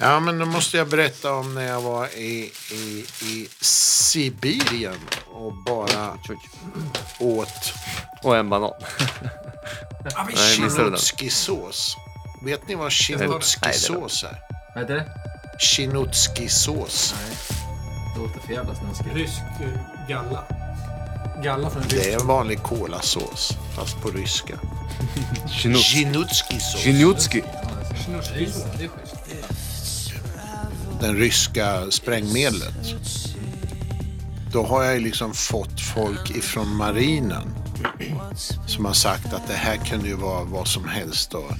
Ja, 0.00 0.20
men 0.20 0.38
då 0.38 0.46
måste 0.46 0.76
jag 0.76 0.88
berätta 0.88 1.32
om 1.34 1.54
när 1.54 1.66
jag 1.66 1.80
var 1.80 2.06
i, 2.06 2.52
i, 2.72 3.04
i 3.22 3.48
Sibirien 3.60 4.98
och 5.32 5.52
bara 5.64 6.18
åt 7.18 7.72
Och 8.22 8.36
en 8.36 8.50
banan. 8.50 8.72
Nej, 10.16 10.60
missade 10.60 10.84
den. 10.84 10.96
chinutski-sås. 10.96 11.96
Vet 12.44 12.68
ni 12.68 12.74
vad 12.74 12.92
chinutski-sås 12.92 14.24
är? 14.24 14.36
Vad 14.74 14.82
heter 14.82 14.94
det? 14.94 15.06
Chinutski-sås. 15.58 17.14
Det 18.14 18.20
låter 18.20 18.40
för 18.40 18.52
jävla 18.52 18.74
snuskigt. 18.74 19.14
Rysk 19.14 19.40
eh, 19.60 20.08
galla. 20.08 20.44
Galla 21.42 21.70
från 21.70 21.82
Det 21.88 22.12
är 22.12 22.20
en 22.20 22.26
vanlig 22.26 22.62
kolasås, 22.62 23.52
fast 23.76 24.02
på 24.02 24.10
ryska. 24.10 24.54
Chinut. 25.50 25.82
Chinutski-sås. 25.82 26.80
Chinutski. 26.82 27.42
Det 28.78 28.84
är 28.84 28.88
schysst. 28.88 29.17
Det. 31.00 31.06
Den 31.06 31.16
ryska 31.16 31.90
sprängmedlet. 31.90 32.96
Då 34.52 34.62
har 34.62 34.84
jag 34.84 35.02
liksom 35.02 35.34
fått 35.34 35.80
folk 35.80 36.30
ifrån 36.30 36.76
marinen 36.76 37.54
som 38.66 38.84
har 38.84 38.92
sagt 38.92 39.32
att 39.32 39.48
det 39.48 39.54
här 39.54 39.76
kunde 39.76 40.08
ju 40.08 40.14
vara 40.14 40.44
vad 40.44 40.68
som 40.68 40.88
helst 40.88 41.34
och 41.34 41.52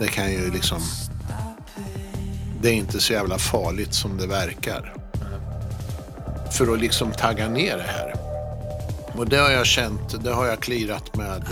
det 0.00 0.06
kan 0.06 0.32
ju 0.32 0.50
liksom 0.50 0.80
det 2.62 2.68
är 2.68 2.74
inte 2.74 3.00
så 3.00 3.12
jävla 3.12 3.38
farligt 3.38 3.94
som 3.94 4.16
det 4.16 4.26
verkar. 4.26 4.94
För 6.52 6.72
att 6.72 6.80
liksom 6.80 7.12
tagga 7.12 7.48
ner 7.48 7.76
det 7.76 7.82
här. 7.82 8.14
Och 9.18 9.28
det 9.28 9.36
har 9.36 9.50
jag 9.50 9.66
känt, 9.66 10.24
det 10.24 10.30
har 10.32 10.46
jag 10.46 10.60
klirat 10.60 11.16
med 11.16 11.42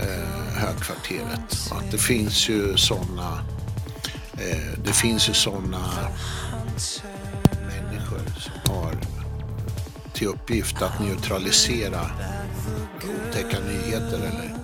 eh, 0.00 0.56
högkvarteret. 0.56 1.72
Att 1.72 1.90
det 1.90 1.98
finns 1.98 2.48
ju 2.48 2.76
sådana 2.76 3.44
det 4.84 4.92
finns 4.92 5.28
ju 5.28 5.34
sådana 5.34 5.78
människor 7.66 8.20
som 8.38 8.74
har 8.74 8.94
till 10.12 10.26
uppgift 10.26 10.82
att 10.82 11.00
neutralisera 11.00 12.00
otäcka 13.28 13.56
nyheter 13.60 14.16
eller 14.16 14.54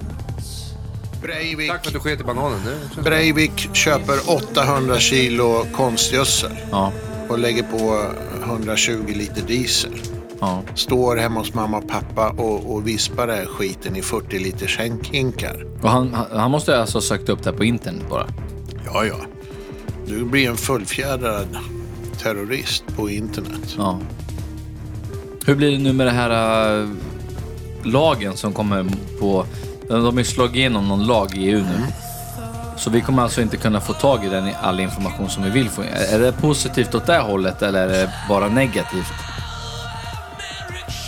Breivik. 1.23 1.71
Tack 1.71 1.81
för 1.85 1.89
att 1.89 1.95
du 1.95 2.01
sket 2.01 2.21
i 2.21 2.25
bananen. 2.25 2.61
Nu 2.97 3.03
Breivik 3.03 3.69
köper 3.77 4.31
800 4.31 4.99
kilo 4.99 5.67
konstgödsel 5.77 6.51
Ja. 6.71 6.93
och 7.29 7.39
lägger 7.39 7.63
på 7.63 8.11
120 8.45 9.13
liter 9.15 9.43
diesel. 9.43 9.93
Ja. 10.41 10.63
Står 10.75 11.17
hemma 11.17 11.41
hos 11.41 11.55
mamma 11.55 11.79
och 11.79 11.89
pappa 11.89 12.29
och, 12.31 12.75
och 12.75 12.87
vispar 12.89 13.27
den 13.27 13.37
här 13.37 13.47
skiten 13.47 13.97
i 13.97 14.03
40 14.03 14.39
liters 14.39 14.79
hinkar. 15.13 15.67
Och 15.83 15.91
han, 15.91 16.15
han, 16.15 16.27
han 16.41 16.51
måste 16.51 16.81
alltså 16.81 16.97
ha 16.99 17.03
sökt 17.03 17.29
upp 17.29 17.43
det 17.43 17.51
här 17.51 17.57
på 17.57 17.65
internet 17.65 18.03
bara. 18.11 18.27
Ja, 18.87 19.05
ja. 19.05 19.17
Du 20.07 20.25
blir 20.25 20.49
en 20.51 20.57
fullfjädrad 20.57 21.59
terrorist 22.23 22.85
på 22.97 23.11
internet. 23.11 23.75
Ja. 23.79 24.01
Hur 25.47 25.55
blir 25.55 25.71
det 25.71 25.79
nu 25.79 25.93
med 25.93 26.07
det 26.07 26.13
här 26.13 26.81
äh, 26.81 26.89
lagen 27.85 28.37
som 28.37 28.53
kommer 28.53 28.87
på... 29.21 29.47
De 29.89 30.05
har 30.05 30.13
ju 30.13 30.25
slagit 30.25 30.57
igenom 30.57 30.89
någon 30.89 31.07
lag 31.07 31.37
i 31.37 31.51
EU 31.51 31.59
nu. 31.59 31.83
Så 32.77 32.91
vi 32.91 33.01
kommer 33.01 33.23
alltså 33.23 33.43
inte 33.43 33.57
kunna 33.57 33.81
få 33.81 33.93
tag 33.93 34.25
i 34.25 34.29
den, 34.29 34.51
all 34.63 34.81
information 34.81 35.31
som 35.31 35.43
vi 35.43 35.51
vill 35.51 35.71
få. 35.71 35.83
Är 35.83 36.15
är 36.15 36.19
det 36.19 36.33
positivt 36.33 36.95
åt 36.95 37.07
det 37.07 37.19
hållet 37.19 37.63
eller 37.63 37.89
är 37.89 37.89
det 37.89 38.13
bara 38.29 38.49
negativt? 38.49 39.13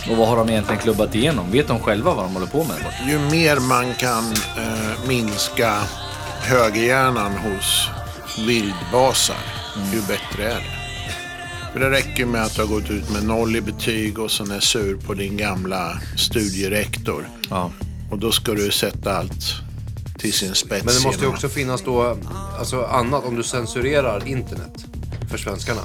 Och 0.09 0.17
vad 0.17 0.27
har 0.27 0.37
de 0.37 0.49
egentligen 0.49 0.81
klubbat 0.81 1.15
igenom? 1.15 1.51
Vet 1.51 1.67
de 1.67 1.79
själva 1.79 2.13
vad 2.13 2.25
de 2.25 2.33
håller 2.33 2.47
på 2.47 2.63
med? 2.63 2.77
Ju 3.07 3.19
mer 3.19 3.59
man 3.59 3.93
kan 3.93 4.23
eh, 4.57 5.07
minska 5.07 5.73
högerhjärnan 6.41 7.31
hos 7.31 7.89
vildbasar, 8.47 9.37
ju 9.93 10.01
bättre 10.01 10.43
är 10.51 10.55
det. 10.55 10.63
För 11.73 11.79
det 11.79 11.89
räcker 11.89 12.25
med 12.25 12.43
att 12.43 12.55
du 12.55 12.61
har 12.61 12.67
gått 12.67 12.89
ut 12.89 13.09
med 13.09 13.23
noll 13.23 13.55
i 13.55 13.61
betyg 13.61 14.19
och 14.19 14.31
sen 14.31 14.51
är 14.51 14.59
sur 14.59 14.95
på 14.97 15.13
din 15.13 15.37
gamla 15.37 15.99
studierektor. 16.17 17.27
Ja. 17.49 17.71
Och 18.11 18.19
då 18.19 18.31
ska 18.31 18.51
du 18.53 18.71
sätta 18.71 19.17
allt 19.17 19.45
till 20.17 20.33
sin 20.33 20.55
spets. 20.55 20.85
Men 20.85 20.93
det 20.95 21.03
måste 21.03 21.21
ju 21.25 21.27
också 21.31 21.49
finnas 21.49 21.81
då, 21.81 22.17
alltså 22.59 22.83
annat, 22.85 23.25
om 23.25 23.35
du 23.35 23.43
censurerar 23.43 24.27
internet 24.27 24.85
för 25.31 25.37
svenskarna. 25.37 25.81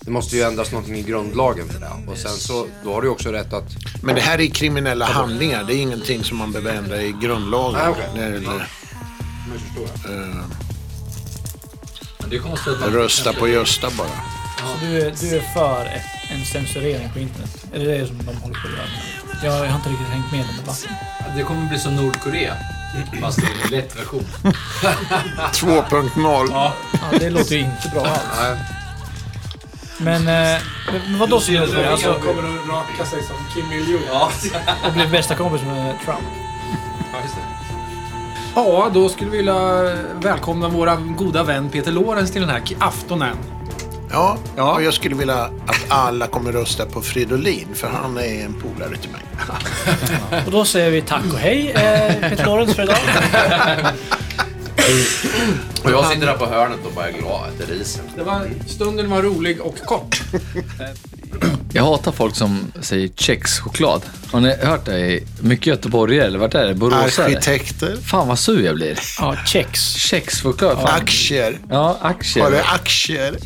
Det 0.00 0.10
måste 0.10 0.36
ju 0.36 0.42
ändras 0.42 0.72
någonting 0.72 0.96
i 0.96 1.02
grundlagen 1.02 1.68
för 1.68 1.80
det. 1.80 1.90
Och 2.12 2.18
sen 2.18 2.30
så, 2.30 2.66
då 2.84 2.94
har 2.94 3.02
du 3.02 3.08
också 3.08 3.32
rätt 3.32 3.52
att... 3.52 3.76
Men 4.02 4.14
det 4.14 4.20
här 4.20 4.40
är 4.40 4.46
kriminella 4.46 5.06
handlingar. 5.06 5.64
Det 5.64 5.74
är 5.74 5.76
ingenting 5.82 6.24
som 6.24 6.36
man 6.38 6.52
behöver 6.52 6.74
ändra 6.74 7.02
i 7.02 7.14
grundlagen. 7.22 7.80
Nej, 7.80 7.88
okej. 7.90 8.08
Det 8.14 8.20
är- 8.22 8.32
eller, 8.32 8.66
Det 12.30 12.36
är 12.36 12.40
konstigt 12.40 12.82
att 12.82 12.92
rösta 12.92 13.32
på 13.32 13.48
Gösta 13.48 13.90
bara. 13.98 14.08
Så 14.58 14.86
du 14.86 15.00
är, 15.00 15.14
du 15.20 15.36
är 15.36 15.40
för 15.54 15.84
ett, 15.84 16.30
en 16.30 16.44
censurering 16.44 17.10
på 17.12 17.18
internet? 17.18 17.64
Är 17.72 17.78
det 17.78 17.98
det 17.98 18.06
som 18.06 18.18
de 18.18 18.36
håller 18.36 18.54
på 18.54 18.68
att 18.68 18.74
göra? 18.74 18.88
Jag, 19.42 19.66
jag 19.66 19.70
har 19.70 19.76
inte 19.76 19.88
riktigt 19.88 20.08
hängt 20.08 20.32
med 20.32 20.40
i 20.40 20.44
den 20.44 20.56
debatten. 20.56 20.90
Det 21.36 21.42
kommer 21.42 21.68
bli 21.68 21.78
som 21.78 21.96
Nordkorea. 21.96 22.56
Fast 23.20 23.40
det 23.40 23.46
är 23.46 23.64
en 23.64 23.70
lätt 23.70 23.96
version. 23.96 24.24
2.0. 25.52 26.48
Ja, 26.50 26.72
det 27.18 27.30
låter 27.30 27.54
ju 27.54 27.60
inte 27.60 27.90
bra 27.92 28.06
alls. 28.06 28.20
Nej, 28.40 28.56
Men, 29.98 30.28
eh, 30.54 30.60
men 31.08 31.18
vadå 31.18 31.40
så 31.40 31.52
gör 31.52 31.66
det? 31.66 31.90
Alltså, 31.90 32.14
kommer 32.14 32.42
att 32.42 32.68
raka 32.68 33.06
sig 33.10 33.22
som 33.22 33.36
Kim 33.54 33.72
Il-Jong. 33.72 34.02
Ja, 34.08 34.30
och 34.86 34.92
bli 34.92 35.06
bästa 35.06 35.34
kompis 35.34 35.62
med 35.62 35.98
Trump? 36.04 36.20
just 37.22 37.34
det. 37.34 37.67
Ja, 38.58 38.90
då 38.94 39.08
skulle 39.08 39.30
vi 39.30 39.36
vilja 39.36 39.92
välkomna 40.22 40.68
våra 40.68 40.96
goda 40.96 41.42
vän 41.42 41.70
Peter 41.70 41.92
Lorenz 41.92 42.30
till 42.30 42.40
den 42.40 42.50
här 42.50 42.62
aftonen. 42.78 43.36
Ja, 44.10 44.36
Ja. 44.56 44.74
och 44.74 44.82
jag 44.82 44.94
skulle 44.94 45.14
vilja 45.14 45.36
att 45.42 45.76
alla 45.88 46.26
kommer 46.26 46.52
rösta 46.52 46.86
på 46.86 47.00
Fridolin, 47.00 47.68
för 47.74 47.88
han 47.88 48.16
är 48.16 48.44
en 48.44 48.54
polare 48.54 48.96
till 48.96 49.10
mig. 49.10 49.20
Och 50.46 50.52
då 50.52 50.64
säger 50.64 50.90
vi 50.90 51.02
tack 51.02 51.24
och 51.32 51.38
hej, 51.38 51.70
eh, 51.70 52.28
Peter 52.30 52.46
Lorenz 52.46 52.74
för 52.74 52.82
idag. 52.82 52.96
och 55.84 55.90
jag 55.90 56.06
sitter 56.06 56.26
där 56.26 56.36
på 56.36 56.46
hörnet 56.46 56.78
och 56.86 56.92
bara 56.92 57.08
är 57.08 57.12
glad 57.12 57.42
att 57.48 57.58
det 57.58 57.64
riser. 57.74 58.02
Det 58.16 58.22
var, 58.22 58.48
stunden 58.66 59.10
var 59.10 59.22
rolig 59.22 59.60
och 59.60 59.78
kort. 59.78 60.22
Jag 61.72 61.82
hatar 61.82 62.12
folk 62.12 62.36
som 62.36 62.72
säger 62.80 63.08
kexchoklad. 63.08 64.02
Har 64.32 64.40
ni 64.40 64.56
hört 64.56 64.84
det? 64.84 64.98
i 64.98 65.24
Mycket 65.40 65.66
göteborgare 65.66 66.26
eller 66.26 66.38
vart 66.38 66.54
är 66.54 66.66
det? 66.66 66.74
Boråsare? 66.74 67.26
Arkitekter, 67.26 67.96
Fan 67.96 68.28
vad 68.28 68.38
sur 68.38 68.64
jag 68.64 68.74
blir. 68.74 68.98
Ja, 69.18 69.36
kex. 69.46 69.94
Kexchoklad. 69.94 70.76
Fan. 70.76 70.86
aktier. 70.86 71.58
Ja, 71.70 71.98
aktier. 72.00 72.44
Har 72.44 72.50
du 72.50 72.58
aktier? 72.58 73.38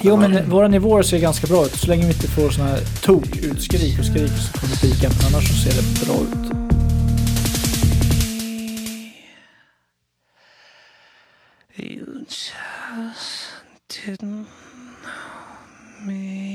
Jo, 0.00 0.16
men 0.16 0.50
våra 0.50 0.68
nivåer 0.68 1.02
ser 1.02 1.18
ganska 1.18 1.46
bra 1.46 1.66
ut. 1.66 1.76
Så 1.76 1.86
länge 1.86 2.06
vi 2.06 2.12
inte 2.12 2.28
får 2.28 2.50
såna 2.50 2.68
här 2.68 2.80
tok-utskrik 3.02 3.98
och 3.98 4.04
skrik 4.04 4.30
så 4.30 4.86
pika. 4.86 5.08
Men 5.08 5.34
annars 5.34 5.48
så 5.48 5.54
ser 5.54 5.82
det 5.82 6.06
bra 6.06 6.14
ut. 6.14 6.68
You 11.80 12.24
just 12.28 13.52
didn't 13.88 14.18
know 14.20 14.46
me. 16.06 16.47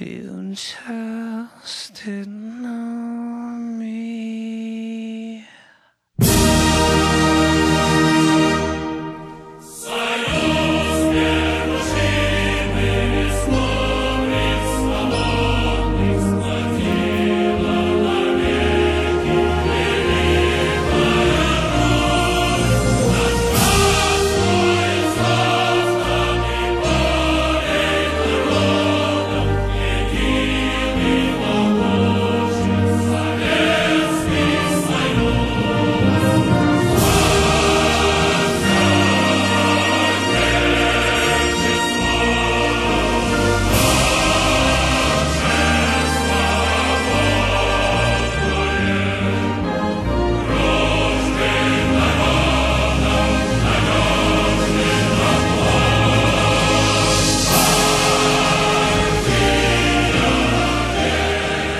You 0.00 0.54
just 0.54 2.04
didn't 2.04 2.62
know 2.62 3.58
me. 3.58 4.57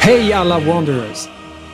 Hej 0.09 0.33
alla 0.33 0.61
Wanderers! 0.61 1.29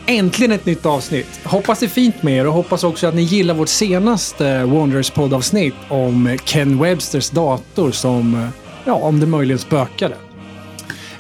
Äntligen 0.07 0.53
ett 0.53 0.67
nytt 0.67 0.87
avsnitt. 0.87 1.41
Hoppas 1.45 1.81
det 1.81 1.87
är 1.87 1.89
fint 1.89 2.23
med 2.23 2.37
er 2.37 2.47
och 2.47 2.53
hoppas 2.53 2.85
också 2.85 3.07
att 3.07 3.15
ni 3.15 3.23
gillar 3.23 3.55
vårt 3.55 3.69
senaste 3.69 4.65
Wanderers 4.65 5.11
poddavsnitt 5.11 5.75
om 5.89 6.39
Ken 6.45 6.79
Websters 6.79 7.31
dator 7.31 7.91
som, 7.91 8.35
eh, 8.35 8.49
ja, 8.85 8.95
om 8.95 9.21
det 9.21 9.27
möjligen 9.27 9.59
spökade. 9.59 10.17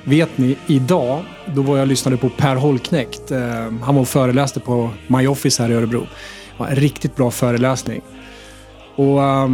Vet 0.05 0.39
ni, 0.39 0.57
idag, 0.67 1.25
då 1.47 1.63
var 1.63 1.77
jag 1.77 1.83
och 1.83 1.89
lyssnade 1.89 2.17
på 2.17 2.29
Per 2.29 2.57
Holknekt. 2.57 3.31
Eh, 3.31 3.41
han 3.83 3.95
var 3.95 4.01
och 4.01 4.09
föreläste 4.09 4.61
på 4.61 4.91
My 5.07 5.27
Office 5.27 5.63
här 5.63 5.71
i 5.71 5.75
Örebro. 5.75 6.01
Det 6.01 6.07
var 6.59 6.67
en 6.67 6.77
riktigt 6.77 7.17
bra 7.17 7.31
föreläsning. 7.31 8.03
Och 8.97 9.23
eh, 9.23 9.49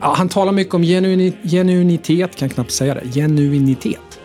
ja, 0.00 0.14
han 0.16 0.28
talar 0.28 0.52
mycket 0.52 0.74
om 0.74 0.82
genuinitet, 0.82 2.36
kan 2.36 2.48
jag 2.48 2.54
knappt 2.54 2.72
säga 2.72 2.94
det, 2.94 3.12
genuinitet. 3.12 4.15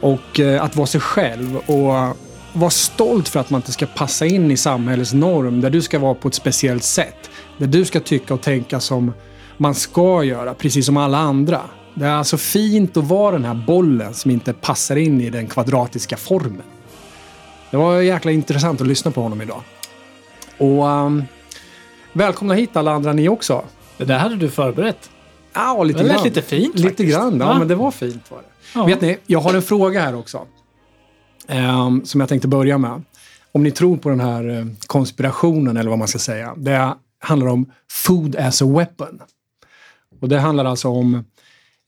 Och 0.00 0.40
eh, 0.40 0.64
att 0.64 0.76
vara 0.76 0.86
sig 0.86 1.00
själv 1.00 1.56
och 1.56 2.16
vara 2.52 2.70
stolt 2.70 3.28
för 3.28 3.40
att 3.40 3.50
man 3.50 3.58
inte 3.58 3.72
ska 3.72 3.86
passa 3.86 4.26
in 4.26 4.50
i 4.50 4.56
samhällets 4.56 5.12
norm 5.12 5.60
där 5.60 5.70
du 5.70 5.82
ska 5.82 5.98
vara 5.98 6.14
på 6.14 6.28
ett 6.28 6.34
speciellt 6.34 6.84
sätt. 6.84 7.30
Där 7.58 7.66
du 7.66 7.84
ska 7.84 8.00
tycka 8.00 8.34
och 8.34 8.40
tänka 8.42 8.80
som 8.80 9.12
man 9.56 9.74
ska 9.74 10.24
göra, 10.24 10.54
precis 10.54 10.86
som 10.86 10.96
alla 10.96 11.18
andra. 11.18 11.60
Det 11.94 12.06
är 12.06 12.10
alltså 12.10 12.36
fint 12.36 12.96
att 12.96 13.04
vara 13.04 13.32
den 13.32 13.44
här 13.44 13.64
bollen 13.66 14.14
som 14.14 14.30
inte 14.30 14.52
passar 14.52 14.96
in 14.96 15.20
i 15.20 15.30
den 15.30 15.46
kvadratiska 15.46 16.16
formen. 16.16 16.62
Det 17.70 17.76
var 17.76 18.00
jäkla 18.00 18.30
intressant 18.30 18.80
att 18.80 18.86
lyssna 18.86 19.10
på 19.10 19.22
honom 19.22 19.40
idag. 19.42 19.62
Och 20.58 20.90
ehm, 20.90 21.24
välkomna 22.12 22.54
hit 22.54 22.76
alla 22.76 22.92
andra 22.92 23.12
ni 23.12 23.28
också. 23.28 23.64
Det 23.96 24.04
där 24.04 24.18
hade 24.18 24.36
du 24.36 24.50
förberett. 24.50 25.10
Ja, 25.52 25.84
lite 25.84 25.98
Det 25.98 26.04
lät 26.04 26.14
grann. 26.14 26.24
lite 26.24 26.42
fint 26.42 26.74
Lite 26.74 26.88
faktiskt. 26.88 27.12
grann, 27.18 27.40
ja, 27.40 27.46
Va? 27.46 27.58
men 27.58 27.68
det 27.68 27.74
var 27.74 27.90
fint 27.90 28.30
var 28.30 28.38
det. 28.38 28.44
Ja. 28.74 28.84
Vet 28.84 29.00
ni, 29.00 29.18
jag 29.26 29.40
har 29.40 29.54
en 29.54 29.62
fråga 29.62 30.00
här 30.00 30.14
också. 30.14 30.46
Um, 31.48 32.04
som 32.04 32.20
jag 32.20 32.28
tänkte 32.28 32.48
börja 32.48 32.78
med. 32.78 33.02
Om 33.52 33.62
ni 33.62 33.70
tror 33.70 33.96
på 33.96 34.08
den 34.08 34.20
här 34.20 34.48
eh, 34.48 34.66
konspirationen 34.86 35.76
eller 35.76 35.90
vad 35.90 35.98
man 35.98 36.08
ska 36.08 36.18
säga. 36.18 36.54
Det 36.56 36.94
handlar 37.18 37.46
om 37.46 37.72
food 37.90 38.36
as 38.36 38.62
a 38.62 38.66
weapon. 38.66 39.20
Och 40.20 40.28
det 40.28 40.38
handlar 40.38 40.64
alltså 40.64 40.88
om 40.88 41.24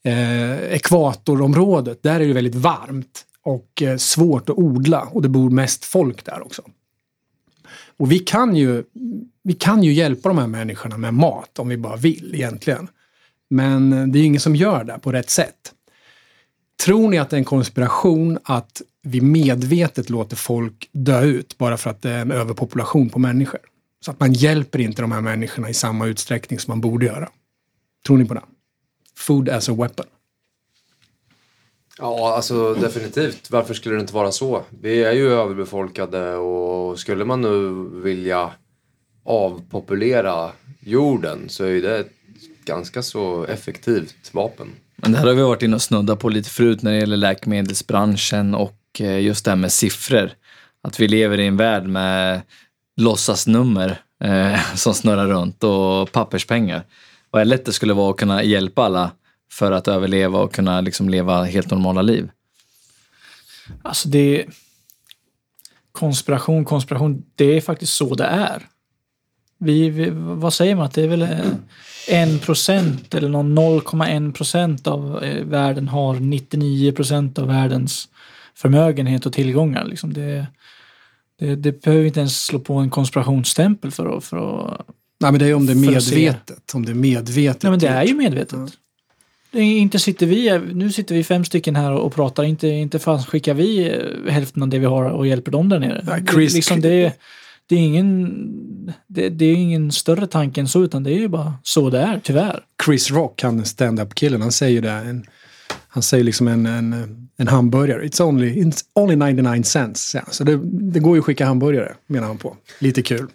eh, 0.05 0.73
ekvatorområdet. 0.75 2.03
Där 2.03 2.21
är 2.21 2.27
det 2.27 2.33
väldigt 2.33 2.55
varmt 2.55 3.25
och 3.43 3.83
eh, 3.83 3.97
svårt 3.97 4.49
att 4.49 4.59
odla 4.59 5.01
och 5.01 5.23
det 5.23 5.29
bor 5.29 5.51
mest 5.51 5.85
folk 5.85 6.25
där 6.25 6.43
också. 6.43 6.63
Och 7.97 8.13
vi 8.13 8.19
kan 8.19 8.57
ju, 8.57 8.85
vi 9.43 9.53
kan 9.53 9.83
ju 9.83 9.93
hjälpa 9.93 10.29
de 10.29 10.39
här 10.39 10.47
människorna 10.47 10.97
med 10.97 11.15
mat 11.15 11.59
om 11.59 11.69
vi 11.69 11.77
bara 11.77 11.97
vill 11.97 12.31
egentligen. 12.35 12.89
Men 13.51 13.93
eh, 13.93 14.07
det 14.07 14.19
är 14.19 14.21
ju 14.21 14.27
ingen 14.27 14.41
som 14.41 14.57
gör 14.57 14.85
det 14.85 14.99
på 15.03 15.13
rätt 15.13 15.31
sätt. 15.31 15.73
Tror 16.85 17.11
ni 17.11 17.19
att 17.19 17.31
det 17.31 17.37
är 17.37 17.39
en 17.39 17.45
konspiration 17.45 18.39
att 18.43 18.83
vi 19.03 19.21
medvetet 19.21 20.11
låter 20.11 20.37
folk 20.37 20.89
dö 20.93 21.23
ut 21.23 21.59
bara 21.59 21.77
för 21.77 21.91
att 21.91 22.03
det 22.03 22.11
är 22.11 22.21
en 22.21 22.33
överpopulation 22.33 23.11
på 23.11 23.19
människor? 23.19 23.61
Så 24.05 24.11
att 24.11 24.21
man 24.21 24.33
hjälper 24.33 24.79
inte 24.79 25.03
de 25.03 25.13
här 25.13 25.21
människorna 25.21 25.71
i 25.71 25.75
samma 25.75 26.07
utsträckning 26.07 26.59
som 26.59 26.73
man 26.73 26.81
borde 26.81 27.07
göra. 27.07 27.29
Tror 28.07 28.19
ni 28.19 28.25
på 28.25 28.35
det? 28.35 28.43
Food 29.17 29.49
as 29.49 29.69
a 29.69 29.73
weapon. 29.73 30.07
Ja, 31.99 32.35
alltså 32.37 32.75
definitivt. 32.75 33.51
Varför 33.51 33.75
skulle 33.75 33.95
det 33.95 34.01
inte 34.01 34.15
vara 34.15 34.33
så? 34.33 34.63
Vi 34.81 35.05
är 35.05 35.13
ju 35.13 35.31
överbefolkade 35.31 36.37
och 36.37 36.99
skulle 36.99 37.25
man 37.25 37.41
nu 37.41 37.89
vilja 38.01 38.51
avpopulera 39.25 40.51
jorden 40.81 41.49
så 41.49 41.65
är 41.65 41.69
ju 41.69 41.81
det 41.81 41.99
ett 41.99 42.13
ganska 42.65 43.03
så 43.03 43.45
effektivt 43.45 44.35
vapen. 44.35 44.69
Men 45.03 45.13
det 45.13 45.19
här 45.19 45.27
har 45.27 45.35
vi 45.35 45.43
varit 45.43 45.63
inne 45.63 45.77
och 45.77 45.83
snuddat 45.83 46.19
på 46.19 46.29
lite 46.29 46.51
förut 46.51 46.83
när 46.83 46.93
det 46.93 46.99
gäller 46.99 47.17
läkemedelsbranschen 47.17 48.55
och 48.55 49.01
eh, 49.01 49.21
just 49.21 49.45
det 49.45 49.51
här 49.51 49.57
med 49.57 49.73
siffror. 49.73 50.31
Att 50.83 51.01
vi 51.01 51.09
lever 51.09 51.41
i 51.41 51.47
en 51.47 51.57
värld 51.57 51.87
med 51.87 52.43
låtsasnummer 52.97 54.03
eh, 54.25 54.61
som 54.75 54.95
snurrar 54.95 55.27
runt 55.27 55.65
och 55.65 56.13
papperspengar. 56.13 56.85
Vad 57.31 57.47
lätt 57.47 57.65
det 57.65 57.73
skulle 57.73 57.93
vara 57.93 58.11
att 58.11 58.17
kunna 58.17 58.43
hjälpa 58.43 58.83
alla 58.83 59.11
för 59.53 59.73
att 59.73 59.89
överleva 59.89 60.39
och 60.39 60.55
kunna 60.55 60.81
liksom 60.81 61.09
leva 61.09 61.45
helt 61.45 61.71
normala 61.71 62.03
liv. 62.03 62.31
Alltså 63.83 64.09
det... 64.09 64.47
Konspiration, 65.93 66.65
konspiration. 66.65 67.25
Det 67.35 67.57
är 67.57 67.61
faktiskt 67.61 67.93
så 67.93 68.15
det 68.15 68.25
är. 68.25 68.67
Vi, 69.59 69.91
vi, 69.91 70.11
vad 70.13 70.55
säger 70.55 70.75
man? 70.75 70.87
Att 70.87 70.95
det 70.95 71.03
är 71.03 71.09
väl 71.09 71.23
eh, 71.23 71.39
eh, 72.09 72.23
en 72.23 72.39
procent 72.39 73.15
eller 73.15 73.29
någon 73.29 73.59
0,1 73.59 74.33
procent 74.33 74.87
av 74.87 75.25
eh, 75.25 75.45
världen 75.45 75.89
har 75.89 76.15
99 76.15 76.93
procent 76.93 77.39
av 77.39 77.47
världens 77.47 78.09
förmögenhet 78.55 79.27
och 79.27 79.33
tillgångar. 79.33 79.85
Liksom 79.85 80.13
det, 80.13 80.47
det, 81.39 81.57
det 81.57 81.83
behöver 81.83 82.05
inte 82.05 82.21
ens 82.21 82.45
slå 82.45 82.59
på 82.59 82.75
en 82.75 82.91
konspirationsstämpel 82.91 83.91
för 83.91 84.17
att... 84.17 84.25
För 84.25 84.37
att 84.37 84.87
Nej, 85.21 85.33
men 85.33 85.39
det 85.39 85.47
är 85.47 85.55
om 85.55 85.67
det 85.67 85.73
är 85.73 85.77
medvetet. 85.77 86.75
Om 86.75 86.87
det 86.87 86.93
är 86.93 86.95
medvetet. 86.95 87.63
nej, 87.63 87.71
men 87.71 87.79
det 87.79 87.89
är 87.89 88.05
ju 88.05 88.15
medvetet. 88.15 88.59
Det 89.53 89.59
är, 89.59 89.79
inte 89.79 89.99
sitter 89.99 90.27
vi, 90.27 90.61
nu 90.75 90.93
sitter 90.93 91.15
vi 91.15 91.25
fem 91.25 91.45
stycken 91.45 91.77
här 91.77 91.93
och, 91.93 92.15
pratar, 92.15 92.45
inte, 92.45 92.69
inte 92.69 92.99
fan 92.99 93.23
skickar 93.23 93.55
vi 93.55 93.91
eh, 93.91 94.33
hälften 94.33 94.63
av 94.63 94.69
det 94.69 94.79
vi 94.79 94.87
har 94.87 95.05
och 95.05 95.27
hjälper 95.27 95.51
dem 95.51 95.69
där 95.69 95.79
nere. 95.79 96.05
Nej, 96.07 96.21
Chris- 96.21 96.53
det, 96.53 96.57
liksom 96.57 96.81
det, 96.81 97.13
det, 97.71 97.77
är 97.77 97.81
ingen, 97.81 98.95
det, 99.07 99.29
det 99.29 99.45
är 99.45 99.55
ingen 99.55 99.93
större 99.93 100.27
tanke 100.27 100.61
än 100.61 100.69
så, 100.69 100.85
utan 100.85 101.03
det 101.03 101.11
är 101.11 101.19
ju 101.19 101.29
bara 101.29 101.55
så 101.63 101.91
det 101.91 102.01
är, 102.01 102.21
tyvärr. 102.25 102.65
Chris 102.85 103.11
Rock, 103.11 103.43
han 103.43 103.65
stand-up-killen, 103.65 104.43
han 104.43 104.53
säger 104.53 104.83
det. 104.83 104.91
En, 104.91 105.25
han 105.89 106.03
säger 106.03 106.25
liksom 106.25 106.49
en, 106.49 106.67
en, 106.67 107.29
en 107.37 107.49
hamburgare. 107.49 108.03
It's 108.03 108.23
only, 108.23 108.65
it's 108.65 108.81
only 108.95 109.17
99 109.17 109.63
cents. 109.63 110.15
Ja, 110.15 110.23
så 110.31 110.45
det, 110.45 110.61
det 110.93 111.01
går 111.01 111.17
ju 111.17 111.19
att 111.19 111.25
skicka 111.25 111.47
hamburgare, 111.47 111.93
menar 112.07 112.27
han 112.27 112.39
på. 112.39 112.57
Lite 112.79 113.03
kul. 113.03 113.27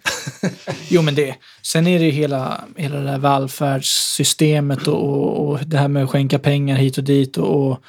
Jo, 0.88 1.02
men 1.02 1.16
det. 1.16 1.36
Sen 1.62 1.88
är 1.88 2.00
det 2.00 2.06
ju 2.06 2.12
hela, 2.12 2.62
hela 2.76 2.96
det 2.96 3.06
där 3.06 3.18
välfärdssystemet 3.18 4.88
och, 4.88 5.04
och, 5.04 5.50
och 5.50 5.60
det 5.66 5.78
här 5.78 5.88
med 5.88 6.04
att 6.04 6.10
skänka 6.10 6.40
pengar 6.40 6.76
hit 6.76 6.98
och 6.98 7.04
dit. 7.04 7.38
Och, 7.38 7.72
och, 7.72 7.84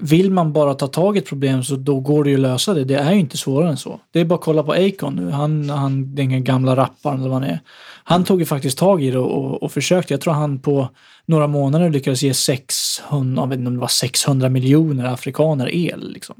vill 0.00 0.30
man 0.30 0.52
bara 0.52 0.74
ta 0.74 0.86
tag 0.86 1.16
i 1.16 1.18
ett 1.18 1.26
problem 1.26 1.64
så 1.64 1.76
då 1.76 2.00
går 2.00 2.24
det 2.24 2.30
ju 2.30 2.36
att 2.36 2.42
lösa 2.42 2.74
det. 2.74 2.84
Det 2.84 2.94
är 2.94 3.12
ju 3.12 3.20
inte 3.20 3.36
svårare 3.36 3.70
än 3.70 3.76
så. 3.76 4.00
Det 4.12 4.20
är 4.20 4.24
bara 4.24 4.34
att 4.34 4.40
kolla 4.40 4.62
på 4.62 4.72
Akon 4.72 5.16
nu. 5.16 5.30
Han, 5.30 5.70
han 5.70 6.14
den 6.14 6.44
gamla 6.44 6.76
rapparen 6.76 7.20
eller 7.20 7.28
vad 7.28 7.42
han 7.42 7.50
är. 7.50 7.60
Han 8.04 8.24
tog 8.24 8.40
ju 8.40 8.46
faktiskt 8.46 8.78
tag 8.78 9.02
i 9.02 9.10
det 9.10 9.18
och, 9.18 9.44
och, 9.44 9.62
och 9.62 9.72
försökte. 9.72 10.14
Jag 10.14 10.20
tror 10.20 10.32
han 10.32 10.58
på 10.58 10.88
några 11.26 11.46
månader 11.46 11.90
lyckades 11.90 12.22
ge 12.22 12.34
600, 12.34 13.42
jag 13.42 13.48
vet 13.48 13.58
inte 13.58 13.68
om 13.68 13.74
det 13.74 13.80
var 13.80 13.88
600 13.88 14.48
miljoner 14.48 15.04
afrikaner 15.04 15.74
el. 15.74 16.12
Liksom. 16.12 16.36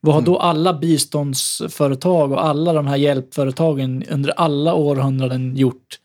Vad 0.00 0.14
har 0.14 0.22
då 0.22 0.38
alla 0.38 0.74
biståndsföretag 0.74 2.32
och 2.32 2.44
alla 2.44 2.72
de 2.72 2.86
här 2.86 2.96
hjälpföretagen 2.96 4.04
under 4.10 4.30
alla 4.30 4.74
århundraden 4.74 5.56
gjort 5.56 5.98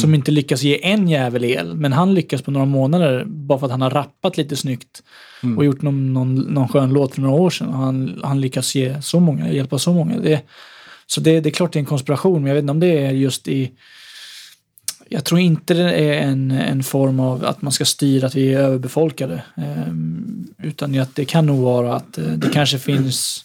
som 0.00 0.14
inte 0.14 0.30
lyckas 0.30 0.62
ge 0.62 0.86
en 0.86 1.08
jävel 1.08 1.44
el, 1.44 1.74
men 1.74 1.92
han 1.92 2.14
lyckas 2.14 2.42
på 2.42 2.50
några 2.50 2.66
månader 2.66 3.24
bara 3.24 3.58
för 3.58 3.66
att 3.66 3.70
han 3.70 3.82
har 3.82 3.90
rappat 3.90 4.36
lite 4.36 4.56
snyggt 4.56 5.02
Mm. 5.44 5.58
och 5.58 5.64
gjort 5.64 5.82
någon, 5.82 6.12
någon, 6.12 6.34
någon 6.34 6.68
skön 6.68 6.92
låt 6.92 7.14
för 7.14 7.20
några 7.20 7.34
år 7.34 7.50
sedan. 7.50 7.68
Och 7.68 7.74
han, 7.74 8.20
han 8.24 8.40
lyckas 8.40 8.74
ge 8.74 9.02
så 9.02 9.20
många, 9.20 9.52
hjälpa 9.52 9.78
så 9.78 9.92
många. 9.92 10.18
Det, 10.18 10.40
så 11.06 11.20
det, 11.20 11.40
det 11.40 11.48
är 11.48 11.50
klart 11.50 11.72
det 11.72 11.76
är 11.76 11.80
en 11.80 11.86
konspiration, 11.86 12.42
men 12.42 12.46
jag 12.48 12.54
vet 12.54 12.62
inte 12.62 12.70
om 12.70 12.80
det 12.80 13.04
är 13.06 13.10
just 13.10 13.48
i 13.48 13.72
jag 15.08 15.24
tror 15.24 15.40
inte 15.40 15.74
det 15.74 15.90
är 15.90 16.20
en, 16.20 16.50
en 16.50 16.82
form 16.82 17.20
av 17.20 17.44
att 17.44 17.62
man 17.62 17.72
ska 17.72 17.84
styra 17.84 18.26
att 18.26 18.34
vi 18.34 18.54
är 18.54 18.60
överbefolkade. 18.60 19.42
Eh, 19.56 19.94
utan 20.62 21.00
att 21.00 21.14
det 21.14 21.24
kan 21.24 21.46
nog 21.46 21.58
vara 21.58 21.96
att 21.96 22.18
eh, 22.18 22.24
det 22.24 22.48
kanske 22.48 22.78
finns 22.78 23.43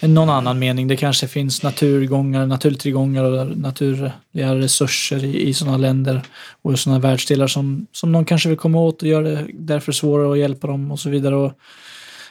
någon 0.00 0.30
annan 0.30 0.58
mening. 0.58 0.88
Det 0.88 0.96
kanske 0.96 1.28
finns 1.28 1.62
naturgångar, 1.62 2.46
naturtillgångar 2.46 3.24
och 3.24 3.58
naturliga 3.58 4.54
resurser 4.54 5.24
i, 5.24 5.48
i 5.48 5.54
sådana 5.54 5.76
länder 5.76 6.22
och 6.62 6.72
i 6.72 6.76
sådana 6.76 7.00
världsdelar 7.00 7.46
som, 7.46 7.86
som 7.92 8.12
någon 8.12 8.24
kanske 8.24 8.48
vill 8.48 8.58
komma 8.58 8.80
åt 8.80 9.02
och 9.02 9.08
göra 9.08 9.22
det 9.22 9.46
därför 9.54 9.92
svårare 9.92 10.32
att 10.32 10.38
hjälpa 10.38 10.66
dem 10.66 10.90
och 10.92 11.00
så 11.00 11.10
vidare. 11.10 11.36
Och 11.36 11.52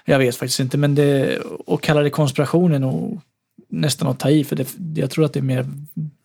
jag 0.06 0.20
vet 0.20 0.36
faktiskt 0.36 0.60
inte, 0.60 0.78
men 0.78 0.96
det, 0.96 1.40
att 1.68 1.82
kalla 1.82 2.02
det 2.02 2.10
konspiration 2.10 2.74
är 2.74 2.80
nog 2.80 3.22
nästan 3.70 4.08
att 4.08 4.20
ta 4.20 4.30
i, 4.30 4.44
för 4.44 4.56
det, 4.56 4.76
jag 4.96 5.12
tror 5.12 5.26
att 5.26 5.34
det 5.34 5.40
är 5.40 5.44
mer 5.44 5.66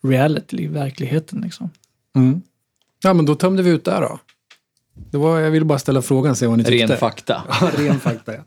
reality, 0.03 0.67
verkligheten. 0.67 1.41
Liksom. 1.41 1.69
Mm. 2.15 2.41
Ja, 3.03 3.13
men 3.13 3.25
då 3.25 3.35
tömde 3.35 3.63
vi 3.63 3.69
ut 3.69 3.85
där 3.85 4.01
då. 4.01 4.19
Det 4.93 5.17
var, 5.17 5.39
jag 5.39 5.51
ville 5.51 5.65
bara 5.65 5.79
ställa 5.79 6.01
frågan, 6.01 6.35
se 6.35 6.47
vad 6.47 6.57
ni 6.57 6.63
tyckte. 6.63 6.93
Ren 6.93 6.99
fakta. 6.99 7.43
Ja, 7.61 7.71
ren 7.77 7.99
fakta, 7.99 8.33
ja. 8.33 8.41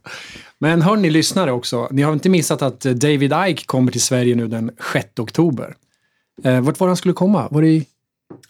Men 0.60 0.82
hör 0.82 0.96
ni 0.96 1.10
lyssnare 1.10 1.52
också, 1.52 1.88
ni 1.90 2.02
har 2.02 2.12
inte 2.12 2.28
missat 2.28 2.62
att 2.62 2.80
David 2.80 3.34
Ike 3.48 3.64
kommer 3.66 3.92
till 3.92 4.00
Sverige 4.02 4.34
nu 4.34 4.46
den 4.48 4.70
6 4.92 5.08
oktober. 5.18 5.74
Eh, 6.44 6.60
vart 6.60 6.80
var 6.80 6.86
han 6.86 6.96
skulle 6.96 7.14
komma? 7.14 7.48
Var 7.50 7.62
det 7.62 7.68
i, 7.68 7.86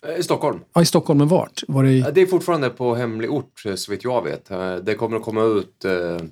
Eh, 0.09 0.19
I 0.19 0.23
Stockholm. 0.23 0.61
ja, 0.75 0.83
i 0.83 0.87
Stockholm, 0.87 1.19
men 1.19 1.29
vart? 1.29 1.63
Var 1.69 1.85
det 1.85 1.91
i, 1.93 2.05
Det 2.15 2.21
är 2.21 2.27
fortfarande 2.27 2.71
på 2.71 2.95
hemlig 2.95 3.31
ort 3.33 3.63
eh, 3.67 3.75
så 3.75 3.91
vitt 3.93 4.05
jag 4.05 4.23
vet. 4.25 4.49
Det 4.87 4.95
kommer 4.95 5.17
att 5.17 5.23
komma 5.23 5.43
ut 5.45 5.85
eh, 5.85 6.27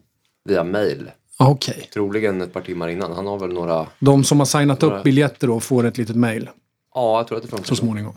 via 0.45 0.65
mail. 0.65 1.11
ah, 1.39 1.51
Okej. 1.51 1.89
Troligen 1.95 2.41
ett 2.43 2.53
par 2.53 2.61
timmar 2.61 2.89
innan. 2.89 3.13
Han 3.13 3.27
har 3.27 3.39
väl 3.39 3.53
några... 3.53 3.87
De 3.99 4.25
som 4.25 4.39
har 4.39 4.47
signat 4.47 4.83
upp 4.83 4.93
Nej. 4.93 5.03
biljetter 5.05 5.47
då 5.47 5.61
får 5.61 5.85
ett 5.87 5.99
litet 5.99 6.17
mail 6.17 6.51
Ja, 6.95 7.19
jag 7.19 7.27
tror 7.29 7.37
att 7.39 7.45
det 7.45 7.51
funkar 7.51 7.67
så 7.67 7.77
småningom. 7.77 8.15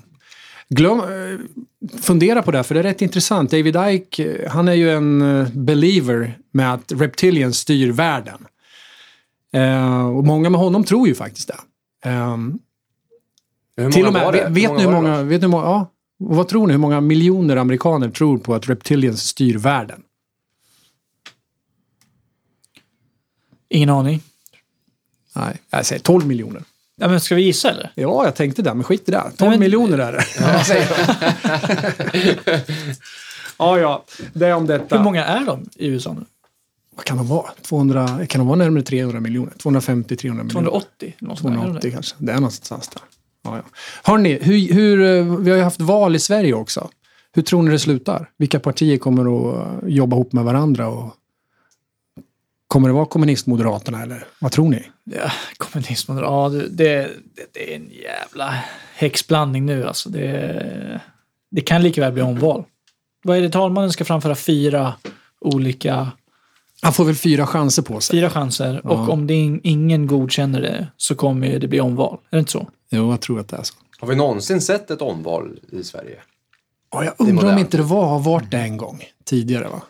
Glöm, 0.69 0.99
eh, 0.99 1.39
fundera 2.01 2.41
på 2.41 2.51
det, 2.51 2.63
för 2.63 2.75
det 2.75 2.81
är 2.81 2.83
rätt 2.83 3.01
intressant. 3.01 3.51
David 3.51 3.77
Ike, 3.89 4.35
eh, 4.35 4.51
han 4.51 4.67
är 4.67 4.73
ju 4.73 4.91
en 4.91 5.21
eh, 5.21 5.49
believer 5.49 6.37
med 6.51 6.73
att 6.73 6.91
reptilians 6.95 7.57
styr 7.57 7.91
världen. 7.91 8.47
Eh, 9.53 10.07
och 10.07 10.25
många 10.25 10.49
med 10.49 10.59
honom 10.59 10.83
tror 10.83 11.07
ju 11.07 11.15
faktiskt 11.15 11.47
det. 11.47 11.57
Hur 13.77 13.91
till 13.91 14.05
och 14.05 14.13
med, 14.13 14.25
var 14.25 14.31
det? 14.31 14.49
vet, 14.49 14.71
ni 14.71 14.83
hur 14.83 14.87
det 14.87 14.95
många, 14.95 15.23
vet 15.23 15.41
ni 15.41 15.45
hur 15.45 15.51
många, 15.51 15.63
ja, 15.63 15.91
vad 16.17 16.47
tror 16.47 16.67
ni, 16.67 16.73
hur 16.73 16.79
många 16.79 17.01
miljoner 17.01 17.57
amerikaner 17.57 18.09
tror 18.09 18.37
på 18.37 18.55
att 18.55 18.69
reptilians 18.69 19.21
styr 19.21 19.57
världen? 19.57 20.03
Ingen 23.69 23.89
aning. 23.89 24.21
Nej, 25.35 25.57
jag 25.69 25.85
säger 25.85 26.01
12 26.01 26.27
miljoner. 26.27 26.63
Ja, 26.99 27.07
men 27.07 27.19
ska 27.19 27.35
vi 27.35 27.41
gissa 27.41 27.69
eller? 27.71 27.91
Ja, 27.95 28.25
jag 28.25 28.35
tänkte 28.35 28.61
det, 28.61 28.73
men 28.73 28.83
skit 28.83 29.09
i 29.09 29.11
det. 29.11 29.21
12 29.21 29.31
Nej, 29.39 29.49
men- 29.49 29.59
miljoner 29.59 29.97
är 29.97 30.11
det. 30.11 30.23
Ja, 30.39 30.63
ja, 33.57 33.79
ja, 33.79 34.05
det 34.33 34.47
är 34.47 34.53
om 34.53 34.67
detta. 34.67 34.97
Hur 34.97 35.03
många 35.03 35.25
är 35.25 35.45
de 35.45 35.69
i 35.75 35.87
USA 35.87 36.13
nu? 36.13 36.25
Vad 36.95 37.05
kan 37.05 37.17
de 37.17 37.27
vara? 37.27 37.49
200, 37.61 38.07
kan 38.29 38.39
de 38.39 38.47
vara 38.47 38.57
närmare 38.57 38.83
300 38.83 39.19
miljoner? 39.19 39.51
250-300 39.57 40.03
miljoner? 40.23 40.49
280? 40.49 41.15
Något 41.19 41.39
sånt 41.39 41.53
där, 41.55 41.61
är 41.61 41.65
det 41.65 41.65
280 41.65 41.91
kanske. 41.91 42.15
Det 42.17 42.31
är 42.31 42.35
någonstans 42.35 42.87
där. 42.87 43.01
Ja, 43.43 43.57
ja. 43.57 43.63
Hörrni, 44.03 44.39
hur, 44.41 44.73
hur, 44.73 45.01
eh, 45.01 45.37
vi 45.39 45.49
har 45.51 45.57
ju 45.57 45.63
haft 45.63 45.81
val 45.81 46.15
i 46.15 46.19
Sverige 46.19 46.53
också. 46.53 46.89
Hur 47.33 47.41
tror 47.43 47.63
ni 47.63 47.71
det 47.71 47.79
slutar? 47.79 48.29
Vilka 48.37 48.59
partier 48.59 48.97
kommer 48.97 49.51
att 49.51 49.67
jobba 49.89 50.15
ihop 50.15 50.33
med 50.33 50.43
varandra? 50.43 50.87
Och 50.87 51.13
kommer 52.67 52.89
det 52.89 52.93
vara 52.93 53.05
kommunistmoderaterna 53.05 54.03
eller 54.03 54.27
vad 54.39 54.51
tror 54.51 54.69
ni? 54.69 54.83
Ja, 55.03 55.31
kommunism. 55.57 56.17
Ja, 56.17 56.49
det, 56.49 56.67
det, 56.67 57.09
det, 57.53 57.73
är 57.73 57.75
en 57.75 57.89
jävla 57.89 58.63
häxblandning 58.95 59.65
nu 59.65 59.87
alltså. 59.87 60.09
Det, 60.09 61.01
det 61.51 61.61
kan 61.61 61.83
lika 61.83 62.01
väl 62.01 62.13
bli 62.13 62.21
omval. 62.21 62.63
Vad 63.23 63.37
är 63.37 63.41
det 63.41 63.49
talmannen 63.49 63.91
ska 63.91 64.05
framföra? 64.05 64.35
Fyra 64.35 64.93
olika, 65.39 66.11
Han 66.81 66.93
får 66.93 67.05
väl 67.05 67.15
fyra 67.15 67.47
chanser 67.47 67.81
på 67.81 67.99
sig. 67.99 68.19
fyra 68.19 68.29
chanser. 68.29 68.81
Ja. 68.83 68.89
Och 68.89 69.09
om 69.09 69.27
det 69.27 69.33
in, 69.33 69.61
ingen 69.63 70.07
godkänner 70.07 70.61
det 70.61 70.87
så 70.97 71.15
kommer 71.15 71.59
det 71.59 71.67
bli 71.67 71.79
omval. 71.79 72.17
Är 72.29 72.37
det 72.37 72.39
inte 72.39 72.51
så? 72.51 72.67
Jo, 72.89 73.11
jag 73.11 73.21
tror 73.21 73.39
att 73.39 73.47
det 73.47 73.57
är 73.57 73.63
så. 73.63 73.73
Har 73.99 74.07
vi 74.07 74.15
någonsin 74.15 74.61
sett 74.61 74.91
ett 74.91 75.01
omval 75.01 75.59
i 75.71 75.83
Sverige? 75.83 76.17
Ja, 76.91 77.03
jag 77.03 77.13
undrar 77.17 77.53
om 77.53 77.57
inte 77.57 77.77
det 77.77 77.83
var, 77.83 78.07
har 78.07 78.19
varit 78.19 78.51
det 78.51 78.57
en 78.57 78.77
gång 78.77 79.03
tidigare. 79.25 79.67
Va? 79.67 79.81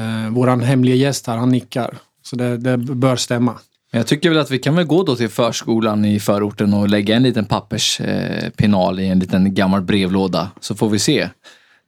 Eh, 0.00 0.30
våran 0.30 0.60
hemliga 0.60 0.94
gäst 0.94 1.26
här, 1.26 1.36
han 1.36 1.48
nickar. 1.48 1.98
Så 2.30 2.36
det, 2.36 2.56
det 2.56 2.76
bör 2.76 3.16
stämma. 3.16 3.58
Jag 3.90 4.06
tycker 4.06 4.28
väl 4.28 4.38
att 4.38 4.50
vi 4.50 4.58
kan 4.58 4.74
väl 4.76 4.84
gå 4.84 5.02
då 5.02 5.16
till 5.16 5.28
förskolan 5.28 6.04
i 6.04 6.20
förorten 6.20 6.74
och 6.74 6.88
lägga 6.88 7.16
en 7.16 7.22
liten 7.22 7.44
papperspinal 7.44 9.00
i 9.00 9.06
en 9.06 9.18
liten 9.18 9.54
gammal 9.54 9.82
brevlåda. 9.82 10.50
Så 10.60 10.74
får 10.74 10.88
vi 10.88 10.98
se. 10.98 11.28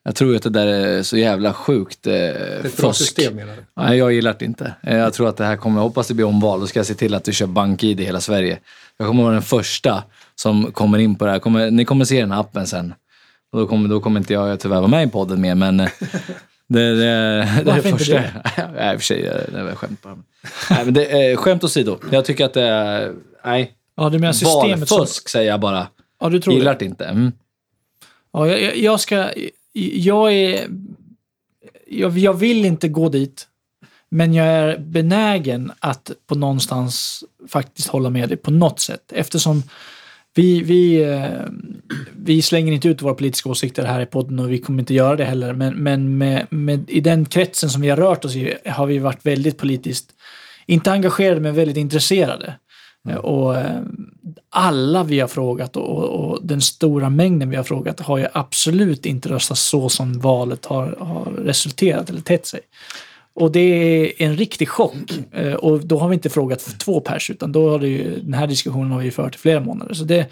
Jag 0.03 0.15
tror 0.15 0.37
att 0.37 0.43
det 0.43 0.51
där 0.51 0.67
är 0.67 1.03
så 1.03 1.17
jävla 1.17 1.53
sjukt 1.53 2.07
eh, 2.07 2.15
fusk. 2.75 3.19
menar 3.33 3.57
du? 3.57 3.65
Nej, 3.77 3.99
jag 3.99 4.13
gillar 4.13 4.37
det 4.39 4.45
inte. 4.45 4.75
Eh, 4.83 4.97
Jag 4.97 5.15
tror 5.15 5.29
att 5.29 5.37
det 5.37 5.45
här 5.45 5.57
kommer, 5.57 5.81
hoppas 5.81 6.09
det 6.09 6.15
blir 6.15 6.27
omval. 6.27 6.61
Då 6.61 6.67
ska 6.67 6.79
jag 6.79 6.87
se 6.87 6.95
till 6.95 7.15
att 7.15 7.25
du 7.25 7.33
kör 7.33 7.47
BankID 7.47 8.01
i 8.01 8.05
hela 8.05 8.21
Sverige. 8.21 8.59
Jag 8.97 9.09
kommer 9.09 9.23
vara 9.23 9.33
den 9.33 9.43
första 9.43 10.03
som 10.35 10.73
kommer 10.73 10.99
in 10.99 11.15
på 11.15 11.25
det 11.25 11.31
här. 11.31 11.39
Kommer, 11.39 11.71
ni 11.71 11.85
kommer 11.85 12.05
se 12.05 12.21
den 12.21 12.31
här 12.33 12.41
appen 12.41 12.67
sen. 12.67 12.95
Och 13.53 13.61
då, 13.61 13.67
kommer, 13.67 13.89
då 13.89 14.01
kommer 14.01 14.21
inte 14.21 14.33
jag 14.33 14.61
tyvärr 14.61 14.77
vara 14.77 14.89
med 14.89 15.09
i 15.09 15.11
podden 15.11 15.41
mer, 15.41 15.55
men 15.55 15.81
eh, 15.81 15.89
det, 16.73 16.95
det, 16.95 16.95
det 16.97 17.05
är 17.07 17.65
det 17.65 17.89
inte 17.89 17.99
första. 17.99 18.15
det? 18.15 18.33
Nej, 18.75 18.93
i 18.95 18.97
och 18.97 19.01
för 19.01 19.07
sig, 19.07 19.23
det 19.23 19.59
är 19.59 19.65
väl 19.65 19.75
skämt 19.77 20.03
bara. 20.03 20.19
Nej, 20.71 20.85
men 20.85 20.95
det, 20.95 21.31
eh, 21.31 21.37
skämt 21.37 21.65
åsido. 21.65 21.99
Jag 22.13 22.25
tycker 22.25 22.45
att 22.45 22.55
det 22.55 22.63
är, 22.63 23.13
nej, 23.45 23.73
Ja, 23.97 24.09
du 24.11 24.19
menar 24.19 24.33
systemet 24.33 24.89
som... 24.89 24.99
valfusk 24.99 25.29
säger 25.29 25.51
jag 25.51 25.61
bara. 25.61 25.87
Ja, 26.21 26.29
du 26.29 26.41
tror 26.41 26.55
Gillar 26.55 26.77
det. 26.79 26.85
inte. 26.85 27.05
Mm. 27.05 27.33
Ja, 28.33 28.49
jag- 28.49 28.63
jag, 28.63 28.77
jag 28.77 29.01
ska... 29.01 29.31
Jag 29.95 30.33
är... 30.33 30.69
Jag, 31.89 32.19
jag 32.19 32.33
vill 32.35 32.65
inte 32.65 32.89
gå 32.89 33.09
dit. 33.09 33.47
Men 34.09 34.35
jag 34.35 34.47
är 34.47 34.79
benägen 34.79 35.73
att 35.79 36.11
på 36.27 36.35
någonstans 36.35 37.25
faktiskt 37.49 37.89
hålla 37.89 38.11
med 38.11 38.29
dig 38.29 38.37
på 38.39 38.51
något 38.51 38.81
sätt. 38.81 39.13
Eftersom 39.13 39.63
vi, 40.35 40.63
vi, 40.63 41.03
eh, 41.03 41.45
vi 42.17 42.43
slänger 42.43 42.73
inte 42.73 42.89
ut 42.89 43.03
våra 43.03 43.15
politiska 43.15 43.49
åsikter 43.49 43.85
här 43.85 44.01
i 44.01 44.07
podden 44.07 44.39
och 44.39 44.53
vi 44.53 44.59
kommer 44.59 44.81
inte 44.81 44.95
göra 44.95 45.17
det 45.17 45.25
heller. 45.25 45.53
Men, 45.53 45.75
men 45.75 46.19
med, 46.19 46.47
med, 46.51 46.91
i 46.91 47.01
den 47.01 47.25
kretsen 47.25 47.71
som 47.71 47.83
vi 47.83 47.89
har 47.89 47.97
rört 47.97 48.25
oss 48.25 48.37
i 48.37 48.55
har 48.67 48.87
vi 48.87 48.99
varit 48.99 49.27
väldigt 49.27 49.59
politiskt, 49.59 50.11
inte 50.67 50.93
engagerade 50.93 51.41
men 51.41 51.55
väldigt 51.55 51.77
intresserade. 51.77 52.55
Eh, 53.09 53.17
Och 53.17 53.57
eh, 53.57 53.81
alla 54.51 55.05
vi 55.05 55.21
har 55.21 55.29
frågat 55.29 55.77
och, 55.77 56.05
och, 56.05 56.39
den 56.43 56.61
stora 56.61 57.11
mängden 57.11 57.51
vi 57.51 57.57
har 57.57 57.65
frågat 57.65 58.01
har 58.01 58.19
ju 58.19 58.27
absolut 58.33 59.07
inte 59.07 59.29
röstat 59.29 59.59
så 59.59 59.89
som 59.89 60.21
valet 60.21 60.67
har, 60.67 60.97
har 61.01 61.33
resulterat 61.45 62.11
eller 62.11 62.21
tätt 62.21 62.47
sig. 62.47 62.61
Och 63.35 63.53
det 63.53 63.61
är 63.61 64.13
en 64.23 64.37
riktig 64.37 64.69
chock. 64.69 65.13
Eh, 65.33 65.55
och 65.55 65.87
då 65.87 65.99
har 65.99 66.09
vi 66.09 66.15
inte 66.15 66.31
frågat 66.31 66.63
för 66.63 66.79
två 66.79 67.01
pers 67.01 67.31
utan 67.31 67.53
då 67.53 67.71
har 67.71 67.79
det 67.79 67.89
ju, 67.89 68.21
den 68.21 68.35
här 68.35 68.47
diskussionen 68.47 68.93
har 68.93 69.01
vi 69.01 69.11
fört 69.11 69.35
i 69.35 69.39
flera 69.39 69.61
månader. 69.61 69.95
Så 69.95 70.05
det, 70.05 70.31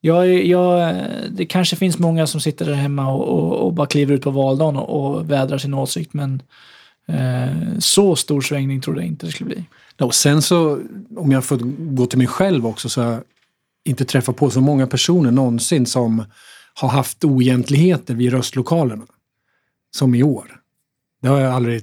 jag, 0.00 0.46
jag, 0.46 0.96
det 1.30 1.46
kanske 1.46 1.76
finns 1.76 1.98
många 1.98 2.26
som 2.26 2.40
sitter 2.40 2.64
där 2.64 2.74
hemma 2.74 3.12
och, 3.12 3.28
och, 3.28 3.66
och 3.66 3.72
bara 3.72 3.86
kliver 3.86 4.14
ut 4.14 4.22
på 4.22 4.30
valdagen 4.30 4.76
och, 4.76 5.14
och 5.14 5.30
vädrar 5.30 5.58
sin 5.58 5.74
åsikt 5.74 6.14
men 6.14 6.42
eh, 7.08 7.78
så 7.78 8.16
stor 8.16 8.40
svängning 8.40 8.80
tror 8.80 8.96
jag 8.96 9.06
inte 9.06 9.26
det 9.26 9.32
skulle 9.32 9.54
bli. 9.54 9.64
Ja, 9.96 10.06
och 10.06 10.14
sen 10.14 10.42
så, 10.42 10.80
om 11.16 11.32
jag 11.32 11.44
får 11.44 11.58
gå 11.94 12.06
till 12.06 12.18
mig 12.18 12.26
själv 12.26 12.66
också, 12.66 12.88
så 12.88 13.02
har 13.02 13.12
jag 13.12 13.22
inte 13.84 14.04
träffat 14.04 14.36
på 14.36 14.50
så 14.50 14.60
många 14.60 14.86
personer 14.86 15.30
någonsin 15.30 15.86
som 15.86 16.24
har 16.74 16.88
haft 16.88 17.24
oegentligheter 17.24 18.14
vid 18.14 18.32
röstlokalerna. 18.32 19.06
Som 19.96 20.14
i 20.14 20.22
år. 20.22 20.60
Det 21.22 21.28
har 21.28 21.40
jag 21.40 21.52
aldrig, 21.52 21.82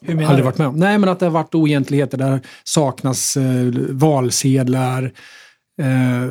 hur 0.00 0.14
menar 0.14 0.28
aldrig 0.28 0.44
du? 0.44 0.46
varit 0.46 0.58
med 0.58 0.66
om. 0.66 0.76
Nej, 0.76 0.98
men 0.98 1.08
att 1.08 1.18
det 1.18 1.26
har 1.26 1.30
varit 1.30 1.54
oegentligheter. 1.54 2.18
Där 2.18 2.40
saknas 2.64 3.36
eh, 3.36 3.66
valsedlar. 3.90 5.12
Eh, 5.80 6.30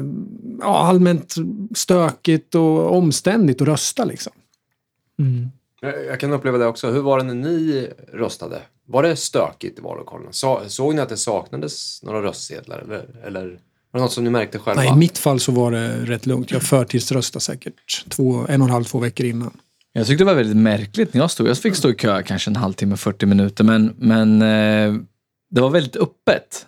ja, 0.60 0.78
allmänt 0.78 1.36
stökigt 1.76 2.56
och 2.56 2.98
omständigt 2.98 3.62
att 3.62 3.68
rösta 3.68 4.06
liksom. 4.06 4.34
Mm. 5.20 5.50
Jag 5.82 6.20
kan 6.20 6.34
uppleva 6.34 6.58
det 6.58 6.66
också. 6.66 6.92
Hur 6.92 7.02
var 7.02 7.18
det 7.18 7.24
när 7.24 7.36
ni 7.36 7.90
röstade? 8.14 8.62
Var 8.86 9.04
det 9.04 9.16
stökigt 9.16 9.80
i 9.80 9.82
vallokalerna? 9.82 10.32
Så, 10.32 10.62
såg 10.68 10.96
ni 10.96 11.02
att 11.02 11.10
det 11.10 11.18
saknades 11.18 12.04
några 12.04 12.22
röstsedlar? 12.22 12.80
Eller, 12.80 13.26
eller 13.26 13.60
var 13.92 14.00
det 14.00 14.00
något 14.00 14.12
som 14.12 14.24
ni 14.24 14.30
märkte 14.30 14.60
själva? 14.60 14.82
Nej, 14.82 14.92
i 14.94 14.96
mitt 14.96 15.18
fall 15.18 15.40
så 15.40 15.52
var 15.52 15.72
det 15.72 16.06
rätt 16.06 16.26
lugnt. 16.26 16.52
Jag 16.52 16.64
förtidsröstade 16.64 17.44
säkert 17.44 18.06
två, 18.10 18.46
en 18.50 18.62
och 18.62 18.68
en 18.68 18.74
halv, 18.74 18.84
två 18.84 19.00
veckor 19.00 19.26
innan. 19.26 19.52
Jag 19.94 20.08
tyckte 20.08 20.24
det 20.24 20.26
var 20.26 20.36
väldigt 20.36 20.58
märkligt 20.58 21.14
när 21.14 21.22
jag 21.22 21.32
stod. 21.32 21.48
Jag 21.48 21.58
fick 21.58 21.76
stå 21.76 21.90
i 21.90 21.94
kö 21.94 22.24
kanske 22.24 22.50
en 22.50 22.56
halvtimme, 22.56 22.98
40 22.98 23.26
minuter, 23.26 23.64
men, 23.64 23.96
men 23.98 24.42
eh, 24.42 25.02
det 25.50 25.62
var 25.62 25.70
väldigt 25.70 25.96
öppet. 25.96 26.66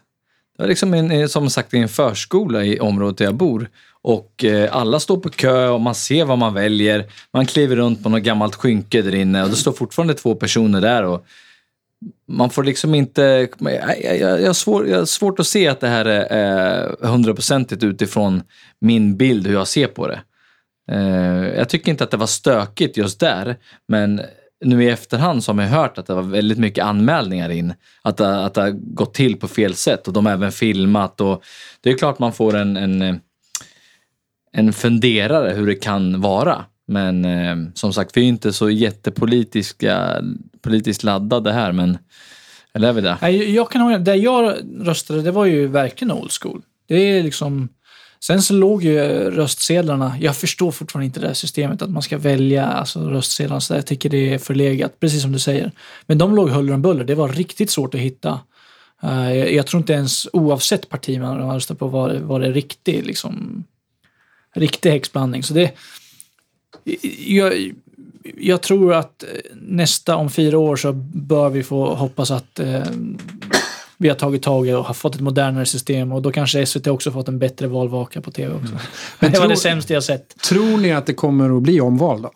Det 0.58 0.64
var 0.64 0.68
liksom 0.68 0.94
en, 0.94 1.12
eh, 1.12 1.28
som 1.28 1.50
sagt 1.50 1.74
en 1.74 1.90
förskola 1.90 2.64
i 2.64 2.80
området 2.80 3.18
där 3.18 3.26
jag 3.26 3.36
bor. 3.36 3.70
Och 4.02 4.46
eh, 4.46 4.76
alla 4.76 5.00
står 5.00 5.18
på 5.18 5.30
kö 5.30 5.68
och 5.68 5.82
man 5.82 5.96
ser 5.96 6.26
vad 6.26 6.38
man 6.38 6.54
väljer. 6.54 7.06
Man 7.34 7.46
kliver 7.46 7.76
runt 7.76 8.04
på 8.04 8.10
något 8.10 8.24
gammalt 8.24 8.56
skynke 8.56 9.02
där 9.02 9.16
inne 9.16 9.44
och 9.44 9.50
det 9.50 9.56
står 9.56 9.72
fortfarande 9.72 10.14
två 10.14 10.36
personer 10.36 10.82
där. 10.82 11.04
Och 11.04 11.26
man 12.28 12.50
får 12.50 12.64
liksom 12.64 12.96
inte... 12.96 13.22
Jag, 13.22 13.50
jag, 14.04 14.20
jag, 14.20 14.42
jag, 14.42 14.48
har 14.48 14.54
svår, 14.54 14.88
jag 14.88 14.98
har 14.98 15.06
svårt 15.06 15.40
att 15.40 15.48
se 15.48 15.68
att 15.68 15.80
det 15.80 15.88
här 15.88 16.06
är 16.06 16.96
hundraprocentigt 17.08 17.84
utifrån 17.84 18.44
min 18.80 19.18
bild 19.18 19.48
hur 19.48 19.54
jag 19.54 19.68
ser 19.68 19.88
på 19.88 20.08
det. 20.08 20.20
Eh, 20.92 21.58
jag 21.58 21.70
tycker 21.70 21.92
inte 21.92 22.04
att 22.04 22.12
det 22.12 22.18
var 22.18 22.28
stökigt 22.28 22.98
just 22.98 23.20
där, 23.20 23.56
men 23.88 24.22
nu 24.66 24.84
i 24.84 24.90
efterhand 24.90 25.44
så 25.44 25.52
har 25.52 25.56
man 25.56 25.66
ju 25.66 25.72
hört 25.72 25.98
att 25.98 26.06
det 26.06 26.14
var 26.14 26.22
väldigt 26.22 26.58
mycket 26.58 26.86
anmälningar 26.86 27.50
in. 27.50 27.74
Att 28.02 28.18
det, 28.18 28.46
att 28.46 28.54
det 28.54 28.62
har 28.62 28.70
gått 28.72 29.14
till 29.14 29.40
på 29.40 29.48
fel 29.48 29.76
sätt 29.76 30.08
och 30.08 30.14
de 30.14 30.26
har 30.26 30.34
även 30.34 30.52
filmat. 30.52 31.22
Och 31.22 31.44
det 31.82 31.90
är 31.90 31.98
klart 31.98 32.20
man 32.20 32.34
får 32.34 32.56
en, 32.56 32.78
en, 32.78 33.20
en 34.52 34.74
funderare 34.74 35.54
hur 35.54 35.68
det 35.68 35.76
kan 35.76 36.22
vara. 36.22 36.66
Men 36.88 37.26
eh, 37.26 37.56
som 37.74 37.94
sagt, 37.94 38.18
vi 38.18 38.22
är 38.22 38.26
ju 38.26 38.30
inte 38.30 38.54
så 38.54 38.70
jättepolitiska, 38.70 40.22
politiskt 40.62 41.04
laddade 41.04 41.52
här, 41.52 41.72
men 41.72 41.98
eller 42.74 42.90
är 42.90 42.94
vi 42.94 43.02
det? 43.02 43.30
Jag 43.30 43.72
kan 43.72 43.82
ha 43.82 43.98
Det 43.98 44.16
jag 44.16 44.56
röstade, 44.80 45.22
det 45.22 45.32
var 45.32 45.46
ju 45.46 45.68
verkligen 45.68 46.12
old 46.12 46.32
school. 46.42 46.62
Det 46.88 46.96
är 46.96 47.24
liksom... 47.24 47.70
Sen 48.24 48.42
så 48.42 48.54
låg 48.54 48.84
ju 48.84 49.00
röstsedlarna, 49.32 50.16
jag 50.20 50.38
förstår 50.38 50.72
fortfarande 50.72 51.06
inte 51.06 51.20
det 51.20 51.28
här 51.28 51.34
systemet 51.34 51.82
att 51.82 51.90
man 51.90 52.02
ska 52.02 52.18
välja 52.18 52.66
alltså 52.66 53.10
röstsedlarna 53.10 53.62
så 53.62 53.74
där. 53.74 53.80
Jag 53.80 53.88
tycker 53.88 54.10
det 54.10 54.34
är 54.34 54.38
förlegat, 54.38 55.00
precis 55.00 55.22
som 55.22 55.32
du 55.32 55.40
säger. 55.40 55.72
Men 56.06 56.18
de 56.18 56.36
låg 56.36 56.50
huller 56.50 56.74
om 56.74 56.82
buller, 56.82 57.04
det 57.04 57.16
var 57.16 57.30
riktigt 57.30 57.70
svårt 57.70 57.94
att 57.94 58.02
hitta. 58.02 58.40
Uh, 59.04 59.38
jag, 59.38 59.54
jag 59.54 59.68
tror 59.68 59.82
inte 59.82 59.94
ens 59.94 60.28
oavsett 60.34 60.90
parti 60.90 61.20
man 61.20 61.54
röstar 61.54 61.76
på 61.76 61.88
var, 61.88 62.14
var 62.16 62.40
det 62.40 62.52
riktig, 62.52 63.06
liksom, 63.06 63.64
riktig 64.56 64.92
häxblandning. 64.92 65.44
Så 65.44 65.54
det, 65.54 65.72
jag, 67.26 67.74
jag 68.38 68.62
tror 68.62 68.94
att 68.94 69.24
eh, 69.24 69.30
nästa, 69.56 70.16
om 70.16 70.30
fyra 70.30 70.58
år 70.58 70.76
så 70.76 70.94
bör 71.14 71.50
vi 71.50 71.64
få 71.64 71.96
hoppas 71.96 72.32
att 72.32 72.60
eh, 72.60 72.84
vi 74.02 74.10
har 74.10 74.16
tagit 74.16 74.44
tag 74.44 74.68
i 74.68 74.74
och 74.74 74.84
har 74.86 74.94
fått 74.94 75.16
ett 75.16 75.22
modernare 75.22 75.66
system 75.66 76.12
och 76.12 76.22
då 76.22 76.32
kanske 76.32 76.66
SVT 76.66 76.88
också 76.88 77.12
fått 77.12 77.28
en 77.28 77.40
bättre 77.40 77.68
valvaka 77.68 78.22
på 78.22 78.32
tv 78.32 78.54
också. 78.56 78.74
Men 79.20 79.32
det 79.32 79.40
var 79.40 79.48
det 79.48 79.58
sämsta 79.58 79.94
jag 79.94 80.04
sett. 80.04 80.42
Tror 80.42 80.78
ni 80.78 80.92
att 80.92 81.06
det 81.06 81.14
kommer 81.14 81.58
att 81.58 81.64
bli 81.64 81.82
omval 81.82 82.22
då? 82.22 82.32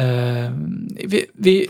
Eh, 0.00 0.50
vi, 1.04 1.26
vi, 1.32 1.68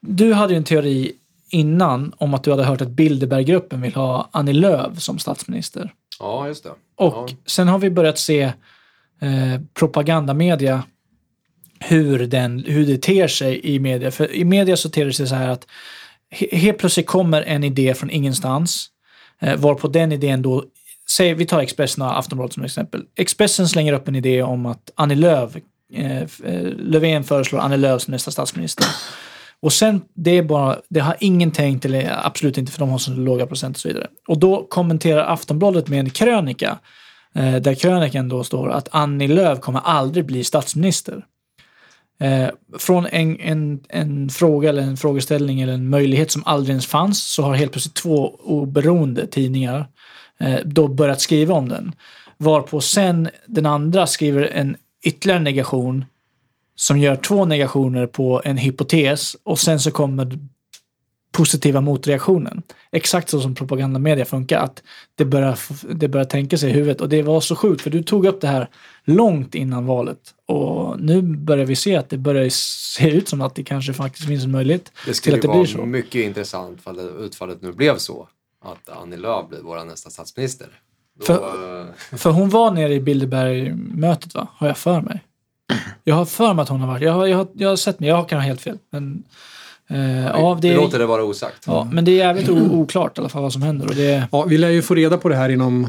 du 0.00 0.32
hade 0.32 0.52
ju 0.52 0.56
en 0.56 0.64
teori 0.64 1.12
innan 1.50 2.12
om 2.18 2.34
att 2.34 2.44
du 2.44 2.50
hade 2.50 2.64
hört 2.64 2.80
att 2.80 2.88
Bilderberggruppen 2.88 3.80
vill 3.80 3.94
ha 3.94 4.28
Annie 4.32 4.52
Lööf 4.52 5.00
som 5.00 5.18
statsminister. 5.18 5.92
Ja, 6.20 6.46
just 6.48 6.64
det. 6.64 6.70
Och 6.96 7.30
Ja. 7.30 7.36
sen 7.46 7.68
har 7.68 7.78
vi 7.78 7.90
börjat 7.90 8.18
se 8.18 8.42
eh, 9.20 9.60
propagandamedia, 9.74 10.82
hur, 11.80 12.26
den, 12.26 12.64
hur 12.66 12.86
det 12.86 13.02
ter 13.02 13.28
sig 13.28 13.74
i 13.74 13.78
media. 13.78 14.10
För 14.10 14.32
i 14.34 14.44
media 14.44 14.76
så 14.76 14.88
ter 14.90 15.04
det 15.04 15.12
sig 15.12 15.26
så 15.26 15.34
här 15.34 15.48
att 15.48 15.66
helt 16.52 16.78
plötsligt 16.78 17.06
kommer 17.06 17.42
en 17.42 17.64
idé 17.64 17.94
från 17.94 18.10
ingenstans, 18.10 18.86
eh, 19.40 19.56
varpå 19.56 19.88
den 19.88 20.12
idén 20.12 20.42
då, 20.42 20.64
säg, 21.10 21.34
vi 21.34 21.46
tar 21.46 21.60
Expressen 21.60 22.02
och 22.02 22.18
Aftonbladet 22.18 22.54
som 22.54 22.64
exempel. 22.64 23.02
Expressen 23.16 23.68
slänger 23.68 23.92
upp 23.92 24.08
en 24.08 24.16
idé 24.16 24.42
om 24.42 24.66
att 24.66 24.90
Annie 24.94 25.14
Lööf, 25.14 25.56
eh, 25.94 26.22
eh 26.22 26.26
Löfven 26.76 27.24
föreslår 27.24 27.58
Annie 27.58 27.76
Lööf 27.76 28.02
som 28.02 28.12
nästa 28.12 28.30
statsminister. 28.30 28.86
Och 29.60 29.72
sen, 29.72 30.00
det 30.14 30.30
är 30.30 30.42
bara, 30.42 30.78
det 30.88 31.00
har 31.00 31.16
ingen 31.20 31.50
tänkt, 31.50 31.84
eller 31.84 32.26
absolut 32.26 32.58
inte 32.58 32.72
för 32.72 32.78
de 32.78 32.88
har 32.88 32.98
så 32.98 33.10
låga 33.10 33.46
procent 33.46 33.76
och 33.76 33.80
så 33.80 33.88
vidare. 33.88 34.06
Och 34.28 34.38
då 34.38 34.66
kommenterar 34.70 35.32
Aftonbladet 35.32 35.88
med 35.88 35.98
en 35.98 36.10
krönika, 36.10 36.78
eh, 37.34 37.56
där 37.56 37.74
krönikan 37.74 38.28
då 38.28 38.44
står 38.44 38.70
att 38.70 38.88
Annie 38.90 39.28
Lööf 39.28 39.60
kommer 39.60 39.80
aldrig 39.80 40.26
bli 40.26 40.44
statsminister. 40.44 41.24
Eh, 42.20 42.48
från 42.78 43.06
en, 43.06 43.40
en, 43.40 43.80
en 43.88 44.28
fråga 44.28 44.68
eller 44.68 44.82
en 44.82 44.96
frågeställning 44.96 45.60
eller 45.60 45.72
en 45.72 45.88
möjlighet 45.88 46.30
som 46.30 46.42
aldrig 46.46 46.70
ens 46.70 46.86
fanns 46.86 47.22
så 47.22 47.42
har 47.42 47.54
helt 47.54 47.72
plötsligt 47.72 47.94
två 47.94 48.36
oberoende 48.42 49.26
tidningar 49.26 49.88
eh, 50.40 50.58
då 50.64 50.88
börjat 50.88 51.20
skriva 51.20 51.54
om 51.54 51.68
den. 51.68 51.92
Varpå 52.36 52.80
sen 52.80 53.28
den 53.46 53.66
andra 53.66 54.06
skriver 54.06 54.42
en 54.42 54.76
ytterligare 55.04 55.40
negation 55.40 56.04
som 56.74 56.98
gör 56.98 57.16
två 57.16 57.44
negationer 57.44 58.06
på 58.06 58.42
en 58.44 58.56
hypotes 58.56 59.36
och 59.42 59.58
sen 59.58 59.80
så 59.80 59.90
kommer 59.90 60.38
positiva 61.32 61.80
motreaktionen. 61.80 62.62
Exakt 62.92 63.28
så 63.28 63.40
som 63.40 63.54
propagandamedia 63.54 64.24
funkar, 64.24 64.60
att 64.60 64.82
det 65.14 65.24
börjar, 65.24 65.58
det 65.94 66.08
börjar 66.08 66.24
tänka 66.24 66.58
sig 66.58 66.70
i 66.70 66.72
huvudet. 66.72 67.00
Och 67.00 67.08
det 67.08 67.22
var 67.22 67.40
så 67.40 67.56
sjukt, 67.56 67.82
för 67.82 67.90
du 67.90 68.02
tog 68.02 68.26
upp 68.26 68.40
det 68.40 68.48
här 68.48 68.68
långt 69.04 69.54
innan 69.54 69.86
valet. 69.86 70.18
Och 70.48 71.00
nu 71.00 71.22
börjar 71.22 71.64
vi 71.66 71.76
se 71.76 71.96
att 71.96 72.10
det 72.10 72.18
börjar 72.18 72.48
se 72.50 73.10
ut 73.10 73.28
som 73.28 73.40
att 73.40 73.54
det 73.54 73.64
kanske 73.64 73.92
faktiskt 73.92 74.26
finns 74.28 74.44
en 74.44 74.50
möjlighet 74.50 74.84
Det 74.84 75.04
till 75.04 75.14
skulle 75.14 75.36
att 75.36 75.42
det 75.42 75.48
vara 75.48 75.58
blir 75.58 75.66
så. 75.72 75.84
mycket 75.86 76.14
intressant 76.24 76.78
det- 76.84 77.24
utfallet 77.24 77.62
nu 77.62 77.72
blev 77.72 77.98
så. 77.98 78.28
Att 78.64 78.96
Annie 79.02 79.16
Lööf 79.16 79.48
blir 79.48 79.58
vår 79.62 79.84
nästa 79.84 80.10
statsminister. 80.10 80.66
Då, 81.18 81.24
För- 81.24 81.80
eh, 82.12 82.16
För 82.18 82.30
hon 82.30 82.48
var 82.48 82.70
nere 82.70 82.94
i 82.94 83.00
Bilderberg-mötet, 83.00 84.34
va? 84.34 84.48
Har 84.56 84.66
jag 84.66 84.78
för 84.78 85.00
mig. 85.00 85.24
Jag 86.04 86.14
har 86.14 86.24
för 86.24 86.54
mig 86.54 86.62
att 86.62 86.68
hon 86.68 86.80
har 86.80 86.88
varit. 86.88 87.02
Jag 87.02 87.12
har, 87.12 87.26
jag 87.26 87.36
har, 87.36 87.46
jag 87.54 87.68
har 87.68 87.76
sett 87.76 88.00
mig, 88.00 88.08
jag 88.08 88.28
kan 88.28 88.38
ha 88.38 88.46
helt 88.46 88.60
fel. 88.60 88.78
Men, 88.90 89.22
eh, 89.90 90.26
ja, 90.26 90.58
det, 90.62 90.74
låter 90.76 90.98
det 90.98 91.06
vara 91.06 91.24
osagt. 91.24 91.64
ja, 91.66 91.88
men 91.92 92.04
det 92.04 92.10
är 92.10 92.16
jävligt 92.16 92.48
oklart 92.48 93.18
i 93.18 93.20
alla 93.20 93.28
fall 93.28 93.42
vad 93.42 93.52
som 93.52 93.62
händer. 93.62 93.86
Och 93.88 93.94
det, 93.94 94.28
Ja, 94.32 94.42
vi 94.44 94.58
lär 94.58 94.68
ju 94.68 94.82
få 94.82 94.94
reda 94.94 95.18
på 95.18 95.28
det 95.28 95.36
här 95.36 95.48
inom 95.48 95.86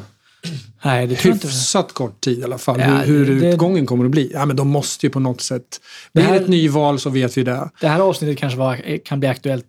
nej, 0.86 1.08
det 1.08 1.16
tror 1.16 1.30
jag 1.30 1.36
inte. 1.36 1.48
hyfsat 1.48 1.94
kort 1.94 2.22
tid 2.22 2.40
i 2.40 2.44
alla 2.44 2.58
fall. 2.58 2.80
Ja, 2.80 2.86
hur 2.88 3.26
hur 3.26 3.42
det- 3.42 3.50
utgången 3.54 3.86
kommer 3.86 4.06
att 4.06 4.12
bli. 4.12 4.32
Ja, 4.34 4.46
men 4.46 4.56
de 4.56 4.68
måste 4.68 5.06
ju 5.06 5.10
på 5.10 5.20
något 5.20 5.42
sätt. 5.42 5.82
Blir 6.14 6.24
det 6.24 6.30
här- 6.30 6.36
ett 6.42 6.48
nyval 6.48 7.00
så 7.00 7.10
vet 7.10 7.38
vi 7.38 7.44
det. 7.44 7.70
Det 7.82 7.88
här 7.88 8.00
avsnittet 8.00 8.38
kanske 8.38 8.60
var, 8.60 8.98
kan 9.06 9.20
bli 9.20 9.30
aktuellt 9.30 9.66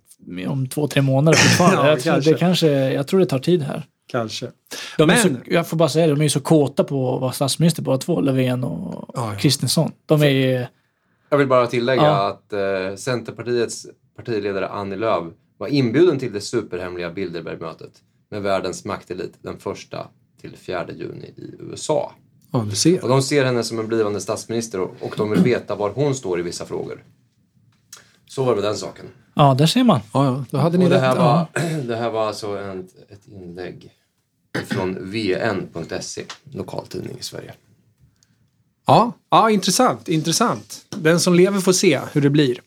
om 0.49 0.69
två, 0.69 0.89
tre 0.89 1.03
månader 1.03 1.39
fortfarande. 1.39 1.77
Ja, 1.83 1.89
jag, 1.89 2.01
tror, 2.03 2.13
kanske. 2.13 2.33
det 2.33 2.39
kanske, 2.39 2.69
jag 2.93 3.07
tror 3.07 3.21
det 3.21 3.27
tar 3.27 3.39
tid 3.39 3.63
här. 3.63 3.87
Kanske. 4.07 4.51
De 4.97 5.03
är 5.03 5.07
Men- 5.07 5.19
så, 5.23 5.29
jag 5.47 5.69
får 5.69 5.77
bara 5.77 5.89
säga 5.89 6.07
det, 6.07 6.13
de 6.13 6.21
är 6.21 6.25
ju 6.25 6.31
så 6.31 6.41
kåta 6.41 6.85
på 6.85 7.15
att 7.15 7.21
vara 7.21 7.33
statsminister 7.33 7.83
båda 7.83 7.99
två, 7.99 8.21
Löfven 8.21 8.65
och 8.65 9.11
Ja, 9.15 9.33
ja. 9.33 9.39
Kristensson. 9.39 9.93
De 10.07 10.23
är 10.23 10.29
ju... 10.29 10.67
Jag 11.31 11.39
vill 11.39 11.47
bara 11.47 11.67
tillägga 11.67 12.03
Ja. 12.03 12.29
att 12.29 12.53
eh, 12.53 12.97
Centerpartiets 12.97 13.87
partiledare 14.17 14.69
Annie 14.69 14.97
Lööf 14.97 15.25
var 15.59 15.69
inbjuden 15.69 16.19
till 16.19 16.33
det 16.33 16.41
superhemliga 16.41 17.11
Bilderbergmötet 17.11 17.91
med 18.31 18.43
världens 18.43 18.85
maktelit 18.85 19.33
den 19.43 19.59
första 19.59 20.07
till 20.41 20.57
4 20.57 20.87
juni 20.93 21.27
i 21.27 21.55
USA. 21.59 22.13
Ja, 22.53 22.67
du 22.71 22.77
ser. 22.77 23.03
Och 23.03 23.09
de 23.09 23.23
ser 23.23 23.45
henne 23.45 23.65
som 23.65 23.79
en 23.79 23.87
blivande 23.87 24.21
statsminister 24.21 24.81
och, 24.81 24.95
och 25.01 25.15
de 25.17 25.31
vill 25.31 25.43
veta 25.43 25.75
var 25.75 25.91
hon 25.91 26.15
står 26.15 26.41
i 26.41 26.43
vissa 26.43 26.67
frågor. 26.67 27.05
Så 28.29 28.45
var 28.45 28.51
det 28.57 28.61
med 28.61 28.71
den 28.71 28.77
saken. 28.77 29.07
Ja, 29.35 29.55
där 29.55 29.67
ser 29.67 29.85
man. 29.85 30.01
Ja, 30.15 30.25
ja, 30.25 30.45
då 30.51 30.59
hade 30.59 30.79
ni 30.79 30.85
Och 30.85 30.91
det, 30.91 30.95
rätt. 30.97 31.03
här 31.03 31.17
Ja. 31.17 31.49
var, 31.55 31.83
det 31.89 31.97
här 31.97 32.11
var 32.11 32.27
alltså 32.27 32.47
en, 32.59 32.89
ett 33.09 33.27
inlägg 33.27 33.91
från 34.67 35.11
vn.se, 35.11 36.25
lokaltidning 36.53 37.17
i 37.19 37.23
Sverige. 37.23 37.55
Ja, 38.87 39.13
ja, 39.31 39.51
intressant. 39.51 40.09
Intressant. 40.09 40.87
Den 40.89 41.21
som 41.21 41.35
lever 41.35 41.61
får 41.61 41.73
se 41.73 42.01
hur 42.13 42.21
det 42.21 42.31
blir. 42.31 42.61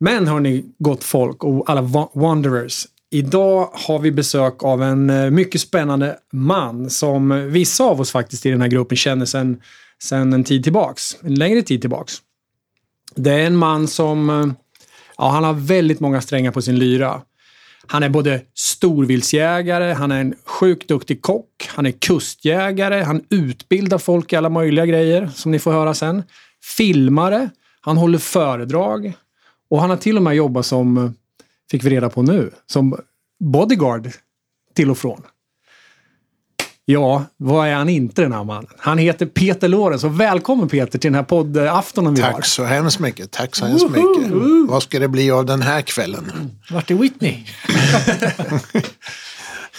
Men 0.00 0.28
hörni, 0.28 0.64
gott 0.78 1.04
folk 1.04 1.44
och 1.44 1.70
alla 1.70 1.82
wa- 1.82 2.10
wanderers. 2.14 2.86
Idag 3.10 3.70
har 3.72 3.98
vi 3.98 4.12
besök 4.12 4.64
av 4.64 4.82
en 4.82 5.10
eh, 5.10 5.30
mycket 5.30 5.60
spännande 5.60 6.18
man 6.32 6.90
som 6.90 7.50
vissa 7.50 7.84
av 7.84 8.00
oss 8.00 8.10
faktiskt 8.10 8.46
i 8.46 8.50
den 8.50 8.60
här 8.60 8.68
gruppen 8.68 8.96
känner 8.96 9.26
sedan 9.26 9.60
sen 10.02 10.32
en 10.32 10.44
tid 10.44 10.64
tillbaks. 10.64 11.16
En 11.22 11.34
längre 11.34 11.62
tid 11.62 11.80
tillbaks. 11.80 12.14
Det 13.14 13.30
är 13.30 13.46
en 13.46 13.56
man 13.56 13.88
som 13.88 14.30
eh, 14.30 14.46
ja, 15.18 15.28
han 15.28 15.44
har 15.44 15.52
väldigt 15.52 16.00
många 16.00 16.20
strängar 16.20 16.52
på 16.52 16.62
sin 16.62 16.78
lyra. 16.78 17.22
Han 17.86 18.02
är 18.02 18.08
både 18.08 18.42
storviltsjägare, 18.54 19.92
han 19.92 20.12
är 20.12 20.20
en 20.20 20.34
sjukt 20.44 20.88
duktig 20.88 21.22
kock, 21.22 21.68
han 21.68 21.86
är 21.86 21.90
kustjägare, 21.90 23.02
han 23.02 23.24
utbildar 23.30 23.98
folk 23.98 24.32
i 24.32 24.36
alla 24.36 24.48
möjliga 24.48 24.86
grejer 24.86 25.30
som 25.34 25.52
ni 25.52 25.58
får 25.58 25.72
höra 25.72 25.94
sen. 25.94 26.22
Filmare, 26.76 27.50
han 27.80 27.96
håller 27.96 28.18
föredrag 28.18 29.12
och 29.70 29.80
han 29.80 29.90
har 29.90 29.96
till 29.96 30.16
och 30.16 30.22
med 30.22 30.34
jobbat 30.36 30.66
som, 30.66 30.96
eh, 30.96 31.10
fick 31.70 31.84
vi 31.84 31.90
reda 31.90 32.10
på 32.10 32.22
nu, 32.22 32.50
som 32.66 32.98
bodyguard 33.44 34.10
till 34.74 34.90
och 34.90 34.98
från. 34.98 35.22
Ja, 36.84 37.24
vad 37.36 37.68
är 37.68 37.74
han 37.74 37.88
inte 37.88 38.22
den 38.22 38.32
här 38.32 38.44
mannen? 38.44 38.70
Han 38.78 38.98
heter 38.98 39.26
Peter 39.26 39.68
Lorenz 39.68 40.04
och 40.04 40.20
välkommen 40.20 40.68
Peter 40.68 40.98
till 40.98 41.10
den 41.10 41.14
här 41.14 41.22
poddaftonen 41.22 42.14
vi 42.14 42.22
har. 42.22 42.32
Tack 42.32 42.46
så 42.46 42.64
hemskt 42.64 43.00
mycket. 43.00 43.30
Tack 43.30 43.56
så 43.56 43.66
hemskt 43.66 43.90
mycket. 43.90 44.32
Vad 44.68 44.82
ska 44.82 44.98
det 44.98 45.08
bli 45.08 45.30
av 45.30 45.46
den 45.46 45.62
här 45.62 45.82
kvällen? 45.82 46.50
Vart 46.70 46.90
är 46.90 46.94
Whitney? 46.94 47.44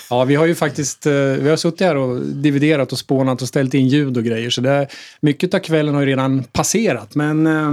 Ja, 0.10 0.24
vi 0.24 0.36
har 0.36 0.46
ju 0.46 0.56
faktiskt 0.56 1.06
eh, 1.06 1.14
vi 1.14 1.50
har 1.50 1.58
suttit 1.58 1.80
här 1.80 1.96
och 1.96 2.22
dividerat 2.22 2.92
och 2.92 3.00
spånat 3.00 3.42
och 3.42 3.48
ställt 3.48 3.74
in 3.74 3.88
ljud 3.88 4.18
och 4.18 4.24
grejer. 4.24 4.50
Så 4.50 4.62
det, 4.62 4.88
mycket 5.22 5.54
av 5.54 5.60
kvällen 5.60 5.94
har 5.94 6.02
ju 6.02 6.08
redan 6.08 6.44
passerat. 6.44 7.16
Men 7.16 7.48
eh, 7.48 7.72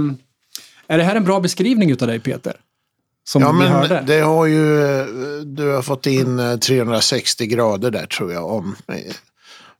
är 0.87 0.97
det 0.97 1.03
här 1.03 1.15
en 1.15 1.23
bra 1.23 1.39
beskrivning 1.39 1.91
utav 1.91 2.07
dig 2.07 2.19
Peter? 2.19 2.53
Som 3.27 3.41
Ja, 3.41 3.51
vi 3.51 3.65
hörde? 3.65 3.95
men 3.95 4.05
det 4.05 4.19
har 4.19 4.45
ju, 4.45 4.63
du 5.43 5.69
har 5.69 5.81
fått 5.81 6.05
in 6.05 6.39
eh, 6.39 6.57
360 6.57 7.45
grader 7.45 7.91
där 7.91 8.05
tror 8.05 8.33
jag 8.33 8.51
om. 8.51 8.75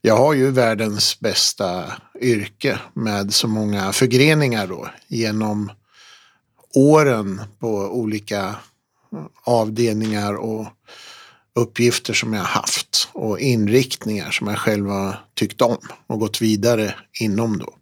Jag 0.01 0.17
har 0.17 0.33
ju 0.33 0.51
världens 0.51 1.19
bästa 1.19 1.83
yrke 2.21 2.79
med 2.93 3.33
så 3.33 3.47
många 3.47 3.91
förgreningar 3.91 4.67
då 4.67 4.87
genom 5.07 5.71
åren 6.75 7.41
på 7.59 7.67
olika 7.77 8.55
avdelningar 9.43 10.33
och 10.33 10.67
uppgifter 11.55 12.13
som 12.13 12.33
jag 12.33 12.41
har 12.41 12.61
haft 12.61 13.09
och 13.13 13.39
inriktningar 13.39 14.31
som 14.31 14.47
jag 14.47 14.57
själv 14.57 14.89
har 14.89 15.25
tyckt 15.33 15.61
om 15.61 15.77
och 16.07 16.19
gått 16.19 16.41
vidare 16.41 16.95
inom 17.19 17.57
då. 17.57 17.73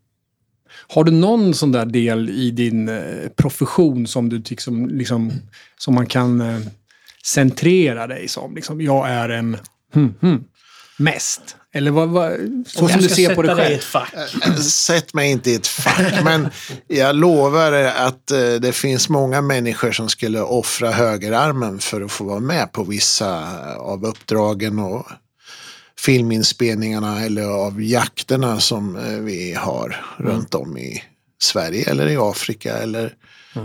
Har 0.88 1.04
du 1.04 1.12
någon 1.12 1.54
sån 1.54 1.72
där 1.72 1.86
del 1.86 2.30
i 2.30 2.52
din 2.52 2.90
eh, 2.90 3.30
profession 3.36 4.08
som 4.08 4.30
du 4.30 4.42
tycker 4.42 4.64
som, 4.64 4.88
liksom, 4.88 5.32
som 5.78 5.96
man 5.96 6.06
kan 6.06 6.42
eh, 6.42 6.60
centrera 7.24 8.08
dig 8.08 8.28
som? 8.28 8.56
Liksom, 8.56 8.82
jag 8.82 9.10
är 9.10 9.30
en 9.30 9.58
hmm, 9.94 10.14
hmm, 10.22 10.44
mest. 10.98 11.56
Eller 11.74 11.92
vad, 11.92 12.10
vad, 12.10 12.32
så 12.68 12.88
som 12.88 13.02
du 13.02 13.10
ser 13.10 13.36
på 13.36 13.42
dig 13.42 13.52
i 13.52 13.56
själv. 13.56 13.74
ett 13.76 13.84
fack. 13.84 14.14
Sätt 14.62 15.14
mig 15.14 15.32
inte 15.32 15.52
i 15.52 15.56
ett 15.56 15.68
fack, 15.68 16.14
men 16.24 16.50
jag 16.88 17.16
lovar 17.16 17.72
att 17.84 18.32
eh, 18.32 18.54
det 18.62 18.76
finns 18.76 19.10
många 19.10 19.42
människor 19.42 19.92
som 19.92 20.10
skulle 20.10 20.42
offra 20.42 20.92
högerarmen 20.92 21.80
för 21.80 22.02
att 22.02 22.12
få 22.12 22.24
vara 22.24 22.40
med 22.40 22.72
på 22.72 22.84
vissa 22.84 23.60
av 23.78 24.06
uppdragen 24.06 24.80
och 24.80 25.06
filminspelningarna 26.00 27.22
eller 27.26 27.44
av 27.44 27.82
jakterna 27.84 28.60
som 28.60 28.96
eh, 28.96 29.20
vi 29.20 29.54
har 29.54 30.06
runt 30.18 30.56
om 30.56 30.78
i 30.78 31.04
Sverige 31.42 31.90
eller 31.90 32.08
i 32.08 32.18
Afrika 32.20 32.78
eller 32.78 33.14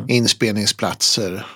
inspelningsplatser. 0.09 1.47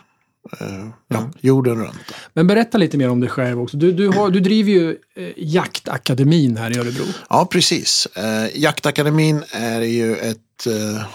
eh, 0.60 0.88
Ja, 1.08 1.30
jorden 1.40 1.76
runt. 1.84 2.12
Men 2.32 2.46
berätta 2.46 2.78
lite 2.78 2.96
mer 2.96 3.10
om 3.10 3.20
dig 3.20 3.30
själv 3.30 3.60
också. 3.60 3.76
Du, 3.76 3.92
du, 3.92 4.08
har, 4.08 4.30
du 4.30 4.40
driver 4.40 4.70
ju 4.72 4.90
eh, 5.16 5.28
Jaktakademin 5.36 6.56
här 6.56 6.76
i 6.76 6.78
Örebro. 6.78 7.04
Ja, 7.30 7.46
precis. 7.50 8.08
Jaktakademin 8.54 9.44
är 9.52 9.80
ju 9.80 10.16
ett, 10.16 10.38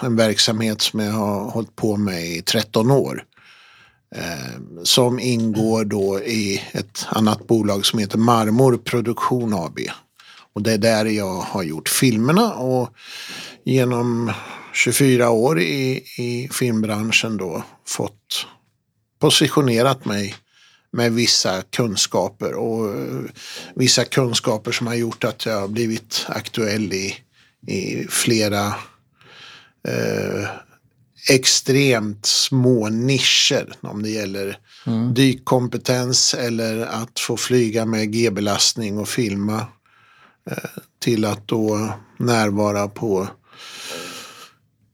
en 0.04 0.16
verksamhet 0.16 0.82
som 0.82 1.00
jag 1.00 1.12
har 1.14 1.52
hållit 1.52 1.76
på 1.76 1.98
med 1.98 2.26
i 2.26 2.42
13 2.42 2.92
år. 2.92 3.24
Eh, 4.16 4.84
som 4.84 5.20
ingår 5.20 5.86
då 5.86 6.20
i 6.20 6.64
ett 6.72 7.06
annat 7.10 7.48
bolag 7.48 7.86
som 7.86 8.00
heter 8.00 8.18
Marmor 8.18 8.78
Produktion 8.78 9.54
AB. 9.54 9.80
Och 10.54 10.62
det 10.62 10.74
är 10.74 10.78
där 10.78 11.06
jag 11.06 11.34
har 11.34 11.64
gjort 11.64 11.90
filmerna 11.90 12.54
och 12.54 12.90
genom 13.64 14.32
24 14.74 15.30
år 15.30 15.60
i, 15.60 16.04
i 16.18 16.50
filmbranschen 16.52 17.38
då 17.38 17.64
fått 17.88 18.48
positionerat 19.20 20.06
mig 20.06 20.36
med 20.92 21.14
vissa 21.14 21.62
kunskaper 21.62 22.54
och 22.54 22.96
eh, 22.96 23.22
vissa 23.76 24.06
kunskaper 24.06 24.72
som 24.72 24.88
har 24.88 24.96
gjort 24.96 25.24
att 25.24 25.46
jag 25.46 25.62
har 25.62 25.68
blivit 25.68 26.26
aktuell 26.30 26.94
i, 26.94 27.16
i 27.68 28.08
flera 28.10 28.68
eh, 29.88 30.50
extremt 31.30 32.26
små 32.26 32.90
nischer 32.90 33.74
om 33.82 34.04
det 34.04 34.10
gäller 34.10 34.58
dykkompetens 35.14 36.34
eller 36.34 36.86
att 36.86 37.20
få 37.20 37.38
flyga 37.38 37.86
med 37.86 38.12
G-belastning 38.12 38.98
och 38.98 39.10
filma 39.10 39.58
eh, 40.52 40.58
till 41.00 41.26
att 41.26 41.48
då 41.48 41.94
närvara 42.18 42.88
på 42.88 43.28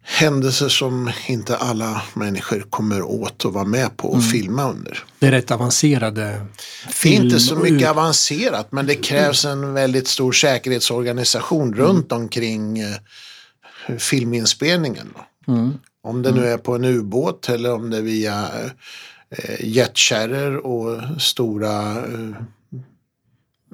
händelser 0.08 0.70
som 0.70 1.12
inte 1.28 1.58
alla 1.58 2.02
människor 2.14 2.66
kommer 2.70 3.02
åt 3.02 3.46
att 3.46 3.54
vara 3.54 3.66
med 3.66 3.98
på 3.98 4.08
och 4.08 4.24
filma 4.24 4.72
under. 4.72 5.04
Det 5.20 5.28
är 5.28 5.32
rätt 5.32 5.52
avancerade 5.52 6.22
Det 6.22 6.90
är 6.90 6.92
film 6.92 7.24
inte 7.24 7.40
så 7.40 7.56
och 7.56 7.62
mycket 7.62 7.90
avancerat 7.90 8.72
men 8.72 8.86
det 8.86 8.96
krävs 8.96 9.46
en 9.46 9.74
väldigt 9.74 10.08
stor 10.08 10.32
säkerhetsorganisation 10.32 11.74
runt 11.74 12.12
omkring 12.12 12.80
eh, 12.80 12.96
filminspelningen. 13.98 15.14
Då. 15.16 15.54
Om 16.06 16.22
det 16.22 16.32
nu 16.32 16.48
är 16.48 16.58
på 16.58 16.76
en 16.76 16.86
ubåt 16.86 17.50
eller 17.50 17.74
om 17.74 17.90
det 17.90 17.98
är 17.98 18.02
via 18.02 18.50
eh, 19.30 19.66
jetkärror 19.66 20.56
och 20.56 21.22
stora 21.22 21.92
eh, 21.92 22.36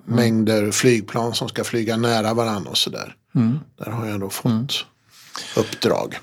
mängder 0.05 0.71
flygplan 0.71 1.33
som 1.33 1.49
ska 1.49 1.63
flyga 1.63 1.97
nära 1.97 2.33
varandra 2.33 2.69
och 2.69 2.77
sådär. 2.77 3.15
Där 3.77 3.91
har 3.91 4.07
jag 4.07 4.19
då 4.19 4.29
fått 4.29 4.85
uppdrag. 5.55 6.19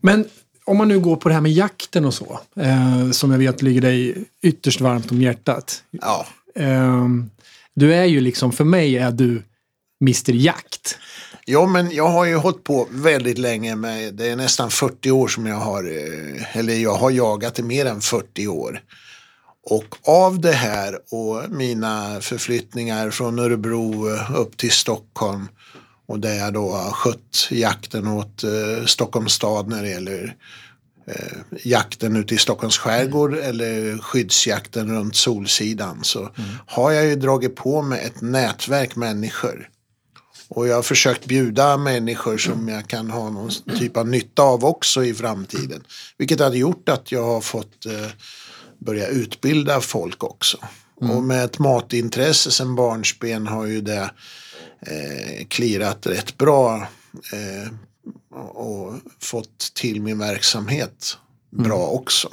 Men 0.00 0.24
om 0.64 0.76
man 0.76 0.88
nu 0.88 1.00
går 1.00 1.16
på 1.16 1.28
det 1.28 1.34
här 1.34 1.42
med 1.42 1.52
jakten 1.52 2.04
och 2.04 2.14
så, 2.14 2.40
eh, 2.56 3.10
som 3.10 3.30
jag 3.30 3.38
vet 3.38 3.62
ligger 3.62 3.80
dig 3.80 4.24
ytterst 4.42 4.80
varmt 4.80 5.12
om 5.12 5.22
hjärtat. 5.22 5.82
Ja, 5.90 6.26
Eh, 6.54 7.08
du 7.74 7.94
är 7.94 8.04
ju 8.04 8.20
liksom, 8.20 8.52
för 8.52 8.64
mig 8.64 8.98
är 8.98 9.10
du 9.10 9.42
Mr 10.02 10.32
Jakt. 10.32 10.98
Ja, 11.50 11.66
men 11.66 11.90
jag 11.90 12.08
har 12.08 12.24
ju 12.24 12.36
hållit 12.36 12.64
på 12.64 12.88
väldigt 12.90 13.38
länge 13.38 13.76
med, 13.76 14.14
det 14.14 14.26
är 14.26 14.36
nästan 14.36 14.70
40 14.70 15.10
år 15.10 15.28
som 15.28 15.46
jag 15.46 15.56
har, 15.56 15.84
eh, 15.84 16.56
eller 16.56 16.74
jag 16.74 16.94
har 16.94 17.10
jagat 17.10 17.58
i 17.58 17.62
mer 17.62 17.86
än 17.86 18.00
40 18.00 18.48
år. 18.48 18.80
Och 19.66 19.96
av 20.08 20.40
det 20.40 20.52
här 20.52 20.98
och 21.10 21.50
mina 21.50 22.20
förflyttningar 22.20 23.10
från 23.10 23.38
Örebro 23.38 24.14
eh, 24.14 24.40
upp 24.40 24.56
till 24.56 24.70
Stockholm 24.70 25.48
och 26.06 26.20
där 26.20 26.34
jag 26.34 26.52
då 26.52 26.70
har 26.72 26.92
skött 26.92 27.48
jakten 27.50 28.06
åt 28.06 28.44
eh, 28.44 28.86
Stockholms 28.86 29.32
stad 29.32 29.68
när 29.68 29.82
det 29.82 29.90
gäller 29.90 30.36
eh, 31.06 31.58
jakten 31.64 32.16
ute 32.16 32.34
i 32.34 32.38
Stockholms 32.38 32.78
skärgård 32.78 33.34
eller 33.34 33.98
skyddsjakten 33.98 34.94
runt 34.94 35.16
Solsidan 35.16 35.98
så 36.02 36.30
har 36.66 36.90
jag 36.90 37.06
ju 37.06 37.16
dragit 37.16 37.56
på 37.56 37.82
mig 37.82 38.04
ett 38.04 38.20
nätverk 38.20 38.96
människor. 38.96 39.68
Och 40.50 40.68
jag 40.68 40.76
har 40.76 40.82
försökt 40.82 41.26
bjuda 41.26 41.76
människor 41.76 42.38
som 42.38 42.68
jag 42.68 42.88
kan 42.88 43.10
ha 43.10 43.30
någon 43.30 43.50
typ 43.78 43.96
av 43.96 44.08
nytta 44.08 44.42
av 44.42 44.64
också 44.64 45.04
i 45.04 45.14
framtiden. 45.14 45.84
Vilket 46.18 46.40
hade 46.40 46.58
gjort 46.58 46.88
att 46.88 47.12
jag 47.12 47.24
har 47.24 47.40
fått 47.40 47.86
eh, 47.86 48.10
börja 48.78 49.06
utbilda 49.06 49.80
folk 49.80 50.24
också. 50.24 50.58
Och 51.00 51.22
med 51.22 51.44
ett 51.44 51.58
matintresse 51.58 52.50
sedan 52.50 52.74
barnsben 52.74 53.46
har 53.46 53.66
ju 53.66 53.80
det 53.80 54.10
eh, 54.86 55.46
klirat 55.48 56.06
rätt 56.06 56.38
bra 56.38 56.88
eh, 57.32 57.72
och 58.38 58.94
fått 59.20 59.74
till 59.74 60.02
min 60.02 60.18
verksamhet 60.18 61.18
bra 61.50 61.86
också. 61.86 62.28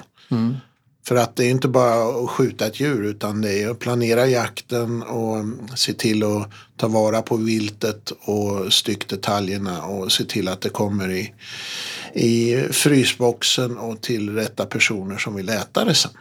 För 1.07 1.15
att 1.15 1.35
det 1.35 1.45
är 1.45 1.49
inte 1.49 1.67
bara 1.67 2.23
att 2.23 2.29
skjuta 2.29 2.67
ett 2.67 2.79
djur 2.79 3.03
utan 3.03 3.41
det 3.41 3.63
är 3.63 3.69
att 3.69 3.79
planera 3.79 4.27
jakten 4.27 5.03
och 5.03 5.45
se 5.75 5.93
till 5.93 6.23
att 6.23 6.49
ta 6.77 6.87
vara 6.87 7.21
på 7.21 7.37
viltet 7.37 8.11
och 8.21 8.73
styckdetaljerna 8.73 9.81
och 9.81 10.11
se 10.11 10.23
till 10.23 10.47
att 10.47 10.61
det 10.61 10.69
kommer 10.69 11.09
i, 11.11 11.33
i 12.13 12.63
frysboxen 12.71 13.77
och 13.77 14.01
till 14.01 14.35
rätta 14.35 14.65
personer 14.65 15.17
som 15.17 15.35
vill 15.35 15.49
äta 15.49 15.85
det 15.85 15.95
sen. 15.95 16.11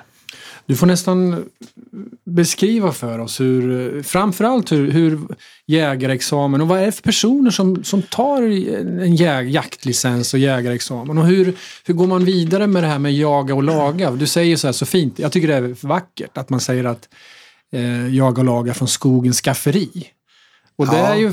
Du 0.66 0.76
får 0.76 0.86
nästan 0.86 1.44
beskriva 2.24 2.92
för 2.92 3.18
oss 3.18 3.40
hur, 3.40 4.02
framförallt 4.02 4.72
hur, 4.72 4.90
hur 4.90 5.20
jägarexamen 5.66 6.60
och 6.60 6.68
vad 6.68 6.80
är 6.80 6.86
det 6.86 6.92
för 6.92 7.02
personer 7.02 7.50
som, 7.50 7.84
som 7.84 8.02
tar 8.02 8.42
en 8.42 9.16
jäg, 9.16 9.50
jaktlicens 9.50 10.34
och 10.34 10.40
jägarexamen 10.40 11.18
och 11.18 11.26
hur, 11.26 11.54
hur 11.84 11.94
går 11.94 12.06
man 12.06 12.24
vidare 12.24 12.66
med 12.66 12.82
det 12.82 12.86
här 12.86 12.98
med 12.98 13.14
jaga 13.14 13.54
och 13.54 13.62
laga? 13.62 14.10
Du 14.10 14.26
säger 14.26 14.56
så 14.56 14.66
här 14.66 14.72
så 14.72 14.86
fint, 14.86 15.18
jag 15.18 15.32
tycker 15.32 15.48
det 15.48 15.54
är 15.54 15.86
vackert 15.86 16.38
att 16.38 16.50
man 16.50 16.60
säger 16.60 16.84
att 16.84 17.08
eh, 17.72 18.14
jaga 18.14 18.38
och 18.38 18.44
laga 18.44 18.74
från 18.74 18.88
skogens 18.88 19.40
skafferi. 19.40 20.06
Och 20.76 20.86
det 20.86 20.96
Ja. 20.98 21.06
är 21.06 21.16
ju 21.16 21.32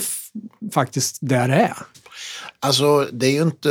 faktiskt 0.73 1.17
där 1.21 1.47
det 1.47 1.55
är. 1.55 1.77
Alltså 2.63 3.07
det 3.11 3.27
är 3.27 3.31
ju 3.31 3.41
inte 3.41 3.69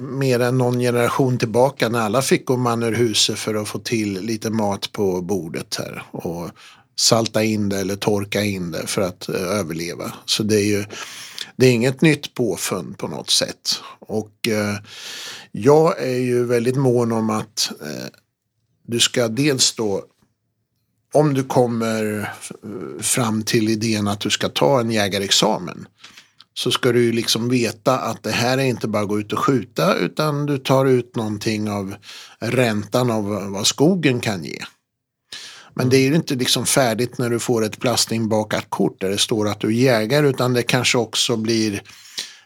mer 0.00 0.40
än 0.40 0.58
någon 0.58 0.78
generation 0.78 1.38
tillbaka 1.38 1.88
när 1.88 2.00
alla 2.00 2.22
fick 2.22 2.46
gå 2.46 2.56
man 2.56 2.82
ur 2.82 2.92
huset 2.92 3.38
för 3.38 3.54
att 3.54 3.68
få 3.68 3.78
till 3.78 4.20
lite 4.20 4.50
mat 4.50 4.92
på 4.92 5.20
bordet 5.20 5.74
här. 5.78 6.02
Och 6.10 6.50
salta 6.98 7.44
in 7.44 7.68
det 7.68 7.78
eller 7.78 7.96
torka 7.96 8.42
in 8.42 8.70
det 8.70 8.86
för 8.86 9.02
att 9.02 9.28
eh, 9.28 9.42
överleva. 9.42 10.12
Så 10.24 10.42
det 10.42 10.56
är 10.56 10.64
ju 10.64 10.84
det 11.56 11.66
är 11.66 11.72
inget 11.72 12.00
nytt 12.00 12.34
påfund 12.34 12.98
på 12.98 13.08
något 13.08 13.30
sätt. 13.30 13.70
Och 13.98 14.48
eh, 14.48 14.76
jag 15.52 16.02
är 16.02 16.18
ju 16.18 16.44
väldigt 16.44 16.76
mån 16.76 17.12
om 17.12 17.30
att 17.30 17.72
eh, 17.80 18.08
du 18.86 19.00
ska 19.00 19.28
dels 19.28 19.74
då 19.74 20.04
om 21.14 21.34
du 21.34 21.44
kommer 21.44 22.30
fram 23.00 23.42
till 23.42 23.68
idén 23.68 24.08
att 24.08 24.20
du 24.20 24.30
ska 24.30 24.48
ta 24.48 24.80
en 24.80 24.90
jägarexamen 24.90 25.86
så 26.54 26.70
ska 26.70 26.92
du 26.92 27.04
ju 27.04 27.12
liksom 27.12 27.48
veta 27.48 27.98
att 27.98 28.22
det 28.22 28.30
här 28.30 28.58
är 28.58 28.62
inte 28.62 28.88
bara 28.88 29.02
att 29.02 29.08
gå 29.08 29.20
ut 29.20 29.32
och 29.32 29.38
skjuta 29.38 29.94
utan 29.94 30.46
du 30.46 30.58
tar 30.58 30.86
ut 30.86 31.16
någonting 31.16 31.70
av 31.70 31.94
räntan 32.38 33.10
av 33.10 33.50
vad 33.50 33.66
skogen 33.66 34.20
kan 34.20 34.44
ge. 34.44 34.58
Men 35.74 35.88
det 35.88 35.96
är 35.96 36.08
ju 36.08 36.14
inte 36.14 36.34
liksom 36.34 36.66
färdigt 36.66 37.18
när 37.18 37.30
du 37.30 37.38
får 37.38 37.64
ett 37.64 37.80
plastinbakat 37.80 38.66
kort 38.68 39.00
där 39.00 39.08
det 39.08 39.18
står 39.18 39.48
att 39.48 39.60
du 39.60 39.74
jägar 39.74 40.22
utan 40.22 40.52
det 40.52 40.62
kanske 40.62 40.98
också 40.98 41.36
blir 41.36 41.82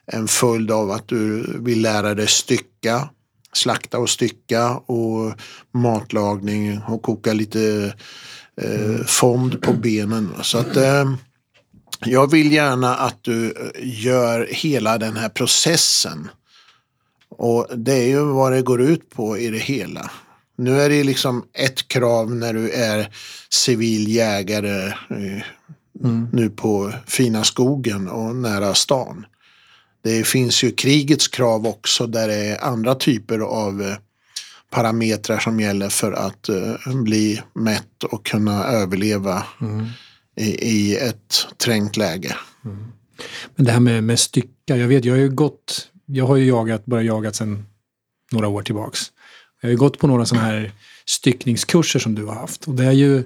en 0.06 0.28
följd 0.28 0.70
av 0.70 0.90
att 0.90 1.08
du 1.08 1.46
vill 1.60 1.82
lära 1.82 2.14
dig 2.14 2.26
stycka, 2.26 3.08
slakta 3.52 3.98
och 3.98 4.10
stycka 4.10 4.70
och 4.76 5.34
matlagning 5.74 6.80
och 6.88 7.02
koka 7.02 7.32
lite 7.32 7.94
eh, 8.62 9.06
fond 9.06 9.62
på 9.62 9.72
benen. 9.72 10.34
Så 10.42 10.58
att 10.58 10.76
eh, 10.76 11.14
jag 12.04 12.30
vill 12.30 12.52
gärna 12.52 12.94
att 12.94 13.22
du 13.22 13.46
eh, 13.46 14.04
gör 14.04 14.48
hela 14.50 14.98
den 14.98 15.16
här 15.16 15.28
processen. 15.28 16.28
Och 17.28 17.66
det 17.76 17.92
är 17.92 18.06
ju 18.06 18.24
vad 18.24 18.52
det 18.52 18.62
går 18.62 18.82
ut 18.82 19.10
på 19.10 19.38
i 19.38 19.50
det 19.50 19.58
hela. 19.58 20.10
Nu 20.58 20.80
är 20.80 20.88
det 20.88 21.04
liksom 21.04 21.44
ett 21.52 21.88
krav 21.88 22.34
när 22.34 22.52
du 22.52 22.70
är 22.70 23.08
civil 23.48 24.08
jägare 24.08 24.86
eh, 24.86 25.42
nu 26.32 26.50
på 26.50 26.92
fina 27.06 27.44
skogen 27.44 28.08
och 28.08 28.36
nära 28.36 28.74
stan. 28.74 29.26
Det 30.04 30.26
finns 30.26 30.64
ju 30.64 30.70
krigets 30.70 31.28
krav 31.28 31.66
också 31.66 32.06
där 32.06 32.28
det 32.28 32.34
är 32.34 32.64
andra 32.64 32.94
typer 32.94 33.38
av 33.38 33.82
eh, 33.82 33.96
parametrar 34.70 35.38
som 35.38 35.60
gäller 35.60 35.88
för 35.88 36.12
att 36.12 36.48
bli 37.04 37.42
mätt 37.54 38.04
och 38.04 38.26
kunna 38.26 38.64
överleva 38.64 39.42
i, 40.36 40.68
i 40.68 40.96
ett 40.96 41.46
trängt 41.56 41.96
läge. 41.96 42.36
Men 43.56 43.66
det 43.66 43.72
här 43.72 43.80
med, 43.80 44.04
med 44.04 44.18
stycka, 44.18 44.76
jag 44.76 44.88
vet, 44.88 45.04
jag 45.04 45.14
har 45.14 45.18
ju 45.18 45.30
gått, 45.30 45.88
jag 46.06 46.26
har 46.26 46.36
ju 46.36 46.46
jagat, 46.46 46.86
börjat 46.86 47.06
jaga 47.06 47.32
sedan 47.32 47.66
några 48.32 48.48
år 48.48 48.62
tillbaks. 48.62 49.00
Jag 49.60 49.68
har 49.68 49.70
ju 49.70 49.76
gått 49.76 49.98
på 49.98 50.06
några 50.06 50.26
sådana 50.26 50.46
här 50.46 50.72
styckningskurser 51.06 51.98
som 51.98 52.14
du 52.14 52.24
har 52.24 52.34
haft. 52.34 52.64
Och 52.64 52.74
det 52.74 52.84
är 52.84 52.92
ju, 52.92 53.24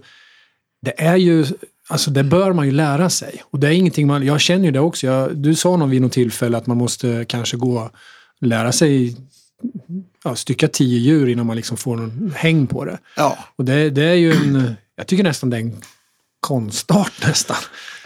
det 0.83 1.01
är 1.03 1.17
ju, 1.17 1.47
alltså 1.89 2.11
det 2.11 2.25
bör 2.25 2.53
man 2.53 2.67
ju 2.67 2.73
lära 2.73 3.11
sig. 3.11 3.43
Och 3.51 3.61
det 3.61 3.69
är 3.69 3.73
ingenting 3.73 4.07
man, 4.07 4.27
jag 4.27 4.41
känner 4.41 4.65
ju 4.65 4.71
det 4.71 4.81
också. 4.81 5.07
Jag, 5.07 5.37
du 5.37 5.55
sa 5.55 5.77
någon 5.77 5.91
vid 5.91 6.03
något 6.03 6.13
tillfälle 6.13 6.57
att 6.57 6.67
man 6.67 6.77
måste 6.77 7.25
kanske 7.29 7.57
gå 7.57 7.91
lära 8.41 8.73
sig 8.73 9.17
ja, 10.25 10.37
stycka 10.37 10.69
tio 10.69 10.99
djur 10.99 11.29
innan 11.29 11.47
man 11.47 11.57
liksom 11.57 11.77
får 11.77 11.97
någon 11.97 12.33
häng 12.37 12.67
på 12.67 12.85
det. 12.85 12.99
Ja, 13.17 13.39
Och 13.57 13.65
det, 13.65 13.91
det 13.91 14.05
är 14.05 14.15
ju 14.15 14.33
en, 14.33 14.75
jag 14.97 15.07
tycker 15.07 15.25
nästan 15.25 15.51
det 15.51 15.57
är 15.57 15.61
en 15.61 15.77
konstart 16.41 17.13
nästan. 17.27 17.57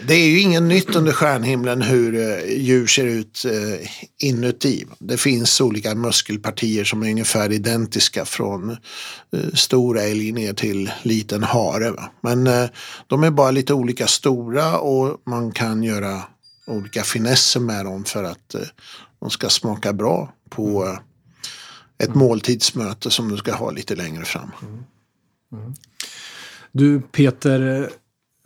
det 0.06 0.14
är 0.14 0.26
ju 0.26 0.40
inget 0.40 0.62
nytt 0.62 0.96
under 0.96 1.12
stjärnhimlen 1.12 1.82
hur 1.82 2.14
eh, 2.14 2.52
djur 2.58 2.86
ser 2.86 3.06
ut 3.06 3.44
eh, 3.44 3.88
inuti. 4.18 4.86
Det 4.98 5.16
finns 5.16 5.60
olika 5.60 5.94
muskelpartier 5.94 6.84
som 6.84 7.02
är 7.02 7.10
ungefär 7.10 7.52
identiska 7.52 8.24
från 8.24 8.70
eh, 8.70 9.52
stor 9.54 9.98
älg 9.98 10.32
ner 10.32 10.52
till 10.52 10.92
liten 11.02 11.42
hare. 11.42 11.92
Men 12.20 12.48
de 13.06 13.24
är 13.24 13.30
bara 13.30 13.50
lite 13.50 13.74
olika 13.74 14.06
stora 14.06 14.78
och 14.78 15.22
man 15.26 15.52
kan 15.52 15.82
göra 15.82 16.22
olika 16.66 17.02
finesser 17.02 17.60
med 17.60 17.84
dem 17.84 18.04
för 18.04 18.24
att 18.24 18.54
de 19.20 19.30
ska 19.30 19.48
smaka 19.48 19.92
bra 19.92 20.32
på 20.50 20.98
ett 21.98 22.14
måltidsmöte 22.14 23.10
som 23.10 23.28
du 23.28 23.36
ska 23.36 23.54
ha 23.54 23.70
lite 23.70 23.94
längre 23.94 24.24
fram. 24.24 24.50
Du 26.72 27.00
Peter, 27.00 27.90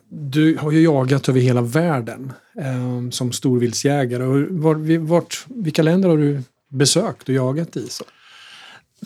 du 0.08 0.56
har 0.56 0.70
ju 0.70 0.82
jagat 0.82 1.28
över 1.28 1.40
hela 1.40 1.62
världen 1.62 2.32
eh, 2.58 3.10
som 3.10 3.32
storviltsjägare. 3.32 4.24
Och 4.24 4.46
var, 4.50 4.98
vart, 4.98 5.46
vilka 5.48 5.82
länder 5.82 6.08
har 6.08 6.16
du 6.16 6.42
besökt 6.68 7.28
och 7.28 7.34
jagat 7.34 7.76
i? 7.76 7.88
Så? 7.88 8.04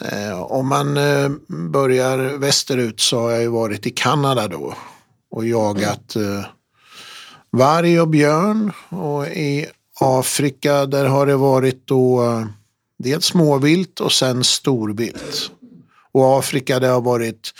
Eh, 0.00 0.42
om 0.42 0.68
man 0.68 0.96
eh, 0.96 1.30
börjar 1.48 2.38
västerut 2.38 3.00
så 3.00 3.20
har 3.20 3.30
jag 3.30 3.42
ju 3.42 3.48
varit 3.48 3.86
i 3.86 3.90
Kanada 3.90 4.48
då 4.48 4.74
och 5.30 5.46
jagat 5.46 6.14
mm. 6.14 6.42
varg 7.50 8.00
och 8.00 8.08
björn. 8.08 8.72
Och 8.88 9.26
i 9.26 9.66
Afrika 10.00 10.86
där 10.86 11.04
har 11.04 11.26
det 11.26 11.36
varit 11.36 11.86
då 11.86 12.22
eh, 12.24 12.46
dels 12.98 13.24
småvilt 13.24 14.00
och 14.00 14.12
sen 14.12 14.44
storvilt. 14.44 15.50
Och 16.12 16.38
Afrika 16.38 16.80
det 16.80 16.88
har 16.88 17.00
varit 17.00 17.54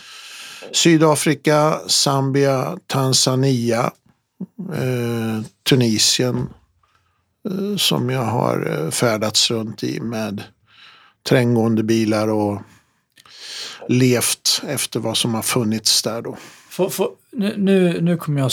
Sydafrika, 0.72 1.78
Zambia, 1.88 2.78
Tanzania, 2.86 3.92
eh, 4.74 5.44
Tunisien 5.68 6.36
eh, 7.48 7.76
som 7.76 8.10
jag 8.10 8.24
har 8.24 8.70
eh, 8.84 8.90
färdats 8.90 9.50
runt 9.50 9.82
i 9.84 10.00
med 10.00 10.42
terränggående 11.22 11.82
bilar 11.82 12.28
och 12.28 12.62
levt 13.88 14.62
efter 14.66 15.00
vad 15.00 15.16
som 15.16 15.34
har 15.34 15.42
funnits 15.42 16.02
där 16.02 16.22
då. 16.22 16.36
Få- 16.68 16.90
få- 16.90 17.10
nu, 17.32 17.54
nu, 17.58 18.00
nu 18.00 18.16
kommer 18.16 18.40
jag 18.40 18.50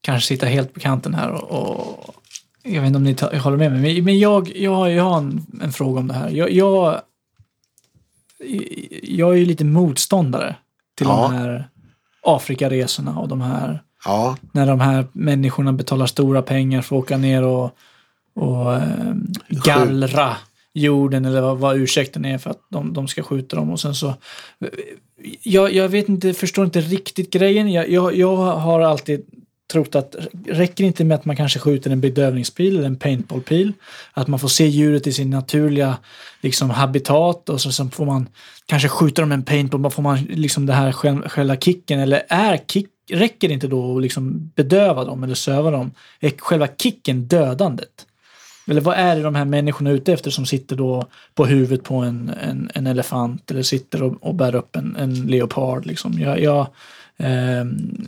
kanske 0.00 0.26
sitta 0.28 0.46
helt 0.46 0.74
på 0.74 0.80
kanten 0.80 1.14
här 1.14 1.30
och, 1.30 2.04
och 2.08 2.14
jag 2.62 2.80
vet 2.80 2.86
inte 2.86 2.96
om 2.96 3.04
ni 3.04 3.14
ta, 3.14 3.36
håller 3.38 3.56
med 3.56 3.72
mig, 3.72 3.80
men- 3.94 4.04
men 4.04 4.18
jag, 4.18 4.56
jag, 4.56 4.74
har- 4.74 4.88
jag 4.88 5.04
har 5.04 5.18
en, 5.18 5.46
en 5.62 5.72
fråga 5.72 6.00
om 6.00 6.08
det 6.08 6.14
här. 6.14 6.30
Jag, 6.30 6.50
jag, 6.50 7.00
jag 9.02 9.30
är 9.32 9.36
ju 9.36 9.44
lite 9.44 9.64
motståndare 9.64 10.56
till 10.96 11.06
Ja. 11.06 11.22
de 11.22 11.34
här 11.36 11.68
Afrikaresorna 12.22 13.18
och 13.18 13.28
de 13.28 13.40
här 13.40 13.82
Ja, 14.04 14.36
när 14.52 14.66
de 14.66 14.80
här 14.80 15.06
människorna 15.12 15.72
betalar 15.72 16.06
stora 16.06 16.42
pengar 16.42 16.82
för 16.82 16.96
att 16.96 17.02
åka 17.02 17.16
ner 17.16 17.42
och, 17.42 17.70
och 18.34 18.74
eh, 18.74 19.14
gallra 19.48 20.36
jorden 20.72 21.24
eller 21.24 21.40
vad, 21.40 21.58
vad 21.58 21.76
ursäkten 21.76 22.24
är 22.24 22.38
för 22.38 22.50
att 22.50 22.60
de, 22.68 22.92
de 22.92 23.08
ska 23.08 23.22
skjuta 23.22 23.56
dem 23.56 23.70
och 23.70 23.80
sen 23.80 23.94
så 23.94 24.14
jag, 25.42 25.72
jag 25.72 25.88
vet 25.88 26.08
inte, 26.08 26.34
förstår 26.34 26.64
inte 26.64 26.80
riktigt 26.80 27.30
grejen. 27.32 27.72
Jag, 27.72 27.90
jag, 27.90 28.16
jag 28.16 28.36
har 28.36 28.80
alltid 28.80 29.26
trott 29.72 29.94
att 29.94 30.16
räcker 30.46 30.84
inte 30.84 31.04
med 31.04 31.14
att 31.14 31.24
man 31.24 31.36
kanske 31.36 31.58
skjuter 31.58 31.90
en 31.90 32.00
bedövningspil 32.00 32.76
eller 32.76 32.86
en 32.86 32.96
paintballpil, 32.96 33.72
att 34.12 34.28
man 34.28 34.38
får 34.38 34.48
se 34.48 34.66
djuret 34.66 35.06
i 35.06 35.12
sin 35.12 35.30
naturliga 35.30 35.96
liksom, 36.40 36.70
habitat 36.70 37.48
och 37.48 37.60
så, 37.60 37.72
så 37.72 37.88
får 37.88 38.06
man 38.06 38.28
kanske 38.66 38.88
skjuta 38.88 39.22
dem 39.22 39.28
med 39.28 39.36
en 39.36 39.42
paintball, 39.42 39.80
bara 39.80 39.90
får 39.90 40.02
man 40.02 40.18
liksom 40.30 40.66
det 40.66 40.72
här 40.72 40.92
själ- 40.92 41.28
själva 41.28 41.56
kicken 41.56 42.00
eller 42.00 42.22
är 42.28 42.58
kick, 42.68 42.86
räcker 43.10 43.48
det 43.48 43.54
inte 43.54 43.66
då 43.68 43.96
att 43.96 44.02
liksom 44.02 44.50
bedöva 44.56 45.04
dem 45.04 45.22
eller 45.24 45.34
söva 45.34 45.70
dem? 45.70 45.90
Är 46.20 46.32
själva 46.38 46.68
kicken 46.78 47.26
dödandet? 47.26 48.06
Eller 48.68 48.80
vad 48.80 48.96
är 48.98 49.16
det 49.16 49.22
de 49.22 49.34
här 49.34 49.44
människorna 49.44 49.90
är 49.90 49.94
ute 49.94 50.12
efter 50.12 50.30
som 50.30 50.46
sitter 50.46 50.76
då 50.76 51.06
på 51.34 51.46
huvudet 51.46 51.84
på 51.84 51.94
en, 51.96 52.30
en, 52.42 52.70
en 52.74 52.86
elefant 52.86 53.50
eller 53.50 53.62
sitter 53.62 54.02
och, 54.02 54.14
och 54.20 54.34
bär 54.34 54.54
upp 54.54 54.76
en, 54.76 54.96
en 54.96 55.14
leopard 55.14 55.86
liksom? 55.86 56.18
Jag, 56.20 56.40
jag, 56.40 56.66
ehm, 57.18 58.06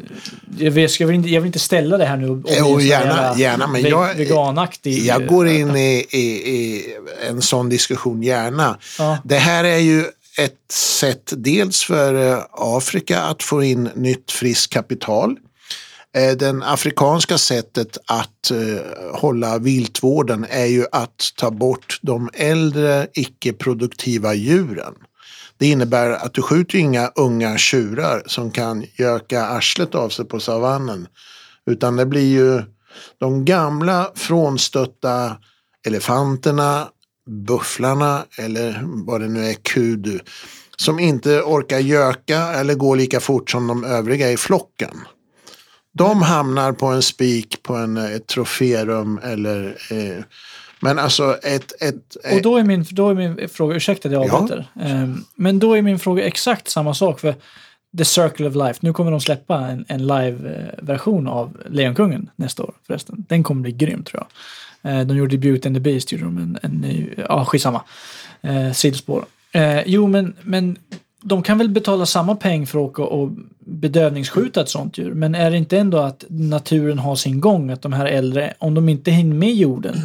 jag, 0.58 0.70
vet, 0.70 1.00
jag, 1.00 1.06
vill 1.06 1.16
inte, 1.16 1.28
jag 1.28 1.40
vill 1.40 1.46
inte 1.46 1.58
ställa 1.58 1.96
det 1.98 2.04
här 2.04 2.16
nu 2.16 2.28
och 2.28 2.36
bli 2.36 2.88
gärna, 2.88 3.34
gärna, 3.36 3.66
men 3.66 3.82
ve- 3.82 3.88
jag- 3.88 4.14
veganaktig. 4.14 4.98
jag 4.98 5.26
går 5.26 5.48
in 5.48 5.76
i, 5.76 6.06
i, 6.10 6.18
i 6.18 6.84
en 7.28 7.42
sån 7.42 7.68
diskussion 7.68 8.22
gärna. 8.22 8.78
Ja. 8.98 9.18
Det 9.24 9.38
här 9.38 9.64
är 9.64 9.78
ju 9.78 10.04
ett 10.38 10.72
sätt 10.72 11.32
dels 11.36 11.82
för 11.82 12.14
eh, 12.14 12.44
Afrika 12.52 13.22
att 13.22 13.42
få 13.42 13.62
in 13.62 13.90
nytt 13.94 14.30
friskt 14.30 14.72
kapital. 14.72 15.36
Eh, 16.16 16.36
den 16.36 16.62
afrikanska 16.62 17.38
sättet 17.38 17.98
att 18.06 18.50
eh, 18.50 19.16
hålla 19.20 19.58
viltvården 19.58 20.46
är 20.50 20.66
ju 20.66 20.86
att 20.92 21.32
ta 21.36 21.50
bort 21.50 21.98
de 22.02 22.30
äldre 22.34 23.06
icke-produktiva 23.14 24.34
djuren. 24.34 24.94
Det 25.58 25.66
innebär 25.66 26.10
att 26.10 26.34
du 26.34 26.42
skjuter 26.42 26.78
inga 26.78 27.06
unga 27.06 27.58
tjurar 27.58 28.22
som 28.26 28.50
kan 28.50 28.84
göka 28.94 29.44
arslet 29.46 29.94
av 29.94 30.08
sig 30.08 30.24
på 30.24 30.40
savannen. 30.40 31.06
Utan 31.70 31.96
det 31.96 32.06
blir 32.06 32.30
ju 32.30 32.62
de 33.18 33.44
gamla 33.44 34.12
frånstötta 34.14 35.36
elefanterna, 35.86 36.88
bufflarna 37.28 38.24
eller 38.38 38.80
vad 38.84 39.20
det 39.20 39.28
nu 39.28 39.46
är, 39.46 39.54
kudu. 39.54 40.18
Som 40.76 40.98
inte 40.98 41.40
orkar 41.40 41.78
göka 41.78 42.38
eller 42.38 42.74
gå 42.74 42.94
lika 42.94 43.20
fort 43.20 43.50
som 43.50 43.66
de 43.66 43.84
övriga 43.84 44.30
i 44.32 44.36
flocken. 44.36 45.00
De 45.92 46.22
hamnar 46.22 46.72
på 46.72 46.86
en 46.86 47.02
spik 47.02 47.62
på 47.62 47.74
en, 47.74 47.96
ett 47.96 48.26
troférum 48.26 49.20
eller... 49.22 49.76
Eh, 49.90 50.24
men 50.80 50.98
alltså 50.98 51.36
ett... 51.42 51.82
ett 51.82 52.16
Och 52.32 52.42
då 52.42 52.56
är 52.56 52.64
min, 52.64 52.84
då 52.90 53.08
är 53.08 53.14
min 53.14 53.48
fråga, 53.48 53.76
ursäkta 53.76 54.08
att 54.08 54.12
jag 54.12 54.26
Ja. 54.26 54.32
avbryter, 54.32 54.66
Ehm, 54.80 55.24
men 55.34 55.58
då 55.58 55.74
är 55.74 55.82
min 55.82 55.98
fråga 55.98 56.24
exakt 56.24 56.68
samma 56.68 56.94
sak 56.94 57.20
för 57.20 57.34
The 57.98 58.04
Circle 58.04 58.48
of 58.48 58.54
Life. 58.54 58.78
Nu 58.82 58.92
kommer 58.92 59.10
de 59.10 59.20
släppa 59.20 59.58
en, 59.58 59.84
en 59.88 60.06
live-version 60.06 61.28
av 61.28 61.56
Lejonkungen 61.70 62.30
nästa 62.36 62.62
år 62.62 62.74
förresten. 62.86 63.24
Den 63.28 63.42
kommer 63.42 63.62
bli 63.62 63.72
grym 63.72 64.02
tror 64.02 64.20
jag. 64.20 64.26
Eh, 64.82 65.00
de 65.00 65.16
gjorde 65.16 65.38
Beauty 65.38 65.68
and 65.68 65.76
the 65.76 65.80
Beast, 65.80 66.12
gjorde 66.12 66.24
de 66.24 66.38
en, 66.38 66.58
en 66.62 66.70
ny, 66.70 67.14
ja 67.28 67.44
skitsamma. 67.44 67.82
Eh, 68.42 68.72
sidospår. 68.72 69.24
Eh, 69.52 69.82
jo 69.86 70.06
men, 70.06 70.34
men 70.42 70.76
de 71.22 71.42
kan 71.42 71.58
väl 71.58 71.68
betala 71.68 72.06
samma 72.06 72.36
peng 72.36 72.66
för 72.66 72.78
att 72.78 72.84
åka 72.84 73.02
och 73.02 73.30
bedövningsskjuta 73.58 74.60
ett 74.60 74.68
sånt 74.68 74.98
djur. 74.98 75.14
Men 75.14 75.34
är 75.34 75.50
det 75.50 75.56
inte 75.56 75.78
ändå 75.78 75.98
att 75.98 76.24
naturen 76.28 76.98
har 76.98 77.16
sin 77.16 77.40
gång? 77.40 77.70
Att 77.70 77.82
de 77.82 77.92
här 77.92 78.06
äldre, 78.06 78.54
om 78.58 78.74
de 78.74 78.88
inte 78.88 79.10
hinner 79.10 79.36
med 79.36 79.54
jorden, 79.54 79.96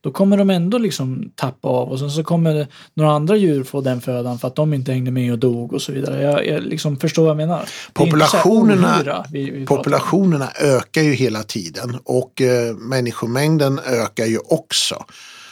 då 0.00 0.10
kommer 0.10 0.36
de 0.36 0.50
ändå 0.50 0.78
liksom 0.78 1.32
tappa 1.34 1.68
av 1.68 1.88
och 1.88 1.98
sen 1.98 2.10
så 2.10 2.24
kommer 2.24 2.66
några 2.94 3.12
andra 3.12 3.36
djur 3.36 3.64
få 3.64 3.80
den 3.80 4.00
födan 4.00 4.38
för 4.38 4.48
att 4.48 4.56
de 4.56 4.74
inte 4.74 4.92
hängde 4.92 5.10
med 5.10 5.32
och 5.32 5.38
dog 5.38 5.72
och 5.72 5.82
så 5.82 5.92
vidare. 5.92 6.22
Jag, 6.22 6.46
jag 6.46 6.62
liksom 6.62 6.96
förstår 6.96 7.22
vad 7.22 7.30
jag 7.30 7.36
menar. 7.36 7.68
Populationerna, 7.92 9.24
vi, 9.32 9.50
vi 9.50 9.66
populationerna 9.66 10.50
ökar 10.60 11.02
ju 11.02 11.12
hela 11.12 11.42
tiden 11.42 11.98
och 12.04 12.40
eh, 12.40 12.76
människomängden 12.76 13.78
ökar 13.78 14.26
ju 14.26 14.38
också. 14.38 15.04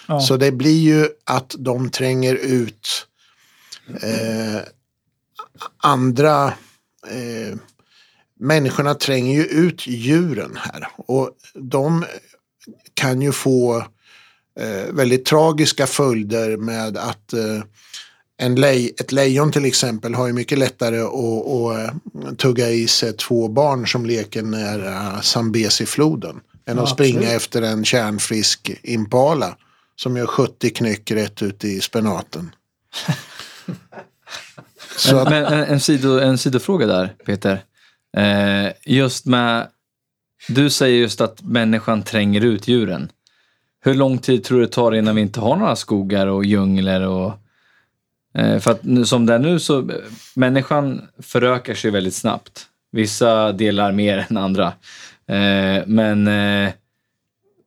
Ja. 0.08 0.20
Så 0.20 0.36
det 0.36 0.52
blir 0.52 0.80
ju 0.80 1.08
att 1.24 1.54
de 1.58 1.90
tränger 1.90 2.34
ut 2.34 3.06
eh, 4.02 4.60
andra 5.82 6.46
eh, 7.10 7.58
människorna 8.40 8.94
tränger 8.94 9.34
ju 9.34 9.44
ut 9.44 9.86
djuren 9.86 10.58
här 10.60 10.88
och 10.96 11.30
de 11.54 12.04
kan 12.94 13.22
ju 13.22 13.32
få 13.32 13.84
eh, 14.58 14.92
väldigt 14.92 15.24
tragiska 15.24 15.86
följder 15.86 16.56
med 16.56 16.96
att 16.96 17.32
eh, 17.32 17.62
en 18.40 18.54
lej, 18.54 18.94
ett 19.00 19.12
lejon 19.12 19.52
till 19.52 19.64
exempel 19.64 20.14
har 20.14 20.26
ju 20.26 20.32
mycket 20.32 20.58
lättare 20.58 21.00
att, 21.00 21.14
att 21.14 22.24
eh, 22.24 22.34
tugga 22.34 22.70
i 22.70 22.86
sig 22.86 23.12
två 23.12 23.48
barn 23.48 23.86
som 23.86 24.06
leker 24.06 24.42
nära 24.42 25.22
Zambesi-floden 25.22 26.40
än 26.66 26.76
Ja, 26.76 26.82
att 26.82 26.88
springa 26.88 27.18
absolut. 27.18 27.36
efter 27.36 27.62
en 27.62 27.84
kärnfrisk 27.84 28.70
impala 28.82 29.56
som 29.96 30.16
gör 30.16 30.26
70 30.26 30.70
knyck 30.70 31.10
rätt 31.10 31.42
ut 31.42 31.64
i 31.64 31.80
spenaten. 31.80 32.50
Så 34.96 35.16
att, 35.16 35.30
men 35.30 35.44
en, 35.44 35.64
en, 35.64 35.80
sido, 35.80 36.18
en 36.18 36.38
sidofråga 36.38 36.86
där, 36.86 37.14
Peter. 37.26 37.62
Eh, 38.16 38.72
just 38.84 39.26
med, 39.26 39.68
du 40.48 40.70
säger 40.70 40.96
just 40.98 41.20
att 41.20 41.42
människan 41.42 42.02
tränger 42.02 42.40
ut 42.40 42.68
djuren. 42.68 43.10
Hur 43.80 43.94
lång 43.94 44.18
tid 44.18 44.44
tror 44.44 44.58
du 44.58 44.66
det 44.66 44.72
tar 44.72 44.94
innan 44.94 45.14
vi 45.14 45.22
inte 45.22 45.40
har 45.40 45.56
några 45.56 45.76
skogar 45.76 46.26
och 46.26 46.44
djungler? 46.44 47.06
Och, 47.06 47.32
eh, 48.34 48.58
för 48.58 48.70
att 48.70 48.84
nu, 48.84 49.04
som 49.04 49.26
det 49.26 49.34
är 49.34 49.38
nu 49.38 49.58
så, 49.58 49.78
eh, 49.78 49.96
människan 50.34 51.08
förökar 51.18 51.74
sig 51.74 51.90
väldigt 51.90 52.14
snabbt. 52.14 52.66
Vissa 52.92 53.52
delar 53.52 53.92
mer 53.92 54.26
än 54.30 54.36
andra. 54.36 54.66
Eh, 55.28 55.86
men 55.86 56.28
eh, 56.28 56.72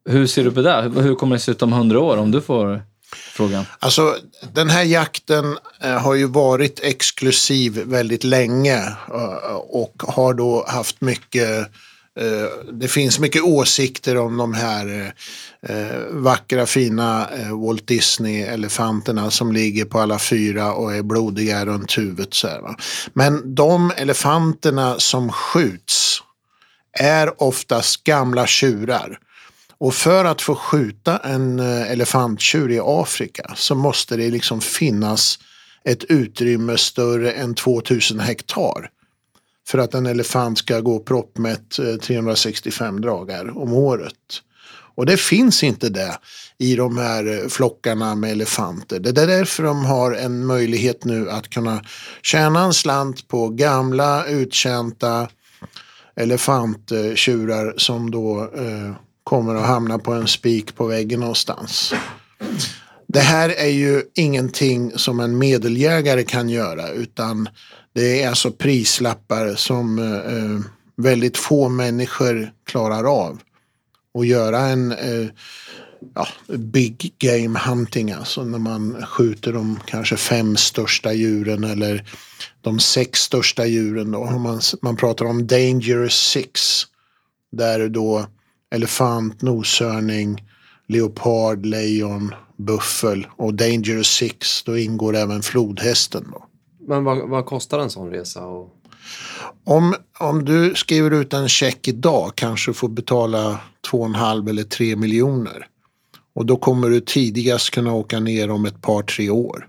hur 0.10 0.28
ser 0.28 0.44
du 0.44 0.52
på 0.52 0.62
det? 0.62 0.82
Hur, 0.82 1.02
hur 1.02 1.16
kommer 1.16 1.36
det 1.36 1.40
se 1.40 1.52
ut 1.52 1.62
om 1.62 1.74
hundra 1.74 2.00
år 2.00 2.18
om 2.18 2.32
du 2.32 2.42
får 2.42 2.82
frågan? 3.12 3.66
Alltså 3.80 4.16
den 4.54 4.70
här 4.70 4.84
jakten 4.84 5.58
eh, 5.82 5.98
har 5.98 6.16
ju 6.16 6.28
varit 6.28 6.80
exklusiv 6.84 7.84
väldigt 7.86 8.24
länge 8.24 8.78
eh, 9.14 9.56
och 9.56 10.04
har 10.08 10.34
då 10.34 10.66
haft 10.68 11.02
mycket 11.02 11.60
eh, 11.60 11.66
Eh, 12.20 12.74
det 12.74 12.88
finns 12.88 13.20
mycket 13.20 13.44
åsikter 13.44 14.18
om 14.18 14.38
de 14.38 14.54
här 14.54 15.14
eh, 15.68 16.00
vackra 16.10 16.66
fina 16.66 17.30
eh, 17.30 17.60
Walt 17.60 17.88
Disney-elefanterna 17.88 19.32
som 19.32 19.52
ligger 19.52 19.86
på 19.86 20.00
alla 20.00 20.20
fyra 20.20 20.74
och 20.74 20.94
är 20.94 21.02
blodiga 21.02 21.66
runt 21.66 21.98
huvudet. 21.98 22.34
Så 22.34 22.48
här, 22.48 22.62
va? 22.62 22.76
Men 23.14 23.56
de 23.56 23.92
elefanterna 23.98 25.00
som 25.00 25.32
skjuts 25.32 26.24
är 27.00 27.44
oftast 27.44 28.04
gamla 28.04 28.48
tjurar. 28.48 29.20
Och 29.78 29.94
för 29.94 30.26
att 30.26 30.42
få 30.42 30.56
skjuta 30.56 31.18
en 31.18 31.60
elefanttjur 31.60 32.72
i 32.72 32.80
Afrika 32.84 33.54
så 33.56 33.76
måste 33.76 34.18
det 34.18 34.30
liksom 34.30 34.62
finnas 34.62 35.40
ett 35.86 36.04
utrymme 36.04 36.78
större 36.78 37.32
än 37.32 37.56
2000 37.56 38.20
hektar 38.20 38.90
för 39.68 39.78
att 39.78 39.94
en 39.94 40.06
elefant 40.06 40.58
ska 40.58 40.80
gå 40.80 41.00
proppmätt 41.00 41.80
365 42.02 42.96
eh, 42.96 43.02
dagar 43.02 43.58
om 43.58 43.74
året. 43.74 44.42
Och 44.96 45.06
det 45.06 45.18
finns 45.18 45.64
inte 45.64 45.90
det 45.90 46.18
i 46.58 46.76
de 46.76 46.98
här 46.98 47.44
eh, 47.44 47.48
flockarna 47.48 48.16
med 48.16 48.32
elefanter. 48.32 49.00
Det 49.00 49.10
är 49.10 49.28
därför 49.28 49.64
de 49.64 49.86
har 49.86 50.12
en 50.12 50.46
möjlighet 50.46 51.06
nu 51.06 51.30
att 51.30 51.50
kunna 51.50 51.84
tjäna 52.22 52.64
en 52.64 52.74
slant 52.74 53.28
på 53.28 53.50
gamla 53.50 54.26
uttjänta 54.26 55.28
elefanttjurar 56.16 57.74
som 57.78 58.12
då 58.12 58.42
eh, 58.56 58.96
kommer 59.24 59.56
att 59.56 59.68
hamna 59.68 60.00
på 60.00 60.14
en 60.14 60.28
spik 60.28 60.76
på 60.76 60.88
väggen 60.88 61.20
någonstans. 61.20 61.94
Det 63.08 63.20
här 63.20 63.50
är 63.50 63.70
ju 63.70 64.04
ingenting 64.16 64.92
som 64.98 65.20
en 65.20 65.38
medeljägare 65.38 66.24
kan 66.24 66.50
göra 66.50 66.90
utan 66.90 67.50
det 67.94 68.24
är 68.24 68.30
alltså 68.30 68.52
prislappar 68.52 69.56
som 69.56 70.00
eh, 70.00 70.36
eh 70.36 70.60
väldigt 70.96 71.38
få 71.38 71.70
människor 71.70 72.52
klarar 72.66 73.04
av. 73.04 73.42
Och 74.14 74.26
göra 74.26 74.60
en 74.60 74.92
eh, 74.92 75.28
ja, 76.16 76.28
big 76.48 77.14
game 77.18 77.60
hunting, 77.60 78.12
alltså 78.12 78.44
när 78.44 78.60
man 78.60 79.06
skjuter 79.06 79.54
de 79.54 79.80
kanske 79.86 80.18
fem 80.18 80.58
största 80.58 81.14
djuren 81.14 81.64
eller 81.64 82.06
de 82.62 82.80
sex 82.80 83.20
största 83.20 83.66
djuren. 83.66 84.12
Då. 84.12 84.26
Man, 84.26 84.62
man 84.82 84.96
pratar 84.96 85.26
om 85.26 85.48
Dangerous 85.48 86.16
Six. 86.16 86.82
Där 87.52 87.90
då 87.90 88.26
elefant, 88.76 89.42
noshörning, 89.42 90.44
leopard, 90.88 91.66
lejon, 91.66 92.36
buffel 92.58 93.28
och 93.38 93.54
Dangerous 93.54 94.08
Six. 94.08 94.64
Då 94.64 94.78
ingår 94.78 95.16
även 95.16 95.42
flodhästen. 95.42 96.28
Då. 96.32 96.46
Men 96.88 97.04
vad, 97.04 97.30
vad 97.30 97.46
kostar 97.46 97.80
en 97.80 97.90
sån 97.90 98.10
resa? 98.10 98.46
Och... 98.46 98.70
Om, 99.64 99.96
om 100.20 100.46
du 100.46 100.76
skriver 100.76 101.12
ut 101.12 101.34
en 101.34 101.50
check 101.50 101.88
idag 101.88 102.32
kanske 102.36 102.70
du 102.72 102.74
får 102.74 102.90
betala 102.90 103.60
2,5 103.92 104.50
eller 104.50 104.64
3 104.64 104.96
miljoner. 104.96 105.68
Och 106.36 106.46
då 106.46 106.58
kommer 106.58 106.90
du 106.90 107.02
tidigast 107.02 107.70
kunna 107.70 107.94
åka 107.94 108.20
ner 108.20 108.52
om 108.52 108.66
ett 108.66 108.82
par, 108.82 109.04
tre 109.04 109.30
år. 109.30 109.68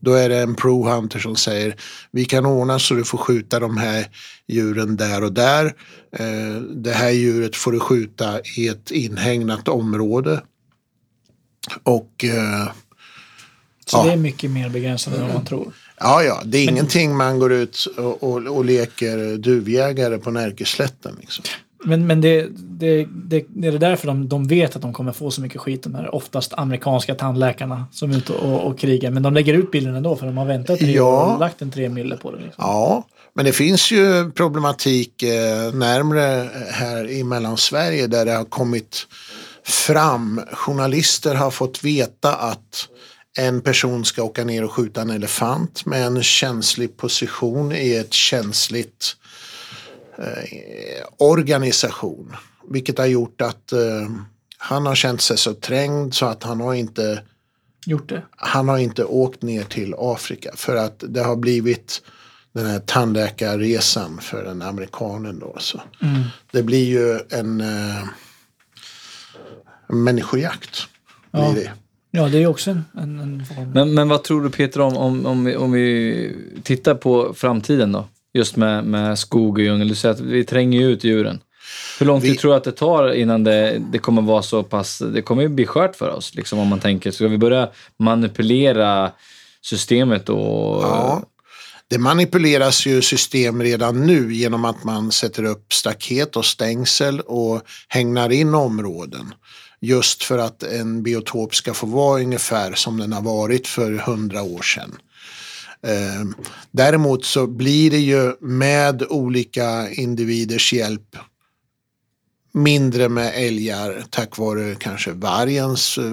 Då 0.00 0.12
är 0.12 0.28
det 0.28 0.38
en 0.42 0.54
pro-hunter 0.54 1.18
som 1.18 1.36
säger 1.36 1.76
vi 2.10 2.24
kan 2.24 2.46
ordna 2.46 2.78
så 2.78 2.94
du 2.94 3.04
får 3.04 3.18
skjuta 3.18 3.60
de 3.60 3.76
här 3.76 4.06
djuren 4.48 4.96
där 4.96 5.24
och 5.24 5.32
där. 5.32 5.66
Eh, 6.12 6.60
det 6.60 6.92
här 6.92 7.10
djuret 7.10 7.56
får 7.56 7.72
du 7.72 7.80
skjuta 7.80 8.40
i 8.56 8.68
ett 8.68 8.90
inhägnat 8.90 9.68
område. 9.68 10.42
Och 11.82 12.24
eh, 12.24 12.72
Så 13.86 13.96
Ja. 13.98 14.04
det 14.04 14.12
är 14.12 14.16
mycket 14.16 14.50
mer 14.50 14.68
begränsat 14.68 15.14
än 15.14 15.20
vad 15.22 15.34
man 15.34 15.44
tror. 15.44 15.72
Ja, 16.04 16.22
ja, 16.22 16.42
det 16.44 16.58
är 16.58 16.68
ingenting 16.70 17.16
man 17.16 17.38
går 17.38 17.52
ut 17.52 17.86
och, 17.96 18.22
och, 18.22 18.56
och 18.56 18.64
leker 18.64 19.36
duvjägare 19.36 20.18
på 20.18 20.30
Närkeslätten. 20.30 21.16
Liksom. 21.20 21.44
Men, 21.84 22.06
men 22.06 22.20
det, 22.20 22.46
det, 22.56 23.04
det, 23.04 23.44
det 23.48 23.68
är 23.68 23.72
det 23.72 23.78
därför 23.78 24.06
de, 24.06 24.28
de 24.28 24.48
vet 24.48 24.76
att 24.76 24.82
de 24.82 24.92
kommer 24.92 25.12
få 25.12 25.30
så 25.30 25.40
mycket 25.40 25.60
skit, 25.60 25.82
de 25.82 25.94
här 25.94 26.14
oftast 26.14 26.52
amerikanska 26.54 27.14
tandläkarna 27.14 27.86
som 27.92 28.10
är 28.10 28.16
ute 28.16 28.32
och, 28.32 28.66
och 28.66 28.78
krigar. 28.78 29.10
Men 29.10 29.22
de 29.22 29.34
lägger 29.34 29.54
ut 29.54 29.70
bilden 29.70 29.94
ändå 29.94 30.16
för 30.16 30.26
de 30.26 30.36
har 30.38 30.44
väntat 30.44 30.78
tre 30.78 30.92
Ja. 30.92 31.02
år 31.02 31.32
och 31.34 31.40
lagt 31.40 31.62
en 31.62 31.70
tre 31.70 31.88
mille 31.88 32.16
på 32.16 32.30
det. 32.30 32.36
Liksom. 32.36 32.54
Ja, 32.66 33.06
men 33.34 33.44
det 33.44 33.52
finns 33.52 33.90
ju 33.92 34.30
problematik 34.30 35.22
eh, 35.22 35.74
närmre 35.74 36.48
här 36.70 37.10
i 37.10 37.24
Mellansverige 37.24 38.06
där 38.06 38.24
det 38.24 38.32
har 38.32 38.44
kommit 38.44 39.06
fram. 39.64 40.40
Journalister 40.52 41.34
har 41.34 41.50
fått 41.50 41.84
veta 41.84 42.34
att 42.34 42.88
en 43.38 43.60
person 43.60 44.04
ska 44.04 44.22
åka 44.22 44.44
ner 44.44 44.64
och 44.64 44.72
skjuta 44.72 45.00
en 45.02 45.10
elefant 45.10 45.86
med 45.86 46.06
en 46.06 46.22
känslig 46.22 46.96
position 46.96 47.72
i 47.72 47.94
ett 47.94 48.12
känsligt 48.12 49.16
eh, 50.18 51.06
organisation. 51.18 52.36
Vilket 52.70 52.98
har 52.98 53.06
gjort 53.06 53.40
att 53.40 53.72
eh, 53.72 54.08
han 54.58 54.86
har 54.86 54.94
känt 54.94 55.20
sig 55.20 55.38
så 55.38 55.54
trängd 55.54 56.14
så 56.14 56.26
att 56.26 56.42
han 56.42 56.60
har 56.60 56.74
inte 56.74 57.22
Gjort 57.86 58.08
det. 58.08 58.22
han 58.36 58.68
har 58.68 58.78
inte 58.78 59.04
åkt 59.04 59.42
ner 59.42 59.64
till 59.64 59.94
Afrika 59.98 60.50
för 60.56 60.76
att 60.76 61.04
det 61.08 61.20
har 61.22 61.36
blivit 61.36 62.02
den 62.52 62.66
här 62.66 62.78
tandläkarresan 62.78 64.20
för 64.20 64.44
den 64.44 64.62
amerikanen 64.62 65.38
då. 65.38 65.56
Så. 65.60 65.80
Det 66.52 66.62
blir 66.62 66.84
ju 66.84 67.20
en, 67.30 67.60
eh, 67.60 68.04
människojakt. 69.88 70.86
Blir 71.32 71.42
Ja. 71.42 71.52
det. 71.54 71.72
Ja, 72.16 72.28
det 72.28 72.42
är 72.42 72.46
också 72.46 72.70
en, 72.70 72.84
en, 72.98 73.20
en 73.20 73.46
form. 73.46 73.70
Men, 73.70 73.94
men 73.94 74.08
vad 74.08 74.22
tror 74.24 74.42
du 74.42 74.50
Peter 74.50 74.80
om, 74.80 74.96
om, 74.96 75.26
om, 75.26 75.44
vi, 75.44 75.56
om 75.56 75.72
vi 75.72 76.36
tittar 76.62 76.94
på 76.94 77.34
framtiden 77.36 77.92
då? 77.92 78.08
Just 78.34 78.56
med, 78.56 78.84
med 78.84 79.18
skog 79.18 79.58
och 79.58 79.64
djungel. 79.64 79.88
Du 79.88 79.94
säger 79.94 80.14
att 80.14 80.20
vi 80.20 80.44
tränger 80.44 80.80
ut 80.88 81.04
djuren. 81.04 81.40
Hur 81.98 82.06
lång 82.06 82.20
tid 82.20 82.30
Vi- 82.30 82.36
tror 82.36 82.50
du 82.50 82.56
att 82.56 82.64
det 82.64 82.72
tar 82.72 83.12
innan 83.12 83.44
det, 83.44 83.82
det 83.92 83.98
kommer 83.98 84.22
vara 84.22 84.42
så 84.42 84.62
pass... 84.62 85.02
Det 85.14 85.22
kommer 85.22 85.42
ju 85.42 85.48
bli 85.48 85.66
skört 85.66 85.96
för 85.96 86.08
oss. 86.10 86.34
Liksom 86.34 86.58
om 86.58 86.68
man 86.68 86.80
tänker, 86.80 87.10
ska 87.10 87.28
vi 87.28 87.38
börja 87.38 87.68
manipulera 87.98 89.10
systemet 89.62 90.28
och... 90.28 90.82
Ja. 90.82 91.22
Det 91.88 91.98
manipuleras 91.98 92.86
ju 92.86 93.02
system 93.02 93.62
redan 93.62 94.06
nu 94.06 94.34
genom 94.34 94.64
att 94.64 94.84
man 94.84 95.12
sätter 95.12 95.44
upp 95.44 95.72
staket 95.72 96.36
och 96.36 96.44
stängsel 96.44 97.20
och 97.20 97.62
hängnar 97.88 98.32
in 98.32 98.54
områden. 98.54 99.34
Just 99.84 100.24
för 100.24 100.38
att 100.38 100.62
en 100.62 101.02
biotop 101.02 101.54
ska 101.54 101.74
få 101.74 101.86
vara 101.86 102.20
ungefär 102.22 102.74
som 102.74 102.96
den 102.98 103.12
har 103.12 103.22
varit 103.22 103.66
för 103.66 103.92
hundra 103.92 104.42
år 104.42 104.62
sedan. 104.62 104.96
Eh, 105.86 106.24
Däremot 106.70 107.24
så 107.24 107.46
blir 107.46 107.90
det 107.90 107.98
ju 107.98 108.32
med 108.40 109.02
olika 109.02 109.90
individers 109.90 110.72
hjälp 110.72 111.16
mindre 112.56 113.08
med 113.08 113.32
älgar 113.34 114.04
tack 114.10 114.38
vare 114.38 114.74
kanske 114.74 115.12
vargens 115.12 115.98
eh, 115.98 116.12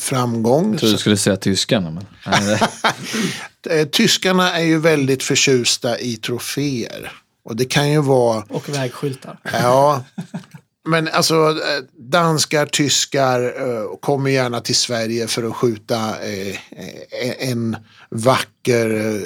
framgång. 0.00 0.70
Jag 0.70 0.80
trodde 0.80 0.94
du 0.94 0.98
skulle 0.98 1.16
säga 1.16 1.36
tyskarna. 1.36 1.90
Men, 1.90 2.02
Eh, 3.70 3.86
Tyskarna 3.88 4.52
är 4.52 4.62
ju 4.64 4.78
väldigt 4.78 5.22
förtjusta 5.22 5.98
i 5.98 6.16
troféer. 6.16 7.12
Och 7.44 7.56
det 7.56 7.64
kan 7.64 7.90
ju 7.90 8.02
vara, 8.02 8.44
Och 8.48 8.68
vägskyltar. 8.68 9.38
ja, 9.52 10.04
men 10.88 11.08
alltså 11.08 11.34
eh, 11.50 11.84
danskar, 11.98 12.66
tyskar 12.66 13.40
eh, 13.42 13.96
kommer 14.00 14.30
gärna 14.30 14.60
till 14.60 14.74
Sverige 14.74 15.26
för 15.26 15.42
att 15.48 15.56
skjuta 15.56 15.96
eh, 16.22 17.48
en 17.50 17.76
vacker 18.10 19.20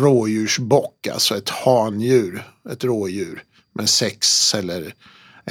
rådjursbock, 0.00 1.06
alltså 1.12 1.36
ett 1.36 1.48
handjur, 1.50 2.44
ett 2.72 2.84
rådjur 2.84 3.42
med 3.74 3.88
sex 3.88 4.54
eller 4.54 4.94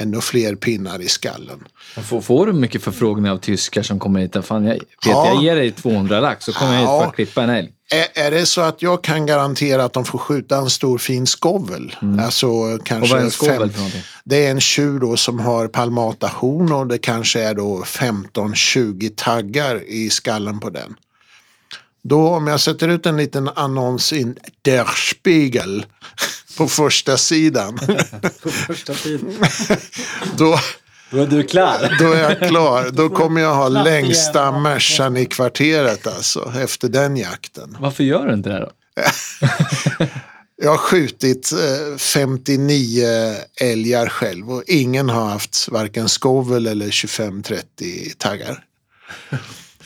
ännu 0.00 0.20
fler 0.20 0.54
pinnar 0.54 1.00
i 1.00 1.08
skallen. 1.08 1.64
får, 2.04 2.20
får 2.20 2.46
du 2.46 2.52
mycket 2.52 2.82
förfrågningar 2.82 3.32
av 3.32 3.38
tyskar 3.38 3.82
som 3.82 3.98
kommer 3.98 4.20
hit? 4.20 4.36
Fan, 4.42 4.64
jag, 4.64 4.78
Peter, 4.78 4.88
Ja. 5.10 5.26
jag 5.34 5.42
ger 5.42 5.56
dig 5.56 5.72
200 5.72 6.20
lax 6.20 6.44
så 6.44 6.52
kommer 6.52 6.72
jag 6.72 6.80
hit 6.80 6.86
för 6.88 6.94
Ja. 6.94 7.06
att 7.06 7.14
klippa 7.14 7.42
en 7.42 7.50
älg. 7.50 7.72
Är, 7.90 8.26
är 8.26 8.30
det 8.30 8.46
så 8.46 8.60
att 8.60 8.82
jag 8.82 9.04
kan 9.04 9.26
garantera 9.26 9.84
att 9.84 9.92
de 9.92 10.04
får 10.04 10.18
skjuta 10.18 10.56
en 10.56 10.70
stor 10.70 10.98
fin 10.98 11.26
skovel? 11.26 11.96
Alltså 12.20 12.48
Och 12.48 12.86
kanske 12.86 13.12
vad 13.12 13.20
är 13.20 13.24
en 13.24 13.30
skovel 13.30 13.72
fem-? 13.72 14.02
Det 14.24 14.46
är 14.46 14.50
en 14.50 14.60
tjur 14.60 14.98
då 14.98 15.16
som 15.16 15.40
har 15.40 15.68
palmata 15.68 16.26
horn 16.26 16.72
och 16.72 16.86
det 16.86 16.98
kanske 16.98 17.40
är 17.42 17.54
då 17.54 17.82
15-20 17.82 19.12
taggar 19.16 19.82
i 19.88 20.10
skallen 20.10 20.60
på 20.60 20.70
den. 20.70 20.96
Då 22.02 22.28
om 22.28 22.46
jag 22.46 22.60
sätter 22.60 22.88
ut 22.88 23.06
en 23.06 23.16
liten 23.16 23.48
annons 23.48 24.12
i 24.12 24.34
Der 24.62 24.84
Spiegel 24.84 25.86
på 26.56 26.68
första 26.68 27.16
sidan. 27.16 27.78
Första 28.66 28.94
tiden. 28.94 29.44
då, 30.36 30.58
Då 31.10 31.22
är 31.22 31.26
du 31.26 31.42
klar. 31.42 31.96
då 32.00 32.12
är 32.12 32.22
jag 32.22 32.48
klar. 32.48 32.90
Då 32.92 33.08
kommer 33.08 33.40
jag 33.40 33.54
ha 33.54 33.68
längsta. 33.68 34.60
Mercan 34.60 35.16
i 35.16 35.26
kvarteret 35.26 36.06
alltså. 36.06 36.52
Efter 36.56 36.88
den 36.88 37.16
jakten. 37.16 37.76
Varför 37.80 38.04
gör 38.04 38.26
du 38.26 38.34
inte 38.34 38.48
det 38.48 38.60
då? 38.60 38.70
Jag 40.62 40.70
har 40.70 40.78
skjutit 40.78 41.52
eh, 41.52 41.96
59 41.96 43.04
älgar 43.60 44.08
själv 44.08 44.50
och 44.50 44.62
ingen 44.66 45.08
har 45.08 45.24
haft 45.26 45.68
varken 45.68 46.08
skovel 46.08 46.66
eller 46.66 46.86
25-30 46.86 47.62
taggar. 48.18 48.64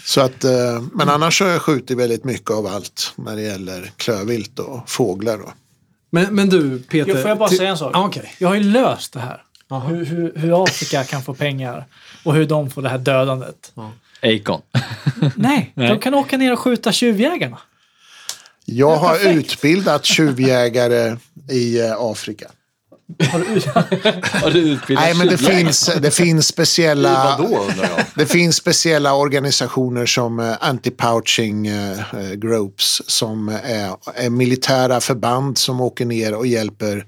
Så 0.05 0.21
att, 0.21 0.45
eh, 0.45 0.83
men 0.93 1.09
annars 1.09 1.41
har 1.41 1.49
jag 1.49 1.63
skjutit 1.63 1.99
väldigt 1.99 2.25
mycket 2.25 2.51
av 2.51 2.67
allt 2.67 3.13
när 3.17 3.37
det 3.37 3.43
gäller 3.43 3.93
klövvilt 3.97 4.59
och 4.59 4.91
fåglar. 4.91 5.39
Då. 5.39 5.53
Men, 6.11 6.35
men 6.35 6.49
du, 6.49 6.79
Peter. 6.79 7.13
Jo, 7.15 7.21
får 7.21 7.29
jag 7.29 7.39
bara 7.39 7.49
säga 7.49 7.71
en 7.71 7.79
sak? 7.79 7.91
Ja, 7.95 8.07
Okej. 8.07 8.35
Jag 8.39 8.49
har 8.49 8.55
ju 8.55 8.63
löst 8.63 9.13
det 9.13 9.21
här. 9.21 9.43
Hur, 9.71 10.05
hur, 10.05 10.33
hur 10.37 10.65
Afrika 10.65 11.05
kan 11.05 11.23
få 11.23 11.35
pengar 11.35 11.85
och 12.25 12.35
hur 12.35 12.47
de 12.47 12.71
får 12.71 12.83
det 12.83 12.89
här 12.89 12.99
dödandet. 12.99 13.73
Acon. 14.23 14.63
Nej, 15.37 15.73
Nej. 15.75 15.89
de 15.89 15.99
kan 15.99 16.15
åka 16.15 16.37
ner 16.37 16.53
och 16.53 16.59
skjuta 16.59 16.93
tjuvjägarna. 16.93 17.59
Jag 18.65 18.97
har 18.97 19.15
perfekt. 19.15 19.37
utbildat 19.37 20.05
tjuvjägare 20.05 21.17
i 21.51 21.81
eh, 21.81 21.93
Afrika. 21.99 22.51
Har 24.43 24.51
du 24.51 24.59
utbildat 24.59 25.05
Nej, 25.05 25.15
men 25.15 25.27
det 25.27 25.39
finns, 25.39 25.91
det 26.03 26.11
finns 26.11 26.47
speciella... 26.47 27.37
Vadå? 27.39 27.67
Det 28.15 28.27
finns 28.27 28.57
speciella 28.57 29.15
organisationer 29.15 30.07
som 30.07 30.41
eh, 30.41 30.57
anti-pouching 30.61 31.67
eh, 31.67 31.99
eh, 32.15 32.33
groups 32.33 33.03
som 33.07 33.49
är, 33.49 33.97
är 34.15 34.31
militära 34.31 35.01
förband 35.01 35.59
som 35.59 35.81
åker 35.81 36.05
ner 36.07 36.35
och 36.35 36.47
hjälper 36.47 37.07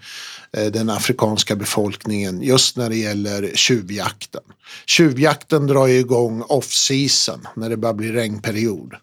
den 0.72 0.90
afrikanska 0.90 1.56
befolkningen 1.56 2.42
just 2.42 2.76
när 2.76 2.88
det 2.88 2.96
gäller 2.96 3.50
tjuvjakten. 3.54 4.40
Tjuvjakten 4.86 5.66
drar 5.66 5.86
ju 5.86 5.98
igång 5.98 6.42
off-season 6.42 7.46
när 7.56 7.70
det 7.70 7.76
bara 7.76 7.94
blir 7.94 8.12
regnperiod. 8.12 8.94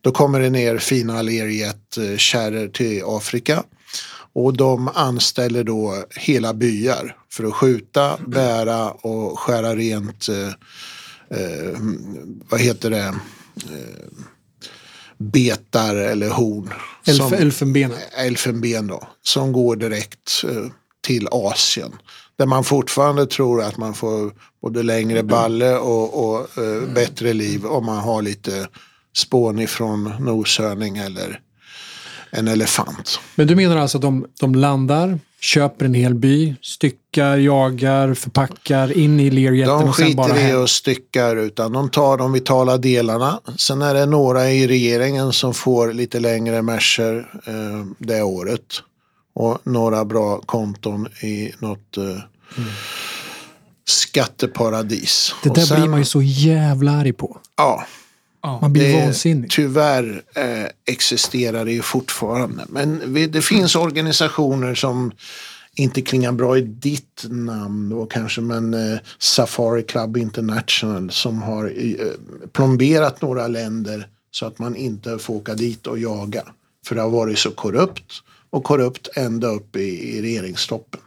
Då 0.00 0.12
kommer 0.12 0.40
det 0.40 0.50
ner 0.50 0.78
fina 0.78 1.22
Learjet-kärror 1.22 2.68
till 2.68 3.02
Afrika 3.06 3.62
och 4.34 4.56
de 4.56 4.88
anställer 4.88 5.64
då 5.64 6.04
hela 6.10 6.54
byar 6.54 7.16
för 7.32 7.44
att 7.44 7.54
skjuta, 7.54 8.18
bära 8.26 8.90
och 8.90 9.38
skära 9.38 9.76
rent 9.76 10.28
eh, 10.28 10.48
eh, 11.40 11.78
vad 12.50 12.60
heter 12.60 12.90
det, 12.90 13.14
eh, 13.54 14.08
betar 15.18 15.94
eller 15.96 16.30
horn. 16.30 16.72
Elf, 17.06 17.16
som, 17.16 17.32
elfenbenet. 17.32 17.98
elfenben 18.16 18.86
då, 18.86 19.08
som 19.22 19.52
går 19.52 19.76
direkt 19.76 20.44
eh, 20.48 20.66
till 21.00 21.28
Asien. 21.30 21.92
Där 22.36 22.46
man 22.46 22.64
fortfarande 22.64 23.26
tror 23.26 23.62
att 23.62 23.76
man 23.76 23.94
får 23.94 24.32
både 24.62 24.82
längre 24.82 25.22
balle 25.22 25.76
och, 25.76 26.28
och 26.28 26.58
eh, 26.64 26.88
bättre 26.94 27.32
liv 27.32 27.66
om 27.66 27.86
man 27.86 27.98
har 27.98 28.22
lite 28.22 28.68
spån 29.16 29.58
ifrån 29.58 30.12
noshörning 30.20 30.96
eller 30.96 31.40
en 32.30 32.48
elefant. 32.48 33.20
Men 33.34 33.46
du 33.46 33.56
menar 33.56 33.76
alltså 33.76 33.98
att 33.98 34.02
de, 34.02 34.26
de 34.40 34.54
landar, 34.54 35.18
köper 35.40 35.84
en 35.84 35.94
hel 35.94 36.14
by, 36.14 36.56
styckar, 36.62 37.36
jagar, 37.36 38.14
förpackar 38.14 38.98
in 38.98 39.20
i 39.20 39.30
lerjätten 39.30 39.78
De 39.78 39.88
och 39.88 39.96
sen 39.96 40.16
bara 40.16 40.34
skiter 40.34 40.50
i 40.50 40.54
och 40.54 40.70
styckar 40.70 41.36
utan 41.36 41.72
de 41.72 41.90
tar 41.90 42.16
de 42.16 42.32
vitala 42.32 42.76
delarna. 42.76 43.40
Sen 43.56 43.82
är 43.82 43.94
det 43.94 44.06
några 44.06 44.50
i 44.50 44.66
regeringen 44.66 45.32
som 45.32 45.54
får 45.54 45.92
lite 45.92 46.20
längre 46.20 46.62
merser 46.62 47.28
eh, 47.46 47.86
det 47.98 48.22
året. 48.22 48.82
Och 49.34 49.58
några 49.64 50.04
bra 50.04 50.40
konton 50.46 51.08
i 51.22 51.52
något 51.58 51.96
eh, 51.96 52.04
skatteparadis. 53.88 55.34
Det 55.42 55.54
där 55.54 55.62
sen- 55.62 55.80
blir 55.80 55.90
man 55.90 55.98
ju 55.98 56.04
så 56.04 56.22
jävla 56.22 56.92
arg 56.92 57.12
på. 57.12 57.38
Ja, 57.56 57.84
Man 58.42 58.72
blir 58.72 58.96
det, 58.96 59.04
vansinnig. 59.06 59.50
tyvärr 59.50 60.22
eh, 60.34 60.66
existerar 60.86 61.64
det 61.64 61.72
ju 61.72 61.82
fortfarande. 61.82 62.64
Men 62.68 63.14
vi, 63.14 63.26
det 63.26 63.42
finns 63.42 63.76
organisationer 63.76 64.74
som 64.74 65.12
inte 65.74 66.02
klingar 66.02 66.32
bra 66.32 66.58
i 66.58 66.60
ditt 66.60 67.24
namn 67.28 67.88
då 67.88 68.06
kanske, 68.06 68.40
men 68.40 68.74
eh, 68.74 68.98
Safari 69.18 69.82
Club 69.82 70.16
International 70.16 71.10
som 71.10 71.42
har 71.42 71.64
eh, 71.64 72.06
plomberat 72.52 73.22
några 73.22 73.48
länder 73.48 74.08
så 74.30 74.46
att 74.46 74.58
man 74.58 74.76
inte 74.76 75.18
får 75.18 75.34
åka 75.34 75.54
dit 75.54 75.86
och 75.86 75.98
jaga. 75.98 76.42
För 76.86 76.94
det 76.94 77.00
har 77.00 77.10
varit 77.10 77.38
så 77.38 77.50
korrupt 77.50 78.12
och 78.50 78.64
korrupt 78.64 79.08
ända 79.14 79.48
upp 79.48 79.76
i, 79.76 80.16
i 80.16 80.22
regeringstoppen. 80.22 81.00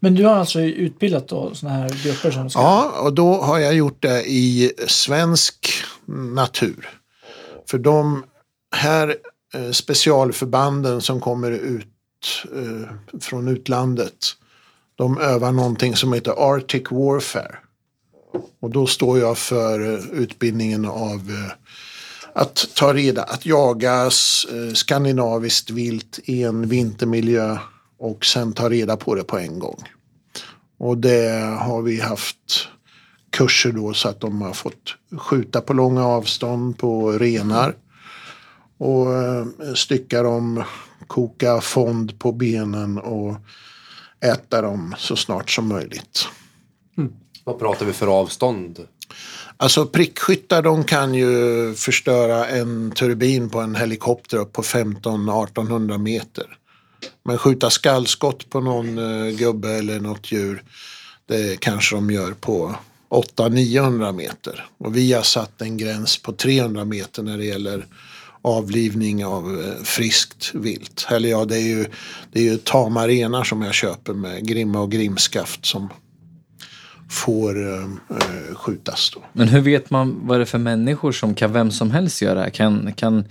Men 0.00 0.14
du 0.14 0.24
har 0.24 0.34
alltså 0.34 0.60
utbildat 0.60 1.28
då 1.28 1.54
sådana 1.54 1.78
här 1.78 2.04
grupper 2.04 2.30
som 2.30 2.50
ska... 2.50 2.60
Ja, 2.60 3.00
och 3.02 3.14
då 3.14 3.40
har 3.40 3.58
jag 3.58 3.74
gjort 3.74 4.02
det 4.02 4.30
i 4.30 4.72
svensk 4.88 5.68
natur. 6.10 6.88
För 7.66 7.78
de 7.78 8.24
här 8.76 9.16
eh, 9.54 9.70
specialförbanden 9.70 11.00
som 11.00 11.20
kommer 11.20 11.50
ut 11.50 11.86
eh, 12.54 13.18
från 13.20 13.48
utlandet, 13.48 14.26
de 14.94 15.18
övar 15.18 15.52
någonting 15.52 15.96
som 15.96 16.12
heter 16.12 16.54
Arctic 16.54 16.82
Warfare. 16.90 17.56
Och 18.60 18.70
då 18.70 18.86
står 18.86 19.18
jag 19.18 19.38
för 19.38 19.94
eh, 19.94 20.04
utbildningen 20.12 20.84
av 20.84 21.50
att 22.32 22.68
ta 22.74 22.94
reda, 22.94 23.22
att 23.22 23.46
jaga 23.46 24.10
skandinaviskt 24.74 25.70
vilt 25.70 26.18
i 26.24 26.42
en 26.42 26.68
vintermiljö 26.68 27.58
och 27.98 28.24
sen 28.24 28.52
ta 28.52 28.70
reda 28.70 28.96
på 28.96 29.14
det 29.14 29.24
på 29.24 29.38
en 29.38 29.58
gång. 29.58 29.88
Och 30.78 30.98
det 30.98 31.30
har 31.60 31.82
vi 31.82 32.00
haft 32.00 32.68
kurser 33.30 33.72
då 33.72 33.94
så 33.94 34.08
att 34.08 34.20
de 34.20 34.42
har 34.42 34.52
fått 34.52 34.96
skjuta 35.18 35.60
på 35.60 35.72
långa 35.72 36.06
avstånd 36.06 36.78
på 36.78 37.12
renar. 37.12 37.74
Och 38.78 39.14
eh, 39.14 39.46
stycka 39.74 40.22
dem, 40.22 40.64
koka 41.06 41.60
fond 41.60 42.18
på 42.18 42.32
benen 42.32 42.98
och 42.98 43.36
äta 44.20 44.62
dem 44.62 44.94
så 44.98 45.16
snart 45.16 45.50
som 45.50 45.68
möjligt. 45.68 46.28
Vad 47.44 47.58
pratar 47.58 47.86
vi 47.86 47.92
för 47.92 48.06
avstånd? 48.06 48.86
Alltså 49.56 49.86
prickskyttar 49.86 50.62
de 50.62 50.84
kan 50.84 51.14
ju 51.14 51.74
förstöra 51.74 52.46
en 52.46 52.90
turbin 52.90 53.50
på 53.50 53.60
en 53.60 53.74
helikopter 53.74 54.36
upp 54.36 54.52
på 54.52 54.62
15-1800 54.62 55.98
meter. 55.98 56.56
Men 57.24 57.38
skjuta 57.38 57.70
skallskott 57.70 58.50
på 58.50 58.60
någon 58.60 58.98
eh, 58.98 59.36
gubbe 59.36 59.70
eller 59.70 60.00
något 60.00 60.32
djur 60.32 60.62
det 61.26 61.60
kanske 61.60 61.96
de 61.96 62.10
gör 62.10 62.32
på 62.32 62.74
800-900 63.10 64.12
meter. 64.12 64.66
Och 64.78 64.96
vi 64.96 65.12
har 65.12 65.22
satt 65.22 65.62
en 65.62 65.76
gräns 65.76 66.22
på 66.22 66.32
300 66.32 66.84
meter 66.84 67.22
när 67.22 67.38
det 67.38 67.44
gäller 67.44 67.86
avlivning 68.42 69.24
av 69.24 69.60
eh, 69.60 69.82
friskt 69.84 70.54
vilt. 70.54 71.06
Eller 71.10 71.28
ja, 71.28 71.44
det 71.44 71.56
är 71.56 71.68
ju, 71.68 71.86
det 72.32 72.40
är 72.40 72.44
ju 72.44 72.56
tama 72.56 73.08
renar 73.08 73.44
som 73.44 73.62
jag 73.62 73.74
köper 73.74 74.12
med 74.12 74.48
grimma 74.48 74.80
och 74.80 74.90
grimskaft 74.90 75.66
som 75.66 75.88
får 77.10 77.72
eh, 77.72 77.82
eh, 78.10 78.54
skjutas 78.54 79.10
då. 79.14 79.22
Men 79.32 79.48
hur 79.48 79.60
vet 79.60 79.90
man 79.90 80.20
vad 80.22 80.38
det 80.38 80.42
är 80.42 80.46
för 80.46 80.58
människor 80.58 81.12
som 81.12 81.34
kan 81.34 81.52
vem 81.52 81.70
som 81.70 81.90
helst 81.90 82.22
göra? 82.22 82.50
Kan, 82.50 82.92
kan, 82.92 83.24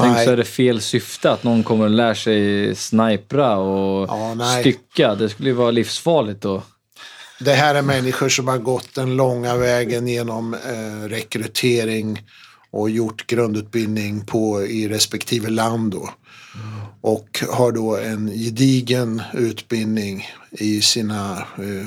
tänk 0.00 0.14
Nej. 0.14 0.26
så 0.26 0.32
är 0.32 0.36
det 0.36 0.44
fel 0.44 0.80
syfte 0.80 1.30
att 1.30 1.44
någon 1.44 1.62
kommer 1.62 1.84
och 1.84 1.90
lär 1.90 2.14
sig 2.14 2.74
snipra 2.74 3.56
och 3.56 4.08
Ja, 4.08 4.36
stycka. 4.60 5.14
Det 5.14 5.28
skulle 5.28 5.48
ju 5.48 5.54
vara 5.54 5.70
livsfarligt 5.70 6.40
då. 6.40 6.62
Det 7.40 7.52
här 7.54 7.74
är 7.74 7.82
människor 7.82 8.28
som 8.28 8.48
har 8.48 8.58
gått 8.58 8.94
den 8.94 9.16
långa 9.16 9.56
vägen 9.56 10.08
genom 10.08 10.54
eh, 10.54 11.08
rekrytering 11.08 12.22
och 12.70 12.90
gjort 12.90 13.26
grundutbildning 13.26 14.24
på, 14.26 14.62
i 14.62 14.88
respektive 14.88 15.48
land. 15.50 15.92
Då. 15.92 16.10
Och 17.00 17.44
har 17.52 17.72
då 17.72 17.96
en 17.96 18.26
gedigen 18.30 19.22
utbildning 19.34 20.26
i 20.50 20.80
sina 20.80 21.46
eh, 21.58 21.86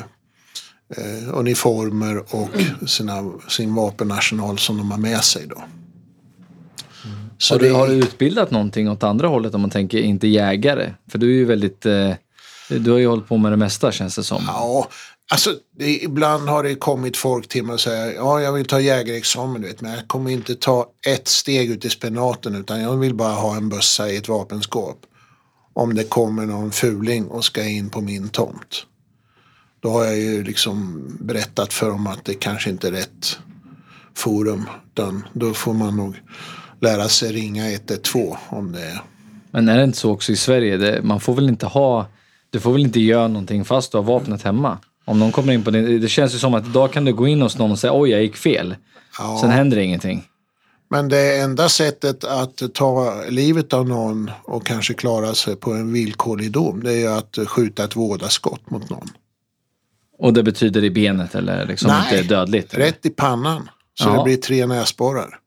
eh, 0.97 1.29
uniformer 1.37 2.23
och 2.35 2.49
sina, 2.89 3.31
sin 3.49 3.75
vapenarsenal 3.75 4.57
som 4.57 4.77
de 4.77 4.91
har 4.91 4.97
med 4.97 5.23
sig. 5.23 5.47
Då. 5.47 5.63
Så 7.37 7.53
har, 7.53 7.59
du, 7.59 7.67
det- 7.69 7.75
har 7.75 7.87
du 7.87 7.93
utbildat 7.93 8.51
någonting 8.51 8.89
åt 8.89 9.03
andra 9.03 9.27
hållet 9.27 9.53
om 9.55 9.61
man 9.61 9.69
tänker 9.69 9.97
inte 9.97 10.27
jägare? 10.27 10.93
För 11.11 11.17
du 11.19 11.27
är 11.29 11.35
ju 11.37 11.45
väldigt... 11.45 11.85
Eh, 11.85 12.11
du 12.69 12.91
har 12.91 12.97
ju 12.97 13.07
hållit 13.07 13.27
på 13.27 13.37
med 13.37 13.51
det 13.51 13.57
mesta 13.57 13.91
känns 13.91 14.15
det 14.15 14.23
som. 14.23 14.43
Ja, 14.47 14.87
alltså 15.31 15.55
det, 15.77 16.03
ibland 16.03 16.49
har 16.49 16.63
det 16.63 16.75
kommit 16.75 17.17
folk 17.17 17.47
till 17.47 17.63
mig 17.63 17.73
och 17.73 17.79
säger 17.79 18.13
ja, 18.13 18.41
jag 18.41 18.53
vill 18.53 18.65
ta 18.65 18.79
jägarexamen, 18.79 19.61
du 19.61 19.67
vet, 19.67 19.81
men 19.81 19.91
jag 19.91 20.07
kommer 20.07 20.31
inte 20.31 20.55
ta 20.55 20.87
ett 21.07 21.27
steg 21.27 21.71
ut 21.71 21.85
i 21.85 21.89
spenaten 21.89 22.55
utan 22.55 22.81
jag 22.81 22.97
vill 22.97 23.15
bara 23.15 23.33
ha 23.33 23.55
en 23.55 23.69
bössa 23.69 24.09
i 24.09 24.17
ett 24.17 24.27
vapenskåp. 24.27 24.97
Om 25.73 25.95
det 25.95 26.03
kommer 26.03 26.45
någon 26.45 26.71
fuling 26.71 27.27
och 27.27 27.45
ska 27.45 27.63
in 27.63 27.89
på 27.89 28.01
min 28.01 28.29
tomt. 28.29 28.85
Då 29.79 29.89
har 29.89 30.05
jag 30.05 30.17
ju 30.17 30.43
liksom 30.43 31.03
berättat 31.19 31.73
för 31.73 31.89
dem 31.89 32.07
att 32.07 32.25
det 32.25 32.33
kanske 32.33 32.69
inte 32.69 32.87
är 32.87 32.91
rätt 32.91 33.39
forum. 34.15 34.69
Utan 34.91 35.23
då 35.33 35.53
får 35.53 35.73
man 35.73 35.97
nog 35.97 36.15
lära 36.81 37.07
sig 37.09 37.31
ringa 37.31 37.71
112 37.71 38.35
om 38.49 38.71
det 38.71 38.81
är. 38.81 39.01
Men 39.51 39.69
är 39.69 39.77
det 39.77 39.83
inte 39.83 39.97
så 39.97 40.11
också 40.11 40.31
i 40.31 40.35
Sverige? 40.35 40.77
Det, 40.77 41.01
man 41.03 41.19
får 41.19 41.35
väl 41.35 41.49
inte 41.49 41.65
ha... 41.65 42.07
Du 42.49 42.59
får 42.59 42.71
väl 42.71 42.81
inte 42.81 42.99
göra 42.99 43.27
någonting 43.27 43.65
fast 43.65 43.91
du 43.91 43.97
har 43.97 44.03
vapnet 44.03 44.43
hemma? 44.43 44.77
Om 45.05 45.19
någon 45.19 45.31
kommer 45.31 45.53
in 45.53 45.63
på 45.63 45.71
det. 45.71 45.97
Det 45.99 46.09
känns 46.09 46.35
ju 46.35 46.39
som 46.39 46.53
att 46.53 46.65
idag 46.67 46.93
kan 46.93 47.05
du 47.05 47.13
gå 47.13 47.27
in 47.27 47.41
hos 47.41 47.57
någon 47.57 47.71
och 47.71 47.79
säga 47.79 47.93
oj, 47.95 48.09
jag 48.09 48.21
gick 48.21 48.35
fel. 48.37 48.75
Ja. 49.19 49.37
Sen 49.41 49.49
händer 49.49 49.77
det 49.77 49.83
ingenting. 49.83 50.25
Men 50.89 51.09
det 51.09 51.37
enda 51.39 51.69
sättet 51.69 52.23
att 52.23 52.61
ta 52.73 53.23
livet 53.29 53.73
av 53.73 53.87
någon 53.87 54.31
och 54.43 54.65
kanske 54.65 54.93
klara 54.93 55.33
sig 55.35 55.55
på 55.55 55.71
en 55.73 55.93
villkorlig 55.93 56.51
dom 56.51 56.83
det 56.83 56.91
är 56.93 56.97
ju 56.97 57.07
att 57.07 57.37
skjuta 57.47 57.83
ett 57.83 57.95
vådaskott 57.95 58.69
mot 58.69 58.89
någon. 58.89 59.09
Och 60.19 60.33
det 60.33 60.43
betyder 60.43 60.83
i 60.83 60.89
benet 60.91 61.35
eller 61.35 61.65
liksom 61.65 61.87
Nej, 61.91 62.19
inte 62.19 62.35
dödligt? 62.35 62.73
eller? 62.73 62.85
Rätt 62.85 63.05
i 63.05 63.09
pannan. 63.09 63.69
Så 63.99 64.09
Ja. 64.09 64.17
det 64.17 64.23
blir 64.23 64.37
tre 64.37 64.65
näsborrar. 64.65 65.39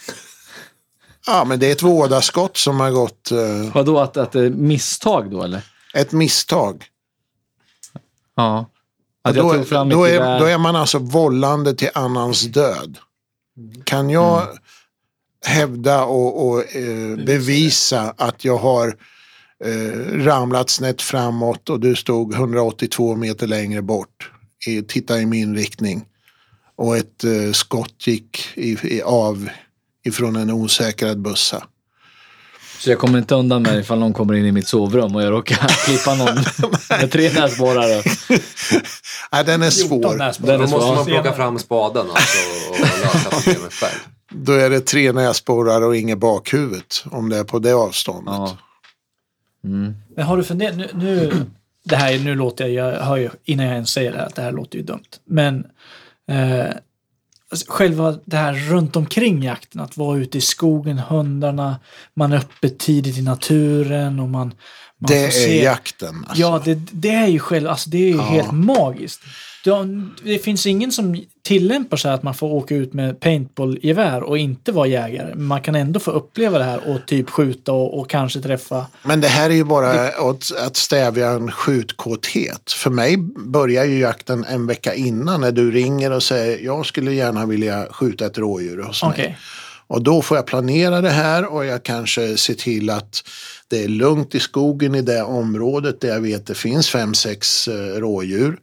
ja, 1.26 1.44
men 1.44 1.58
det 1.58 1.66
är 1.66 1.72
ett 1.72 1.82
vådaskott 1.82 2.56
som 2.56 2.80
har 2.80 2.90
gått 2.90 3.30
eh, 3.30 3.72
Vadå, 3.74 3.98
att, 3.98 4.16
att 4.16 4.32
det 4.32 4.40
är 4.40 4.50
misstag 4.50 5.30
då 5.30 5.42
eller? 5.42 5.62
ett 5.94 6.12
misstag. 6.12 6.84
Ja. 8.40 8.66
Att 9.22 9.34
Då, 9.34 9.42
då, 9.42 9.58
mitt 9.58 9.68
är, 9.68 10.40
då 10.40 10.46
är 10.46 10.58
man 10.58 10.76
alltså 10.76 10.98
vållande 10.98 11.74
till 11.74 11.90
annans 11.94 12.42
död. 12.42 12.98
Kan 13.84 14.10
jag 14.10 14.48
hävda 15.46 16.04
och, 16.04 16.48
och 16.48 16.76
eh, 16.76 17.16
bevisa 17.16 18.14
att 18.16 18.44
jag 18.44 18.56
har 18.56 18.96
eh, 19.64 20.22
ramlat 20.24 20.70
snett 20.70 21.02
framåt 21.02 21.70
och 21.70 21.80
du 21.80 21.96
stod 21.96 22.34
182 22.34 23.16
meter 23.16 23.46
längre 23.46 23.82
bort. 23.82 24.30
I, 24.66 24.82
titta 24.82 25.20
i 25.20 25.26
min 25.26 25.56
riktning. 25.56 26.04
Och 26.76 26.96
ett 26.96 27.24
eh, 27.24 27.52
skott 27.52 28.06
gick 28.06 28.48
i, 28.54 28.96
i, 28.96 29.02
av 29.02 29.48
ifrån 30.04 30.36
en 30.36 30.50
osäkrad 30.50 31.22
bussa. 31.22 31.66
Så 32.80 32.90
jag 32.90 32.98
kommer 32.98 33.18
inte 33.18 33.34
undan 33.34 33.62
med 33.62 33.78
ifall 33.78 33.98
någon 33.98 34.12
kommer 34.12 34.34
in 34.34 34.46
i 34.46 34.52
mitt 34.52 34.68
sovrum 34.68 35.16
och 35.16 35.22
jag 35.22 35.32
råkar 35.32 35.56
klippa 35.86 36.14
någon 36.14 36.34
med 37.00 37.10
tre 37.12 37.32
näsborrar. 37.32 37.86
Nej, 39.32 39.44
den 39.44 39.62
är 39.62 39.70
14 39.70 40.02
svår. 40.02 40.16
Den 40.18 40.32
Då 40.46 40.52
är 40.52 40.58
måste 40.58 40.80
svår. 40.80 40.94
man 40.94 41.04
plocka 41.04 41.32
fram 41.32 41.58
spaden 41.58 42.06
alltså 42.10 42.38
och 42.70 42.78
lösa 42.80 43.30
problemet 43.30 43.72
själv. 43.72 43.98
Då 44.32 44.52
är 44.52 44.70
det 44.70 44.80
tre 44.80 45.12
näsborrar 45.12 45.82
och 45.82 45.96
inget 45.96 46.18
bakhuvud. 46.18 46.84
Om 47.04 47.28
det 47.28 47.36
är 47.36 47.44
på 47.44 47.58
det 47.58 47.72
avståndet. 47.72 48.34
Ja. 48.34 48.56
Men 50.16 50.26
har 50.26 50.36
du 50.36 50.44
funderat, 50.44 50.76
nu, 50.76 50.88
nu, 50.94 51.32
det 51.84 51.96
här, 51.96 52.18
nu 52.18 52.34
låter 52.34 52.66
jag, 52.68 52.94
jag 52.94 53.04
hör 53.04 53.16
ju 53.16 53.30
innan 53.44 53.66
jag 53.66 53.74
ens 53.74 53.90
säger 53.90 54.12
det 54.12 54.18
här 54.18 54.26
att 54.26 54.34
det 54.34 54.42
här 54.42 54.52
låter 54.52 54.78
ju 54.78 54.84
dumt. 54.84 55.08
Men 55.24 55.66
eh, 56.30 56.74
själva 57.68 58.18
det 58.24 58.36
här 58.36 58.52
runt 58.54 58.96
omkring 58.96 59.42
jakten, 59.42 59.80
att 59.80 59.96
vara 59.96 60.18
ute 60.18 60.38
i 60.38 60.40
skogen, 60.40 60.98
hundarna, 60.98 61.76
man 62.16 62.32
är 62.32 62.36
uppe 62.38 62.68
tidigt 62.68 63.18
i 63.18 63.22
naturen 63.22 64.20
och 64.20 64.28
man, 64.28 64.46
man 64.98 65.08
Det 65.10 65.24
är 65.24 65.30
se, 65.30 65.62
jakten. 65.64 66.24
Alltså. 66.28 66.40
Ja, 66.42 66.62
det, 66.64 66.74
det 66.92 67.08
är 67.14 67.26
ju 67.26 67.38
själv, 67.38 67.68
alltså 67.68 67.90
det 67.90 67.98
är 67.98 68.08
ju 68.08 68.16
Ja. 68.16 68.22
helt 68.22 68.52
magiskt. 68.52 69.20
Det, 69.64 69.86
det 70.22 70.38
finns 70.38 70.66
ingen 70.66 70.92
som 70.92 71.24
tillämpar 71.42 71.96
så 71.96 72.08
här 72.08 72.14
att 72.14 72.22
man 72.22 72.34
får 72.34 72.52
åka 72.52 72.74
ut 72.74 72.92
med 72.92 73.20
paintballgevär 73.20 74.22
och 74.22 74.38
inte 74.38 74.72
vara 74.72 74.86
jägare. 74.86 75.34
Man 75.34 75.62
kan 75.62 75.74
ändå 75.74 76.00
få 76.00 76.10
uppleva 76.10 76.58
det 76.58 76.64
här 76.64 76.88
och 76.88 77.06
typ 77.06 77.30
skjuta 77.30 77.72
och, 77.72 77.98
och 78.00 78.10
kanske 78.10 78.40
träffa. 78.40 78.86
Men 79.02 79.20
det 79.20 79.28
här 79.28 79.50
är 79.50 79.54
ju 79.54 79.64
bara 79.64 79.90
att, 80.08 80.52
att 80.66 80.76
stävja 80.76 81.30
en 81.30 81.50
skjutkåthet. 81.50 82.72
För 82.72 82.90
mig 82.90 83.16
börjar 83.36 83.84
ju 83.84 83.98
jakten 83.98 84.44
en 84.44 84.66
vecka 84.66 84.94
innan 84.94 85.40
när 85.40 85.52
du 85.52 85.70
ringer 85.70 86.10
och 86.10 86.22
säger 86.22 86.64
jag 86.64 86.86
skulle 86.86 87.12
gärna 87.12 87.46
vilja 87.46 87.86
skjuta 87.90 88.26
ett 88.26 88.38
rådjur 88.38 88.82
hos 88.82 89.02
mig. 89.02 89.38
Och 89.86 90.02
då 90.02 90.22
får 90.22 90.36
jag 90.36 90.46
planera 90.46 91.00
det 91.00 91.10
här 91.10 91.52
och 91.52 91.64
jag 91.64 91.82
kanske 91.82 92.36
ser 92.36 92.54
till 92.54 92.90
att 92.90 93.22
det 93.68 93.84
är 93.84 93.88
lugnt 93.88 94.34
i 94.34 94.40
skogen 94.40 94.94
i 94.94 95.02
det 95.02 95.22
området 95.22 96.00
där 96.00 96.08
jag 96.08 96.20
vet 96.20 96.46
det 96.46 96.54
finns 96.54 96.90
fem, 96.90 97.14
sex 97.14 97.68
eh, 97.68 97.74
rådjur. 97.74 98.58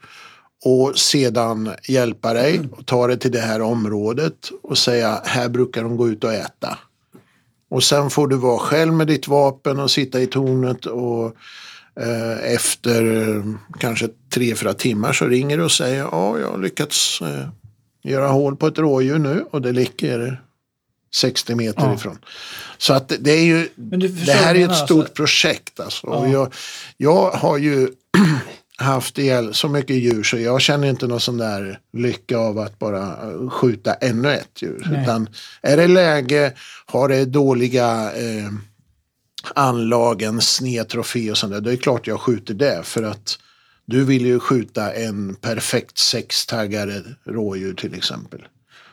Och 0.69 0.97
sedan 0.99 1.71
hjälpa 1.87 2.33
dig 2.33 2.61
och 2.71 2.85
ta 2.85 3.07
det 3.07 3.17
till 3.17 3.31
det 3.31 3.39
här 3.39 3.61
området 3.61 4.51
och 4.63 4.77
säga 4.77 5.21
här 5.25 5.49
brukar 5.49 5.83
de 5.83 5.97
gå 5.97 6.07
ut 6.09 6.23
och 6.23 6.33
äta. 6.33 6.77
Och 7.69 7.83
sen 7.83 8.09
får 8.09 8.27
du 8.27 8.35
vara 8.37 8.57
själv 8.59 8.93
med 8.93 9.07
ditt 9.07 9.27
vapen 9.27 9.79
och 9.79 9.91
sitta 9.91 10.21
i 10.21 10.27
tornet 10.27 10.85
och 10.85 11.25
eh, 12.01 12.53
efter 12.53 13.27
eh, 13.37 13.43
kanske 13.79 14.09
tre, 14.33 14.55
fyra 14.55 14.73
timmar 14.73 15.13
så 15.13 15.25
ringer 15.25 15.57
du 15.57 15.63
och 15.63 15.71
säger 15.71 15.99
ja, 16.11 16.39
jag 16.39 16.51
har 16.51 16.57
lyckats 16.57 17.21
eh, 17.21 17.47
göra 18.03 18.27
hål 18.27 18.55
på 18.55 18.67
ett 18.67 18.77
rådjur 18.77 19.19
nu 19.19 19.45
och 19.51 19.61
det 19.61 19.71
ligger 19.71 20.41
60 21.15 21.55
meter 21.55 21.81
Ja. 21.83 21.93
ifrån. 21.95 22.17
Så 22.77 22.93
att 22.93 23.13
det- 23.19 23.31
är 23.31 23.43
ju, 23.43 23.69
det 24.25 24.31
här 24.31 24.55
är 24.55 24.69
ett 24.69 24.75
stort 24.77 24.99
alltså. 24.99 25.13
projekt 25.13 25.79
alltså. 25.79 26.07
Och 26.07 26.27
Ja. 26.27 26.31
jag, 26.31 26.53
jag 26.97 27.31
har 27.31 27.57
ju 27.57 27.87
haft 28.77 29.17
ihjäl 29.17 29.53
så 29.53 29.67
mycket 29.67 29.95
djur 29.95 30.23
så 30.23 30.37
jag 30.37 30.61
känner 30.61 30.89
inte 30.89 31.07
någon 31.07 31.19
sån 31.19 31.37
där 31.37 31.79
lycka 31.93 32.37
av 32.37 32.59
att 32.59 32.79
bara 32.79 33.01
eh, 33.01 33.49
skjuta 33.49 33.93
ännu 33.93 34.33
ett 34.33 34.61
djur. 34.61 34.87
Nej. 34.91 35.03
Utan 35.03 35.29
är 35.61 35.77
det 35.77 35.87
läge, 35.87 36.53
har 36.85 37.09
det 37.09 37.25
dåliga 37.25 38.11
eh, 38.13 38.51
anlag, 39.55 40.21
en 40.21 40.41
sned 40.41 40.87
trofé 40.89 41.31
och 41.31 41.37
sånt 41.37 41.53
där, 41.53 41.61
då 41.61 41.69
är 41.69 41.71
det 41.71 41.77
klart 41.77 42.07
jag 42.07 42.21
skjuter 42.21 42.53
det. 42.53 42.81
För 42.83 43.03
att 43.03 43.39
du 43.85 44.03
vill 44.03 44.25
ju 44.25 44.39
skjuta 44.39 44.93
en 44.93 45.35
perfekt 45.35 45.97
sextaggare 45.97 47.03
rådjur 47.25 47.73
till 47.73 47.93
exempel. 47.93 48.41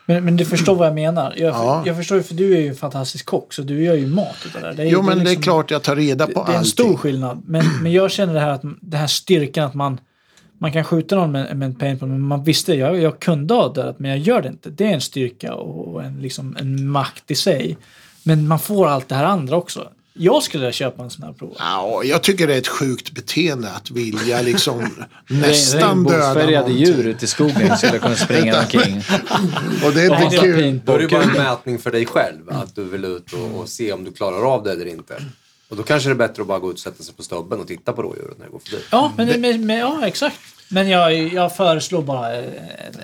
Men, 0.07 0.25
men 0.25 0.37
du 0.37 0.45
förstår 0.45 0.75
vad 0.77 0.87
jag 0.87 0.95
menar. 0.95 1.35
Jag, 1.37 1.55
Ja. 1.55 1.83
jag 1.87 1.97
förstår 1.97 2.17
ju, 2.19 2.23
för 2.25 2.35
du 2.35 2.55
är 2.57 2.61
ju 2.61 2.69
en 2.69 2.75
fantastisk 2.75 3.27
kock 3.27 3.53
så 3.53 3.63
du 3.63 3.85
gör 3.85 3.95
ju 3.95 4.07
mat 4.07 4.37
utav 4.47 4.63
det 4.63 4.69
där. 4.69 4.75
Det 4.75 4.83
är, 4.83 4.87
Jo 4.87 5.03
men 5.03 5.17
det 5.19 5.23
är 5.23 5.25
liksom- 5.25 5.43
klart 5.43 5.71
jag 5.71 5.83
tar 5.83 5.97
reda 5.97 6.27
på 6.27 6.33
Det, 6.33 6.35
det 6.35 6.41
är 6.41 6.53
en 6.53 6.57
allting. 6.59 6.71
stor 6.71 6.97
skillnad. 6.97 7.43
Men, 7.47 7.65
men 7.83 7.93
jag 7.93 8.11
känner 8.11 8.35
det 8.35 8.41
här, 8.41 8.51
att, 8.51 8.63
den 8.81 9.01
här 9.01 9.07
styrkan 9.07 9.65
att 9.67 9.75
man, 9.75 10.01
man 10.59 10.73
kan 10.73 10.85
skjuta 10.85 11.17
någon 11.17 11.33
med, 11.33 11.57
med 11.57 11.67
en 11.67 11.75
paintball, 11.75 12.09
men 12.09 12.21
man 12.21 12.45
visste, 12.45 12.75
jag, 12.75 12.99
jag 12.99 13.21
kunde 13.21 13.55
ha 13.55 13.69
dödat, 13.73 13.99
men 13.99 14.11
jag 14.11 14.19
gör 14.21 14.43
det 14.43 14.49
inte. 14.49 14.71
Det 14.71 14.85
är 14.85 14.95
en 14.95 15.01
styrka 15.01 15.55
och 15.55 16.05
en, 16.05 16.23
liksom, 16.23 16.57
en 16.61 16.89
makt 16.89 17.31
i 17.31 17.35
sig. 17.35 17.77
Men 18.23 18.49
man 18.49 18.59
får 18.59 18.89
allt 18.89 19.09
det 19.09 19.15
här 19.15 19.25
andra 19.25 19.57
också. 19.57 19.89
Jag 20.17 20.43
skulle 20.43 20.61
vilja 20.61 20.73
köpa 20.73 21.03
en 21.03 21.11
sån 21.11 21.23
här 21.25 21.33
prov. 21.33 21.57
Ja, 21.59 22.03
jag 22.05 22.23
tycker 22.23 22.47
det 22.47 22.55
är 22.55 22.59
ett 22.59 22.69
sjukt 22.69 23.11
beteende 23.11 23.71
att 23.71 23.91
vilja 23.91 24.43
liksom 24.43 24.79
nästan 25.29 26.05
döda 26.05 26.19
Regnbågsfärgade 26.19 26.69
någonting. 26.69 26.77
djur 26.87 27.07
ute 27.07 27.25
i 27.25 27.29
skogen 27.29 27.77
skulle 27.79 27.99
kunna 27.99 28.17
springa 28.17 28.61
omkring. 28.61 29.03
Och 29.85 29.93
det 29.93 30.03
är 30.03 30.23
inte 30.25 30.37
det- 30.37 30.43
kul. 30.43 30.81
Då 30.85 30.93
är 30.93 30.99
det 30.99 31.09
bara 31.09 31.23
en 31.23 31.33
mätning 31.33 31.79
för 31.79 31.91
dig 31.93 32.07
själv. 32.07 32.51
Att 32.51 32.75
du 32.75 32.85
vill 32.85 33.05
ut 33.05 33.33
och, 33.33 33.61
och 33.61 33.69
se 33.69 33.93
om 33.93 34.05
du 34.05 34.13
klarar 34.13 34.55
av 34.55 34.63
det 34.65 34.73
eller 34.73 34.87
inte. 34.87 35.15
Och 35.69 35.77
då 35.77 35.83
kanske 35.83 36.09
det 36.09 36.13
är 36.13 36.29
bättre 36.29 36.43
att 36.43 36.49
bara 36.49 36.59
gå 36.59 36.69
ut 36.71 36.75
och 36.75 36.81
sätta 36.81 37.03
sig 37.03 37.15
på 37.15 37.23
stubben 37.23 37.61
och 37.61 37.67
titta 37.69 37.93
på 37.93 38.03
rådjuret 38.03 38.39
när 38.39 38.45
det 38.47 38.53
går 38.53 38.59
förbi. 38.59 38.83
Ja, 38.91 39.13
men, 39.17 39.41
men, 39.41 39.67
men, 39.67 39.79
ja 39.79 40.07
exakt. 40.07 40.37
Men 40.69 40.89
jag, 40.89 41.33
jag 41.33 41.57
föreslår 41.57 42.03
bara, 42.03 42.37
eh, 42.37 42.45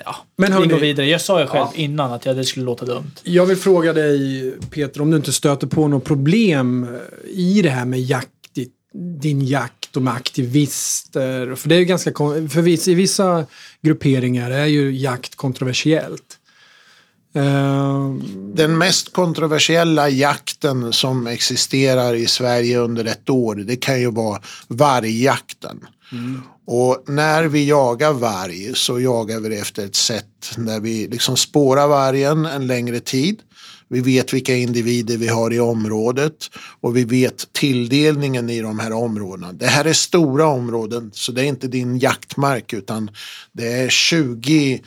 ja, 0.05 0.17
Men 0.37 0.53
vi 0.53 0.59
hörni- 0.59 0.69
går 0.73 0.79
vidare. 0.79 1.07
Jag 1.07 1.21
sa 1.21 1.41
ju 1.41 1.47
själv 1.47 1.67
innan 1.75 2.13
att 2.13 2.27
jag, 2.27 2.37
det 2.37 2.45
skulle 2.45 2.65
låta 2.65 2.85
dumt. 2.85 3.11
Jag 3.23 3.47
vill 3.47 3.57
fråga 3.57 3.93
dig, 3.93 4.53
Peter, 4.71 5.01
om 5.03 5.11
du 5.11 5.17
inte 5.17 5.33
stöter 5.33 5.67
på 5.67 5.89
något 5.89 6.05
problem 6.05 6.85
eh, 6.85 7.31
i 7.31 7.63
det 7.63 7.71
här 7.71 7.85
med 7.85 8.01
jakt, 8.01 8.29
i- 8.59 8.69
din 9.21 9.47
jakt 9.47 9.97
och 9.97 10.03
med 10.03 10.15
aktivister. 10.15 11.55
För 11.55 11.69
det 11.69 11.75
är 11.75 11.79
ju 11.79 11.85
ganska, 11.85 12.13
kon- 12.13 12.49
för 12.49 12.89
i 12.89 12.95
vissa 12.95 13.47
grupperingar 13.83 14.51
är 14.51 14.67
ju 14.67 14.93
jakt 14.97 15.35
kontroversiellt. 15.37 16.37
Eh, 17.35 18.11
Den 18.55 18.79
mest 18.79 19.13
kontroversiella 19.13 20.09
jakten 20.09 20.93
som 20.93 21.27
existerar 21.27 22.15
i 22.15 22.27
Sverige 22.27 22.79
under 22.79 23.05
ett 23.05 23.31
år, 23.31 23.55
det 23.55 23.77
kan 23.77 24.01
ju 24.01 24.11
vara 24.11 24.41
vargjakten. 24.69 25.81
Och 26.73 27.05
när 27.07 27.45
vi 27.45 27.69
jagar 27.69 28.13
varg 28.13 28.75
så 28.75 29.01
jagar 29.01 29.41
vi 29.41 29.49
det 29.49 29.57
efter 29.57 29.85
ett 29.85 29.97
sätt 29.97 30.27
där 30.57 30.81
vi 30.81 31.09
liksom 31.09 31.37
spårar 31.37 31.89
vargen 31.89 32.47
en 32.47 32.67
längre 32.67 33.01
tid. 33.01 33.41
Vi 33.89 34.01
vet 34.01 34.33
vilka 34.33 34.55
individer 34.55 35.17
vi 35.17 35.29
har 35.29 35.53
i 35.53 35.61
området 35.61 36.51
och 36.81 36.97
vi 36.97 37.05
vet 37.05 37.53
tilldelningen 37.53 38.51
i 38.51 38.61
de 38.61 38.79
här 38.79 38.93
områdena. 38.93 39.53
Det 39.53 39.67
här 39.67 39.85
är 39.85 39.93
stora 39.93 40.47
områden 40.47 41.11
så 41.15 41.33
det 41.33 41.43
är 41.43 41.47
inte 41.47 41.69
din 41.69 41.99
jaktmark 41.99 42.73
utan 42.73 43.11
det 43.53 43.73
är 43.73 43.89
20 43.89 44.75
eh, 44.75 44.81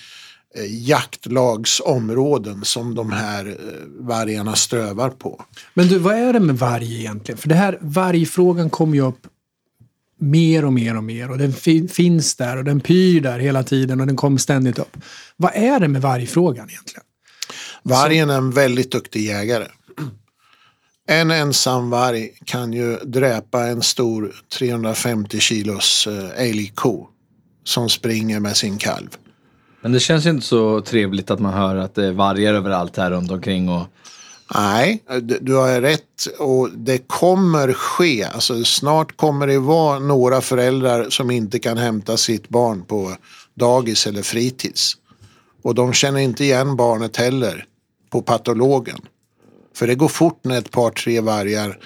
jaktlagsområden 0.70 2.66
som 2.66 2.96
de 2.96 3.12
här 3.12 3.48
eh, 3.48 3.56
vargarna 4.00 4.56
strövar 4.56 5.10
på. 5.10 5.46
Men 5.74 5.88
du, 5.88 5.98
vad 5.98 6.16
är 6.16 6.34
det 6.34 6.40
med 6.40 6.58
varg 6.58 7.00
egentligen? 7.00 7.38
För 7.38 7.50
det 7.50 7.56
här 7.56 7.78
vargfrågan 7.82 8.70
kom 8.70 8.96
ju 8.96 9.02
upp 9.02 9.28
mer 10.24 10.66
och 10.66 10.74
mer 10.74 10.98
och 10.98 11.04
mer 11.04 11.32
och 11.32 11.38
den 11.38 11.54
fi- 11.54 11.88
finns 11.88 12.36
där 12.36 12.58
och 12.58 12.64
den 12.64 12.80
pyr 12.80 13.22
där 13.22 13.40
hela 13.40 13.64
tiden 13.64 14.02
och 14.02 14.08
den 14.08 14.16
kommer 14.16 14.38
ständigt 14.38 14.80
upp. 14.80 14.98
Vad 15.38 15.52
är 15.56 15.80
det 15.80 15.88
med 15.88 16.02
vargfrågan 16.02 16.70
egentligen? 16.70 17.04
Vargen 17.84 18.30
är 18.30 18.38
en 18.38 18.52
väldigt 18.52 18.92
duktig 18.92 19.26
jägare. 19.26 19.66
En 21.08 21.32
ensam 21.32 21.90
varg 21.90 22.30
kan 22.46 22.74
ju 22.74 22.98
dräpa 22.98 23.64
en 23.64 23.82
stor 23.82 24.36
350 24.58 25.40
kilos 25.40 26.08
eh, 26.08 26.48
älgko 26.50 27.08
som 27.64 27.90
springer 27.90 28.40
med 28.40 28.58
sin 28.58 28.78
kalv. 28.78 29.10
Men 29.82 29.92
det 29.92 30.00
känns 30.00 30.26
ju 30.26 30.30
inte 30.30 30.46
så 30.46 30.82
trevligt 30.82 31.32
att 31.32 31.40
man 31.40 31.54
hör 31.54 31.76
att 31.76 31.96
det 31.96 32.06
är 32.06 32.12
vargar 32.12 32.54
överallt 32.54 32.98
här 32.98 33.12
runt 33.12 33.32
omkring 33.32 33.70
och 33.70 33.88
Nej, 34.56 35.04
du- 35.22 35.40
du 35.42 35.54
har 35.56 35.82
rätt 35.82 36.26
och 36.40 36.70
det 36.72 37.08
kommer 37.08 37.74
ske. 37.74 38.24
Alltså, 38.24 38.64
snart 38.64 39.18
kommer 39.18 39.48
det 39.48 39.60
vara 39.60 40.00
några 40.00 40.42
föräldrar 40.42 41.10
som 41.10 41.32
inte 41.32 41.60
kan 41.60 41.78
hämta 41.78 42.18
sitt 42.18 42.50
barn 42.50 42.86
på 42.86 43.16
dagis 43.56 44.08
eller 44.08 44.22
fritids. 44.22 44.94
Och 45.64 45.76
de 45.76 45.94
känner 45.94 46.20
inte 46.20 46.44
igen 46.44 46.76
barnet 46.76 47.18
heller 47.18 47.66
på 48.10 48.22
patologen. 48.22 49.00
För 49.76 49.88
det 49.88 49.96
går 49.96 50.08
fort 50.08 50.40
när 50.44 50.58
ett 50.58 50.72
par 50.72 50.90
tre 50.92 51.20
vargar 51.22 51.78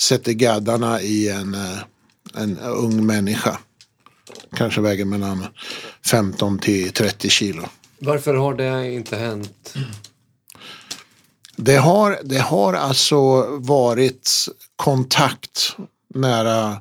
sätter 0.00 0.32
gaddarna 0.32 1.00
i 1.00 1.28
en, 1.28 1.54
eh, 1.54 1.78
en 2.34 2.58
ung 2.58 3.06
människa. 3.06 3.58
Kanske 4.56 4.80
väger 4.80 5.04
mellan 5.04 5.46
15 6.06 6.58
till 6.58 6.92
30 6.92 7.28
kilo. 7.28 7.62
Varför 7.98 8.34
har 8.34 8.54
det 8.54 8.92
inte 8.94 9.16
hänt? 9.16 9.74
Det 11.56 11.76
har, 11.76 12.18
det 12.24 12.38
har 12.38 12.72
alltså 12.72 13.46
varit 13.58 14.30
kontakt 14.76 15.76
nära 16.14 16.76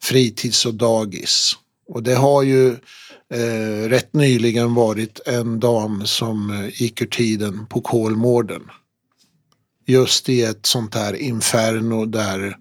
fritids 0.00 0.66
och 0.66 0.74
dagis. 0.74 1.52
Och 1.88 2.02
det 2.02 2.14
har 2.14 2.42
ju 2.42 2.68
eh, 3.34 3.88
rätt 3.88 4.14
nyligen 4.14 4.74
varit 4.74 5.20
en 5.26 5.60
dam 5.60 6.06
som 6.06 6.70
gick 6.72 7.02
ur 7.02 7.06
tiden 7.06 7.66
på 7.66 7.80
Kolmården. 7.80 8.62
Just 9.86 10.28
i 10.28 10.42
ett 10.42 10.66
sånt 10.66 10.94
här 10.94 11.14
inferno 11.14 12.06
där 12.06 12.56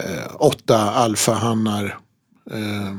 eh, 0.00 0.36
åtta 0.38 0.78
alfahannar 0.78 1.98
eh, 2.50 2.96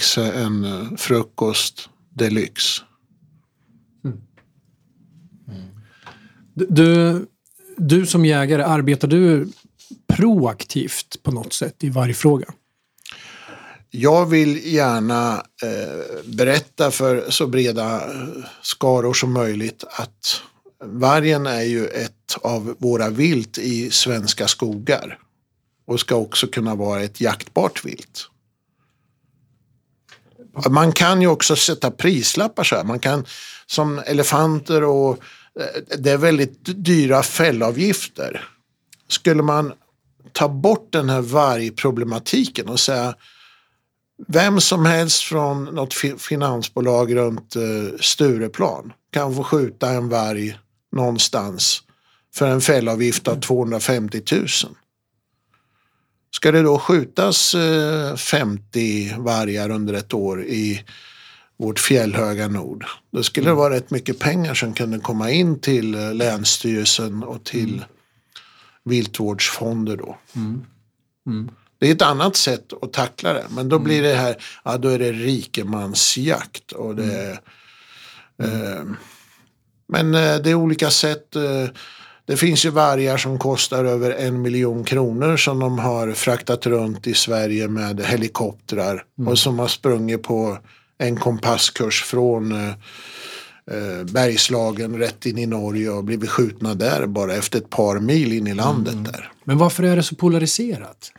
sig 0.00 0.30
en 0.30 0.98
frukost 0.98 1.88
deluxe. 2.14 2.82
Du, 6.68 7.26
du 7.76 8.06
som 8.06 8.24
jägare, 8.24 8.62
arbetar 8.62 9.08
du 9.08 9.48
proaktivt 10.06 11.22
på 11.22 11.30
något 11.30 11.52
sätt 11.52 11.84
i 11.84 11.90
vargfrågan? 11.90 12.52
Jag 13.90 14.26
vill 14.26 14.74
gärna 14.74 15.34
eh, 15.62 16.24
berätta 16.24 16.90
för 16.90 17.30
så 17.30 17.46
breda 17.46 17.96
eh, 17.96 18.44
skaror 18.62 19.14
som 19.14 19.32
möjligt 19.32 19.84
att 19.90 20.42
vargen 20.84 21.46
är 21.46 21.62
ju 21.62 21.86
ett 21.86 22.36
av 22.42 22.76
våra 22.78 23.08
vilt 23.08 23.58
i 23.58 23.90
svenska 23.90 24.48
skogar 24.48 25.18
och 25.86 26.00
ska 26.00 26.14
också 26.14 26.46
kunna 26.46 26.74
vara 26.74 27.02
ett 27.02 27.20
jaktbart 27.20 27.84
vilt. 27.84 28.28
Man 30.70 30.92
kan 30.92 31.22
ju 31.22 31.28
också 31.28 31.56
sätta 31.56 31.90
prislappar 31.90 32.64
så 32.64 32.76
här. 32.76 32.84
Man 32.84 32.98
kan 32.98 33.24
som 33.66 33.98
elefanter 33.98 34.84
och 34.84 35.10
eh, 35.10 35.18
Eh, 35.58 35.98
det 35.98 36.10
är 36.10 36.18
väldigt 36.18 36.58
dyra 36.64 37.22
fällavgifter. 37.22 38.48
Skulle 39.08 39.42
man 39.42 39.72
ta 40.32 40.48
bort 40.48 40.92
den 40.92 41.10
här 41.10 41.20
vargproblematiken 41.20 42.68
och 42.68 42.80
säga 42.80 43.14
vem 44.28 44.60
som 44.60 44.86
helst 44.86 45.22
från 45.22 45.64
något 45.64 45.94
finansbolag 46.18 47.16
runt 47.16 47.56
eh, 47.56 47.98
Stureplan 48.00 48.92
kan 49.10 49.34
få 49.34 49.44
skjuta 49.44 49.90
en 49.90 50.08
varg 50.08 50.58
någonstans 50.92 51.82
för 52.34 52.48
en 52.48 52.60
fällavgift 52.60 53.28
av 53.28 53.40
250 53.40 54.22
000. 54.32 54.46
Ska 56.30 56.52
det 56.52 56.62
då 56.62 56.78
skjutas 56.78 57.54
eh, 57.54 58.16
50 58.16 59.14
vargar 59.18 59.70
under 59.70 59.94
ett 59.94 60.14
år 60.14 60.44
i 60.44 60.84
vårt 61.58 61.78
fjällhöga 61.78 62.48
nord. 62.48 62.84
Då 63.12 63.22
skulle 63.22 63.50
det 63.50 63.54
vara 63.54 63.74
rätt 63.74 63.90
mycket 63.90 64.18
pengar 64.18 64.54
som 64.54 64.74
kunde 64.74 64.98
komma 64.98 65.30
in 65.30 65.60
till 65.60 65.94
eh, 65.94 66.14
Länsstyrelsen 66.14 67.22
och 67.22 67.44
till 67.44 67.84
viltvårdsfonder 68.84 69.96
då. 69.96 70.18
Det 71.80 71.88
är 71.88 71.92
ett 71.92 72.02
annat 72.02 72.36
sätt 72.36 72.72
att 72.82 72.92
tackla 72.92 73.32
det. 73.32 73.46
Men 73.50 73.68
då 73.68 73.78
blir 73.78 74.02
det 74.02 74.14
här, 74.14 74.36
ja 74.64 74.78
då 74.78 74.88
är 74.88 74.98
det 74.98 75.12
rikemansjakt. 75.12 76.72
Och 76.72 76.96
det, 76.96 77.30
eh, 78.42 78.84
men 79.88 80.14
eh, 80.14 80.36
det 80.36 80.50
är 80.50 80.54
olika 80.54 80.90
sätt. 80.90 81.36
Eh, 81.36 81.68
det 82.26 82.36
finns 82.36 82.64
ju 82.64 82.70
vargar 82.70 83.16
som 83.16 83.38
kostar 83.38 83.84
över 83.84 84.10
en 84.10 84.42
miljon 84.42 84.84
kronor 84.84 85.36
som 85.36 85.58
de 85.58 85.78
har 85.78 86.12
fraktat 86.12 86.66
runt 86.66 87.06
i 87.06 87.14
Sverige 87.14 87.68
med 87.68 88.00
helikoptrar. 88.00 89.04
Och 89.26 89.38
som 89.38 89.58
har 89.58 89.68
sprungit 89.68 90.22
på 90.22 90.58
en 90.98 91.16
kompasskurs 91.16 92.02
från 92.04 92.52
eh, 92.52 92.68
eh, 93.70 94.04
Bergslagen 94.04 94.98
rätt 94.98 95.26
in 95.26 95.38
i 95.38 95.46
Norge 95.46 95.90
och 95.90 96.04
blivit 96.04 96.30
skjutna 96.30 96.74
där 96.74 97.06
bara 97.06 97.34
efter 97.34 97.58
ett 97.58 97.70
par 97.70 98.00
mil 98.00 98.32
in 98.32 98.46
i 98.46 98.54
landet 98.54 99.04
där. 99.04 99.32
Men 99.44 99.58
varför 99.58 99.82
är 99.82 99.96
det 99.96 100.02
så 100.02 100.14
polariserat? 100.14 101.12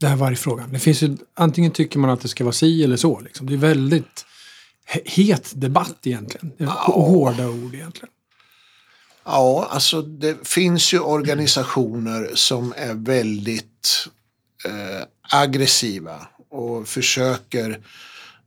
Det 0.00 0.06
här 0.06 0.16
vargfrågan. 0.16 0.72
Det 0.72 0.78
finns 0.78 1.02
ju, 1.02 1.16
antingen 1.34 1.72
tycker 1.72 1.98
man 1.98 2.10
att 2.10 2.20
det 2.20 2.28
ska 2.28 2.44
vara 2.44 2.52
si 2.52 2.84
eller 2.84 2.96
så. 2.96 3.20
Liksom. 3.20 3.46
Det 3.46 3.54
är 3.54 3.58
väldigt 3.58 4.24
he- 4.88 5.02
het 5.04 5.52
debatt 5.54 5.98
egentligen. 6.02 6.52
Och 6.68 7.02
hårda 7.02 7.48
ord 7.48 7.74
egentligen. 7.74 8.08
Ja, 9.24 9.68
alltså 9.70 10.02
det 10.02 10.48
finns 10.48 10.94
ju 10.94 11.00
organisationer 11.00 12.30
som 12.34 12.74
är 12.76 12.94
väldigt 12.94 14.08
eh, 14.64 15.06
aggressiva 15.22 16.26
och 16.50 16.88
försöker 16.88 17.80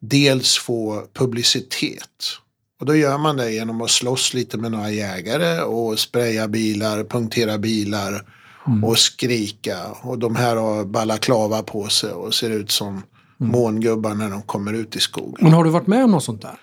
dels 0.09 0.57
få 0.57 1.03
publicitet. 1.13 2.37
Och 2.79 2.85
då 2.85 2.95
gör 2.95 3.17
man 3.17 3.37
det 3.37 3.51
genom 3.51 3.81
att 3.81 3.89
slåss 3.89 4.33
lite 4.33 4.57
med 4.57 4.71
några 4.71 4.91
jägare 4.91 5.61
och 5.61 5.99
spraya 5.99 6.47
bilar, 6.47 7.03
punktera 7.03 7.57
bilar 7.57 8.25
och 8.83 8.99
skrika. 8.99 9.77
Och 10.01 10.19
de 10.19 10.35
här 10.35 10.55
har 10.55 10.85
balaklava 10.85 11.63
på 11.63 11.87
sig 11.87 12.11
och 12.11 12.33
ser 12.33 12.49
ut 12.49 12.71
som 12.71 13.03
mångubbar 13.37 14.13
när 14.13 14.29
de 14.29 14.41
kommer 14.41 14.73
ut 14.73 14.95
i 14.95 14.99
skogen. 14.99 15.37
Men 15.41 15.53
har 15.53 15.63
du 15.63 15.69
varit 15.69 15.87
med 15.87 16.03
om 16.03 16.11
något 16.11 16.23
sånt 16.23 16.41
där? 16.41 16.55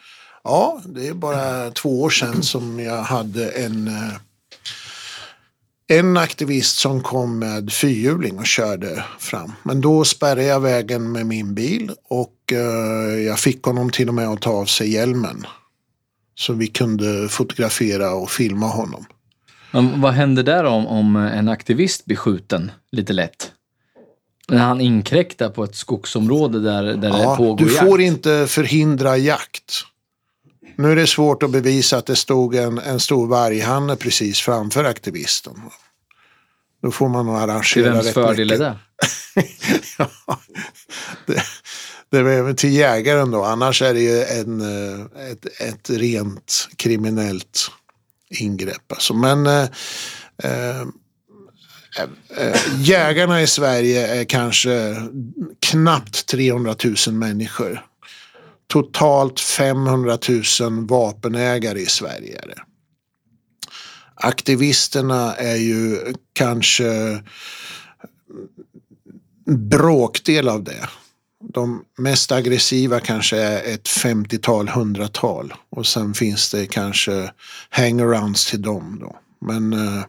Ja, 0.44 0.80
det 0.84 1.08
är 1.08 1.14
bara 1.14 1.70
två 1.70 2.02
år 2.02 2.10
sedan 2.10 2.42
som 2.42 2.80
jag 2.80 3.02
hade 3.02 3.50
en, 3.50 3.88
eh, 3.88 4.12
en 5.98 6.16
aktivist 6.16 6.78
som 6.78 7.02
kom 7.02 7.38
med 7.38 7.72
fyrhjuling 7.72 8.38
och 8.38 8.46
körde 8.46 9.04
fram. 9.18 9.52
Men 9.62 9.80
då 9.80 10.04
spärrade 10.04 10.44
jag 10.44 10.60
vägen 10.60 11.12
med 11.12 11.26
min 11.26 11.54
bil 11.54 11.92
och 12.08 12.39
jag 13.26 13.38
fick 13.38 13.62
honom 13.62 13.90
till 13.90 14.08
och 14.08 14.14
med 14.14 14.28
att 14.28 14.40
ta 14.42 14.50
av 14.50 14.64
sig 14.64 14.92
hjälmen. 14.92 15.46
Så 16.34 16.52
vi 16.52 16.66
kunde 16.66 17.28
fotografera 17.28 18.14
och 18.14 18.30
filma 18.30 18.66
honom. 18.66 19.06
Men 19.72 20.00
vad 20.00 20.12
händer 20.12 20.42
där 20.42 20.64
om, 20.64 20.86
om 20.86 21.16
en 21.16 21.48
aktivist 21.48 22.04
blir 22.04 22.16
skjuten 22.16 22.70
lite 22.92 23.12
lätt? 23.12 23.52
När 24.48 24.58
han 24.58 24.80
inkräktar 24.80 25.50
på 25.50 25.64
ett 25.64 25.74
skogsområde 25.76 26.60
där, 26.60 26.82
där 26.84 26.96
det 26.96 27.08
Ja, 27.08 27.36
pågår 27.36 27.66
du 27.66 27.72
jakt. 27.72 27.86
får 27.86 28.00
inte 28.00 28.46
förhindra 28.48 29.16
jakt. 29.16 29.72
Nu 30.76 30.92
är 30.92 30.96
det 30.96 31.06
svårt 31.06 31.42
att 31.42 31.50
bevisa 31.50 31.96
att 31.98 32.06
det 32.06 32.16
stod 32.16 32.54
en, 32.54 32.78
en 32.78 33.00
stor 33.00 33.26
varghanne 33.26 33.96
precis 33.96 34.40
framför 34.40 34.84
aktivisten. 34.84 35.54
Då 36.82 36.90
får 36.90 37.08
man 37.08 37.26
nog 37.26 37.36
Till 37.36 37.50
arrangera 37.50 37.92
vems 37.92 38.06
rätt 38.06 38.14
fördel 38.14 38.50
är 38.50 38.58
det? 38.58 38.78
ja, 39.98 40.10
det, 41.26 41.42
det 42.10 42.18
är 42.18 42.24
även 42.24 42.56
till 42.56 42.72
jägaren 42.72 43.30
då. 43.30 43.44
Annars 43.44 43.82
är 43.82 43.94
det 43.94 44.00
ju 44.00 44.22
en, 44.22 44.60
eh, 44.60 45.30
ett, 45.30 45.60
ett 45.60 45.90
rent 45.90 46.68
kriminellt 46.76 47.70
ingrepp. 48.30 48.92
Alltså. 48.92 49.14
Men 49.14 49.46
eh, 49.46 49.68
eh, 50.44 50.80
eh 52.36 52.60
jägarna 52.78 53.42
i 53.42 53.46
Sverige 53.46 54.20
är 54.20 54.24
kanske 54.24 54.96
knappt 55.60 56.26
300 56.26 56.74
000 57.06 57.14
människor. 57.14 57.86
Totalt 58.66 59.40
500 59.40 60.18
000 60.60 60.86
vapenägare 60.86 61.80
i 61.80 61.86
Sverige 61.86 62.40
är 62.42 62.46
det. 62.46 62.62
Aktivisterna 64.14 65.34
är 65.34 65.56
ju 65.56 65.98
kanske 66.32 67.20
bråkdel 69.46 70.48
av 70.48 70.64
det. 70.64 70.88
De 71.44 71.84
mest 71.98 72.32
aggressiva 72.32 73.00
kanske 73.00 73.36
är 73.36 73.74
ett 73.74 73.88
50-tal, 73.88 74.68
100-tal. 74.68 75.54
Och 75.70 75.86
sen 75.86 76.14
finns 76.14 76.50
det 76.50 76.66
kanske 76.66 77.30
hangarounds 77.70 78.50
till 78.50 78.62
dem 78.62 78.98
då. 79.00 79.16
Men 79.46 79.72
eh, 79.72 80.02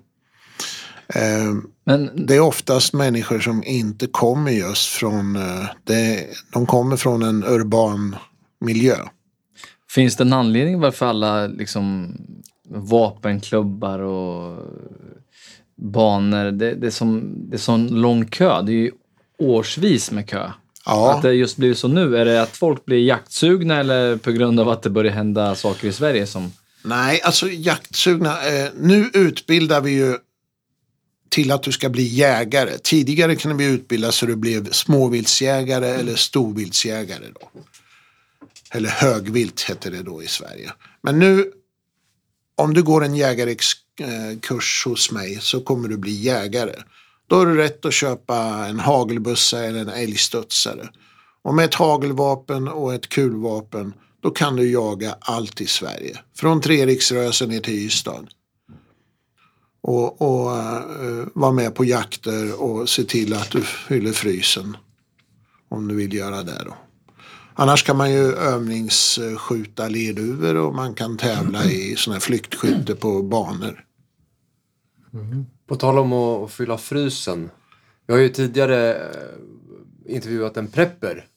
eh, 1.15 1.53
Men 1.85 2.25
det 2.27 2.35
är 2.35 2.39
oftast 2.39 2.93
människor 2.93 3.39
som 3.39 3.63
inte 3.63 4.07
kommer 4.07 4.51
just 4.51 4.89
från, 4.89 5.35
eh, 5.35 5.65
det, 5.83 6.27
de 6.53 6.65
kommer 6.65 6.97
från 6.97 7.23
en 7.23 7.43
urban 7.43 8.15
miljö. 8.59 8.95
finns 9.89 10.15
det 10.15 10.23
en 10.23 10.33
anledning 10.33 10.79
varför 10.79 11.05
alla 11.05 11.47
liksom, 11.47 12.15
vapenklubbar 12.69 13.99
och 13.99 14.65
banor, 15.75 16.51
det, 16.51 16.75
det, 16.75 16.87
är 16.87 16.91
som, 16.91 17.33
det 17.49 17.55
är 17.55 17.59
sån 17.59 17.87
lång 17.87 18.25
kö. 18.25 18.61
Det 18.61 18.71
är 18.71 18.75
ju 18.75 18.91
årsvis 19.37 20.11
med 20.11 20.29
kö. 20.29 20.51
Ja. 20.85 21.13
Att 21.13 21.21
det 21.21 21.33
just 21.33 21.57
blir 21.57 21.73
så 21.73 21.87
nu, 21.87 22.17
är 22.17 22.25
det 22.25 22.41
att 22.41 22.57
folk 22.57 22.85
blir 22.85 23.05
jaktsugna 23.05 23.79
eller 23.79 24.17
på 24.17 24.31
grund 24.31 24.59
av 24.59 24.69
att 24.69 24.83
det 24.83 24.89
börjar 24.89 25.13
hända 25.13 25.55
saker 25.55 25.87
i 25.87 25.93
Sverige 25.93 26.27
som... 26.27 26.53
Nej, 26.83 27.21
alltså 27.21 27.49
jaktsugna. 27.49 28.47
Eh, 28.47 28.69
nu 28.75 29.09
utbildar 29.13 29.81
vi 29.81 29.91
ju 29.91 30.17
till 31.29 31.51
att 31.51 31.63
du 31.63 31.71
ska 31.71 31.89
bli 31.89 32.03
jägare. 32.03 32.77
Tidigare 32.77 33.35
kunde 33.35 33.57
vi 33.57 33.73
utbilda 33.73 34.11
så 34.11 34.25
du 34.25 34.35
blev 34.35 34.71
småviltsjägare 34.71 35.87
eller 35.87 36.15
storviltsjägare. 36.15 37.25
Då. 37.33 37.49
Eller 38.71 38.89
högvilt 38.89 39.61
hette 39.61 39.89
det 39.89 40.03
då 40.03 40.23
i 40.23 40.27
Sverige. 40.27 40.71
Men 41.01 41.19
nu, 41.19 41.51
om 42.55 42.73
du 42.73 42.83
går 42.83 43.03
en 43.03 43.15
jägarkurs 43.15 44.85
hos 44.85 45.11
mig 45.11 45.39
så 45.41 45.61
kommer 45.61 45.87
du 45.87 45.97
bli 45.97 46.11
jägare. 46.11 46.75
Då 47.31 47.37
har 47.37 47.45
du 47.45 47.55
rätt 47.55 47.85
att 47.85 47.93
köpa 47.93 48.65
en 48.67 48.79
hagelbussa 48.79 49.65
eller 49.65 49.79
en 49.79 49.89
älgstudsare. 49.89 50.89
Och 51.41 51.53
med 51.53 51.65
ett 51.65 51.73
hagelvapen 51.73 52.67
och 52.67 52.93
ett 52.93 53.09
kulvapen 53.09 53.93
då 54.21 54.29
kan 54.29 54.55
du 54.55 54.71
jaga 54.71 55.15
allt 55.19 55.61
i 55.61 55.67
Sverige. 55.67 56.19
Från 56.35 56.61
Treriksrösen 56.61 57.49
ner 57.49 57.59
till 57.59 57.73
Ystad. 57.73 58.27
Och, 59.81 60.21
och 60.21 60.51
uh, 60.51 61.27
vara 61.33 61.51
med 61.51 61.75
på 61.75 61.85
jakter 61.85 62.61
och 62.61 62.89
se 62.89 63.03
till 63.03 63.33
att 63.33 63.51
du 63.51 63.61
fyller 63.61 64.11
frysen. 64.11 64.77
Om 65.69 65.87
du 65.87 65.95
vill 65.95 66.13
göra 66.13 66.43
det 66.43 66.63
då. 66.65 66.77
Annars 67.53 67.83
kan 67.83 67.97
man 67.97 68.11
ju 68.11 68.33
övningsskjuta 68.33 69.87
lerduvor 69.87 70.55
och 70.55 70.75
man 70.75 70.93
kan 70.93 71.17
tävla 71.17 71.65
i 71.65 71.95
sådana 71.97 72.15
här 72.15 72.21
flyktskytte 72.21 72.95
på 72.95 73.23
banor. 73.23 73.85
Mm. 75.13 75.45
På 75.67 75.75
tal 75.75 75.99
om 75.99 76.13
att 76.13 76.51
fylla 76.51 76.77
frysen. 76.77 77.51
Vi 78.07 78.13
har 78.13 78.19
ju 78.19 78.29
tidigare 78.29 78.93
eh, 78.95 80.15
intervjuat 80.15 80.57
en 80.57 80.67
prepper 80.67 81.27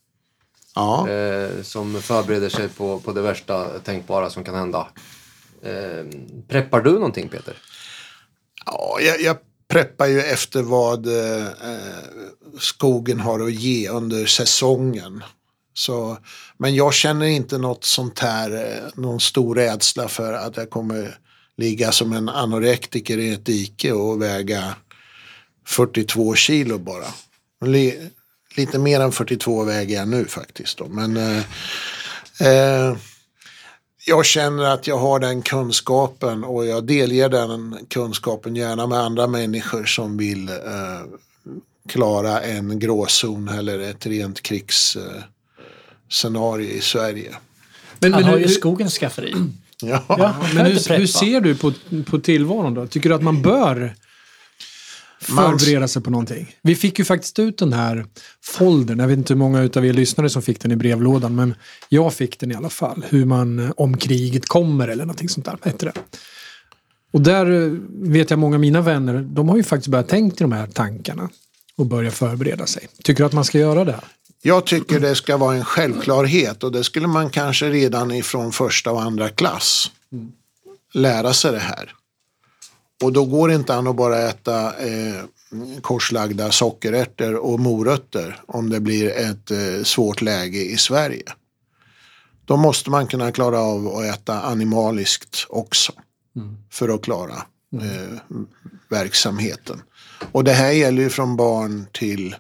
Ja. 0.75 1.09
eh, 1.09 1.63
som 1.63 2.03
förbereder 2.03 2.49
sig 2.49 2.69
på, 2.69 3.01
på 3.01 3.13
det 3.13 3.23
värsta 3.23 3.79
tänkbara 3.79 4.31
som 4.31 4.45
kan 4.45 4.55
hända. 4.55 4.89
Eh, 5.63 6.05
preppar 6.49 6.81
du 6.81 6.93
någonting 6.93 7.29
Peter? 7.29 7.57
Ja, 8.67 8.99
jag, 9.01 9.21
jag 9.21 9.37
preppar 9.69 10.07
ju 10.07 10.21
efter 10.21 10.63
vad 10.63 11.07
eh, 11.07 11.47
skogen 12.59 13.21
har 13.21 13.41
att 13.41 13.53
ge 13.55 13.89
under 13.89 14.27
säsongen. 14.27 15.23
Så, 15.75 16.19
men 16.59 16.75
jag 16.75 16.95
känner 16.95 17.27
inte 17.27 17.59
något 17.59 17.85
sånt 17.85 18.19
här, 18.19 18.51
eh, 18.51 18.91
någon 18.95 19.21
stor 19.21 19.55
rädsla 19.55 20.09
för 20.09 20.33
att 20.33 20.57
jag 20.57 20.71
kommer 20.71 21.19
ligga 21.57 21.93
som 21.93 22.13
en 22.13 22.29
anorektiker 22.29 23.19
i 23.19 23.33
ett 23.33 23.45
dike 23.45 23.93
och 23.93 24.23
väga 24.23 24.75
42 25.67 26.35
kilo 26.35 26.79
bara. 26.79 27.07
Li, 27.67 28.11
lite 28.57 28.79
mer 28.79 29.01
än 29.01 29.13
42 29.13 29.65
väger 29.65 29.97
jag 29.97 30.09
nu 30.09 30.25
faktiskt. 30.25 30.79
Då. 30.79 30.89
Men 30.89 31.17
eh, 31.17 31.39
eh, 32.41 32.97
jag 34.07 34.25
känner 34.25 34.65
att 34.65 34.87
jag 34.87 34.99
har 34.99 35.21
den 35.21 35.43
kunskapen 35.43 36.45
och 36.45 36.67
jag 36.67 36.85
delger 36.85 37.29
den 37.29 37.79
kunskapen 37.89 38.57
gärna 38.57 38.87
med 38.87 38.99
andra 38.99 39.27
människor 39.27 39.85
som 39.85 40.17
vill 40.17 40.49
eh, 40.49 40.55
klara 41.89 42.41
en 42.41 42.79
gråzon 42.79 43.49
eller 43.49 43.79
ett 43.79 44.07
rent 44.07 44.43
krigsscenario 44.43 45.17
eh, 45.17 45.23
scenario 46.09 46.69
i 46.69 46.81
Sverige. 46.81 47.35
Men, 47.99 48.13
Han 48.13 48.23
men, 48.23 48.31
har 48.31 48.39
ju 48.39 48.49
skogens 48.49 48.99
skafferi. 48.99 49.35
Ja. 49.83 50.05
Ja, 50.09 50.37
men 50.55 50.67
hur, 50.67 50.99
hur 50.99 51.07
ser 51.07 51.41
du 51.41 51.55
på, 51.55 51.73
på 52.07 52.19
tillvaron 52.19 52.75
då? 52.75 52.87
Tycker 52.87 53.09
du 53.09 53.15
att 53.15 53.23
man 53.23 53.43
bör 53.43 53.95
förbereda 55.21 55.89
sig 55.89 56.03
på 56.03 56.11
någonting? 56.11 56.57
Vi 56.63 56.75
fick 56.75 56.99
ju 56.99 57.05
faktiskt 57.05 57.39
ut 57.39 57.59
den 57.59 57.73
här 57.73 58.07
foldern. 58.43 58.99
Jag 58.99 59.09
vet 59.09 59.19
inte 59.19 59.33
hur 59.33 59.39
många 59.39 59.71
av 59.77 59.87
er 59.87 59.93
lyssnare 59.93 60.31
som 60.31 60.43
fick 60.43 60.61
den 60.61 60.73
i 60.73 60.77
brevlådan, 60.77 61.35
men 61.35 61.55
jag 61.89 62.15
fick 62.15 62.41
den 62.41 62.53
i 62.53 62.55
alla 62.55 62.71
fall. 62.71 63.05
Hur 63.09 63.25
man, 63.25 63.59
eh, 63.59 63.71
om 63.77 63.97
kriget 63.97 64.47
kommer 64.47 64.89
eller 64.89 65.05
någonting 65.05 65.29
sånt 65.29 65.47
där, 65.47 65.59
hette 65.63 65.87
det. 65.87 65.93
Och 67.13 67.21
där 67.21 67.51
eh, 67.51 67.73
vet 67.91 68.31
jag 68.31 68.39
många 68.39 68.57
av 68.57 68.61
mina 68.61 68.81
vänner, 68.81 69.23
de 69.23 69.49
har 69.49 69.57
ju 69.57 69.63
faktiskt 69.63 69.89
börjat 69.89 70.09
tänka 70.09 70.35
i 70.35 70.45
de 70.45 70.53
här 70.53 70.67
tankarna 70.67 71.31
och 71.77 71.87
börja 71.87 72.11
förbereda 72.11 72.67
sig. 72.67 72.89
Tycker 73.03 73.23
du 73.23 73.27
att 73.27 73.33
man 73.33 73.45
ska 73.45 73.59
göra 73.59 73.85
det? 73.85 74.01
Jag 74.47 74.67
tycker 74.67 75.01
det 75.01 75.15
ska 75.15 75.37
vara 75.37 75.57
en 75.57 75.65
självklarhet 75.65 76.65
och 76.65 76.73
det 76.73 76.85
skulle 76.85 77.07
man 77.07 77.31
kanske 77.31 77.71
redan 77.71 78.11
ifrån 78.11 78.53
första 78.53 78.93
och 78.93 79.03
andra 79.03 79.29
klass 79.29 79.91
lära 80.93 81.33
sig 81.33 81.53
det 81.53 81.59
här. 81.59 81.95
Och 83.03 83.13
då 83.13 83.25
går 83.25 83.49
det 83.49 83.55
inte 83.55 83.75
an 83.75 83.87
att 83.87 83.97
bara 83.97 84.19
äta 84.19 84.87
eh, 84.87 85.25
korslagda 85.81 86.53
sockerärtor 86.53 87.35
och 87.35 87.61
morötter 87.61 88.41
om 88.47 88.71
det 88.71 88.81
blir 88.81 89.11
ett 89.11 89.51
eh, 89.51 89.83
svårt 89.85 90.23
läge 90.23 90.65
i 90.65 90.77
Sverige. 90.77 91.33
Då 92.45 92.57
måste 92.57 92.91
man 92.91 93.07
kunna 93.07 93.33
klara 93.33 93.59
av 93.59 93.89
att 93.89 94.05
äta 94.05 94.43
animaliskt 94.43 95.47
också 95.49 95.93
för 96.71 96.89
att 96.89 97.03
klara 97.03 97.43
eh, 97.83 98.37
verksamheten. 98.89 99.83
Och 100.33 100.45
det 100.45 100.53
här 100.53 100.73
gäller 100.73 101.03
ju 101.03 101.11
från 101.11 101.37
barn 101.37 101.87
till 101.93 102.37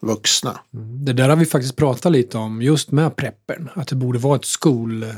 vuxna. 0.00 0.60
Det 1.04 1.12
där 1.12 1.28
har 1.28 1.36
vi 1.36 1.46
faktiskt 1.46 1.76
pratat 1.76 2.12
lite 2.12 2.38
om 2.38 2.62
just 2.62 2.90
med 2.90 3.16
preppern. 3.16 3.68
Att 3.74 3.88
det 3.88 3.96
borde 3.96 4.18
vara 4.18 4.36
ett 4.36 4.44
skolämne 4.44 5.16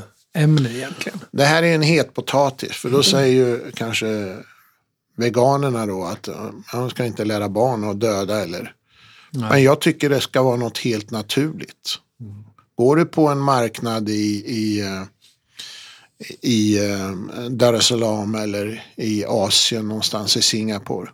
egentligen. 0.69 1.19
Det 1.31 1.43
här 1.43 1.63
är 1.63 1.75
en 1.75 1.81
het 1.81 2.13
potatis 2.13 2.71
för 2.71 2.89
då 2.89 3.03
säger 3.03 3.33
ju 3.33 3.71
kanske 3.71 4.37
veganerna 5.17 5.85
då 5.85 6.03
att 6.03 6.27
eh, 6.27 6.51
man 6.73 6.89
ska 6.89 7.05
inte 7.05 7.25
lära 7.25 7.49
barn 7.49 7.83
att 7.83 7.99
döda 7.99 8.43
eller. 8.43 8.75
Men 9.31 9.63
jag 9.63 9.81
tycker 9.81 10.09
det 10.09 10.21
ska 10.21 10.43
vara 10.43 10.55
något 10.55 10.77
helt 10.77 11.11
naturligt. 11.11 11.99
Går 12.75 12.95
du 12.95 13.05
på 13.05 13.27
en 13.27 13.39
marknad 13.39 14.09
i, 14.09 14.43
i, 14.45 14.81
eh, 14.81 15.03
i 16.41 16.89
eh, 16.89 17.11
Dar 17.49 17.73
es 17.73 17.85
Salaam 17.85 18.35
eller 18.35 18.83
i 18.95 19.25
Asien 19.25 19.87
någonstans 19.87 20.37
i 20.37 20.41
Singapore. 20.41 21.09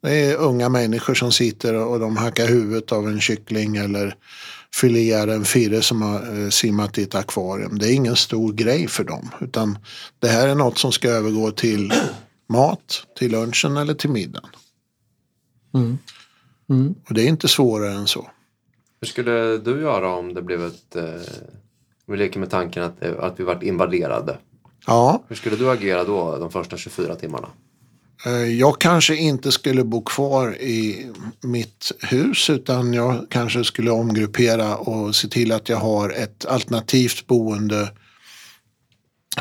Det 0.00 0.30
är 0.30 0.36
unga 0.36 0.68
människor 0.68 1.14
som 1.14 1.32
sitter 1.32 1.74
och 1.74 2.00
de 2.00 2.16
hackar 2.16 2.46
huvudet 2.46 2.92
av 2.92 3.08
en 3.08 3.20
kyckling 3.20 3.76
eller 3.76 4.14
filear 4.74 5.28
en 5.28 5.44
firre 5.44 5.82
som 5.82 6.02
har 6.02 6.42
eh, 6.42 6.48
simmat 6.48 6.98
i 6.98 7.02
ett 7.02 7.14
akvarium. 7.14 7.78
Det 7.78 7.88
är 7.88 7.94
ingen 7.94 8.16
stor 8.16 8.52
grej 8.52 8.88
för 8.88 9.04
dem. 9.04 9.30
Utan 9.40 9.78
det 10.18 10.28
här 10.28 10.48
är 10.48 10.54
något 10.54 10.78
som 10.78 10.92
ska 10.92 11.08
övergå 11.08 11.50
till 11.50 11.92
mat, 12.48 13.06
till 13.18 13.32
lunchen 13.32 13.76
eller 13.76 13.94
till 13.94 14.10
middagen. 14.10 14.50
Och 17.08 17.14
det 17.14 17.22
är 17.22 17.28
inte 17.28 17.48
svårare 17.48 17.92
än 17.92 18.06
så. 18.06 18.30
Hur 19.00 19.08
skulle 19.08 19.58
du 19.58 19.80
göra 19.80 20.14
om 20.14 20.34
det 20.34 20.42
blev 20.42 20.64
ett... 20.66 20.96
Eh, 20.96 21.04
vi 22.06 22.16
leker 22.16 22.40
med 22.40 22.50
tanken 22.50 22.82
att, 22.82 23.02
eh, 23.02 23.18
att 23.18 23.40
vi 23.40 23.44
vart 23.44 23.62
invaderade. 23.62 24.38
Ja, 24.86 25.24
Hur 25.28 25.36
skulle 25.36 25.56
du 25.56 25.70
agera 25.70 26.04
då 26.04 26.36
de 26.36 26.50
första 26.50 26.76
24 26.76 27.14
timmarna? 27.14 27.48
Eh, 28.26 28.32
jag 28.32 28.80
kanske 28.80 29.16
inte 29.16 29.52
skulle 29.52 29.84
bo 29.84 30.02
kvar 30.02 30.54
i 30.54 31.10
mitt 31.40 31.92
hus 32.00 32.50
utan 32.50 32.94
jag 32.94 33.26
kanske 33.30 33.64
skulle 33.64 33.90
omgruppera 33.90 34.76
och 34.76 35.16
se 35.16 35.28
till 35.28 35.52
att 35.52 35.68
jag 35.68 35.76
har 35.76 36.10
ett 36.10 36.44
alternativt 36.46 37.26
boende 37.26 37.92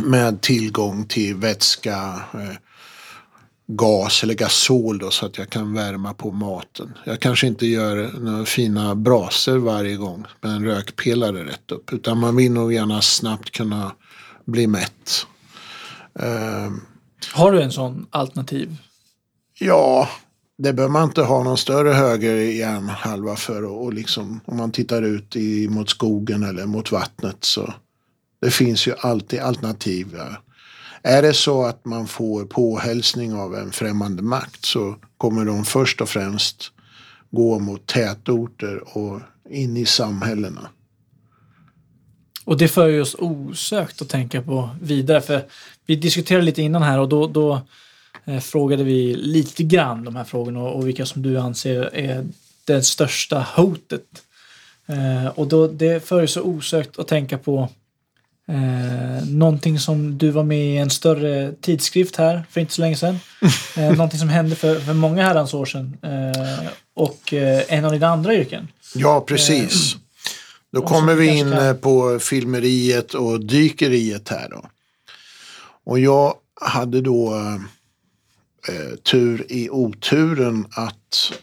med 0.02 0.42
tillgång 0.42 1.06
till 1.06 1.36
vätska, 1.36 2.22
eh, 2.34 2.58
gas 3.68 4.24
eller 4.24 4.34
gasol 4.34 5.00
då, 5.00 5.12
så 5.12 5.26
att 5.26 5.38
jag 5.38 5.50
kan 5.50 5.74
värma 5.74 6.14
på 6.14 6.32
maten. 6.32 6.94
Jag 7.06 7.20
kanske 7.20 7.48
inte 7.48 7.66
gör 7.66 8.12
några 8.20 8.46
fina 8.46 8.96
braser 8.96 9.58
varje 9.58 9.96
gång 9.96 10.26
med 10.42 10.52
en 10.52 10.66
rökpelare 10.66 11.46
rätt 11.46 11.72
upp 11.72 11.94
utan 11.94 12.20
man 12.20 12.36
vill 12.36 12.52
nog 12.52 12.74
gärna 12.74 13.02
snabbt 13.02 13.52
kunna 13.52 13.92
bli 14.46 14.68
mätt. 14.68 15.28
Eh, 16.20 16.72
har 17.34 17.51
du 17.51 17.61
en 17.61 17.72
sån 17.72 18.07
alternativ? 18.09 18.78
Ja, 19.59 20.09
det 20.57 20.74
behöver 20.74 20.93
man 20.93 21.03
inte 21.03 21.22
ha 21.22 21.43
någon 21.43 21.57
större 21.57 21.93
höger 21.93 22.36
hjärnhalva 22.36 23.36
för. 23.36 23.63
Och, 23.63 23.84
och 23.84 23.93
liksom, 23.93 24.39
om 24.45 24.57
man 24.57 24.72
tittar 24.72 25.01
ut 25.01 25.36
i, 25.36 25.68
mot 25.68 25.89
skogen 25.89 26.43
eller 26.43 26.65
mot 26.65 26.91
vattnet 26.91 27.38
så 27.39 27.74
det 28.41 28.51
finns 28.51 28.88
ju 28.88 28.93
alltid 28.99 29.39
alternativ. 29.39 30.07
Ja. 30.18 30.43
Är 31.03 31.22
det 31.22 31.34
så 31.34 31.65
att 31.65 31.86
man 31.86 32.07
får 32.07 32.45
påhälsning 32.45 33.34
av 33.34 33.55
en 33.55 33.72
främmande 33.72 34.22
makt 34.22 34.65
så 34.65 34.95
kommer 35.18 35.45
de 35.45 35.65
först 35.65 36.01
och 36.01 36.09
främst 36.09 36.72
gå 37.32 37.59
mot 37.59 37.88
tätorter 37.88 38.97
och 38.97 39.22
in 39.49 39.78
i 39.78 39.86
samhällena. 39.86 40.70
Och 42.45 42.57
det 42.57 42.68
för 42.68 42.88
ju 42.88 43.01
oss 43.01 43.15
osökt 43.20 44.01
att 44.01 44.09
tänka 44.09 44.41
på 44.41 44.70
vidare. 44.82 45.22
För 45.22 45.45
vi 45.88 45.96
diskuterade 45.96 46.46
lite 46.46 46.62
innan 46.62 46.84
här 46.84 47.00
och 47.00 47.10
då, 47.10 47.28
då 47.28 47.62
eh, 48.26 48.40
frågade 48.40 48.84
vi 48.84 49.16
lite 49.16 49.64
grann 49.64 50.04
de 50.04 50.16
här 50.16 50.24
frågorna 50.24 50.60
och, 50.60 50.76
och 50.76 50.88
vilka 50.88 51.06
som 51.06 51.22
du 51.22 51.38
anser 51.40 51.96
är 51.96 52.26
det 52.66 52.84
största 52.84 53.46
hotet. 53.56 54.04
Eh, 54.88 55.28
och 55.28 55.48
då, 55.48 55.68
det 55.68 56.08
för 56.08 56.26
så 56.28 56.42
osökt 56.42 57.00
att 57.00 57.08
tänka 57.08 57.38
på 57.38 57.70
eh, 58.48 59.26
någonting 59.30 59.80
som 59.80 60.18
du 60.18 60.30
var 60.32 60.44
med 60.44 60.66
i 60.74 60.78
en 60.78 60.90
större 60.90 61.54
tidskrift 61.62 62.16
här 62.16 62.44
för 62.52 62.62
inte 62.62 62.74
så 62.74 62.82
länge 62.82 62.96
sedan. 62.96 63.20
Eh, 63.78 63.92
någonting 63.92 64.20
som 64.20 64.30
hände 64.30 64.56
för, 64.56 64.80
för 64.80 64.94
många 64.94 65.24
herrans 65.24 65.54
år 65.54 65.66
sedan. 65.66 65.98
Eh, 66.02 66.68
och 66.94 67.34
eh, 67.34 67.64
en 67.68 67.86
av 67.86 67.92
dina 67.92 68.08
andra 68.08 68.34
yrken. 68.36 68.68
Ja, 68.96 69.22
precis. 69.28 69.96
Då 70.72 70.80
Och 70.82 70.86
kommer 70.88 71.16
vi 71.16 71.28
in 71.28 71.52
kan- 71.52 71.68
eh, 71.68 71.74
på 71.74 72.20
filmeriet 72.20 73.14
och 73.14 73.46
dykeriet 73.46 74.30
här 74.30 74.48
då. 74.50 74.66
Och 75.88 76.00
jag 76.00 76.38
hade 76.62 77.02
då 77.02 77.36
eh, 78.68 78.96
tur 79.04 79.52
i 79.52 79.70
oturen 79.70 80.68
att 80.72 81.34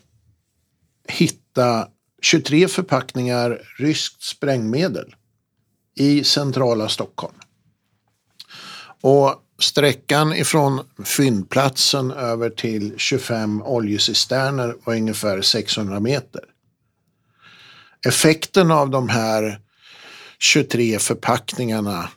hitta 1.08 1.88
23 2.22 2.68
förpackningar 2.68 3.62
ryskt 3.78 4.22
sprängmedel 4.22 5.14
i 5.94 6.24
centrala 6.24 6.88
Stockholm. 6.88 7.34
Och 9.00 9.34
sträckan 9.58 10.32
ifrån 10.32 10.80
fyndplatsen 11.04 12.10
över 12.10 12.50
till 12.50 12.94
25 12.96 13.62
oljecisterner 13.62 14.76
var 14.84 14.94
ungefär 14.94 15.42
600 15.42 16.00
meter. 16.00 16.44
Effekten 18.06 18.70
av 18.70 18.90
de 18.90 19.08
här 19.08 19.60
23 20.38 20.98
förpackningarna 20.98 22.08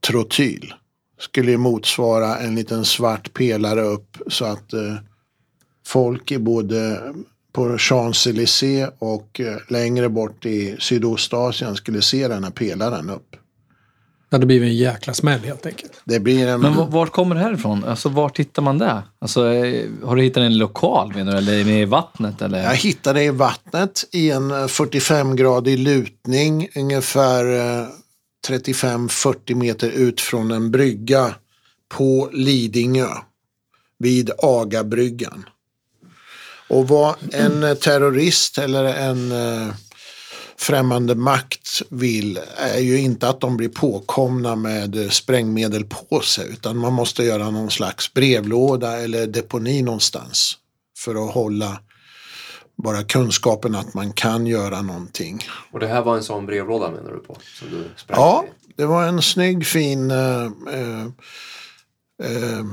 trotyl 0.00 0.74
skulle 1.18 1.50
ju 1.50 1.56
motsvara 1.56 2.38
en 2.38 2.54
liten 2.54 2.84
svart 2.84 3.32
pelare 3.32 3.80
upp 3.82 4.16
så 4.26 4.44
att 4.44 4.72
eh, 4.72 4.94
folk 5.86 6.32
i 6.32 6.38
både 6.38 7.00
på 7.52 7.76
Champs-Élysées 7.78 8.90
och 8.98 9.40
eh, 9.40 9.56
längre 9.68 10.08
bort 10.08 10.46
i 10.46 10.76
Sydostasien 10.78 11.76
skulle 11.76 12.02
se 12.02 12.28
den 12.28 12.44
här 12.44 12.50
pelaren 12.50 13.10
upp. 13.10 13.36
Ja, 14.30 14.38
det 14.38 14.46
blir 14.46 14.62
en 14.62 14.76
jäkla 14.76 15.14
smäll 15.14 15.40
helt 15.40 15.66
enkelt. 15.66 15.92
Det 16.04 16.20
blir 16.20 16.46
en... 16.48 16.60
Men 16.60 16.72
v- 16.76 16.86
vart 16.88 17.12
kommer 17.12 17.34
det 17.34 17.40
här 17.40 17.54
ifrån? 17.54 17.84
Alltså 17.84 18.08
vart 18.08 18.38
hittar 18.38 18.62
man 18.62 18.78
det? 18.78 19.02
Alltså, 19.18 19.52
eh, 19.54 19.84
har 20.04 20.16
du 20.16 20.22
hittat 20.22 20.40
en 20.40 20.58
lokal 20.58 21.12
menar 21.14 21.32
du? 21.32 21.38
Eller 21.38 21.58
är 21.60 21.64
det 21.64 21.80
i 21.80 21.84
vattnet? 21.84 22.42
Eller? 22.42 22.62
Jag 22.62 22.74
hittade 22.76 23.22
i 23.24 23.30
vattnet 23.30 24.04
i 24.12 24.30
en 24.30 24.50
eh, 24.50 24.54
45-gradig 24.56 25.76
lutning 25.78 26.68
ungefär 26.76 27.44
eh, 27.80 27.86
35-40 28.50 29.54
meter 29.54 29.90
ut 29.90 30.20
från 30.20 30.50
en 30.50 30.70
brygga 30.70 31.34
på 31.88 32.30
Lidingö 32.32 33.08
vid 33.98 34.30
Agabryggan. 34.42 35.44
Och 36.68 36.88
vad 36.88 37.16
en 37.32 37.76
terrorist 37.76 38.58
eller 38.58 38.84
en 38.84 39.32
eh, 39.32 39.74
främmande 40.58 41.14
makt 41.14 41.82
vill 41.88 42.40
är 42.56 42.80
ju 42.80 42.98
inte 42.98 43.28
att 43.28 43.40
de 43.40 43.56
blir 43.56 43.68
påkomna 43.68 44.56
med 44.56 45.12
sprängmedel 45.12 45.84
på 45.84 46.20
sig 46.20 46.48
utan 46.50 46.76
man 46.76 46.92
måste 46.92 47.22
göra 47.22 47.50
någon 47.50 47.70
slags 47.70 48.14
brevlåda 48.14 48.98
eller 48.98 49.26
deponi 49.26 49.82
någonstans 49.82 50.58
för 50.98 51.24
att 51.24 51.34
hålla 51.34 51.80
bara 52.82 53.02
kunskapen 53.02 53.74
att 53.74 53.94
man 53.94 54.12
kan 54.12 54.46
göra 54.46 54.82
någonting. 54.82 55.40
Och 55.72 55.80
det 55.80 55.86
här 55.86 56.02
var 56.02 56.16
en 56.16 56.22
sån 56.22 56.46
brevlåda 56.46 56.90
menar 56.90 57.12
du 57.12 57.18
på? 57.18 57.36
Som 57.58 57.68
du 57.70 57.84
Ja, 58.08 58.44
i? 58.46 58.72
det 58.76 58.86
var 58.86 59.04
en 59.06 59.22
snygg 59.22 59.66
fin 59.66 60.10
eh, 60.10 60.44
eh, 60.72 61.04
eh, 62.22 62.64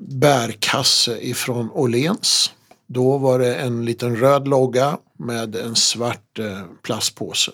bärkasse 0.00 1.18
ifrån 1.20 1.70
Åhléns. 1.70 2.52
Då 2.86 3.18
var 3.18 3.38
det 3.38 3.54
en 3.54 3.84
liten 3.84 4.16
röd 4.16 4.48
logga 4.48 4.98
med 5.18 5.56
en 5.56 5.76
svart 5.76 6.38
eh, 6.38 6.62
plastpåse. 6.82 7.52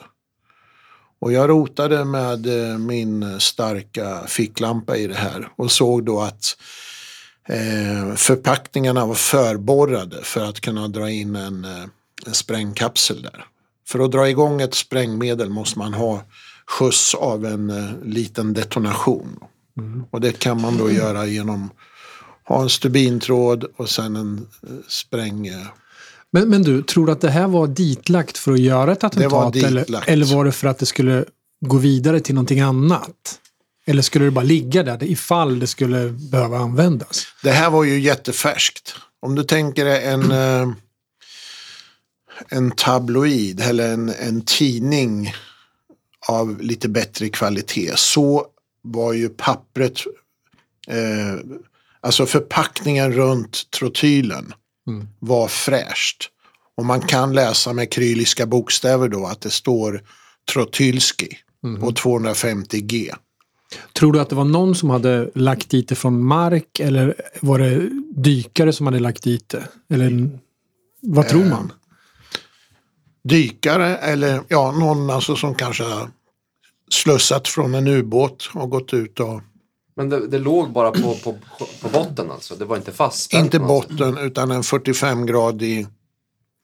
Och 1.21 1.33
jag 1.33 1.51
rotade 1.51 2.05
med 2.05 2.71
eh, 2.71 2.79
min 2.79 3.41
starka 3.41 4.23
ficklampa 4.27 4.97
i 4.97 5.07
det 5.07 5.15
här 5.15 5.49
och 5.57 5.73
såg 5.73 6.05
då 6.05 6.21
att 6.21 6.57
eh, 7.49 8.15
förpackningarna 8.15 9.07
var 9.07 9.15
förborrade 9.15 10.17
för 10.23 10.45
att 10.45 10.61
kunna 10.61 10.89
dra 10.89 11.11
in 11.11 11.37
en, 11.37 11.65
eh, 11.65 11.85
en 12.27 12.35
sprängkapsel 12.35 13.23
där. 13.23 13.45
För 13.89 13.99
att 13.99 14.13
dra 14.13 14.29
igång 14.29 14.61
ett 14.61 14.75
sprängmedel 14.75 15.51
måste 15.51 15.79
man 15.79 15.95
ha 15.95 16.23
skjuts 16.67 17.15
av 17.15 17.47
en 17.47 17.71
eh, 17.71 17.91
liten 18.05 18.55
detonation. 18.55 19.39
Och 20.11 20.21
det 20.21 20.39
kan 20.39 20.61
man 20.61 20.79
då 20.79 20.91
göra 20.91 21.27
genom 21.27 21.71
ha 22.45 22.63
en 22.63 22.71
stubintråd 22.71 23.65
och 23.77 23.89
sen 23.91 24.17
en 24.17 24.47
eh, 24.63 24.69
spräng... 24.89 25.47
eh, 25.47 25.67
Men, 26.31 26.49
men 26.49 26.63
du, 26.63 26.83
tror 26.83 27.07
du 27.07 27.13
att 27.13 27.21
det 27.21 27.31
här 27.31 27.49
var 27.49 27.67
ditlagt 27.67 28.39
för 28.39 28.53
att 28.53 28.61
göra 28.61 28.93
ett 28.93 29.05
attentat? 29.05 29.57
eller, 29.57 30.09
eller 30.09 30.35
var 30.35 30.45
det 30.45 30.53
för 30.53 30.69
att 30.69 30.79
det 30.79 30.87
skulle 30.87 31.25
gå 31.67 31.77
vidare 31.77 32.21
till 32.21 32.35
någonting 32.35 32.61
annat? 32.61 33.39
Eller 33.87 34.03
skulle 34.03 34.25
det 34.25 34.31
bara 34.31 34.45
ligga 34.45 34.83
där 34.83 35.05
ifall 35.05 35.59
det 35.59 35.67
skulle 35.67 36.09
behöva 36.09 36.59
användas? 36.59 37.27
Det 37.43 37.51
här 37.51 37.71
var 37.71 37.85
ju 37.85 38.01
jättefärskt. 38.01 38.95
Om 39.21 39.35
du 39.35 39.45
tänker 39.45 39.85
dig 39.85 40.05
en, 40.05 40.33
eh, 40.33 40.69
en 42.49 42.71
tabloid 42.71 43.61
eller 43.61 43.93
en, 43.93 44.09
en 44.09 44.45
tidning 44.45 45.35
av 46.29 46.61
lite 46.61 46.89
bättre 46.89 47.29
kvalitet 47.29 47.93
så 47.97 48.47
var 48.83 49.13
ju 49.13 49.29
pappret, 49.29 49.99
eh, 50.89 51.59
alltså 52.01 52.27
förpackningen 52.27 53.13
runt 53.13 53.71
trotylen 53.71 54.55
var 55.19 55.49
fräscht. 55.49 56.29
Och 56.77 56.85
man 56.85 57.01
kan 57.01 57.33
läsa 57.33 57.73
med 57.73 57.93
kryliska 57.93 58.47
bokstäver 58.47 59.09
då 59.09 59.27
att 59.27 59.41
det 59.41 59.51
står 59.51 60.03
trotylski 60.53 61.39
på 61.81 61.91
250G. 61.91 63.15
Tror 63.93 64.13
du 64.13 64.21
att 64.21 64.29
det 64.29 64.37
var 64.37 64.45
någon 64.45 64.75
som 64.75 64.91
hade 64.91 65.31
lagt 65.35 65.71
dit 65.71 65.89
det 65.89 65.95
från 65.95 66.25
mark 66.25 66.81
eller 66.81 67.15
var 67.41 67.59
det 67.59 67.89
dykare 68.11 68.73
som 68.73 68.87
hade 68.87 68.99
lagt 68.99 69.23
dit 69.23 69.49
det? 69.49 69.69
Eller 69.95 70.31
vad 71.01 71.29
tror 71.29 71.45
man? 71.45 71.73
dykare 73.23 73.97
eller 73.97 74.43
ja, 74.49 74.73
någon 74.73 75.11
alltså 75.11 75.37
som 75.37 75.55
kanske 75.55 75.85
slussat 76.91 77.49
från 77.49 77.75
en 77.75 77.87
ubåt 77.87 78.51
och 78.55 78.71
gått 78.71 78.95
ut 78.95 79.21
och 79.21 79.41
Men 79.95 80.09
det, 80.09 80.27
det 80.27 80.39
låg 80.39 80.73
bara 80.73 80.91
på, 80.91 81.15
på, 81.15 81.39
på 81.81 81.89
botten 81.93 82.31
alltså? 82.31 82.55
Det 82.55 82.65
var 82.65 82.77
inte 82.77 82.93
fastspänt? 82.93 83.45
inte 83.45 83.59
botten 83.59 84.19
utan 84.19 84.51
en 84.51 84.63
45-gradig 84.63 85.87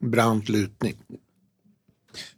brant 0.04 0.48
lutning. 0.48 0.94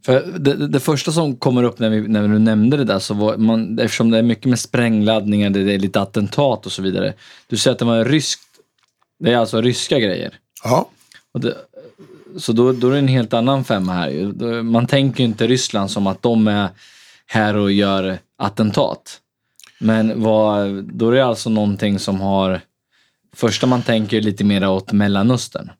För 0.05 0.39
det, 0.39 0.67
det, 0.67 0.81
första 0.81 1.13
som 1.13 1.37
kommer 1.37 1.63
upp 1.63 1.79
när, 1.79 1.91
vi, 1.91 2.09
när 2.09 2.29
du 2.29 2.39
nämnde 2.39 2.77
det 2.77 2.85
där, 2.85 2.99
så 2.99 3.15
var 3.15 3.37
man, 3.37 3.79
eftersom 3.79 4.11
det 4.11 4.19
är 4.19 4.23
mycket 4.23 4.45
med 4.45 4.59
sprängladdningar, 4.59 5.51
det 5.51 5.75
är 5.75 5.79
lite 5.79 6.01
attentat 6.01 6.67
och 6.67 6.73
så 6.73 6.83
vidare. 6.83 7.15
Du 7.47 7.57
säger 7.57 7.73
att 7.73 7.79
det 7.79 7.85
var 7.85 8.05
ryskt, 8.05 8.43
det 9.19 9.33
är 9.33 9.37
alltså 9.37 9.61
ryska 9.61 9.99
grejer. 9.99 10.35
Ja, 10.65 10.89
Och 11.33 11.41
det, 11.41 11.55
så 12.37 12.53
då, 12.53 12.73
då 12.73 12.89
är 12.89 12.93
det 12.93 12.99
en 12.99 13.09
helt 13.09 13.33
annan 13.33 13.65
femma 13.65 13.93
här 13.93 14.13
Man 14.63 14.87
tänker 14.87 15.21
ju 15.21 15.27
inte 15.27 15.47
Ryssland 15.47 15.91
som 15.91 16.07
att 16.07 16.23
de 16.23 16.49
är 16.49 16.69
här 17.27 17.57
och 17.57 17.73
gör 17.73 18.19
attentat. 18.39 19.21
Men 19.81 20.23
vad, 20.23 20.85
då 20.85 21.11
är 21.11 21.15
det 21.15 21.25
alltså 21.25 21.51
någonting 21.51 21.99
som 21.99 22.21
har... 22.21 22.61
Första 23.37 23.67
man 23.67 23.83
tänker 23.83 24.21
lite 24.21 24.45
mer 24.45 24.69
åt 24.69 24.93
Mellanöstern. 24.93 25.71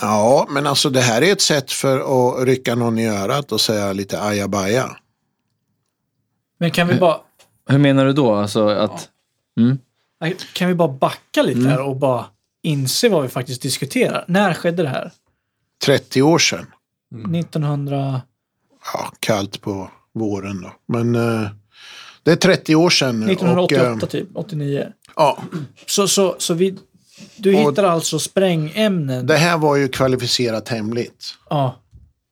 Ja, 0.00 0.46
men 0.50 0.66
alltså 0.66 0.90
det 0.90 1.00
här 1.00 1.22
är 1.22 1.32
ett 1.32 1.40
sätt 1.40 1.72
för 1.72 1.98
att 1.98 2.46
rycka 2.46 2.74
någon 2.74 2.98
i 2.98 3.08
örat 3.08 3.52
och 3.52 3.60
säga 3.60 3.92
lite 3.92 4.22
ajabaja. 4.22 4.96
Men 6.58 6.70
kan 6.70 6.88
vi 6.88 6.94
bara, 6.94 7.16
Hur 7.68 7.78
menar 7.78 8.04
du 8.04 8.12
då? 8.12 8.34
Alltså 8.34 8.68
att... 8.68 9.08
Mm? 9.60 9.78
kan 10.52 10.68
vi 10.68 10.74
bara 10.74 10.88
backa 10.88 11.42
lite 11.42 11.68
här 11.68 11.80
och 11.80 11.96
bara 11.96 12.24
inse 12.62 13.08
vad 13.08 13.22
vi 13.22 13.28
faktiskt 13.28 13.62
diskuterar? 13.62 14.24
När 14.28 14.54
skedde 14.54 14.82
det 14.82 14.88
här? 14.88 15.12
30 15.84 16.22
år 16.22 16.38
sedan. 16.38 16.66
1900... 17.34 18.20
Ja, 18.94 19.12
kallt 19.20 19.60
på 19.60 19.90
våren 20.14 20.60
då. 20.62 20.72
Men 20.86 21.14
eh, 21.14 21.50
det 22.22 22.32
är 22.32 22.36
30 22.36 22.74
år 22.74 22.90
sedan 22.90 23.20
nu. 23.20 23.32
1988 23.32 23.92
Och, 23.92 24.02
eh, 24.02 24.08
typ, 24.08 24.28
89. 24.34 24.92
ja, 25.16 25.38
Så, 25.86 26.08
så, 26.08 26.36
så 26.38 26.54
vi, 26.54 26.78
du 27.36 27.54
Och- 27.54 27.70
hittar 27.70 27.84
alltså 27.84 28.18
sprängämnen. 28.18 29.26
det 29.26 29.36
här 29.36 29.58
var 29.58 29.76
ju 29.76 29.88
kvalificerat 29.88 30.68
hemligt. 30.68 31.34
Ja. 31.50 31.80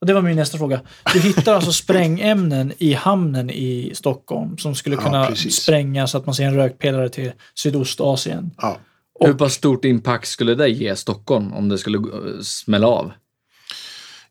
Och 0.00 0.06
det 0.06 0.14
var 0.14 0.22
min 0.22 0.36
nästa 0.36 0.58
fråga. 0.58 0.80
Du 1.12 1.20
hittar 1.20 1.54
alltså 1.54 1.72
sprängämnen 1.72 2.72
i 2.78 2.92
hamnen 2.92 3.50
i 3.50 3.90
Stockholm 3.94 4.58
som 4.58 4.74
skulle 4.74 4.96
Ja, 4.96 5.02
kunna 5.02 5.26
precis. 5.26 5.54
spränga 5.62 6.06
så 6.06 6.18
att 6.18 6.26
man 6.26 6.34
ser 6.34 6.44
en 6.44 6.54
rökpelare 6.54 7.08
till 7.08 7.32
Sydostasien. 7.54 8.50
Ja. 8.56 8.78
Hur 9.20 9.34
pass 9.34 9.52
stort 9.54 9.84
impact 9.84 10.28
skulle 10.28 10.54
det 10.54 10.68
ge 10.68 10.96
Stockholm 10.96 11.52
om 11.52 11.68
det 11.68 11.78
skulle 11.78 11.98
eh, 11.98 12.40
smälla 12.42 12.86
av? 12.86 13.12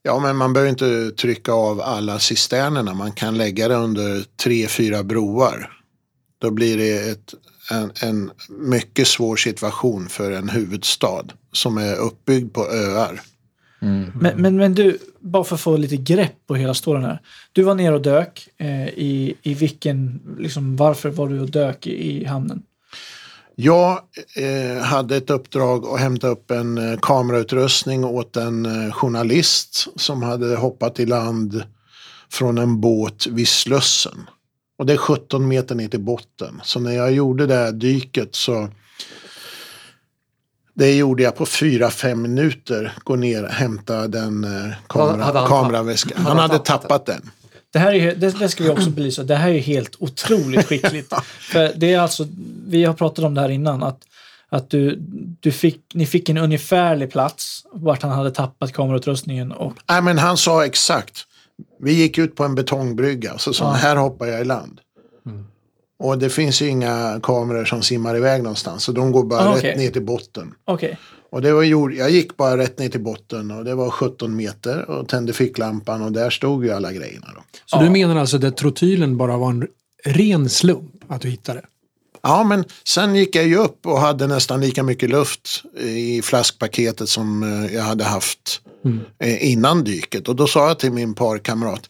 Ja, 0.03 0.19
men 0.19 0.35
man 0.37 0.53
behöver 0.53 0.69
inte 0.69 1.11
trycka 1.11 1.51
av 1.53 1.81
alla 1.81 2.19
cisternerna. 2.19 2.93
Man 2.93 3.11
kan 3.11 3.37
lägga 3.37 3.67
det 3.67 3.75
under 3.75 4.23
tre, 4.43 4.67
fyra 4.67 5.03
broar. 5.03 5.71
Då 6.41 6.51
blir 6.51 6.77
det 6.77 7.09
ett, 7.09 7.33
en, 7.71 7.91
en 8.01 8.31
mycket 8.49 9.07
svår 9.07 9.35
situation 9.35 10.09
för 10.09 10.31
en 10.31 10.49
huvudstad 10.49 11.23
som 11.51 11.77
är 11.77 11.95
uppbyggd 11.95 12.53
på 12.53 12.67
öar. 12.67 13.21
Men, 14.19 14.41
men, 14.41 14.57
men 14.57 14.73
du, 14.73 14.97
bara 15.19 15.43
för 15.43 15.55
att 15.55 15.61
få 15.61 15.77
lite 15.77 15.97
grepp 15.97 16.47
på 16.47 16.55
hela 16.55 16.73
storyn 16.73 17.03
här. 17.03 17.21
Du 17.51 17.63
var 17.63 17.75
nere 17.75 17.95
och 17.95 18.01
dök. 18.01 18.47
Eh, 18.57 18.87
i, 18.87 19.37
I 19.41 19.53
vilken, 19.53 20.21
liksom, 20.39 20.75
varför 20.75 21.09
var 21.09 21.29
du 21.29 21.39
och 21.39 21.51
dök 21.51 21.87
i, 21.87 22.21
i 22.21 22.25
hamnen? 22.25 22.63
Jag 23.55 23.99
eh, 24.35 24.83
hade 24.83 25.17
ett 25.17 25.29
uppdrag 25.29 25.85
att 25.85 25.99
hämta 25.99 26.27
upp 26.27 26.51
en 26.51 26.77
eh, 26.77 26.99
kamerautrustning 27.01 28.05
åt 28.05 28.37
en 28.37 28.65
eh, 28.65 28.91
journalist 28.91 29.87
som 29.95 30.23
hade 30.23 30.55
hoppat 30.55 30.99
i 30.99 31.05
land 31.05 31.63
från 32.29 32.57
en 32.57 32.81
båt 32.81 33.27
vid 33.27 33.47
Slussen. 33.47 34.29
Och 34.77 34.85
det 34.85 34.93
är 34.93 34.97
17 34.97 35.47
meter 35.47 35.75
ner 35.75 35.87
till 35.87 35.99
botten. 35.99 36.61
Så 36.63 36.79
när 36.79 36.91
jag 36.91 37.11
gjorde 37.11 37.45
det 37.45 37.55
här 37.55 37.71
dyket 37.71 38.35
så 38.35 38.69
det 40.73 40.95
gjorde 40.95 41.23
jag 41.23 41.35
på 41.35 41.45
4-5 41.45 42.15
minuter. 42.15 42.93
Gå 43.03 43.15
ner 43.15 43.43
och 43.43 43.49
hämta 43.49 44.07
den 44.07 44.43
eh, 44.43 44.73
kamera, 44.87 45.23
Hade 45.23 45.39
han 45.39 45.47
kameraväskan. 45.47 46.25
Han 46.25 46.37
hade 46.37 46.59
tappat 46.59 47.05
den. 47.05 47.31
Det 47.73 47.79
här 47.79 47.93
är, 47.93 48.15
det, 48.15 48.39
det 48.39 48.49
ska 48.49 48.63
vi 48.63 48.69
också 48.69 48.89
belysa. 48.89 49.23
Det 49.23 49.35
här 49.35 49.49
är 49.49 49.59
helt 49.59 49.95
otroligt 49.99 50.65
skickligt. 50.67 51.13
För 51.39 51.73
det 51.75 51.93
är 51.93 51.99
alltså, 51.99 52.27
vi 52.67 52.83
har 52.83 52.93
pratat 52.93 53.25
om 53.25 53.33
det 53.33 53.41
här 53.41 53.49
innan, 53.49 53.83
att, 53.83 53.99
att 54.49 54.69
du, 54.69 54.95
du 55.39 55.51
fick, 55.51 55.81
ni 55.93 56.05
fick 56.05 56.29
en 56.29 56.37
ungefärlig 56.37 57.11
plats 57.11 57.61
vart 57.73 58.01
han 58.01 58.11
hade 58.11 58.31
tappat 58.31 58.73
kamerautrustningen 58.73 59.51
och 59.51 59.73
Nej, 59.89 60.01
men 60.01 60.17
han 60.17 60.37
sa 60.37 60.65
exakt. 60.65 61.25
Vi 61.79 61.93
gick 61.93 62.17
ut 62.17 62.35
på 62.35 62.43
en 62.43 62.55
betongbrygga. 62.55 63.37
Så 63.37 63.53
sa 63.53 63.65
han, 63.65 63.75
här 63.75 63.95
hoppar 63.95 64.25
jag 64.27 64.41
i 64.41 64.45
land. 64.45 64.81
Och 65.99 66.17
det 66.17 66.29
finns 66.29 66.61
ju 66.61 66.67
inga 66.67 67.19
kameror 67.23 67.65
som 67.65 67.81
simmar 67.81 68.17
iväg 68.17 68.43
någonstans. 68.43 68.83
Så 68.83 68.91
de 68.91 69.11
går 69.11 69.23
bara 69.23 69.39
Ah, 69.49 69.55
rätt 69.55 69.77
ner 69.77 69.91
till 69.91 70.01
botten. 70.05 70.53
okej. 70.65 70.97
Och 71.29 71.41
det 71.41 71.53
var, 71.53 71.63
jag 71.93 72.09
gick 72.09 72.37
bara 72.37 72.57
rätt 72.57 72.79
ner 72.79 72.89
till 72.89 73.01
botten 73.03 73.51
och 73.51 73.65
det 73.65 73.75
var 73.75 73.89
17 73.89 74.35
meter 74.35 74.89
och 74.89 75.07
tände 75.07 75.33
ficklampan 75.33 76.01
och 76.01 76.11
där 76.11 76.29
stod 76.29 76.65
ju 76.65 76.71
alla 76.71 76.91
grejerna. 76.93 77.27
Då. 77.35 77.41
Så 77.65 77.79
du 77.83 77.89
menar 77.89 78.15
alltså 78.15 78.47
att 78.47 78.57
trotylen 78.57 79.17
bara 79.17 79.37
var 79.37 79.49
en 79.49 79.67
ren 80.05 80.49
slump? 80.49 80.91
att 81.07 81.21
du 81.21 81.29
hittade? 81.29 81.61
Ja, 82.27 82.43
men 82.43 82.65
sen 82.83 83.15
gick 83.15 83.35
jag 83.35 83.47
ju 83.47 83.57
upp 83.57 83.85
och 83.85 83.99
hade 83.99 84.27
nästan 84.27 84.61
lika 84.61 84.83
mycket 84.83 85.09
luft 85.09 85.63
i 85.79 86.21
flaskpaketet 86.21 87.09
som 87.09 87.43
eh, 87.43 87.75
jag 87.75 87.83
hade 87.83 88.03
haft 88.03 88.61
eh, 89.19 89.51
innan 89.51 89.83
dyket. 89.83 90.27
Och 90.27 90.35
då 90.35 90.47
sa 90.47 90.67
jag 90.67 90.79
till 90.79 90.91
min 90.91 91.13
parkamrat, 91.13 91.89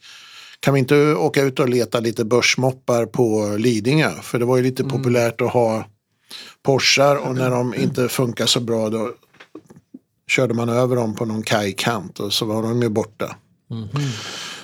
kan 0.60 0.74
vi 0.74 0.80
inte 0.80 1.14
åka 1.14 1.42
ut 1.42 1.60
och 1.60 1.70
leta 1.70 2.00
lite 2.00 2.26
börsmoppar 2.26 3.06
på 3.06 3.56
Lidingö? 3.58 4.12
För 4.22 4.40
det 4.40 4.46
var 4.46 4.58
ju 4.58 4.64
lite 4.64 4.84
populärt 4.84 5.42
att 5.42 5.52
ha 5.52 5.86
Porschar 6.64 7.16
och 7.16 7.36
när 7.36 7.52
de 7.52 7.74
inte 7.76 8.10
funkar 8.10 8.46
så 8.46 8.60
bra 8.60 8.90
då 8.90 9.12
körde 10.28 10.54
man 10.54 10.70
över 10.70 10.96
dem 10.96 11.16
på 11.16 11.26
någon 11.26 11.44
kajkant 11.44 12.20
och 12.20 12.34
så 12.34 12.46
var 12.46 12.64
de 12.64 12.82
ju 12.82 12.90
borta. 12.90 13.36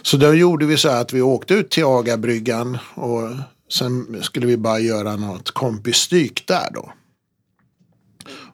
Så 0.01 0.17
då 0.17 0.33
gjorde 0.33 0.65
vi 0.65 0.77
så 0.77 0.89
att 0.89 1.13
vi 1.13 1.21
åkte 1.21 1.53
ut 1.53 1.69
till 1.69 1.85
Agabryggan 1.85 2.77
och 2.95 3.29
sen 3.71 4.23
skulle 4.23 4.47
vi 4.47 4.57
bara 4.57 4.79
göra 4.79 5.15
något 5.15 5.51
kompisdyk 5.51 6.43
där 6.47 6.67
då. 6.73 6.91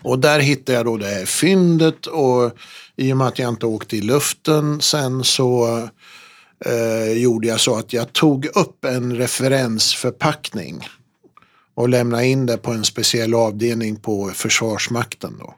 Och 0.03 0.20
där 0.20 0.39
hittade 0.39 0.78
jag 0.78 0.86
då 0.86 0.97
det 0.97 1.05
här 1.05 1.26
fyndet 1.26 2.05
och 2.05 2.51
i 2.95 3.13
och 3.13 3.18
med 3.18 3.28
att 3.28 3.39
jag 3.39 3.49
inte 3.49 3.65
åkte 3.65 3.97
i 3.97 4.01
luften 4.01 4.82
sen 4.82 5.24
så 5.24 5.78
eh, 6.65 7.11
gjorde 7.18 7.47
jag 7.47 7.59
så 7.59 7.76
att 7.76 7.93
jag 7.93 8.13
tog 8.13 8.45
upp 8.45 8.86
en 8.86 9.15
referensförpackning 9.15 10.88
och 11.76 11.89
lämnade 11.89 12.26
in 12.28 12.45
det 12.45 12.57
på 12.57 12.72
en 12.72 12.84
speciell 12.84 13.34
avdelning 13.34 13.95
på 13.95 14.32
Försvarsmakten 14.34 15.36
då. 15.39 15.53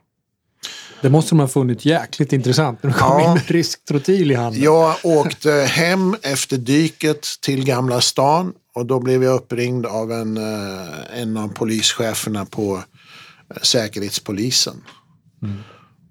Det 1.02 1.10
måste 1.10 1.30
de 1.30 1.40
ha 1.40 1.48
funnit 1.48 1.84
jäkligt 1.84 2.32
intressant 2.32 2.82
när 2.82 2.90
du 2.90 2.98
kom 2.98 3.08
Ja. 3.08 3.24
in 3.28 3.34
med 3.34 3.50
risktrotil 3.50 4.30
i 4.30 4.34
handen. 4.34 4.62
Jag 4.62 4.94
åkte 5.02 5.52
hem 5.52 6.16
efter 6.22 6.56
dyket 6.56 7.26
till 7.42 7.64
Gamla 7.64 8.00
stan 8.00 8.52
och 8.74 8.86
då 8.86 9.00
blev 9.00 9.22
jag 9.24 9.34
uppringd 9.34 9.86
av 9.86 10.12
en, 10.12 10.36
eh, 10.36 11.20
en 11.20 11.36
av 11.36 11.48
polischeferna 11.48 12.44
på 12.44 12.82
eh, 13.54 13.62
Säkerhetspolisen. 13.62 14.84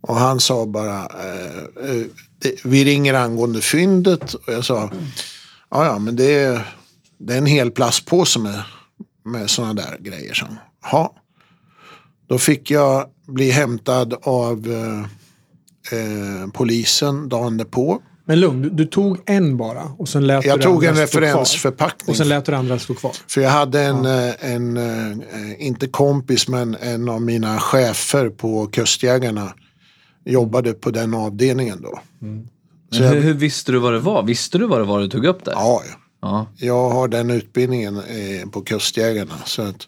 Och 0.01 0.15
han 0.15 0.39
sa 0.39 0.65
bara, 0.65 1.01
eh, 1.05 2.03
vi 2.63 2.85
ringer 2.85 3.13
angående 3.13 3.61
fyndet 3.61 4.33
och 4.33 4.53
jag 4.53 4.65
sa, 4.65 4.91
ja 5.69 5.85
ja 5.85 5.99
men 5.99 6.15
det 6.15 6.33
är, 6.33 6.75
det 7.17 7.33
är 7.33 7.37
en 7.37 7.45
hel 7.45 7.71
plastpåse 7.71 8.39
med, 8.39 8.63
med 9.25 9.49
sådana 9.49 9.73
där 9.73 9.97
grejer. 9.99 10.33
Så. 10.33 10.45
Ja. 10.81 11.15
Då 12.27 12.37
fick 12.37 12.71
jag 12.71 13.09
bli 13.27 13.51
hämtad 13.51 14.13
av 14.21 14.67
eh, 15.91 16.49
polisen 16.53 17.29
dagen 17.29 17.57
därpå. 17.57 18.01
Men 18.29 18.39
lugn, 18.39 18.61
du, 18.61 18.69
du 18.69 18.85
tog 18.85 19.17
en 19.25 19.57
bara 19.57 19.83
och 19.97 20.09
sen 20.09 20.27
lät 20.27 20.45
Jag 20.45 20.59
du 20.59 20.63
tog 20.63 20.83
en 20.83 20.95
referensförpackning. 20.95 22.09
Och 22.09 22.17
sen 22.17 22.27
lät 22.27 22.45
du 22.45 22.55
andra 22.55 22.79
stå 22.79 22.93
kvar. 22.93 23.11
För 23.27 23.41
jag 23.41 23.49
hade 23.49 23.81
en, 23.81 24.05
eh, 24.05 24.53
en, 24.53 24.77
eh, 24.77 25.67
inte 25.67 25.87
kompis, 25.87 26.47
men 26.47 26.77
en 26.81 27.09
av 27.09 27.21
mina 27.21 27.59
chefer 27.59 28.29
på 28.29 28.67
Kustjägarna 28.67 29.53
jobbade 30.25 30.73
på 30.73 30.91
den 30.91 31.13
avdelningen 31.13 31.81
då. 31.81 31.89
Så 31.89 32.25
Men 32.25 32.49
jag, 32.91 33.09
hur, 33.09 33.21
hur 33.21 33.33
visste 33.33 33.71
du 33.71 33.79
vad 33.79 33.93
det 33.93 33.99
var? 33.99 34.23
Visste 34.23 34.57
du 34.57 34.67
vad 34.67 34.79
det 34.79 34.85
var 34.85 34.99
du 34.99 35.07
tog 35.07 35.25
upp 35.25 35.45
där? 35.45 35.51
ja, 35.51 35.81
ja. 35.85 35.95
Ja, 36.21 36.47
jag 36.55 36.89
har 36.89 37.07
den 37.07 37.31
utbildningen 37.31 37.97
eh, 37.97 38.49
på 38.49 38.61
Kustjägarna. 38.61 39.33
Så 39.45 39.61
att, 39.61 39.87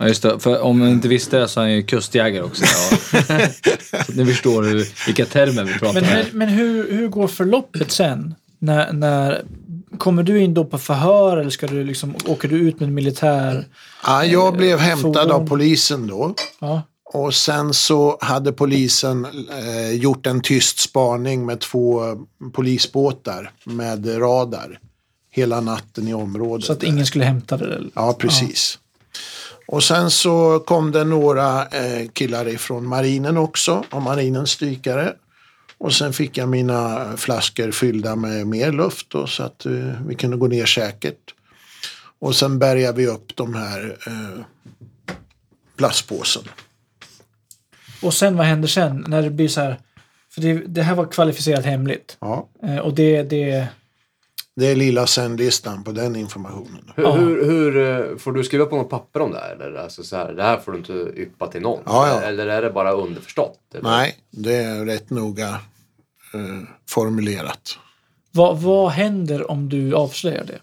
ja 0.00 0.08
just 0.08 0.22
det. 0.22 0.38
För 0.38 0.60
om 0.60 0.78
man 0.78 0.88
inte 0.88 1.08
visste 1.08 1.38
det 1.38 1.48
så 1.48 1.60
är 1.60 1.64
han 1.64 1.72
ju 1.72 1.82
kustjägare 1.82 2.42
också. 2.42 2.64
Ja. 2.64 2.98
så 3.90 3.96
att 3.96 4.08
ni 4.08 4.26
förstår 4.26 4.62
hur, 4.62 5.06
vilka 5.06 5.26
termer 5.26 5.64
vi 5.64 5.72
pratar 5.72 6.00
Men, 6.00 6.04
om. 6.04 6.10
men, 6.10 6.26
men 6.32 6.48
hur, 6.48 6.92
hur 6.92 7.08
går 7.08 7.28
förloppet 7.28 7.90
sen? 7.90 8.34
När, 8.58 8.92
när, 8.92 9.42
kommer 9.98 10.22
du 10.22 10.42
in 10.42 10.54
då 10.54 10.64
på 10.64 10.78
förhör 10.78 11.36
eller 11.36 11.50
ska 11.50 11.66
du 11.66 11.84
liksom, 11.84 12.14
åker 12.26 12.48
du 12.48 12.58
ut 12.58 12.80
med 12.80 12.86
en 12.88 12.94
militär? 12.94 13.66
ja, 14.06 14.24
jag 14.24 14.56
blev 14.56 14.78
hämtad 14.78 15.14
fordon. 15.14 15.30
av 15.30 15.46
polisen 15.46 16.06
då. 16.06 16.34
Ja. 16.58 16.82
Och 17.12 17.34
sen 17.34 17.74
så 17.74 18.18
hade 18.20 18.52
polisen 18.52 19.26
eh, 19.50 19.90
gjort 19.90 20.26
en 20.26 20.40
tyst 20.40 20.78
spaning 20.78 21.46
med 21.46 21.60
två 21.60 22.08
eh, 22.08 22.16
polisbåtar 22.52 23.50
med 23.64 24.20
radar 24.20 24.78
hela 25.30 25.60
natten 25.60 26.08
i 26.08 26.14
området. 26.14 26.66
Så 26.66 26.72
att 26.72 26.80
där. 26.80 26.88
ingen 26.88 27.06
skulle 27.06 27.24
hämta 27.24 27.56
det? 27.56 27.64
Eller? 27.64 27.90
Ja, 27.94 28.16
precis. 28.18 28.78
Och 29.72 29.84
sen 29.84 30.10
så 30.10 30.60
kom 30.66 30.92
det 30.92 31.04
några 31.04 31.66
eh, 31.66 32.08
killar 32.12 32.48
ifrån 32.48 32.86
marinen 32.86 33.36
också, 33.36 33.84
och 33.90 34.02
marinens 34.02 34.56
dykare. 34.56 35.14
Och 35.78 35.92
sen 35.92 36.12
fick 36.12 36.38
jag 36.38 36.48
mina 36.48 37.12
flaskor 37.16 37.70
fyllda 37.70 38.16
med 38.16 38.46
mer 38.46 38.72
luft 38.72 39.10
då, 39.10 39.26
så 39.26 39.42
att 39.42 39.66
eh, 39.66 39.72
vi 40.06 40.14
kunde 40.14 40.36
gå 40.36 40.46
ner 40.46 40.66
säkert. 40.66 41.34
Och 42.18 42.36
sen 42.36 42.58
bärgade 42.58 42.98
vi 42.98 43.06
upp 43.06 43.36
de 43.36 43.54
här 43.54 43.96
eh, 44.06 44.44
plastpåsen. 45.76 46.42
Och 48.02 48.14
sen 48.14 48.36
vad 48.36 48.46
händer 48.46 48.68
sen? 48.68 49.04
När 49.08 49.22
det 49.22 49.30
blir 49.30 49.48
så 49.48 49.60
här? 49.60 49.78
För 50.34 50.40
det, 50.40 50.54
det 50.54 50.82
här 50.82 50.94
var 50.94 51.06
kvalificerat 51.06 51.64
hemligt. 51.64 52.16
Ja, 52.20 52.48
Eh, 52.62 52.78
och 52.78 52.94
det, 52.94 53.22
det, 53.22 53.68
det 54.56 54.66
är 54.66 54.76
lilla 54.76 55.06
sändlistan 55.06 55.84
på 55.84 55.92
den 55.92 56.16
informationen. 56.16 56.92
Hur, 56.96 57.12
hur, 57.12 57.44
hur, 57.44 57.76
eh, 58.10 58.16
får 58.16 58.32
du 58.32 58.44
skriva 58.44 58.66
på 58.66 58.76
något 58.76 58.90
papper 58.90 59.20
om 59.20 59.32
det 59.32 59.38
här? 59.38 59.56
Eller 59.56 59.78
alltså 59.78 60.02
så 60.02 60.16
här, 60.16 60.32
det 60.32 60.42
här 60.42 60.58
får 60.58 60.72
du 60.72 60.78
inte 60.78 60.92
yppa 61.16 61.46
till 61.46 61.60
någon? 61.62 61.82
Ja, 61.86 62.08
ja. 62.08 62.20
Eller 62.20 62.46
är 62.46 62.62
det 62.62 62.70
bara 62.70 62.92
underförstått? 62.92 63.58
Eller? 63.74 63.90
Nej, 63.90 64.16
det 64.30 64.54
är 64.54 64.84
rätt 64.84 65.10
noga 65.10 65.48
eh, 66.34 66.68
formulerat. 66.88 67.78
vad, 68.32 68.58
vad 68.60 68.90
händer 68.90 69.50
om 69.50 69.68
du 69.68 69.94
avslöjar 69.94 70.44
det? 70.44 70.58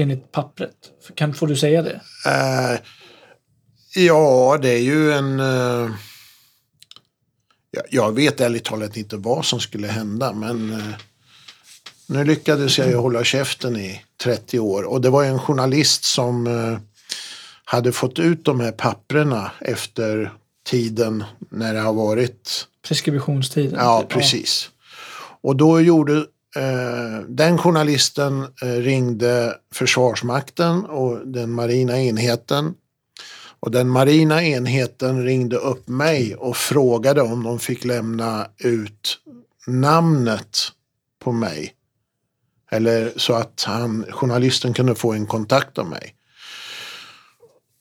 Enligt 0.00 0.32
pappret. 0.32 0.74
Kan, 1.14 1.34
får 1.34 1.46
du 1.46 1.56
säga 1.56 1.82
det? 1.82 2.00
Eh, 2.26 2.80
ja, 3.94 4.58
det 4.62 4.70
är 4.70 4.82
ju 4.82 5.12
en... 5.12 5.40
Eh, 5.40 5.90
jag, 7.70 7.84
jag 7.90 8.12
vet 8.12 8.40
ärligt 8.40 8.64
talat 8.64 8.96
inte 8.96 9.16
vad 9.16 9.44
som 9.44 9.60
skulle 9.60 9.86
hända, 9.86 10.32
men 10.32 10.72
eh, 10.72 10.94
nu 12.08 12.24
lyckades 12.24 12.78
jag 12.78 12.88
ju 12.88 12.96
hålla 12.96 13.24
käften 13.24 13.76
i 13.76 14.02
30 14.22 14.58
år. 14.58 14.82
Och 14.82 15.00
det 15.00 15.10
var 15.10 15.24
en 15.24 15.38
journalist 15.38 16.04
som 16.04 16.46
eh, 16.46 16.78
hade 17.64 17.92
fått 17.92 18.18
ut 18.18 18.44
de 18.44 18.60
här 18.60 18.72
papprena 18.72 19.50
efter 19.60 20.32
tiden 20.66 21.24
när 21.50 21.74
det 21.74 21.80
har 21.80 21.92
varit 21.92 22.66
Preskriptionstiden? 22.88 23.74
Ja, 23.78 24.00
typ. 24.00 24.10
precis. 24.10 24.70
Och 25.40 25.56
då 25.56 25.80
gjorde 25.80 26.16
eh, 26.56 27.20
den 27.28 27.58
journalisten 27.58 28.42
eh, 28.62 28.68
ringde 28.68 29.56
Försvarsmakten 29.74 30.84
och 30.84 31.26
den 31.26 31.50
marina 31.50 32.00
enheten. 32.00 32.74
Och 33.60 33.70
den 33.70 33.88
marina 33.88 34.42
enheten 34.42 35.24
ringde 35.24 35.56
upp 35.56 35.88
mig 35.88 36.34
och 36.36 36.56
frågade 36.56 37.22
om 37.22 37.42
de 37.42 37.58
fick 37.58 37.84
lämna 37.84 38.46
ut 38.58 39.18
namnet 39.66 40.58
på 41.18 41.32
mig. 41.32 41.74
Eller 42.70 43.12
så 43.16 43.34
att 43.34 43.64
han, 43.66 44.04
journalisten 44.10 44.74
kunde 44.74 44.94
få 44.94 45.12
en 45.12 45.26
kontakt 45.26 45.78
av 45.78 45.86
mig. 45.86 46.14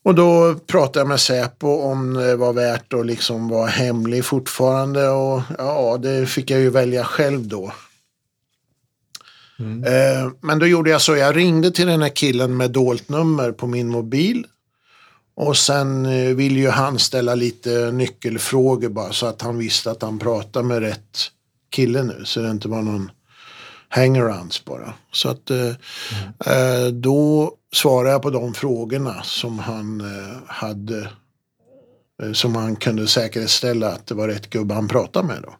Och 0.04 0.16
då 0.16 0.56
pratade 0.56 1.00
jag 1.00 1.08
med 1.08 1.20
Säpo 1.20 1.68
om 1.68 2.14
det 2.14 2.36
var 2.36 2.54
värt 2.54 2.94
att 2.94 3.06
liksom 3.06 3.48
vara 3.48 3.68
hemlig 3.68 4.26
fortfarande. 4.26 5.10
Och 5.10 5.42
ja, 5.58 5.98
det 6.02 6.26
fick 6.26 6.50
jag 6.50 6.60
ju 6.60 6.70
välja 6.70 7.04
själv 7.04 7.48
då. 7.48 7.72
Eh, 9.60 10.32
men 10.42 10.60
då 10.60 10.68
gjorde 10.68 10.90
jag 10.90 11.02
så, 11.02 11.16
jag 11.16 11.36
ringde 11.36 11.72
till 11.72 11.88
den 11.88 12.02
här 12.02 12.16
killen 12.16 12.58
med 12.58 12.72
dolt 12.72 13.10
nummer 13.10 13.52
på 13.52 13.68
min 13.68 13.88
mobil. 13.88 14.46
Och 15.36 15.58
sen 15.58 16.06
eh, 16.06 16.36
ville 16.36 16.60
ju 16.60 16.70
han 16.70 17.00
ställa 17.00 17.36
lite 17.36 17.92
nyckelfrågor 17.92 18.90
bara 18.90 19.14
så 19.14 19.26
att 19.26 19.42
han 19.42 19.58
visste 19.58 19.92
att 19.92 20.02
han 20.02 20.20
pratade 20.20 20.66
med 20.66 20.80
rätt 20.80 21.18
kille 21.70 22.04
nu. 22.04 22.22
Så 22.26 22.40
det 22.40 22.52
inte 22.52 22.68
var 22.68 22.82
någon 22.82 23.12
hangarounds 23.90 24.66
bara. 24.66 24.94
Så 25.12 25.30
att 25.30 25.50
eh, 25.50 26.88
då 26.94 27.52
svarade 27.74 28.12
jag 28.12 28.22
på 28.22 28.30
de 28.30 28.54
frågorna 28.54 29.24
som 29.24 29.60
han 29.60 30.02
eh, 30.02 30.38
hade. 30.48 31.10
Som 32.34 32.56
han 32.56 32.76
kunde 32.76 33.08
säkerställa 33.08 33.92
att 33.92 34.08
det 34.08 34.16
var 34.16 34.28
rätt 34.28 34.50
gubbe 34.50 34.74
han 34.74 34.88
pratade 34.88 35.28
med 35.28 35.42
då. 35.42 35.56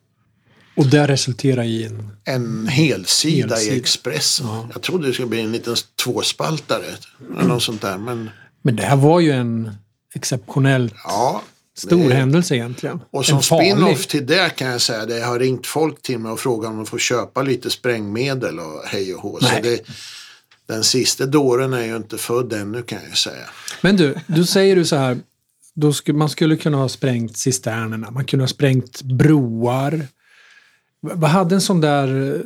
Och 0.78 0.88
det 0.88 1.08
resulterar 1.08 1.64
i 1.64 1.84
en... 1.86 2.12
En 2.24 2.68
helsida, 2.68 3.56
Helsida. 3.56 3.76
i 3.76 3.80
Expressen. 3.80 4.48
Jag 4.74 4.82
trodde 4.82 5.08
det 5.08 5.14
skulle 5.14 5.28
bli 5.28 5.42
en 5.42 5.52
liten 5.52 5.76
tvåspaltare. 6.04 6.86
Eller 7.40 7.48
något 7.48 7.64
sånt 7.64 7.82
där. 7.82 7.98
Men 7.98 8.30
Men 8.62 8.76
det 8.76 8.84
här 8.84 8.96
var 8.96 9.20
ju 9.20 9.32
en 9.32 9.72
exceptionellt 10.16 10.94
ja. 11.04 11.42
Stor 11.78 12.10
händelse 12.10 12.56
egentligen. 12.56 13.00
Och 13.12 13.26
som 13.26 13.42
spin-off 13.42 14.08
till 14.08 14.26
det 14.26 14.56
kan 14.56 14.68
jag 14.68 14.82
säga, 14.82 15.06
det 15.06 15.22
har 15.22 15.40
ringt 15.40 15.68
folk 15.68 16.02
till 16.02 16.20
mig 16.20 16.32
och 16.32 16.40
frågat 16.40 16.70
om 16.70 16.78
de 16.78 16.86
får 16.86 16.98
köpa 16.98 17.42
lite 17.42 17.70
sprängmedel 17.70 18.60
och 18.60 18.82
hej 18.86 19.16
och 19.16 19.22
hå. 19.22 19.40
Så 19.40 19.62
det, 19.64 19.82
den 20.68 20.84
sista 20.84 21.26
dåren 21.26 21.74
är 21.74 21.86
ju 21.86 21.96
inte 21.96 22.18
född 22.18 22.54
ännu 22.54 22.84
kan 22.84 23.00
jag 23.10 23.18
säga. 23.18 23.46
Men 23.82 23.98
du, 23.98 24.16
du 24.28 24.46
säger 24.46 24.76
du 24.76 24.86
så 24.86 24.96
här. 24.96 25.18
Då 25.74 25.94
skulle, 25.94 26.18
man 26.18 26.30
skulle 26.30 26.58
kunna 26.58 26.78
ha 26.78 26.90
sprängt 26.90 27.38
cisternerna. 27.38 28.12
Man 28.12 28.26
kunde 28.26 28.44
ha 28.44 28.48
sprängt 28.48 29.02
broar. 29.02 30.08
Vad 31.02 31.30
hade 31.30 31.56
en 31.56 31.62
sån 31.62 31.82
där 31.82 32.42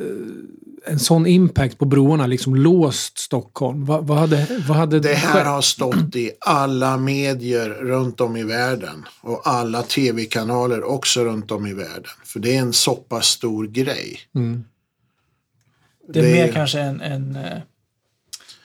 en 0.86 0.98
sån 0.98 1.26
impact 1.26 1.78
på 1.78 1.84
broarna 1.84 2.26
liksom 2.26 2.54
låst 2.54 3.18
Stockholm? 3.18 3.84
Vad, 3.84 4.06
vad 4.06 4.18
hade, 4.18 4.46
vad 4.68 4.76
hade 4.76 5.00
Det 5.00 5.14
här 5.14 5.32
skett? 5.38 5.46
har 5.46 5.62
stått 5.62 6.16
i 6.16 6.30
alla 6.40 6.96
medier 6.96 7.68
runt 7.68 8.20
om 8.20 8.36
i 8.36 8.42
världen 8.44 9.04
och 9.20 9.42
alla 9.44 9.82
tv-kanaler 9.82 10.82
också 10.84 11.24
runt 11.24 11.50
om 11.50 11.66
i 11.66 11.74
världen. 11.74 12.10
För 12.24 12.40
det 12.40 12.56
är 12.56 12.60
en 12.60 12.72
så 12.72 12.94
pass 12.96 13.26
stor 13.26 13.66
grej. 13.66 14.18
Mm. 14.34 14.64
Det 16.12 16.18
är 16.18 16.22
Det- 16.22 16.32
mer 16.32 16.52
kanske 16.52 16.80
en, 16.80 17.00
en, 17.00 17.36
eh, 17.36 17.58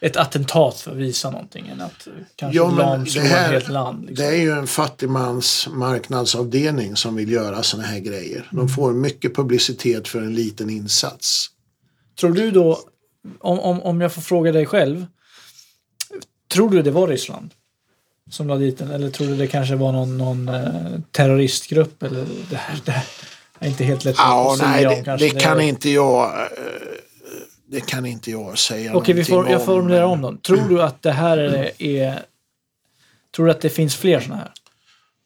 ett 0.02 0.18
attentat 0.18 0.80
för 0.80 0.92
att 0.92 0.98
visa 0.98 1.30
någonting 1.32 1.68
än 1.68 1.82
att 1.82 2.08
eh, 2.08 2.14
kanske 2.36 2.58
Ja, 2.58 2.70
lamslå 2.72 3.22
ett 3.22 3.28
helt 3.28 3.70
land. 3.70 4.06
Liksom. 4.06 4.16
Det 4.26 4.32
är 4.32 4.42
ju 4.42 4.52
en 4.52 4.68
fattigmans 4.68 5.68
marknadsavdelning 5.72 6.96
som 6.96 7.16
vill 7.16 7.32
göra 7.32 7.64
såna 7.64 7.84
här 7.84 8.00
grejer. 8.00 8.50
De 8.52 8.70
får 8.70 8.94
mycket 8.94 9.36
publicitet 9.36 10.08
för 10.08 10.20
en 10.22 10.36
liten 10.36 10.70
insats. 10.70 11.48
Tror 12.20 12.32
du 12.34 12.52
då, 12.52 12.80
om, 13.40 13.60
om, 13.60 13.82
om 13.82 14.02
jag 14.02 14.14
får 14.14 14.22
fråga 14.22 14.52
dig 14.52 14.66
själv, 14.66 15.06
tror 16.52 16.70
du 16.70 16.82
det 16.82 16.92
var 16.92 17.08
Ryssland 17.08 17.54
som 18.30 18.48
la 18.48 18.56
dit 18.56 18.78
den? 18.78 18.92
Eller 18.92 19.10
tror 19.10 19.28
du 19.28 19.36
det 19.36 19.48
kanske 19.48 19.76
var 19.76 19.92
någon, 19.92 20.18
någon 20.18 20.50
eh, 20.50 21.00
terroristgrupp? 21.12 22.04
Eller 22.04 22.26
det 22.50 22.56
här, 22.56 22.80
det 22.86 22.92
här 22.92 23.06
är 23.60 23.68
inte 23.68 23.84
helt 23.84 24.06
lätt 24.06 24.16
Ja, 24.20 24.52
att 24.54 24.58
säga 24.60 24.70
nej, 24.72 24.88
om 24.88 24.94
det, 24.96 25.04
kanske. 25.04 25.28
det 25.30 25.40
kan 25.40 25.62
inte 25.62 25.90
jag. 25.90 26.42
eh, 26.42 26.46
Det 27.70 27.82
kan 27.82 28.06
inte 28.06 28.32
jag 28.32 28.58
säga 28.58 28.96
Okej, 28.96 29.16
vi 29.16 29.24
får, 29.24 29.50
jag 29.50 29.66
formulerar 29.66 30.04
om 30.06 30.22
dem. 30.22 30.38
Tror 30.38 30.70
du 30.70 30.82
att 30.84 31.02
det 31.02 31.12
här 31.12 31.38
är, 31.38 31.82
är 31.82 32.24
Tror 33.36 33.46
du 33.46 33.52
att 33.52 33.62
det 33.62 33.70
finns 33.70 33.96
fler 33.96 34.20
sådana 34.20 34.36
här? 34.42 34.52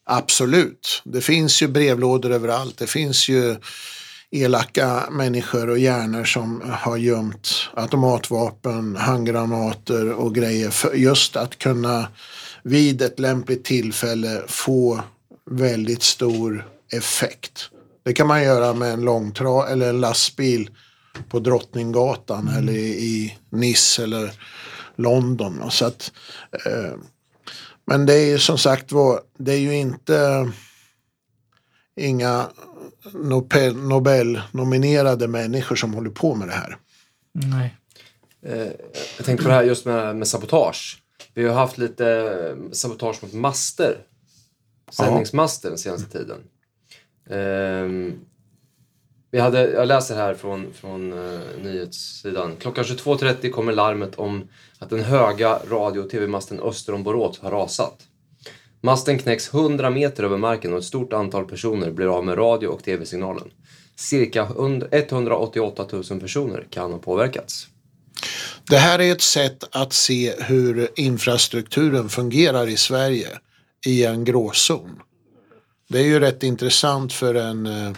Absolut. 0.04 1.02
Det 1.06 1.22
finns 1.22 1.62
ju 1.62 1.68
brevlådor 1.68 2.32
överallt. 2.32 2.78
Det 2.78 2.88
finns 2.88 3.30
ju 3.30 3.56
elaka 4.32 5.10
människor 5.12 5.70
och 5.70 5.80
hjärnor 5.80 6.24
som 6.24 6.62
har 6.72 6.98
gömt 6.98 7.70
automatvapen, 7.74 8.96
handgranater 8.96 10.12
och 10.12 10.36
grejer 10.36 10.70
för 10.70 10.94
just 10.94 11.36
att 11.36 11.58
kunna 11.58 12.08
vid 12.64 13.02
ett 13.02 13.20
lämpligt 13.20 13.66
tillfälle 13.66 14.42
få 14.48 15.02
väldigt 15.46 16.04
stor 16.04 16.68
effekt. 16.94 17.70
Det 18.04 18.14
kan 18.14 18.28
man 18.28 18.44
göra 18.44 18.74
med 18.74 18.94
en 18.94 19.02
långtra 19.02 19.68
eller 19.68 19.90
en 19.90 20.02
lastbil 20.02 20.70
på 21.30 21.40
Drottninggatan 21.40 22.48
eller 22.48 22.74
i 22.74 23.38
Nice 23.50 24.04
eller 24.04 24.34
London. 24.96 25.72
Så 25.72 25.86
att, 25.86 26.12
eh, 26.66 26.94
men 27.86 28.06
det 28.06 28.14
är 28.14 28.26
ju 28.26 28.40
som 28.40 28.58
sagt 28.58 28.92
var, 28.92 29.22
det 29.38 29.54
är 29.54 29.60
ju 29.60 29.76
inte 29.76 30.50
inga 31.96 32.48
Nobel-nominerade 33.74 35.28
människor 35.28 35.76
som 35.76 35.94
håller 35.94 36.10
på 36.10 36.36
med 36.36 36.48
det 36.48 36.54
här. 36.54 36.78
Nej. 37.32 37.76
Eh, 38.46 38.72
jag 39.18 39.26
tänkte 39.26 39.44
på 39.44 39.50
det 39.50 39.56
här 39.56 39.64
just 39.64 39.86
med, 39.86 40.16
med 40.16 40.28
sabotage. 40.28 41.04
Vi 41.34 41.48
har 41.48 41.54
haft 41.54 41.78
lite 41.78 42.08
eh, 42.08 42.72
sabotage 42.72 43.24
mot 43.24 43.34
master. 43.34 43.98
Sändningsmaster 44.92 45.70
den 45.70 45.78
senaste 45.78 46.18
tiden. 46.20 46.38
Ehm, 47.30 48.20
vi 49.32 49.40
hade, 49.40 49.72
jag 49.72 49.88
läser 49.88 50.16
här 50.16 50.34
från, 50.34 50.74
från 50.74 51.14
uh, 51.14 51.40
nyhetssidan. 51.64 52.56
Klockan 52.60 52.84
22.30 52.84 53.50
kommer 53.50 53.74
larmet 53.74 54.16
om 54.16 54.48
att 54.80 54.90
den 54.90 55.04
höga 55.04 55.60
radio 55.70 56.00
och 56.00 56.10
tv-masten 56.10 56.60
öster 56.60 56.94
om 56.94 57.04
Borås 57.04 57.40
har 57.40 57.52
rasat. 57.52 58.08
Masten 58.84 59.18
knäcks 59.18 59.54
100 59.54 59.90
meter 59.90 60.24
över 60.24 60.38
marken 60.38 60.74
och 60.74 60.80
ett 60.80 60.86
stort 60.86 61.14
antal 61.14 61.46
personer 61.46 61.92
blir 61.92 62.18
av 62.18 62.26
med 62.26 62.38
radio 62.38 62.68
och 62.68 62.84
tv-signalen. 62.84 63.48
Cirka 63.96 64.48
188 64.92 65.88
000 65.92 66.04
personer 66.20 66.68
kan 66.70 66.92
ha 66.92 67.00
påverkats. 67.00 67.68
Det 68.70 68.78
här 68.78 69.00
är 69.00 69.12
ett 69.12 69.22
sätt 69.22 69.64
att 69.72 69.94
se 69.94 70.34
hur 70.40 70.90
infrastrukturen 70.96 72.10
fungerar 72.10 72.68
i 72.68 72.78
Sverige 72.78 73.28
i 73.86 74.06
en 74.06 74.26
gråzon. 74.26 75.00
Det 75.90 76.00
är 76.00 76.04
ju 76.04 76.20
rätt 76.20 76.44
intressant 76.44 77.14
för 77.14 77.36
en, 77.36 77.66
eh, 77.66 77.92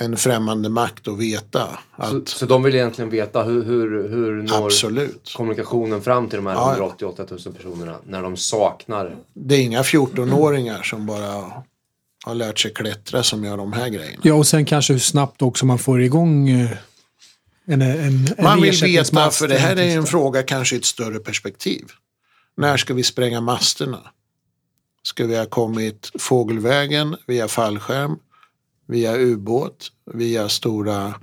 en 0.00 0.16
främmande 0.16 0.68
makt 0.68 1.08
att 1.08 1.18
veta. 1.18 1.68
Så, 1.96 2.02
Att, 2.02 2.28
så 2.28 2.46
de 2.46 2.62
vill 2.62 2.74
egentligen 2.74 3.10
veta 3.10 3.42
hur, 3.42 3.64
hur, 3.64 4.08
hur 4.08 4.42
når 4.42 4.66
absolut. 4.66 5.32
kommunikationen 5.36 6.02
fram 6.02 6.28
till 6.28 6.36
de 6.36 6.46
här 6.46 6.54
Ja. 6.54 6.72
188 6.72 7.24
000 7.30 7.54
personerna 7.54 7.96
när 8.06 8.22
de 8.22 8.36
saknar... 8.36 9.16
Det 9.34 9.54
är 9.54 9.60
inga 9.60 9.82
14-åringar 9.82 10.82
som 10.82 11.06
bara 11.06 11.52
har 12.24 12.34
lärt 12.34 12.58
sig 12.58 12.72
klättra 12.74 13.22
som 13.22 13.44
gör 13.44 13.56
de 13.56 13.72
här 13.72 13.88
grejerna. 13.88 14.20
Ja, 14.22 14.34
och 14.34 14.46
sen 14.46 14.64
kanske 14.64 14.92
hur 14.92 15.00
snabbt 15.00 15.42
också 15.42 15.66
man 15.66 15.78
får 15.78 16.02
igång 16.02 16.48
eh, 16.48 16.70
en, 17.66 17.82
en, 17.82 17.98
en 17.98 18.28
Man 18.38 18.60
vill 18.62 18.80
veta, 18.82 19.30
för 19.30 19.48
det 19.48 19.58
här 19.58 19.76
är 19.76 19.96
en 19.96 20.06
fråga 20.06 20.42
kanske 20.42 20.74
i 20.74 20.78
ett 20.78 20.84
större 20.84 21.18
perspektiv. 21.18 21.84
När 22.56 22.76
ska 22.76 22.94
vi 22.94 23.02
spränga 23.02 23.40
masterna? 23.40 24.00
Ska 25.02 25.26
vi 25.26 25.38
ha 25.38 25.46
kommit 25.46 26.10
fågelvägen, 26.18 27.16
via 27.26 27.48
fallskärm, 27.48 28.16
via 28.90 29.16
ubåt, 29.16 29.88
via 30.14 30.48
stora 30.48 31.14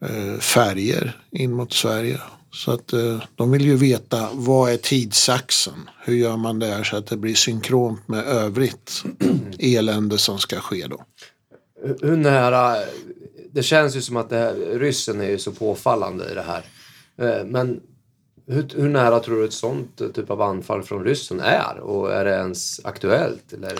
eh, 0.00 0.38
färger 0.40 1.20
in 1.30 1.52
mot 1.52 1.72
Sverige? 1.72 2.20
Så 2.52 2.70
att 2.70 2.92
eh, 2.92 3.22
de 3.34 3.50
vill 3.50 3.64
ju 3.64 3.76
veta 3.76 4.28
vad 4.32 4.72
är 4.72 4.76
tidsaxeln? 4.76 5.90
Hur 6.04 6.14
gör 6.14 6.36
man 6.36 6.58
det 6.58 6.66
här 6.66 6.84
så 6.84 6.96
att 6.96 7.06
det 7.06 7.16
blir 7.16 7.34
synkront 7.34 8.08
med 8.08 8.24
övrigt 8.26 9.04
elände 9.58 10.18
som 10.18 10.38
ska 10.38 10.60
ske 10.60 10.86
då? 10.86 11.04
Hur- 12.02 12.16
nära... 12.16 12.76
Det 13.52 13.62
känns 13.62 13.96
ju 13.96 14.00
som 14.00 14.16
att 14.16 14.30
det 14.30 14.36
här, 14.36 14.54
ryssen 14.78 15.20
är 15.20 15.30
ju 15.30 15.38
så 15.38 15.52
påfallande 15.52 16.30
i 16.30 16.34
det 16.34 16.42
här. 16.46 16.64
Eh, 17.18 17.44
Men 17.46 17.80
hur, 18.46 18.68
hur 18.76 18.88
nära 18.88 19.20
tror 19.20 19.36
du 19.38 19.44
ett 19.44 19.52
sånt 19.52 20.00
eh, 20.00 20.08
typ 20.08 20.30
av 20.30 20.42
anfall 20.42 20.82
från 20.82 21.04
ryssen 21.04 21.40
är? 21.40 21.78
Och 21.80 22.12
är 22.12 22.24
det 22.24 22.30
ens 22.30 22.84
aktuellt? 22.84 23.52
Eller, 23.52 23.78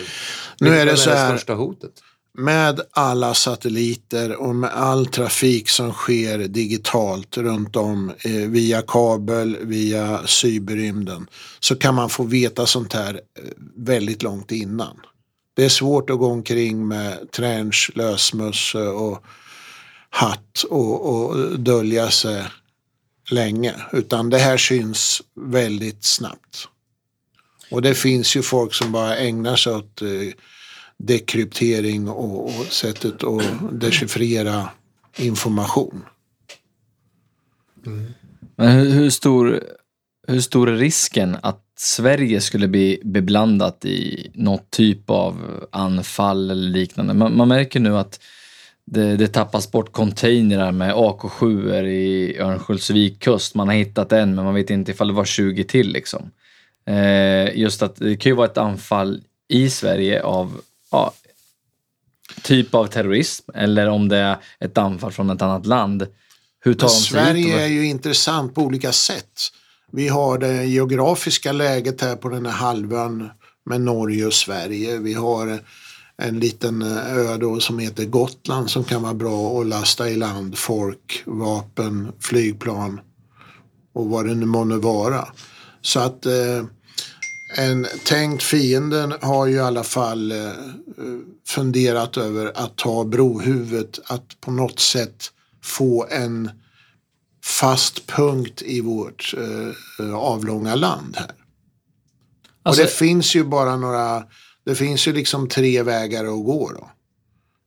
Nu 0.59 0.69
är 0.69 0.79
det 0.79 0.85
Vem 0.85 0.97
så 0.97 1.09
här- 1.09 1.31
det 1.31 1.37
största 1.37 1.53
hotet? 1.53 1.91
Med 2.37 2.81
alla 2.91 3.33
satelliter 3.33 4.35
och 4.35 4.55
med 4.55 4.69
all 4.69 5.05
trafik 5.05 5.69
som 5.69 5.93
sker 5.93 6.37
digitalt 6.37 7.37
runt 7.37 7.75
om 7.75 8.13
eh, 8.19 8.31
via 8.31 8.81
kabel, 8.81 9.57
via 9.61 10.27
cyberrymden 10.27 11.27
så 11.59 11.75
kan 11.75 11.95
man 11.95 12.09
få 12.09 12.23
veta 12.23 12.65
sånt 12.65 12.93
här 12.93 13.13
eh, 13.13 13.43
väldigt 13.75 14.23
långt 14.23 14.51
innan. 14.51 14.99
Det 15.53 15.65
är 15.65 15.69
svårt 15.69 16.09
att 16.09 16.19
gå 16.19 16.27
omkring 16.27 16.87
med 16.87 17.31
trench, 17.31 17.91
lösmössa 17.95 18.89
och 18.89 19.23
hatt 20.09 20.63
och, 20.69 21.15
och 21.15 21.59
dölja 21.59 22.09
sig 22.09 22.43
länge 23.31 23.75
utan 23.91 24.29
det 24.29 24.37
här 24.37 24.57
syns 24.57 25.21
väldigt 25.35 26.03
snabbt. 26.03 26.67
Och 27.71 27.81
det 27.81 27.95
finns 27.95 28.35
ju 28.35 28.41
folk 28.41 28.73
som 28.73 28.91
bara 28.91 29.17
ägnar 29.17 29.55
sig 29.55 29.73
åt 29.73 30.01
eh, 30.01 30.07
dekryptering 31.03 32.09
och, 32.09 32.45
och 32.45 32.65
sättet 32.65 33.23
att 33.23 33.43
dechiffrera 33.71 34.69
information. 35.17 36.05
Men 38.55 38.71
hur, 38.71 38.89
hur, 38.89 39.09
stor, 39.09 39.63
hur 40.27 40.41
stor 40.41 40.69
är 40.69 40.75
risken 40.75 41.37
att 41.41 41.63
Sverige 41.77 42.41
skulle 42.41 42.67
bli 42.67 43.01
beblandat 43.03 43.85
i 43.85 44.31
något 44.33 44.71
typ 44.71 45.09
av 45.09 45.65
anfall 45.71 46.51
eller 46.51 46.69
liknande? 46.69 47.13
Man, 47.13 47.37
man 47.37 47.47
märker 47.47 47.79
nu 47.79 47.97
att 47.97 48.19
det, 48.85 49.17
det 49.17 49.27
tappas 49.27 49.71
bort 49.71 49.91
containrar 49.91 50.71
med 50.71 50.93
AK7 50.93 51.85
i 51.85 52.37
Örnsköldsvik 52.39 53.19
kust. 53.19 53.55
Man 53.55 53.67
har 53.67 53.75
hittat 53.75 54.11
en, 54.11 54.35
men 54.35 54.45
man 54.45 54.53
vet 54.53 54.69
inte 54.69 54.91
ifall 54.91 55.07
det 55.07 55.13
var 55.13 55.25
20 55.25 55.63
till. 55.63 55.91
Liksom. 55.91 56.31
Eh, 56.85 57.57
just 57.57 57.81
att 57.81 57.95
det 57.95 58.17
kan 58.17 58.29
ju 58.29 58.35
vara 58.35 58.47
ett 58.47 58.57
anfall 58.57 59.21
i 59.47 59.69
Sverige 59.69 60.23
av 60.23 60.61
ja, 60.91 61.13
typ 62.43 62.75
av 62.75 62.87
terrorism 62.87 63.51
eller 63.53 63.89
om 63.89 64.07
det 64.09 64.17
är 64.17 64.37
ett 64.59 64.77
anfall 64.77 65.11
från 65.11 65.29
ett 65.29 65.41
annat 65.41 65.65
land. 65.65 66.07
Hur 66.59 66.73
tar 66.73 66.87
Men 66.87 66.93
de 66.95 66.99
sig? 66.99 67.11
Sverige 67.11 67.53
och- 67.55 67.61
är 67.61 67.67
ju 67.67 67.85
intressant 67.85 68.55
på 68.55 68.61
olika 68.61 68.91
sätt. 68.91 69.39
Vi 69.91 70.07
har 70.07 70.37
det 70.37 70.65
geografiska 70.65 71.51
läget 71.51 72.01
här 72.01 72.15
på 72.15 72.29
den 72.29 72.45
här 72.45 72.53
halvön 72.53 73.29
med 73.65 73.81
Norge 73.81 74.25
och 74.25 74.33
Sverige. 74.33 74.97
Vi 74.97 75.13
har 75.13 75.59
en 76.17 76.39
liten 76.39 76.81
eh, 76.81 77.17
ö 77.17 77.37
då 77.37 77.59
som 77.59 77.79
heter 77.79 78.05
Gotland 78.05 78.69
som 78.69 78.83
kan 78.83 79.01
vara 79.01 79.13
bra 79.13 79.61
att 79.61 79.67
lasta 79.67 80.09
i 80.09 80.15
land 80.15 80.57
folk, 80.57 81.23
vapen, 81.25 82.11
flygplan 82.19 82.99
och 83.93 84.05
vad 84.05 84.27
det 84.27 84.35
nu 84.35 84.45
månde 84.45 84.77
vara. 84.77 85.27
Så 85.81 85.99
att 85.99 86.25
eh, 86.25 86.63
en 87.49 87.87
tänkt 88.03 88.43
fienden 88.43 89.13
har 89.21 89.47
ju 89.47 89.55
i 89.55 89.59
alla 89.59 89.83
fall 89.83 90.31
eh, 90.31 90.51
funderat 91.47 92.17
över 92.17 92.51
att 92.55 92.77
ta 92.77 93.03
brohuvudet, 93.03 93.99
att 94.05 94.41
på 94.41 94.51
något 94.51 94.79
sätt 94.79 95.31
få 95.63 96.07
en 96.09 96.51
fast 97.45 98.07
punkt 98.07 98.61
i 98.61 98.81
vårt 98.81 99.33
eh, 99.99 100.15
avlånga 100.15 100.75
land 100.75 101.15
här. 101.17 101.31
Alltså, 102.63 102.81
och 102.81 102.87
det 102.87 102.93
finns 102.93 103.35
ju 103.35 103.43
bara 103.43 103.75
några, 103.77 104.23
det 104.65 104.75
finns 104.75 105.07
ju 105.07 105.13
liksom 105.13 105.47
tre 105.47 105.83
vägar 105.83 106.25
att 106.25 106.45
gå 106.45 106.71
då. 106.71 106.91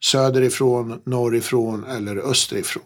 Söderifrån, 0.05 1.01
norrifrån 1.05 1.85
eller 1.85 2.17
österifrån. 2.17 2.83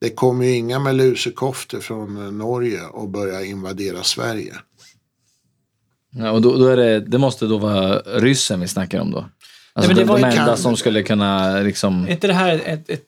Det 0.00 0.10
kommer 0.10 0.44
ju 0.44 0.56
inga 0.56 0.78
med 0.78 0.94
lusekoftor 0.94 1.80
från 1.80 2.16
eh, 2.16 2.32
Norge 2.32 2.86
och 2.86 3.08
börjar 3.08 3.44
invadera 3.44 4.02
Sverige. 4.02 4.54
Ja, 6.16 6.30
och 6.30 6.42
då, 6.42 6.58
då 6.58 6.66
är 6.66 6.76
det, 6.76 7.00
det 7.00 7.18
måste 7.18 7.46
då 7.46 7.58
vara 7.58 7.98
ryssen 7.98 8.60
vi 8.60 8.68
snackar 8.68 9.00
om 9.00 9.10
då? 9.10 9.24
Alltså 9.72 9.88
men 9.90 9.96
det 9.96 10.02
de, 10.02 10.08
var 10.08 10.18
de 10.18 10.24
enda 10.24 10.46
kan- 10.46 10.56
som 10.56 10.76
skulle 10.76 11.02
kunna 11.02 11.60
liksom... 11.60 12.06
Är 12.06 12.10
inte 12.12 12.26
det 12.26 12.32
här 12.32 12.62
ett, 12.64 12.90
ett, 12.90 13.06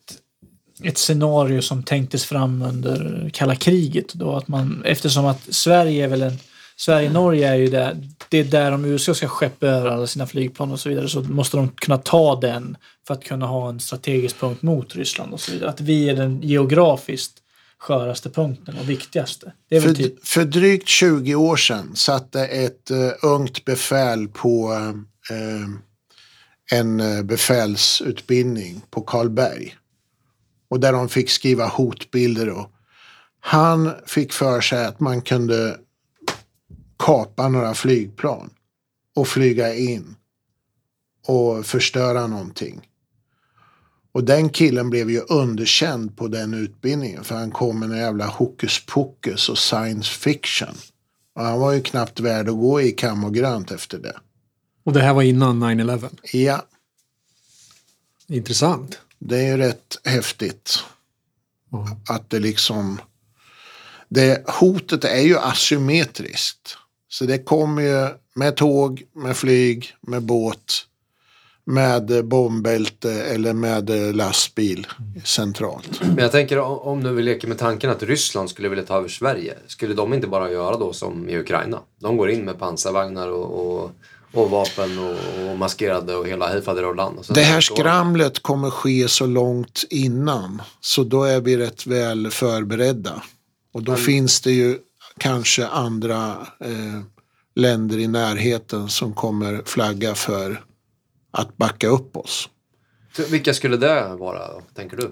ett 0.83 0.99
scenario 0.99 1.63
som 1.63 1.83
tänktes 1.83 2.25
fram 2.25 2.63
under 2.63 3.31
kalla 3.33 3.55
kriget? 3.55 4.15
Då, 4.15 4.37
att 4.37 4.49
man, 4.49 4.83
eftersom 4.85 5.27
att 5.27 5.55
Sverige 5.55 6.05
är 6.05 6.09
väl 6.09 6.23
en... 6.23 6.39
Sverige-Norge 6.79 7.49
är 7.49 7.55
ju 7.55 7.67
där, 7.67 7.97
det 8.29 8.39
är 8.39 8.45
där 8.45 8.73
om 8.73 8.85
USA 8.85 9.15
ska 9.15 9.29
skeppa 9.29 9.67
över 9.67 9.91
alla 9.91 10.07
sina 10.07 10.27
flygplan 10.27 10.73
och 10.73 10.81
så 10.81 10.89
vidare 10.89 11.09
så 11.09 11.21
måste 11.23 11.57
de 11.57 11.69
kunna 11.69 11.99
ta 11.99 12.41
den 12.41 12.77
för 13.07 13.15
att 13.15 13.25
kunna 13.25 13.47
ha 13.47 13.69
en 13.69 13.81
strategisk 13.81 14.41
punkt 14.41 14.63
mot 14.63 14.97
Ryssland 14.97 15.33
och 15.33 15.41
så 15.41 15.53
vidare. 15.53 15.71
Att 15.71 15.81
vi 15.81 16.09
är 16.09 16.17
den 16.17 16.43
geografiskt 16.43 17.33
sköraste 17.79 18.31
punkten 18.31 18.79
och 18.79 18.91
viktigaste. 18.91 19.53
För, 19.71 19.95
typ... 19.95 20.27
för 20.27 20.45
drygt 20.45 20.89
20 20.89 21.35
år 21.35 21.57
sedan 21.57 21.97
satte 21.97 22.47
ett 22.47 22.91
uh, 22.91 23.13
ungt 23.23 23.65
befäl 23.65 24.29
på 24.29 24.73
eh, 25.31 26.79
en 26.79 27.01
uh, 27.01 27.23
befälsutbildning 27.23 28.83
på 28.91 29.01
Karlberg. 29.01 29.77
Och 30.71 30.81
där 30.81 30.93
de 30.93 31.09
fick 31.09 31.31
skriva 31.31 31.67
hotbilder. 31.67 32.49
Och 32.49 32.71
han 33.41 33.93
fick 34.07 34.33
för 34.33 34.61
sig 34.61 34.85
att 34.85 35.01
man 35.01 35.23
kunde 35.23 35.79
kapa 36.99 37.49
några 37.49 37.75
flygplan 37.75 38.51
och 39.17 39.29
flyga 39.29 39.75
in 39.75 40.17
och 41.27 41.67
förstöra 41.67 42.27
någonting. 42.27 42.89
Och 44.17 44.25
den 44.25 44.49
killen 44.49 44.91
blev 44.91 45.11
ju 45.11 45.21
underkänd 45.21 46.17
på 46.17 46.29
den 46.29 46.55
utbildningen 46.55 47.25
för 47.25 47.35
han 47.35 47.51
kom 47.51 47.79
med 47.79 47.91
en 47.91 47.97
jävla 47.97 48.27
hokus 48.27 48.83
pokus 48.87 49.49
och 49.49 49.59
science 49.59 50.11
fiction. 50.11 50.75
Och 51.35 51.45
han 51.45 51.61
var 51.61 51.73
ju 51.73 51.83
knappt 51.83 52.21
värd 52.21 52.49
att 52.49 52.57
gå 52.57 52.81
i 52.81 52.93
kam 52.93 53.25
och 53.25 53.35
grönt 53.35 53.71
efter 53.71 53.99
det. 53.99 54.17
Och 54.85 54.93
det 54.93 55.01
här 55.01 55.15
var 55.15 55.23
innan 55.23 55.65
9-11. 55.65 56.19
Ja, 56.33 56.67
Intressant. 58.29 58.99
det 59.19 59.39
är 59.39 59.51
ju 59.51 59.57
rätt 59.57 59.99
häftigt. 60.05 60.79
Att 62.09 62.31
det 62.31 62.39
liksom... 62.39 63.01
Det, 64.09 64.49
hotet 64.49 65.05
är 65.05 65.23
ju 65.23 65.39
asymmetriskt. 65.39 66.77
Så 67.09 67.25
det 67.25 67.39
kommer 67.39 67.83
ju 67.83 68.09
med 68.35 68.57
tåg, 68.57 69.03
med 69.15 69.37
flyg, 69.37 69.95
med 70.01 70.23
båt, 70.23 70.86
med 71.67 72.25
bombälte 72.25 73.13
eller 73.13 73.53
med 73.53 73.91
lastbil 74.17 74.87
centralt. 75.25 76.01
Men 76.03 76.19
jag 76.19 76.33
tänker 76.33 76.59
om- 76.59 77.01
nu 77.01 77.13
vi 77.13 77.23
leker 77.23 77.49
med 77.49 77.59
tanken 77.59 77.91
att 77.91 78.03
Ryssland 78.03 78.51
skulle 78.51 78.69
vilja 78.69 78.85
ta 78.85 78.97
över 78.99 79.09
Sverige. 79.09 79.55
Skulle 79.67 79.95
de 79.95 80.15
inte 80.15 80.27
bara 80.27 80.51
göra 80.51 80.77
då 80.77 80.93
som 80.93 81.29
i 81.29 81.39
Ukraina? 81.39 81.81
De 82.01 82.17
går 82.17 82.31
in 82.31 82.45
med 82.45 82.59
pansarvagnar 82.59 83.29
och, 83.29 83.67
och, 83.83 83.91
och 84.33 84.51
vapen 84.51 84.99
och, 84.99 85.51
och 85.51 85.59
maskerade 85.59 86.15
och 86.17 86.27
hela 86.29 86.49
hejfaderullan. 86.49 87.19
Det 87.29 87.43
här 87.43 87.61
skramlet 87.61 88.43
kommer 88.43 88.71
ske 88.71 89.09
så 89.09 89.27
långt 89.27 89.85
innan. 89.91 90.63
Så 90.81 91.05
då 91.05 91.25
är 91.25 91.41
vi 91.41 91.57
rätt 91.57 91.87
väl 91.87 92.31
förberedda. 92.31 93.23
Och 93.75 93.83
då 93.83 93.97
finns 93.97 94.41
det 94.41 94.53
ju 94.53 94.79
kanske 95.19 95.67
andra 95.67 96.31
eh, 96.61 97.01
länder 97.55 97.99
i 97.99 98.09
närheten 98.09 98.89
som 98.89 99.15
kommer 99.15 99.63
flagga 99.65 100.15
för 100.15 100.61
att 101.37 101.57
backa 101.57 101.89
upp 101.89 102.17
oss. 102.17 102.49
Vilka 103.31 103.55
skulle 103.55 103.77
det 103.77 104.15
vara 104.19 104.39
då, 104.39 104.63
tänker 104.75 104.97
du? 104.97 105.11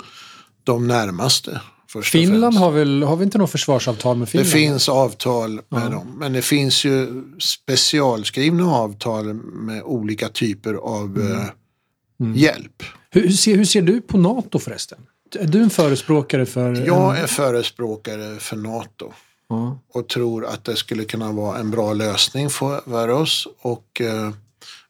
De 0.64 0.86
närmaste. 0.86 1.60
Finland 2.02 2.56
har 2.56 2.70
väl, 2.70 3.02
har 3.02 3.16
vi 3.16 3.24
inte 3.24 3.38
något 3.38 3.50
försvarsavtal 3.50 4.16
med 4.16 4.26
Det 4.26 4.30
Finland? 4.30 4.50
finns 4.50 4.88
avtal 4.88 5.60
med 5.68 5.90
dem. 5.90 6.16
Men 6.18 6.32
det 6.32 6.42
finns 6.42 6.84
ju 6.84 7.24
specialskrivna 7.38 8.72
avtal 8.72 9.34
med 9.34 9.82
olika 9.82 10.28
typer 10.28 10.74
av 10.74 11.18
eh, 11.20 12.34
hjälp. 12.34 12.82
Hur, 13.10 13.22
hur, 13.22 13.30
ser, 13.30 13.56
hur 13.56 13.64
ser 13.64 13.82
du 13.82 14.00
på 14.00 14.18
NATO 14.18 14.58
förresten? 14.58 14.98
Är 15.38 15.46
du 15.46 15.62
en 15.62 15.70
förespråkare 15.70 16.46
för... 16.46 16.86
Jag 16.86 17.18
är 17.18 17.26
förespråkare 17.26 18.36
för 18.38 18.56
NATO. 18.56 19.12
Ja. 19.48 19.78
och 19.94 20.08
tror 20.08 20.46
att 20.46 20.64
det 20.64 20.76
skulle 20.76 21.04
kunna 21.04 21.32
vara 21.32 21.58
en 21.58 21.70
bra 21.70 21.92
lösning 21.92 22.50
för, 22.50 22.80
för 22.80 23.08
oss 23.08 23.48
och 23.60 24.00
eh, 24.00 24.30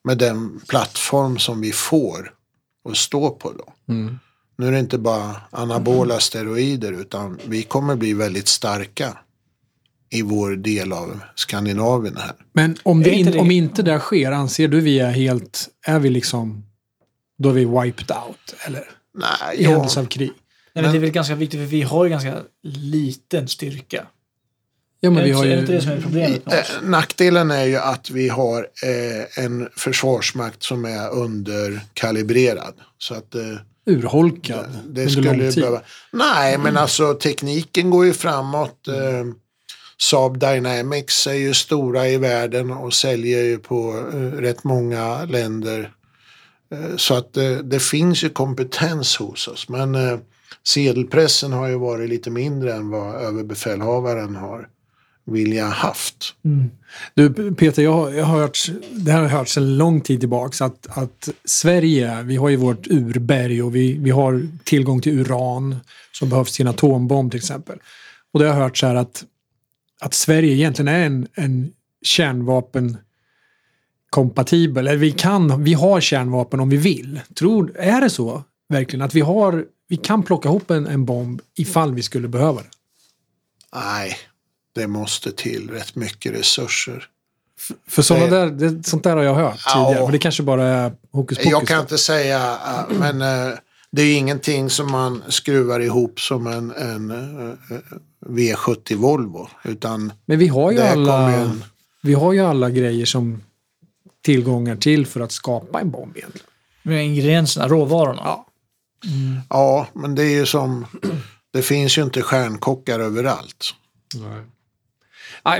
med 0.04 0.18
den 0.18 0.60
plattform 0.68 1.38
som 1.38 1.60
vi 1.60 1.72
får 1.72 2.32
att 2.90 2.96
stå 2.96 3.30
på 3.30 3.52
då. 3.52 3.72
Mm. 3.92 4.18
Nu 4.58 4.66
är 4.66 4.72
det 4.72 4.78
inte 4.78 4.98
bara 4.98 5.36
anabola 5.50 6.20
steroider 6.20 6.92
utan 6.92 7.38
vi 7.44 7.62
kommer 7.62 7.96
bli 7.96 8.14
väldigt 8.14 8.48
starka 8.48 9.18
i 10.10 10.22
vår 10.22 10.50
del 10.56 10.92
av 10.92 11.20
Skandinavien 11.34 12.16
här. 12.16 12.32
Men 12.52 12.76
om, 12.82 13.02
det 13.02 13.10
inte 13.10 13.30
in, 13.30 13.36
det- 13.36 13.40
om 13.40 13.50
inte 13.50 13.82
det 13.82 13.98
sker, 13.98 14.32
anser 14.32 14.68
du 14.68 14.80
vi 14.80 14.98
är 14.98 15.10
helt... 15.10 15.68
Är 15.86 15.98
vi 15.98 16.10
liksom... 16.10 16.64
Då 17.38 17.48
är 17.48 17.52
vi 17.52 17.64
wiped 17.64 18.10
out? 18.26 18.54
Eller? 18.66 18.84
Nej, 19.18 19.56
I 19.60 19.64
ja, 19.64 19.70
händelse 19.70 20.00
av 20.00 20.04
krig? 20.06 20.30
Nej, 20.72 20.82
men 20.82 20.92
det 20.92 20.98
är 20.98 21.00
väl 21.00 21.10
ganska 21.10 21.34
viktigt 21.34 21.60
för 21.60 21.66
vi 21.66 21.82
har 21.82 22.04
ju 22.04 22.10
ganska 22.10 22.38
liten 22.62 23.48
styrka. 23.48 24.06
Ja, 25.04 25.10
men 25.10 25.18
är, 25.18 25.24
vi 25.24 25.30
det, 25.30 25.36
har 25.36 25.44
är 25.44 25.48
det 25.48 25.54
ju... 25.54 25.60
inte 25.60 25.72
det 25.72 25.80
som 25.80 25.92
är 25.92 26.00
problemet 26.00 26.46
med 26.46 26.54
eh, 26.54 26.60
oss? 26.60 26.78
nackdelen 26.82 27.50
är 27.50 27.64
ju 27.64 27.76
att 27.76 28.10
vi 28.10 28.28
har 28.28 28.58
eh, 28.82 29.44
en 29.44 29.68
försvarsmakt 29.76 30.62
som 30.62 30.84
är 30.84 31.10
underkalibrerad. 31.10 32.74
Så 32.98 33.14
att 33.14 33.34
eh, 33.34 33.42
urholkad 33.86 34.66
Det 34.88 35.00
under 35.00 35.12
skulle 35.12 35.28
lång 35.30 35.40
ju 35.40 35.52
tid. 35.52 35.62
behöva... 35.62 35.80
Nej, 36.12 36.58
men 36.58 36.76
alltså 36.76 37.14
tekniken 37.14 37.90
går 37.90 38.06
ju 38.06 38.12
framåt. 38.12 38.88
Eh, 38.88 39.24
Saab 39.98 40.38
Dynamics 40.38 41.26
är 41.26 41.32
ju 41.32 41.54
stora 41.54 42.08
i 42.08 42.16
världen 42.16 42.70
och 42.70 42.94
säljer 42.94 43.42
ju 43.42 43.58
på 43.58 44.04
eh, 44.12 44.16
rätt 44.40 44.64
många 44.64 45.24
länder. 45.24 45.92
Eh, 46.72 46.96
så 46.96 47.14
att 47.14 47.36
eh, 47.36 47.50
det 47.50 47.80
finns 47.80 48.24
ju 48.24 48.28
kompetens 48.28 49.16
hos 49.16 49.48
oss. 49.48 49.68
Men 49.68 49.94
eh, 49.94 50.18
sedelpressen 50.66 51.52
har 51.52 51.68
ju 51.68 51.78
varit 51.78 52.10
lite 52.10 52.30
mindre 52.30 52.72
än 52.74 52.90
vad 52.90 53.14
överbefälhavaren 53.22 54.36
har 54.36 54.68
vilja 55.26 55.66
haft. 55.66 56.34
Du 57.14 57.54
Peter, 57.54 57.82
jag 57.82 57.92
har, 57.92 58.10
jag 58.10 58.24
har 58.24 58.38
hört, 58.38 58.58
det 58.92 59.12
här 59.12 59.18
har 59.18 59.28
jag 59.28 59.38
hört 59.38 59.48
sedan 59.48 59.76
lång 59.76 60.00
tid 60.00 60.20
tillbaka 60.20 60.64
att, 60.64 60.98
att 60.98 61.28
Sverige, 61.44 62.22
vi 62.22 62.36
har 62.36 62.48
ju 62.48 62.56
vårt 62.56 62.86
urberg 62.86 63.62
och 63.62 63.76
vi, 63.76 63.98
vi 63.98 64.10
har 64.10 64.48
tillgång 64.64 65.00
till 65.00 65.20
uran 65.20 65.76
som 66.12 66.28
behövs 66.28 66.52
till 66.52 66.66
en 66.66 66.72
atombomb 66.72 67.30
till 67.30 67.38
exempel. 67.38 67.78
Och 68.32 68.40
det 68.40 68.46
har 68.46 68.54
jag 68.54 68.62
hört 68.62 68.76
så 68.76 68.86
här 68.86 68.94
att, 68.94 69.24
att 70.00 70.14
Sverige 70.14 70.54
egentligen 70.54 70.88
är 70.88 71.06
en, 71.06 71.28
en 71.34 71.72
kärnvapen 72.02 72.96
kompatibel, 74.10 74.88
eller 74.88 74.98
vi 74.98 75.12
kan, 75.12 75.64
vi 75.64 75.74
har 75.74 76.00
kärnvapen 76.00 76.60
om 76.60 76.68
vi 76.68 76.76
vill. 76.76 77.20
Tror, 77.34 77.76
är 77.76 78.00
det 78.00 78.10
så 78.10 78.42
verkligen 78.68 79.02
att 79.02 79.14
vi 79.14 79.20
har, 79.20 79.64
vi 79.88 79.96
kan 79.96 80.22
plocka 80.22 80.48
ihop 80.48 80.70
en, 80.70 80.86
en 80.86 81.04
bomb 81.04 81.40
ifall 81.56 81.94
vi 81.94 82.02
skulle 82.02 82.28
behöva 82.28 82.62
det? 82.62 82.68
Nej, 83.74 84.16
det 84.74 84.86
måste 84.86 85.32
till 85.32 85.70
rätt 85.70 85.94
mycket 85.94 86.32
resurser. 86.34 87.06
För 87.88 88.02
sådana 88.02 88.26
Det- 88.26 88.30
där, 88.30 88.70
det, 88.70 88.86
sånt 88.86 89.04
där 89.04 89.16
har 89.16 89.22
jag 89.22 89.34
hört 89.34 89.60
Ja. 89.66 89.72
tidigare, 89.86 90.02
men 90.04 90.12
det 90.12 90.18
kanske 90.18 90.42
bara 90.42 90.64
är 90.64 90.92
hokus 91.12 91.38
pokus. 91.38 91.50
Jag 91.50 91.66
kan 91.68 91.76
då. 91.76 91.82
inte 91.82 91.98
säga, 91.98 92.58
äh, 92.90 92.98
men 92.98 93.22
äh, 93.22 93.54
det 93.90 94.02
är 94.02 94.16
ingenting 94.16 94.70
som 94.70 94.92
man 94.92 95.22
skruvar 95.28 95.80
ihop 95.80 96.20
som 96.20 96.46
en, 96.46 96.70
en 96.70 97.10
äh, 97.10 97.78
V70 98.26 98.96
Volvo. 98.96 99.48
Utan 99.64 100.12
Men 100.26 100.38
vi 100.38 100.48
har 100.48 100.72
ju 100.72 100.80
alla, 100.80 101.32
en, 101.32 101.64
vi 102.02 102.14
har 102.14 102.32
ju 102.32 102.40
alla 102.40 102.70
grejer 102.70 103.06
som 103.06 103.42
tillgångar 104.24 104.76
till 104.76 105.06
för 105.06 105.20
att 105.20 105.32
skapa 105.32 105.80
en 105.80 105.90
bomb 105.90 106.16
egentligen. 106.16 106.46
Med 106.82 107.04
ingredienserna, 107.06 107.68
råvarorna. 107.68 108.22
Ja. 108.24 108.46
ja, 109.50 109.86
men 109.92 110.14
det 110.14 110.22
är 110.22 110.30
ju 110.34 110.46
som, 110.46 110.86
det 111.52 111.62
finns 111.62 111.98
ju 111.98 112.02
inte 112.02 112.22
stjärnkockar 112.22 113.00
överallt. 113.00 113.74
Nej, 114.14 114.40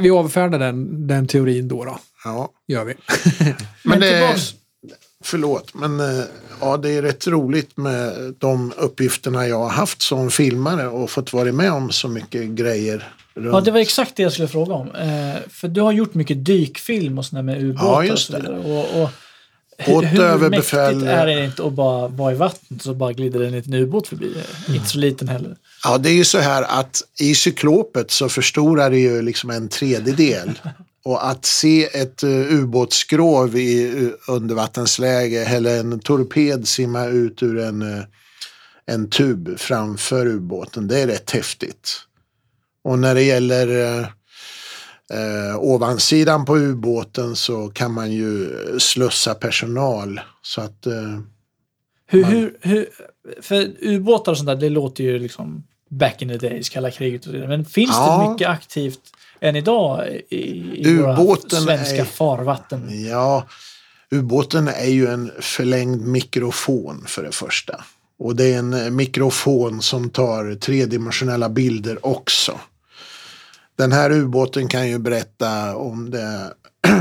vi 0.01 0.11
avfärdar 0.11 0.59
den, 0.59 1.07
den 1.07 1.27
teorin 1.27 1.69
då, 1.69 1.85
då. 1.85 1.99
Ja, 2.25 2.49
Gör 2.69 2.85
vi. 2.85 2.95
men 3.45 3.55
Men 3.83 4.01
det, 4.01 4.37
förlåt, 5.25 5.75
men 5.75 6.01
äh, 6.01 6.25
ja, 6.61 6.77
det 6.77 6.91
är 6.91 7.03
rätt 7.03 7.27
roligt 7.27 7.77
med 7.77 8.35
de 8.39 8.73
uppgifterna 8.77 9.47
jag 9.49 9.59
har 9.59 9.69
haft 9.69 10.03
som 10.03 10.31
filmare 10.31 10.89
och 10.89 11.11
fått 11.11 11.33
vara 11.33 11.53
med 11.53 11.73
om 11.73 11.91
så 11.93 12.09
mycket 12.09 12.49
grejer. 12.49 13.13
Runt. 13.35 13.55
Ja, 13.55 13.61
det 13.61 13.71
var 13.71 13.81
exakt 13.81 14.17
det 14.17 14.23
jag 14.23 14.33
skulle 14.33 14.49
fråga 14.49 14.75
om. 14.75 14.87
Eh, 14.95 15.41
för 15.51 15.69
du 15.69 15.81
har 15.81 15.93
gjort 15.93 16.15
mycket 16.15 16.45
dykfilm 16.45 17.19
och 17.19 17.25
sådär 17.25 17.43
med 17.43 17.63
ubåtar 17.63 17.87
Ja, 17.87 17.97
och 17.97 18.07
just 18.07 18.27
så 18.27 18.33
det. 18.33 18.39
vidare. 18.39 18.59
Och, 18.59 19.03
och 19.03 19.11
Åt 19.79 20.05
hur 20.05 20.21
överbefäl- 20.21 20.95
mäktigt 20.95 21.11
är 21.11 21.27
det 21.27 21.45
inte 21.45 21.67
att 21.67 21.73
bara 21.73 22.09
vara 22.09 22.33
i 22.33 22.35
vattnet 22.35 22.81
och 22.81 22.85
så 22.85 22.95
bara 22.95 23.13
glider 23.13 23.41
en 23.41 23.53
liten 23.53 23.75
ubåt 23.75 24.09
förbi? 24.09 24.35
Inte 24.69 24.89
så 24.89 24.99
liten 24.99 25.29
heller. 25.29 25.57
Ja, 25.85 25.99
det 25.99 26.11
är 26.11 26.15
ju 26.15 26.25
så 26.25 26.39
här 26.39 26.63
att 26.63 27.03
i 27.21 27.35
cyklopet 27.35 28.11
så 28.11 28.29
förstorar 28.29 28.91
det 28.91 28.99
ju 28.99 29.23
liksom 29.23 29.51
en 29.51 29.69
tredjedel. 29.69 30.61
Och 31.05 31.31
att 31.31 31.45
se 31.45 31.85
ett 31.85 32.25
uh, 32.25 32.55
ubåtsskrov 32.55 33.57
i 33.57 33.93
uh, 33.95 34.11
undervattensläge 34.29 35.45
eller 35.45 35.81
en 35.81 36.01
torped 36.01 36.69
simma 36.69 37.07
ut 37.07 37.43
ur 37.43 37.59
en, 37.59 37.83
uh, 37.83 38.05
en 38.87 39.11
tub 39.11 39.59
framför 39.59 40.27
ubåten. 40.27 40.89
Det 40.89 40.99
är 40.99 41.07
rätt 41.07 41.31
häftigt. 41.31 41.97
Och 42.85 42.99
när 42.99 43.15
det 43.15 43.23
gäller 43.23 43.67
eh, 45.13 45.59
ovansidan 45.59 46.45
på 46.45 46.57
ubåten 46.59 47.37
så 47.37 47.69
kan 47.69 47.93
man 47.93 48.13
ju 48.13 48.49
slussa 48.79 49.35
personal. 49.35 50.21
Så 50.43 50.61
att 50.61 50.87
eh, 50.87 51.21
Hur, 52.07 52.25
hur, 52.25 52.57
hur, 52.61 52.87
för 53.43 53.71
ubåtar 53.81 54.33
och 54.33 54.39
sånt 54.39 54.47
där, 54.47 54.57
det 54.57 54.69
låter 54.69 55.05
ju 55.05 55.19
liksom 55.19 55.65
back 55.91 56.23
in 56.23 56.29
the 56.29 56.37
days, 56.49 56.69
kalla 56.69 56.91
kriget 56.91 57.21
och 57.21 57.25
så 57.25 57.31
vidare. 57.33 57.49
Men 57.49 57.65
finns 57.65 57.91
Ja. 57.93 58.23
det 58.27 58.31
mycket 58.33 58.49
aktivt 58.49 59.01
än 59.41 59.57
idag 59.57 60.09
i, 60.31 60.37
i 60.89 60.97
våra 61.03 61.37
svenska 61.49 61.97
är- 61.97 62.05
farvatten? 62.05 63.05
Ja, 63.09 63.47
ubåten 64.11 64.69
är 64.69 64.89
ju 64.91 65.07
en 65.07 65.31
förlängd 65.41 66.01
mikrofon 66.07 67.05
för 67.07 67.23
det 67.23 67.33
första. 67.33 67.85
Och 68.19 68.37
det 68.37 68.55
är 68.55 68.59
en 68.59 68.97
mikrofon 68.97 69.83
som 69.83 70.11
tar 70.11 70.55
tredimensionella 70.55 71.49
bilder 71.49 72.07
också. 72.07 72.61
Den 73.77 73.93
här 73.93 74.13
ubåten 74.13 74.69
kan 74.69 74.89
ju 74.89 74.99
berätta 74.99 75.77
om 75.77 76.11
det 76.11 76.55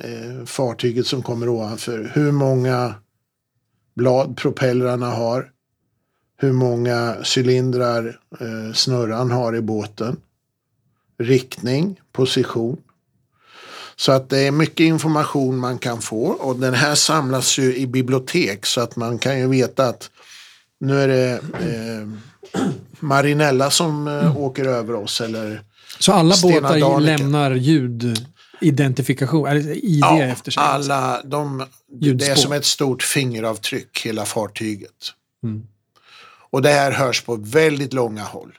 eh, 0.00 0.44
fartyget 0.46 1.06
som 1.06 1.22
kommer 1.22 1.48
ovanför. 1.48 2.10
Hur 2.14 2.32
många 2.32 2.94
blad 3.94 4.36
propellrarna 4.36 5.10
har. 5.10 5.50
Hur 6.36 6.52
många 6.52 7.16
cylindrar 7.36 8.20
eh, 8.40 8.72
snurran 8.74 9.30
har 9.30 9.56
i 9.56 9.60
båten. 9.60 10.16
Riktning, 11.18 12.00
position. 12.12 12.76
Så 13.96 14.12
att 14.12 14.28
det 14.28 14.38
är 14.38 14.50
mycket 14.50 14.84
information 14.84 15.56
man 15.56 15.78
kan 15.78 16.00
få 16.00 16.24
och 16.24 16.56
den 16.56 16.74
här 16.74 16.94
samlas 16.94 17.58
ju 17.58 17.76
i 17.76 17.86
bibliotek 17.86 18.66
så 18.66 18.80
att 18.80 18.96
man 18.96 19.18
kan 19.18 19.38
ju 19.38 19.48
veta 19.48 19.88
att 19.88 20.10
nu 20.80 21.00
är 21.00 21.08
det 21.08 21.32
eh, 21.60 22.08
Marinella 23.00 23.70
som 23.70 24.08
eh, 24.08 24.36
åker 24.36 24.64
över 24.64 24.94
oss 24.94 25.20
eller 25.20 25.62
så 26.02 26.12
alla 26.12 26.34
Stena 26.34 26.60
båtar 26.60 26.80
Danica. 26.80 26.98
lämnar 26.98 27.50
ljudidentifikation, 27.54 29.48
eller 29.48 29.84
ID 29.84 30.00
ja, 30.00 30.22
efter 30.22 30.50
sig? 30.50 30.62
alla, 30.62 31.22
de, 31.24 31.66
det 31.88 32.28
är 32.28 32.34
som 32.34 32.52
ett 32.52 32.64
stort 32.64 33.02
fingeravtryck 33.02 34.00
hela 34.04 34.24
fartyget. 34.24 35.12
Mm. 35.44 35.62
Och 36.50 36.62
det 36.62 36.68
här 36.68 36.92
hörs 36.92 37.22
på 37.22 37.36
väldigt 37.36 37.92
långa 37.92 38.22
håll. 38.22 38.52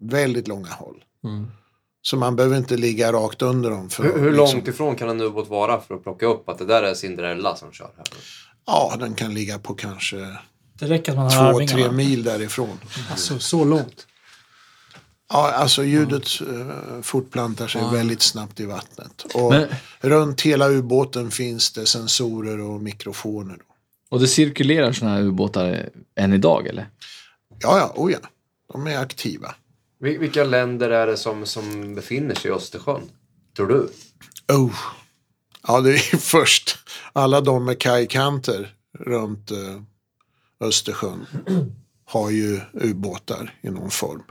Väldigt 0.00 0.48
långa 0.48 0.68
håll. 0.70 1.04
Mm. 1.24 1.50
Så 2.02 2.16
man 2.16 2.36
behöver 2.36 2.56
inte 2.56 2.76
ligga 2.76 3.12
rakt 3.12 3.42
under 3.42 3.70
dem. 3.70 3.90
För 3.90 4.02
Hur, 4.02 4.18
hur 4.18 4.30
liksom- 4.30 4.56
långt 4.56 4.68
ifrån 4.68 4.96
kan 4.96 5.08
en 5.08 5.20
ubåt 5.20 5.48
vara 5.48 5.80
för 5.80 5.94
att 5.94 6.02
plocka 6.02 6.26
upp 6.26 6.48
att 6.48 6.58
det 6.58 6.66
där 6.66 6.82
är 6.82 6.94
Cinderella 6.94 7.56
som 7.56 7.72
kör 7.72 7.90
här? 7.96 8.06
Ja, 8.66 8.96
den 8.98 9.14
kan 9.14 9.34
ligga 9.34 9.58
på 9.58 9.74
kanske 9.74 10.16
Det 10.78 10.86
räcker 10.86 11.12
att 11.12 11.18
man 11.18 11.30
har 11.32 11.52
två, 11.52 11.66
tre 11.66 11.90
mil 11.90 12.22
därifrån. 12.22 12.78
Alltså, 13.10 13.38
så 13.38 13.64
långt? 13.64 14.06
Ja, 15.28 15.52
alltså 15.52 15.84
ljudet 15.84 16.28
eh, 16.40 17.02
fortplantar 17.02 17.68
sig 17.68 17.82
väldigt 17.92 18.22
snabbt 18.22 18.60
i 18.60 18.64
vattnet. 18.66 19.26
Och 19.34 19.50
Men- 19.50 19.68
runt 20.00 20.40
hela 20.40 20.68
ubåten 20.68 21.30
finns 21.30 21.72
det 21.72 21.86
sensorer 21.86 22.60
och 22.60 22.82
mikrofoner. 22.82 23.56
Då. 23.56 23.64
Och 24.08 24.20
det 24.20 24.28
cirkulerar 24.28 24.92
sådana 24.92 25.14
här 25.16 25.22
ubåtar 25.22 25.88
än 26.14 26.32
idag 26.32 26.66
eller? 26.66 26.88
Ja, 27.58 27.78
ja, 27.78 27.92
oh 27.96 28.12
ja. 28.12 28.18
De 28.72 28.86
är 28.86 28.98
aktiva. 28.98 29.54
Vil- 30.00 30.18
Vilka 30.18 30.44
länder 30.44 30.90
är 30.90 31.06
det 31.06 31.16
som, 31.16 31.46
som 31.46 31.94
befinner 31.94 32.34
sig 32.34 32.50
i 32.50 32.54
Östersjön? 32.54 33.02
Tror 33.56 33.66
du? 33.66 33.88
Oh. 34.54 34.74
Ja, 35.68 35.80
det 35.80 35.90
är 35.94 36.16
först 36.18 36.78
alla 37.12 37.40
de 37.40 37.64
med 37.64 37.78
kajkanter 37.80 38.74
runt 38.98 39.50
eh, 39.50 39.80
Östersjön 40.60 41.26
har 42.04 42.30
ju 42.30 42.60
ubåtar 42.72 43.54
i 43.62 43.70
någon 43.70 43.90
form. 43.90 44.22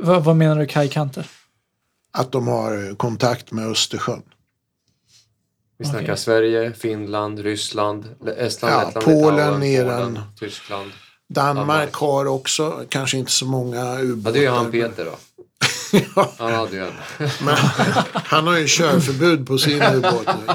Vad, 0.00 0.24
vad 0.24 0.36
menar 0.36 0.56
du 0.56 0.66
kajkanter? 0.66 1.26
Att 2.12 2.32
de 2.32 2.48
har 2.48 2.94
kontakt 2.96 3.52
med 3.52 3.66
Östersjön. 3.68 4.22
Vi 5.78 5.84
snackar 5.84 6.02
Okej. 6.04 6.16
Sverige, 6.16 6.72
Finland, 6.72 7.38
Ryssland, 7.38 8.04
Estland, 8.38 8.74
Ja, 8.74 8.84
Lettland, 8.86 9.04
Polen. 9.04 9.60
Polen, 9.60 10.20
Tyskland. 10.38 10.90
Danmark 11.28 11.66
Danmark. 11.66 11.94
har 11.94 12.26
också 12.26 12.84
kanske 12.88 13.16
inte 13.18 13.32
så 13.32 13.46
många 13.46 13.76
Ja, 13.76 14.00
ubåtar. 14.00 14.32
det 14.32 14.38
är 14.38 14.42
ju 14.42 14.48
han 14.50 14.70
Peter 14.70 15.04
då. 15.04 15.12
Ja. 16.16 16.32
Han 16.38 16.52
hade 16.54 16.76
ju 16.76 16.82
en. 16.86 16.92
Men 17.18 17.56
han 18.12 18.46
har 18.46 18.58
ju 18.58 18.66
körförbud 18.68 19.46
på 19.46 19.58
sin 19.58 19.82
ubåt 19.82 20.26
nu. 20.26 20.54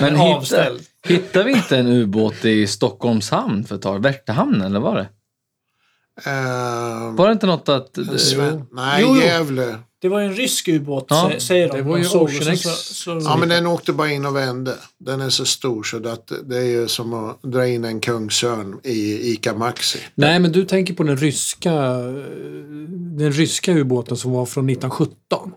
Men 0.00 0.16
hittade, 0.16 0.78
hittade 1.06 1.44
vi 1.44 1.52
inte 1.52 1.76
en 1.78 1.86
ubåt 1.86 2.44
i 2.44 2.66
Stockholms 2.66 3.30
hamn 3.30 3.64
för 3.64 3.74
ett 3.76 3.82
tag? 3.82 4.02
Värtahamnen 4.02 4.62
eller 4.62 4.80
var 4.80 4.96
det? 4.96 5.08
Ehm, 6.24 7.16
Var 7.16 7.26
det 7.26 7.32
inte 7.32 7.46
något 7.46 7.68
att... 7.68 7.98
en 7.98 8.18
Sven- 8.18 8.62
Nej, 8.72 9.02
Jo, 9.02 9.14
jo. 9.16 9.22
Gävle. 9.22 9.78
Det 10.02 10.08
var 10.08 10.20
en 10.20 10.34
rysk 10.34 10.68
ubåt, 10.68 11.06
Ja, 11.08 11.30
sä- 11.34 11.38
säger 11.38 11.68
de. 11.68 11.76
det 11.76 11.82
var 11.82 11.96
ju 11.98 12.04
Ocean. 12.06 12.56
Så, 12.56 12.68
så, 12.94 13.20
Ja, 13.24 13.36
men 13.36 13.48
den 13.48 13.66
åkte 13.66 13.92
bara 13.92 14.10
in 14.10 14.26
och 14.26 14.36
vände. 14.36 14.74
Den 14.98 15.20
är 15.20 15.28
så 15.30 15.44
stor 15.44 15.82
så 15.82 16.08
att 16.08 16.32
det 16.44 16.56
är 16.58 16.62
ju 16.64 16.88
som 16.88 17.14
att 17.14 17.42
dra 17.42 17.66
in 17.66 17.84
en 17.84 18.00
kungsörn 18.00 18.80
i 18.84 19.30
Ica 19.32 19.54
Maxi. 19.54 19.98
Nej, 20.14 20.38
men 20.38 20.52
du 20.52 20.64
tänker 20.64 20.94
på 20.94 21.02
den 21.02 21.16
ryska, 21.16 21.72
den 23.18 23.32
ryska 23.32 23.72
ubåten 23.72 24.16
som 24.16 24.30
var 24.32 24.46
från 24.46 24.66
1917. 24.70 25.52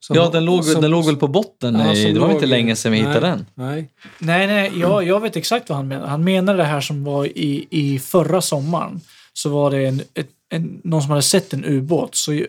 Som- 0.00 0.16
Ja, 0.16 0.30
den 0.32 0.44
låg, 0.44 0.64
som- 0.64 0.80
den 0.82 0.90
låg 0.90 1.06
väl 1.06 1.16
på 1.16 1.28
botten? 1.28 1.74
Ja, 1.74 1.92
det 1.94 2.18
var 2.18 2.26
låg- 2.28 2.30
inte 2.34 2.46
länge 2.46 2.76
sedan 2.76 2.92
vi 2.92 2.98
nej, 3.02 3.08
hittade 3.08 3.26
den. 3.26 3.46
Nej. 3.54 3.90
Nej, 4.18 4.46
nej, 4.46 4.72
jag, 4.76 5.04
jag 5.06 5.20
vet 5.20 5.36
exakt 5.36 5.68
vad 5.68 5.76
han 5.76 5.88
menar. 5.88 6.06
Han 6.06 6.24
menar 6.24 6.56
det 6.56 6.64
här 6.64 6.80
som 6.80 7.04
var 7.04 7.24
i, 7.26 7.66
i 7.70 7.98
förra 7.98 8.40
sommaren. 8.40 9.00
Så 9.34 9.48
var 9.48 9.70
det 9.70 9.86
en, 9.86 10.00
ett, 10.14 10.28
en, 10.48 10.80
någon 10.84 11.02
som 11.02 11.10
hade 11.10 11.22
sett 11.22 11.52
en 11.52 11.64
ubåt 11.64 12.14
så 12.14 12.44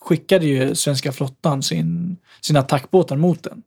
skickade 0.00 0.46
ju 0.46 0.74
svenska 0.74 1.12
flottan 1.12 1.62
sin, 1.62 2.16
sina 2.40 2.60
attackbåtar 2.60 3.16
mot 3.16 3.42
den. 3.42 3.62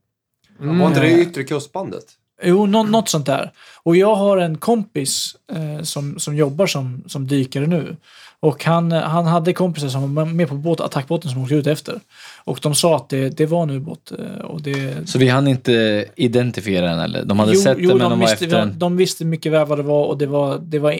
Var 0.60 0.88
inte 0.88 1.00
det 1.00 1.10
i 1.10 1.22
yttre 1.22 1.44
kustbandet? 1.44 2.04
Jo, 2.44 2.66
nå, 2.66 2.84
något 2.84 3.10
sånt 3.10 3.26
där. 3.26 3.52
Och 3.84 3.96
jag 3.96 4.16
har 4.16 4.38
en 4.38 4.58
kompis 4.58 5.36
eh, 5.52 5.84
som, 5.84 6.20
som 6.20 6.36
jobbar 6.36 6.68
som, 6.68 7.04
som 7.08 7.28
dykare 7.28 7.68
nu. 7.68 7.96
Och 8.40 8.64
han, 8.66 8.92
han 8.92 9.26
hade 9.26 9.54
kompisar 9.54 9.88
som 9.88 10.16
var 10.16 10.26
med 10.26 10.50
på 10.50 10.56
båt, 10.56 10.82
attackbåten 10.82 11.32
som 11.32 11.44
åkte 11.44 11.56
ut 11.56 11.68
efter. 11.68 12.00
Och 12.44 12.60
de 12.62 12.76
sa 12.76 12.96
att 12.96 13.10
det, 13.10 13.30
det 13.30 13.46
var 13.46 13.64
en 13.64 13.70
ubåt. 13.70 14.12
eh, 14.20 14.46
Och 14.46 14.62
det, 14.62 15.10
Så 15.10 15.20
vi 15.20 15.28
hann 15.28 15.48
inte 15.48 16.06
identifiera 16.16 16.86
den 16.86 17.00
eller? 17.00 17.26
De 17.26 17.40
hade 17.40 17.54
jo, 17.54 17.62
sett 17.62 17.78
jo, 17.80 17.90
den 17.90 17.98
men 17.98 18.10
de, 18.10 18.10
de 18.10 18.20
var 18.20 18.28
visste, 18.28 18.46
efter 18.46 18.60
de, 18.60 18.70
den. 18.70 18.80
de 18.80 18.98
visste 18.98 19.26
mycket 19.26 19.52
väl 19.52 19.68
vad 19.68 19.80
det 19.80 19.84
var 19.84 20.06
och 20.06 20.18
det 20.18 20.26
var, 20.26 20.60
det 20.62 20.80
var 20.80 21.00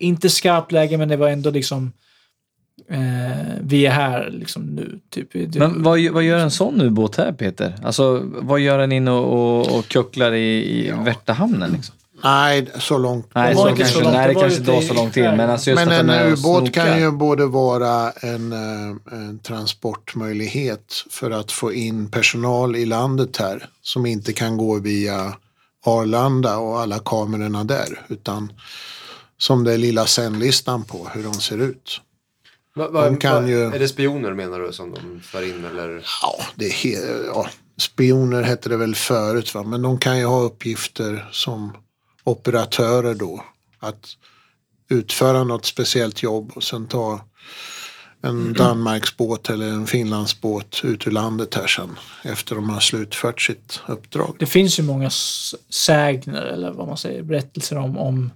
inte 0.00 0.30
skarpt 0.30 0.72
läge 0.72 0.98
men 0.98 1.08
det 1.08 1.16
var 1.16 1.28
ändå 1.28 1.50
liksom 1.50 1.92
eh, 2.88 3.00
vi 3.60 3.86
är 3.86 3.90
här 3.90 4.30
liksom 4.30 4.62
nu. 4.62 5.00
Typ. 5.10 5.54
Men 5.54 5.82
vad, 5.82 6.00
vad 6.10 6.22
gör 6.22 6.38
en 6.38 6.50
sån 6.50 6.80
ubåt 6.80 7.16
här 7.16 7.32
Peter? 7.32 7.74
Alltså 7.82 8.22
vad 8.24 8.60
gör 8.60 8.78
den 8.78 8.92
in 8.92 9.08
och, 9.08 9.24
och, 9.24 9.78
och 9.78 9.88
kucklar 9.88 10.32
i, 10.32 10.86
i 10.86 10.92
Värtahamnen? 11.04 11.72
Liksom? 11.72 11.94
Nej, 12.24 12.66
så 12.78 12.98
långt. 12.98 13.30
Nej, 13.34 13.56
så 13.56 13.68
inte 13.68 13.84
så 13.84 14.00
kanske, 14.00 14.04
långt, 14.04 14.16
nej, 14.16 14.28
det 14.28 14.34
det 14.34 14.40
kanske 14.40 14.58
inte 14.58 14.72
var 14.72 14.80
så 14.82 14.94
långt 14.94 15.16
in. 15.16 15.24
Men, 15.24 15.50
alltså 15.50 15.70
just 15.70 15.86
Men 15.86 16.10
en 16.10 16.32
ubåt 16.32 16.72
kan 16.72 17.00
ju 17.00 17.10
både 17.10 17.46
vara 17.46 18.10
en, 18.10 18.52
eh, 18.52 18.96
en 19.12 19.38
transportmöjlighet 19.38 21.04
för 21.10 21.30
att 21.30 21.52
få 21.52 21.72
in 21.72 22.10
personal 22.10 22.76
i 22.76 22.86
landet 22.86 23.36
här 23.36 23.68
som 23.82 24.06
inte 24.06 24.32
kan 24.32 24.56
gå 24.56 24.78
via 24.78 25.34
Arlanda 25.86 26.58
och 26.58 26.80
alla 26.80 26.98
kamerorna 26.98 27.64
där. 27.64 28.00
Utan 28.08 28.52
som 29.40 29.64
det 29.64 29.72
är 29.72 29.78
lilla 29.78 30.06
sändlistan 30.06 30.84
på 30.84 31.08
hur 31.14 31.22
de 31.24 31.34
ser 31.34 31.58
ut. 31.58 32.00
Va, 32.74 32.88
va, 32.88 33.04
De 33.04 33.16
kan 33.16 33.42
va, 33.42 33.48
ju- 33.48 33.64
Är 33.64 33.78
det 33.78 33.88
spioner 33.88 34.34
menar 34.34 34.58
du 34.60 34.72
som 34.72 34.90
de 34.94 35.20
för 35.20 35.42
in 35.48 35.64
eller? 35.64 36.04
Ja, 36.22 36.44
det 36.54 36.64
är 36.66 36.70
he- 36.70 37.24
ja, 37.26 37.48
spioner 37.78 38.42
hette 38.42 38.68
det 38.68 38.76
väl 38.76 38.94
förut 38.94 39.54
va? 39.54 39.62
men 39.62 39.82
de 39.82 39.98
kan 39.98 40.18
ju 40.18 40.24
ha 40.24 40.40
uppgifter 40.40 41.28
som 41.32 41.72
operatörer 42.24 43.14
då. 43.14 43.44
Att 43.78 44.06
utföra 44.90 45.44
något 45.44 45.64
speciellt 45.66 46.22
jobb 46.22 46.52
och 46.54 46.62
sen 46.62 46.86
ta 46.86 47.20
en 48.22 48.52
Danmarksbåt 48.52 49.50
eller 49.50 49.66
en 49.68 49.86
Finlandsbåt 49.86 50.80
ut 50.84 51.06
ur 51.06 51.10
landet 51.10 51.54
här 51.54 51.66
sen 51.66 51.98
efter 52.22 52.54
de 52.54 52.70
har 52.70 52.80
slutfört 52.80 53.40
sitt 53.40 53.80
uppdrag. 53.88 54.36
det 54.38 54.46
finns 54.46 54.78
ju 54.78 54.82
många 54.82 55.10
sägner 55.70 56.42
eller 56.42 56.70
vad 56.72 56.86
man 56.88 56.96
säger, 56.96 57.22
berättelser 57.22 57.76
om, 57.78 57.98
om 57.98 58.30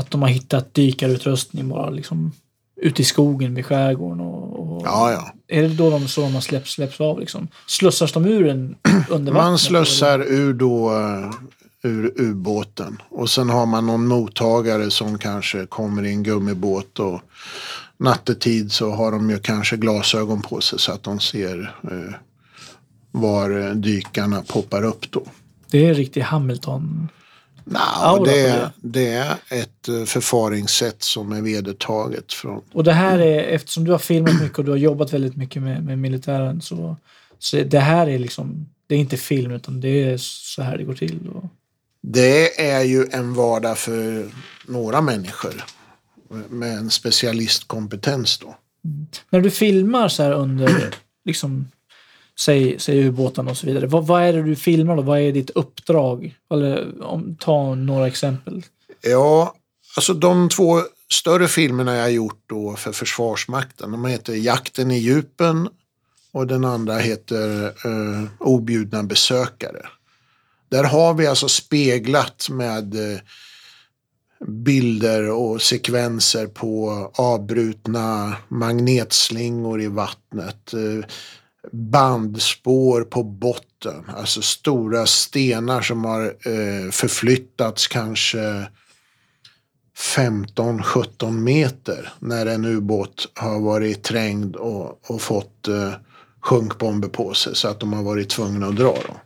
att 0.00 0.10
de 0.10 0.22
har 0.22 0.28
hittat 0.28 0.74
dykarutrustning 0.74 1.68
bara 1.68 1.90
liksom 1.90 2.32
ute 2.76 3.02
i 3.02 3.04
skogen 3.04 3.54
vid 3.54 3.66
skärgården. 3.66 4.20
Och, 4.20 4.76
och 4.76 4.82
Ja, 4.84 5.12
ja. 5.12 5.32
Är 5.48 5.62
det 5.62 5.68
då 5.68 5.90
de 5.90 6.08
så 6.08 6.24
har 6.26 6.40
släpps, 6.40 6.70
släpps 6.70 7.00
av 7.00 7.20
liksom? 7.20 7.48
Slussas 7.66 8.12
de 8.12 8.26
ur 8.26 8.48
en 8.48 8.76
under? 9.08 9.32
Man 9.32 9.58
slussar 9.58 10.20
ur 10.20 10.54
då 10.54 10.90
eh, 10.90 11.30
ur 11.82 12.12
ubåten 12.16 13.02
och 13.08 13.30
sen 13.30 13.50
har 13.50 13.66
man 13.66 13.86
någon 13.86 14.06
mottagare 14.06 14.90
som 14.90 15.18
kanske 15.18 15.66
kommer 15.66 16.04
i 16.04 16.08
en 16.08 16.22
gummibåt 16.22 16.98
och 16.98 17.20
nattetid 17.96 18.72
så 18.72 18.90
har 18.90 19.12
de 19.12 19.30
ju 19.30 19.38
kanske 19.38 19.76
glasögon 19.76 20.42
på 20.42 20.60
sig 20.60 20.78
så 20.78 20.92
att 20.92 21.02
de 21.02 21.20
ser 21.20 21.74
eh, 21.82 22.14
var 23.10 23.60
eh, 23.60 23.74
dykarna 23.74 24.42
poppar 24.42 24.84
upp 24.84 25.10
då. 25.10 25.22
Det 25.70 25.84
är 25.84 25.88
en 25.88 25.94
riktig 25.94 26.20
Hamilton. 26.20 27.08
På 27.64 28.24
det, 28.24 28.70
det? 28.76 29.06
är 29.06 29.36
ett 29.50 29.88
eh, 29.88 30.04
förfaringssätt 30.04 31.02
som 31.02 31.32
är 31.32 31.42
vedertaget 31.42 32.32
från 32.32 32.62
Och 32.72 32.84
det 32.84 32.92
här 32.92 33.18
är, 33.18 33.42
eftersom 33.42 33.84
du 33.84 33.90
har 33.90 33.98
filmat 33.98 34.40
mycket 34.42 34.58
och 34.58 34.64
du 34.64 34.70
har 34.70 34.78
jobbat 34.78 35.12
väldigt 35.12 35.36
mycket 35.36 35.62
med, 35.62 35.84
med 35.84 35.98
militären 35.98 36.60
så, 36.60 36.96
så 37.38 37.56
det 37.56 37.80
här 37.80 38.06
är 38.06 38.18
liksom, 38.18 38.66
det 38.86 38.94
är 38.94 38.98
inte 38.98 39.16
film 39.16 39.52
utan 39.52 39.80
det 39.80 39.88
är 39.88 40.16
så 40.16 40.62
här 40.62 40.78
det 40.78 40.84
går 40.84 40.94
till. 40.94 41.28
Och, 41.34 41.44
Det 42.02 42.70
är 42.70 42.82
ju 42.82 43.06
en 43.10 43.34
vardag 43.34 43.78
för 43.78 44.30
några 44.66 45.00
människor 45.00 45.64
med 46.48 46.78
en 46.78 46.90
specialistkompetens 46.90 48.38
då. 48.38 48.56
när 49.30 49.40
du 49.40 49.50
filmar 49.50 50.08
så 50.08 50.22
här 50.22 50.32
under, 50.32 50.94
liksom, 51.24 51.68
säg, 52.40 52.80
säg 52.80 53.06
ubåten 53.06 53.48
och 53.48 53.56
så 53.56 53.66
vidare, 53.66 53.86
vad, 53.86 54.06
vad 54.06 54.22
är 54.22 54.32
det 54.32 54.42
du 54.42 54.56
filmar 54.56 54.96
då? 54.96 55.02
Vad 55.02 55.20
är 55.20 55.32
ditt 55.32 55.50
uppdrag? 55.50 56.34
Eller 56.50 57.02
om, 57.02 57.36
ta 57.40 57.74
några 57.74 58.06
exempel. 58.06 58.62
Ja, 59.00 59.54
alltså 59.96 60.14
de 60.14 60.48
två 60.48 60.82
större 61.12 61.48
filmerna 61.48 61.96
jag 61.96 62.02
har 62.02 62.08
gjort 62.08 62.42
då 62.46 62.76
för 62.76 62.92
Försvarsmakten, 62.92 63.90
de 63.90 64.04
heter 64.04 64.34
Jakten 64.34 64.90
i 64.90 64.98
djupen 64.98 65.68
och 66.32 66.46
den 66.46 66.64
andra 66.64 66.98
heter 66.98 67.64
eh, 67.64 68.28
Objudna 68.38 69.02
besökare. 69.02 69.86
Där 70.68 70.84
har 70.84 71.14
vi 71.14 71.26
alltså 71.26 71.48
speglat 71.48 72.48
med 72.50 72.94
eh, 72.94 73.20
bilder 74.46 75.30
och 75.30 75.62
sekvenser 75.62 76.46
på 76.46 76.90
avbrutna 77.14 78.36
magnetslingor 78.48 79.82
i 79.82 79.86
vattnet. 79.86 80.74
Eh, 80.74 81.04
Bandspår 81.72 83.02
på 83.02 83.22
botten, 83.22 84.04
alltså 84.16 84.42
stora 84.42 85.06
stenar 85.06 85.80
som 85.80 86.04
har 86.04 86.24
eh, 86.24 86.90
förflyttats 86.90 87.86
kanske 87.86 88.66
15-17 90.16 91.30
meter 91.30 92.12
när 92.18 92.46
en 92.46 92.64
ubåt 92.64 93.28
har 93.34 93.60
varit 93.60 94.02
trängd 94.02 94.56
och, 94.56 95.10
och 95.10 95.22
fått 95.22 95.68
eh, 95.68 95.92
sjunkbomber 96.40 97.08
på 97.08 97.34
sig 97.34 97.56
så 97.56 97.68
att 97.68 97.80
de 97.80 97.92
har 97.92 98.02
varit 98.02 98.30
tvungna 98.30 98.66
att 98.66 98.76
dra. 98.76 98.96
Då. 99.08 99.16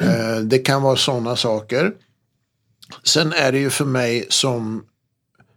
Eh, 0.00 0.36
det 0.36 0.58
kan 0.58 0.82
vara 0.82 0.96
sådana 0.96 1.36
saker. 1.36 1.92
Sen 3.04 3.32
är 3.32 3.52
det 3.52 3.58
ju 3.58 3.70
för 3.70 3.84
mig 3.84 4.26
som 4.28 4.84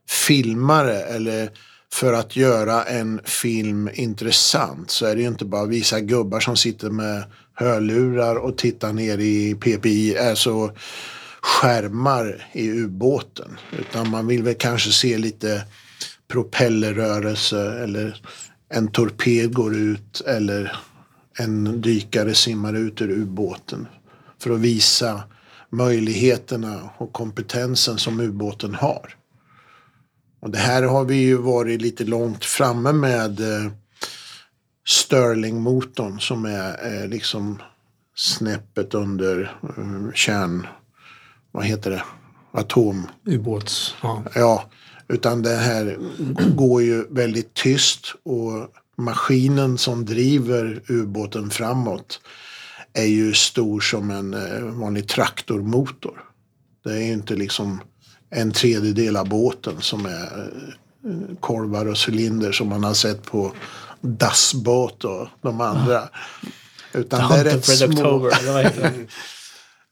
filmare 0.10 1.02
eller 1.02 1.50
för 1.94 2.14
att 2.14 2.36
göra 2.36 2.84
en 2.84 3.22
film 3.24 3.90
intressant 3.94 4.92
så 4.92 5.06
är 5.06 5.16
det 5.16 5.22
ju 5.22 5.28
inte 5.28 5.46
bara 5.46 5.66
visa 5.66 6.00
gubbar 6.00 6.40
som 6.40 6.58
sitter 6.58 6.90
med 6.90 7.24
hörlurar 7.54 8.36
och 8.36 8.58
tittar 8.58 8.94
ner 8.94 9.18
i 9.18 9.56
PPI, 9.56 10.18
alltså 10.18 10.72
skärmar 11.42 12.48
i 12.54 12.70
ubåten. 12.70 13.58
Utan 13.80 14.10
man 14.10 14.28
vill 14.28 14.44
väl 14.44 14.56
kanske 14.56 14.92
se 14.92 15.18
lite 15.18 15.66
propellerrörelse 16.28 17.84
eller 17.84 18.22
en 18.70 18.88
torped 18.88 19.54
går 19.54 19.76
ut 19.76 20.22
eller 20.22 20.76
en 21.40 21.82
dykare 21.82 22.34
simmar 22.34 22.74
ut 22.74 23.02
ur 23.02 23.12
ubåten. 23.12 23.88
För 24.40 24.52
att 24.52 24.60
visa 24.60 25.24
möjligheterna 25.70 26.90
och 26.98 27.14
kompetensen 27.14 27.98
som 27.98 28.20
ubåten 28.20 28.76
har. 28.76 29.16
Och 30.44 30.50
det 30.50 30.58
här 30.58 30.84
har 30.84 31.06
vi 31.06 31.16
ju 31.16 31.38
varit 31.38 31.82
lite 31.82 32.04
långt 32.04 32.46
framme 32.46 32.92
med 32.92 33.40
eh, 33.40 33.72
Stirling-motorn 34.88 36.20
som 36.20 36.46
är 36.46 37.02
eh, 37.02 37.08
liksom 37.08 37.62
snäppet 38.16 38.94
under 38.94 39.58
eh, 39.78 40.14
kärn... 40.14 40.68
Vad 41.52 41.66
heter 41.66 41.92
det? 41.92 42.04
Atom... 42.52 43.08
Ubåts... 43.26 43.96
Ja. 44.02 44.24
Ja, 44.36 44.64
utan 45.08 45.42
det 45.42 45.56
här 45.56 45.98
går 46.56 46.82
ju 46.82 47.06
väldigt 47.10 47.54
tyst 47.54 48.16
och 48.24 48.68
maskinen 48.98 49.78
som 49.78 50.06
driver 50.06 50.82
ubåten 50.88 51.50
framåt 51.50 52.22
är 52.94 53.06
ju 53.06 53.34
stor 53.34 53.80
som 53.80 54.12
en 54.12 54.34
eh, 54.34 54.62
vanlig 54.62 55.08
traktormotor. 55.08 56.24
Det 56.84 56.90
är 56.90 57.02
ju 57.02 57.14
inte 57.14 57.36
liksom 57.36 57.82
en 58.34 58.52
tredjedel 58.52 59.18
av 59.18 59.30
båten 59.30 59.82
som 59.82 60.06
är 60.06 60.52
eh, 61.06 61.36
korvar 61.40 61.86
och 61.86 61.98
cylinder 62.10 62.52
som 62.52 62.70
man 62.70 62.84
har 62.84 62.94
sett 62.94 63.24
på 63.24 63.52
Dassbåt 64.02 65.04
och 65.04 65.28
de 65.42 65.62
andra. 65.62 66.10
Utan 66.94 67.32
det 67.32 67.38
är 67.38 67.44
rätt 67.44 67.66
små, 67.66 68.32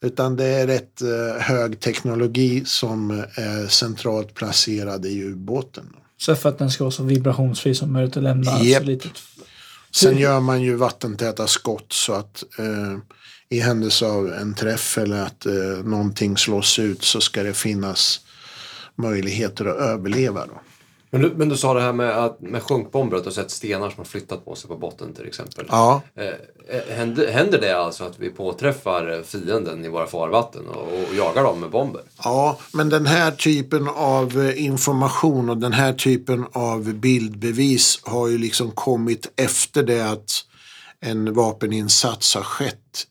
utan 0.00 0.36
det 0.36 0.44
är 0.44 0.66
rätt 0.66 1.02
eh, 1.02 1.42
hög 1.42 1.80
teknologi 1.80 2.62
som 2.66 3.10
är 3.34 3.68
centralt 3.68 4.34
placerad 4.34 5.06
i 5.06 5.22
ubåten. 5.22 5.84
Så 6.18 6.34
för 6.34 6.48
att 6.48 6.58
den 6.58 6.70
ska 6.70 6.84
vara 6.84 6.92
så 6.92 7.02
vibrationsfri 7.02 7.74
som 7.74 7.92
möjligt 7.92 8.16
och 8.16 8.22
lämna 8.22 8.62
Japp. 8.62 8.82
så 8.82 8.86
litet. 8.86 9.12
Sen 9.94 10.18
gör 10.18 10.40
man 10.40 10.62
ju 10.62 10.74
vattentäta 10.74 11.46
skott 11.46 11.92
så 11.92 12.12
att 12.12 12.44
eh, 12.58 12.98
i 13.48 13.60
händelse 13.60 14.06
av 14.06 14.32
en 14.32 14.54
träff 14.54 14.98
eller 14.98 15.22
att 15.22 15.46
eh, 15.46 15.84
någonting 15.84 16.36
slås 16.36 16.78
ut 16.78 17.04
så 17.04 17.20
ska 17.20 17.42
det 17.42 17.54
finnas 17.54 18.20
möjligheter 18.96 19.64
att 19.64 19.76
överleva. 19.76 20.46
Då. 20.46 20.60
Men 21.14 21.22
du, 21.22 21.32
men 21.36 21.48
du 21.48 21.56
sa 21.56 21.74
det 21.74 21.80
här 21.80 21.92
med, 21.92 22.24
att, 22.24 22.40
med 22.40 22.62
sjunkbomber, 22.62 23.16
att 23.16 23.22
du 23.22 23.30
har 23.30 23.34
sett 23.34 23.50
stenar 23.50 23.90
som 23.90 23.98
har 23.98 24.04
flyttat 24.04 24.44
på 24.44 24.54
sig 24.54 24.68
på 24.68 24.76
botten 24.76 25.14
till 25.14 25.26
exempel. 25.26 25.66
Ja, 25.68 26.02
Eh, 26.14 26.26
eh, 26.76 26.96
händer, 26.96 27.32
händer 27.32 27.60
det 27.60 27.72
alltså 27.72 28.04
att 28.04 28.18
vi 28.18 28.30
påträffar 28.30 29.22
fienden 29.22 29.84
i 29.84 29.88
våra 29.88 30.06
farvatten 30.06 30.68
och, 30.68 30.82
och 30.82 31.14
jagar 31.14 31.42
dem 31.42 31.60
med 31.60 31.70
bomber? 31.70 32.02
ja, 32.24 32.58
men 32.72 32.88
den 32.88 33.06
här 33.06 33.30
typen 33.30 33.88
av 33.88 34.40
eh, 34.40 34.64
information 34.64 35.50
och 35.50 35.56
den 35.56 35.72
här 35.72 35.92
typen 35.92 36.46
av 36.52 36.94
bildbevis 36.94 38.00
har 38.02 38.28
ju 38.28 38.38
liksom 38.38 38.70
kommit 38.70 39.32
efter 39.36 39.82
det 39.82 40.10
att 40.10 40.30
en 41.00 41.34
vapeninsats 41.34 42.34
har 42.34 42.42
skett 42.42 43.06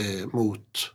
eh, 0.00 0.26
mot 0.32 0.90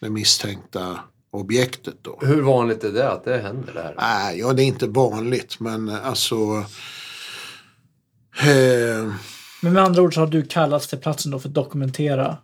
det 0.00 0.10
misstänkta 0.10 0.98
objektet. 1.30 1.94
Då. 2.02 2.18
Hur 2.22 2.42
vanligt 2.42 2.84
är 2.84 2.92
det 2.92 3.10
att 3.10 3.24
det 3.24 3.38
händer 3.38 3.72
det 3.74 3.82
här? 3.82 3.94
Nej, 3.98 4.38
ja, 4.38 4.52
det 4.52 4.62
är 4.62 4.66
inte 4.66 4.86
vanligt, 4.86 5.60
men 5.60 5.88
alltså... 5.88 6.34
Eh, 8.40 9.12
Men 9.60 9.72
med 9.72 9.82
andra 9.82 10.02
ord 10.02 10.14
så 10.14 10.20
har 10.20 10.26
du 10.26 10.42
kallats 10.42 10.86
till 10.88 10.98
platsen 10.98 11.30
då 11.32 11.38
för 11.38 11.48
att 11.48 11.54
dokumentera 11.54 12.36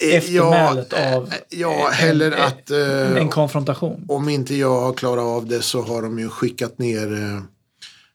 eh, 0.00 0.14
eftermälet 0.14 0.88
ja, 0.92 1.16
av 1.16 1.26
eh, 1.26 1.32
Ja, 1.48 1.90
en, 2.02 2.32
att... 2.34 2.70
Eh, 2.70 3.16
en 3.16 3.28
konfrontation. 3.28 4.04
om 4.08 4.28
inte 4.28 4.54
jag 4.54 4.80
har 4.80 4.92
klarat 4.92 5.24
av 5.24 5.46
det 5.46 5.62
så 5.62 5.82
har 5.82 6.02
de 6.02 6.18
ju 6.18 6.28
skickat 6.28 6.78
ner 6.78 7.12
eh, 7.12 7.42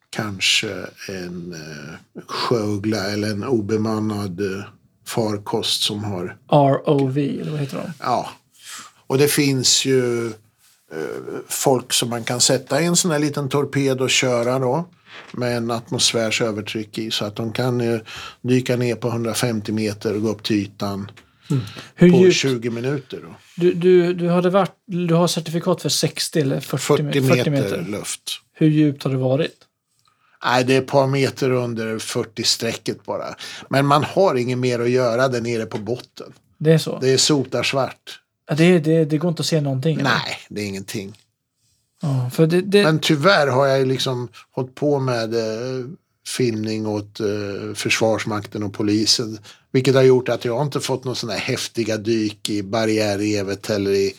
kanske 0.09 0.69
en 1.09 1.53
eh, 1.53 2.21
sjöuggla 2.27 3.09
eller 3.11 3.29
en 3.31 3.43
obemannad 3.43 4.41
eh, 4.41 4.63
farkost 5.07 5.81
som 5.83 6.03
har 6.03 6.37
ROV, 6.51 7.17
eller 7.17 7.51
vad 7.51 7.59
heter 7.59 7.77
de? 7.77 7.91
Ja, 7.99 8.29
och 9.09 9.17
det 9.17 9.27
finns 9.27 9.85
ju 9.85 10.27
eh, 10.27 10.33
folk 11.47 11.93
som 11.93 12.09
man 12.09 12.23
kan 12.23 12.41
sätta 12.41 12.81
i 12.81 12.85
en 12.85 12.95
sån 12.95 13.11
här 13.11 13.19
liten 13.19 13.49
torped 13.49 14.01
och 14.01 14.09
köra 14.09 14.59
då 14.59 14.89
med 15.31 15.57
en 15.57 15.71
atmosfärs 15.71 16.41
övertryck 16.41 16.97
i 16.97 17.11
så 17.11 17.25
att 17.25 17.35
de 17.35 17.53
kan 17.53 17.81
eh, 17.81 17.99
dyka 18.41 18.75
ner 18.75 18.95
på 18.95 19.07
150 19.07 19.71
meter 19.71 20.15
och 20.15 20.21
gå 20.21 20.29
upp 20.29 20.43
till 20.43 20.55
ytan 20.55 21.11
Hur 21.95 22.11
på 22.11 22.17
djupt? 22.17 22.35
20 22.35 22.69
minuter. 22.69 23.19
Då. 23.23 23.35
Du, 23.55 23.73
du, 23.73 24.13
du, 24.13 24.29
hade 24.29 24.49
varit, 24.49 24.75
du 24.85 25.13
har 25.13 25.27
certifikat 25.27 25.81
för 25.81 25.89
60 25.89 26.39
eller 26.39 26.59
40, 26.59 26.83
40 26.83 27.03
40 27.03 27.21
meter, 27.21 27.51
meter. 27.51 27.85
luft. 27.89 28.31
Hur 28.53 28.67
djupt 28.67 29.03
har 29.03 29.11
det 29.11 29.17
varit? 29.17 29.55
Nej, 30.45 30.63
det 30.63 30.75
är 30.75 30.81
ett 30.81 30.87
par 30.87 31.07
meter 31.07 31.51
under 31.51 31.97
40-strecket 31.97 33.05
bara. 33.05 33.35
Men 33.69 33.85
man 33.85 34.03
har 34.03 34.35
inget 34.35 34.57
mer 34.57 34.79
att 34.79 34.89
göra 34.89 35.27
där 35.27 35.41
nere 35.41 35.65
på 35.65 35.77
botten. 35.77 36.33
Det 36.57 36.73
är 36.73 36.77
så? 36.77 36.99
Det 36.99 37.09
är 37.09 37.17
sotarsvart. 37.17 38.19
Det, 38.57 38.79
det, 38.79 39.05
det 39.05 39.17
går 39.17 39.29
inte 39.29 39.41
att 39.41 39.45
se 39.45 39.61
någonting? 39.61 39.99
eller? 39.99 40.09
Nej, 40.09 40.37
det 40.49 40.61
är 40.61 40.65
ingenting. 40.65 41.17
Ja, 42.01 42.29
för 42.33 42.47
det, 42.47 42.61
det, 42.61 42.83
Men 42.83 42.99
tyvärr 42.99 43.47
har 43.47 43.67
jag 43.67 43.79
ju 43.79 43.85
liksom 43.85 44.27
hållit 44.51 44.75
på 44.75 44.99
med 44.99 45.33
eh, 45.33 45.85
filmning 46.27 46.87
åt 46.87 47.19
eh, 47.19 47.73
Försvarsmakten 47.75 48.63
och 48.63 48.73
polisen. 48.73 49.39
Vilket 49.71 49.95
har 49.95 50.01
gjort 50.01 50.29
att 50.29 50.45
jag 50.45 50.61
inte 50.61 50.79
fått 50.79 51.03
några 51.03 51.15
sådana 51.15 51.39
här 51.39 51.45
häftiga 51.45 51.97
dyk 51.97 52.49
i 52.49 52.63
barriärrevet 52.63 53.69
eller 53.69 53.91
i... 53.91 54.15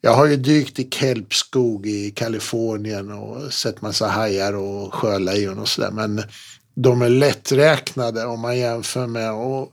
Jag 0.00 0.14
har 0.14 0.26
ju 0.26 0.36
dykt 0.36 0.78
i 0.78 0.88
kelpskog 0.90 1.86
i 1.86 2.10
Kalifornien 2.10 3.12
och 3.12 3.52
sett 3.52 3.82
massa 3.82 4.08
hajar 4.08 4.52
och 4.52 4.94
sjölejon 4.94 5.58
och 5.58 5.68
sådär. 5.68 5.90
Men 5.90 6.22
de 6.74 7.02
är 7.02 7.08
lätträknade 7.08 8.24
om 8.24 8.40
man 8.40 8.58
jämför 8.58 9.06
med 9.06 9.30
att 9.30 9.68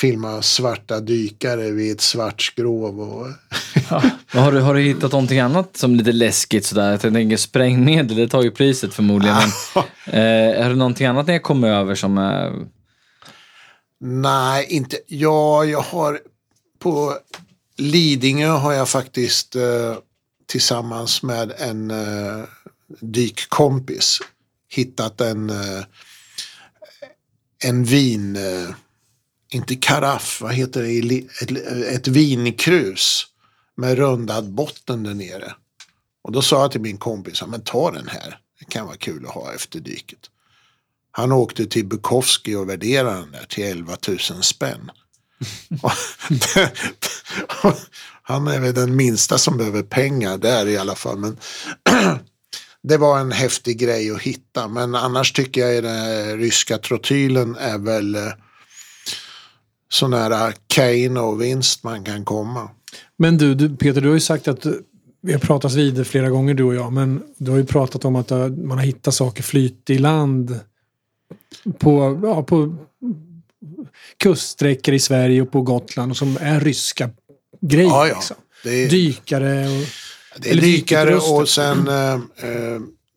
filma 0.00 0.42
svarta 0.42 1.00
dykare 1.00 1.70
vid 1.70 1.92
ett 1.92 2.00
svart 2.00 2.42
skrov. 2.42 3.00
Och 3.00 3.26
Men 4.32 4.42
Har 4.42 4.52
du, 4.52 4.60
har 4.60 4.74
du 4.74 4.80
hittat 4.80 5.12
någonting 5.12 5.38
annat 5.38 5.76
som 5.76 5.94
lite 5.94 6.12
läskigt 6.12 6.64
sådär? 6.64 6.90
Jag 6.90 7.00
tänker 7.00 7.36
sprängmedel, 7.36 8.16
det 8.16 8.28
tar 8.28 8.42
ju 8.42 8.50
priset 8.50 8.94
förmodligen. 8.94 9.36
Men, 9.74 9.84
eh, 10.06 10.64
är 10.64 10.68
det 10.68 10.74
någonting 10.74 11.06
annat 11.06 11.26
ni 11.26 11.32
har 11.32 11.40
kommit 11.40 11.68
över 11.68 11.94
som 11.94 12.18
är... 12.18 12.52
Nej, 14.00 14.66
inte. 14.68 14.98
Ja, 15.06 15.64
jag 15.64 15.80
har 15.80 16.20
på 16.78 17.14
Lidingö 17.76 18.48
har 18.48 18.72
jag 18.72 18.88
faktiskt 18.88 19.56
eh, 19.56 19.94
tillsammans 20.46 21.22
med 21.22 21.52
en 21.58 21.90
eh, 21.90 22.44
dykkompis 23.00 24.20
hittat 24.68 25.20
en, 25.20 25.50
eh, 25.50 25.84
en 27.64 27.84
vin, 27.84 28.36
eh, 28.36 28.74
inte 29.52 29.74
karaff, 29.74 30.40
vad 30.40 30.54
heter 30.54 30.82
det, 30.82 31.18
ett, 31.42 31.50
ett 31.96 32.08
vinkrus 32.08 33.26
med 33.76 33.98
rundad 33.98 34.50
botten 34.52 35.02
där 35.02 35.14
nere. 35.14 35.54
Och 36.22 36.32
då 36.32 36.42
sa 36.42 36.60
jag 36.62 36.72
till 36.72 36.80
min 36.80 36.98
kompis, 36.98 37.42
men 37.46 37.64
ta 37.64 37.90
den 37.90 38.08
här, 38.08 38.38
det 38.58 38.64
kan 38.64 38.86
vara 38.86 38.96
kul 38.96 39.26
att 39.26 39.34
ha 39.34 39.54
efter 39.54 39.80
dyket. 39.80 40.30
Han 41.10 41.32
åkte 41.32 41.66
till 41.66 41.86
Bukowski 41.86 42.54
och 42.54 42.68
värderade 42.68 43.20
den 43.20 43.32
där 43.32 43.44
till 43.48 43.64
11 43.64 43.96
000 44.08 44.18
spänn. 44.42 44.90
Han 48.22 48.48
är 48.48 48.60
väl 48.60 48.74
den 48.74 48.96
minsta 48.96 49.38
som 49.38 49.56
behöver 49.56 49.82
pengar 49.82 50.38
där 50.38 50.66
i 50.66 50.76
alla 50.76 50.94
fall. 50.94 51.18
Men 51.18 51.36
det 52.82 52.96
var 52.96 53.18
en 53.20 53.32
häftig 53.32 53.78
grej 53.78 54.10
att 54.10 54.22
hitta. 54.22 54.68
Men 54.68 54.94
annars 54.94 55.32
tycker 55.32 55.66
jag 55.66 55.84
den 55.84 56.38
ryska 56.38 56.78
trotylen 56.78 57.56
är 57.56 57.78
väl 57.78 58.14
eh, 58.14 58.32
så 59.88 60.08
nära 60.08 60.52
Kane 60.66 61.20
och 61.20 61.42
vinst 61.42 61.84
man 61.84 62.04
kan 62.04 62.24
komma. 62.24 62.70
Men 63.16 63.38
du, 63.38 63.54
du, 63.54 63.76
Peter, 63.76 64.00
du 64.00 64.08
har 64.08 64.14
ju 64.14 64.20
sagt 64.20 64.48
att 64.48 64.66
vi 65.20 65.32
har 65.32 65.40
pratat 65.40 65.74
vid 65.74 66.06
flera 66.06 66.30
gånger 66.30 66.54
du 66.54 66.64
och 66.64 66.74
jag, 66.74 66.92
men 66.92 67.22
du 67.36 67.50
har 67.50 67.58
ju 67.58 67.66
pratat 67.66 68.04
om 68.04 68.16
att 68.16 68.32
uh, 68.32 68.48
man 68.48 68.78
har 68.78 68.84
hittat 68.84 69.14
saker 69.14 69.42
flyt 69.42 69.90
i 69.90 69.98
land 69.98 70.60
på, 71.78 72.20
ja, 72.22 72.42
på 72.42 72.76
kuststräckor 74.16 74.94
i 74.94 74.98
Sverige 74.98 75.42
och 75.42 75.52
på 75.52 75.62
Gotland 75.62 76.10
och 76.12 76.16
som 76.16 76.38
är 76.40 76.60
ryska 76.60 77.10
grejer. 77.60 77.88
Ja, 77.88 78.08
ja. 78.08 78.14
Liksom. 78.14 78.36
Är, 78.64 78.88
Dykare 78.88 79.64
och... 79.64 79.88
Det 80.36 80.50
är 80.50 80.54
dykare 80.54 81.16
och 81.16 81.48
sen 81.48 81.88
eh, 81.88 82.20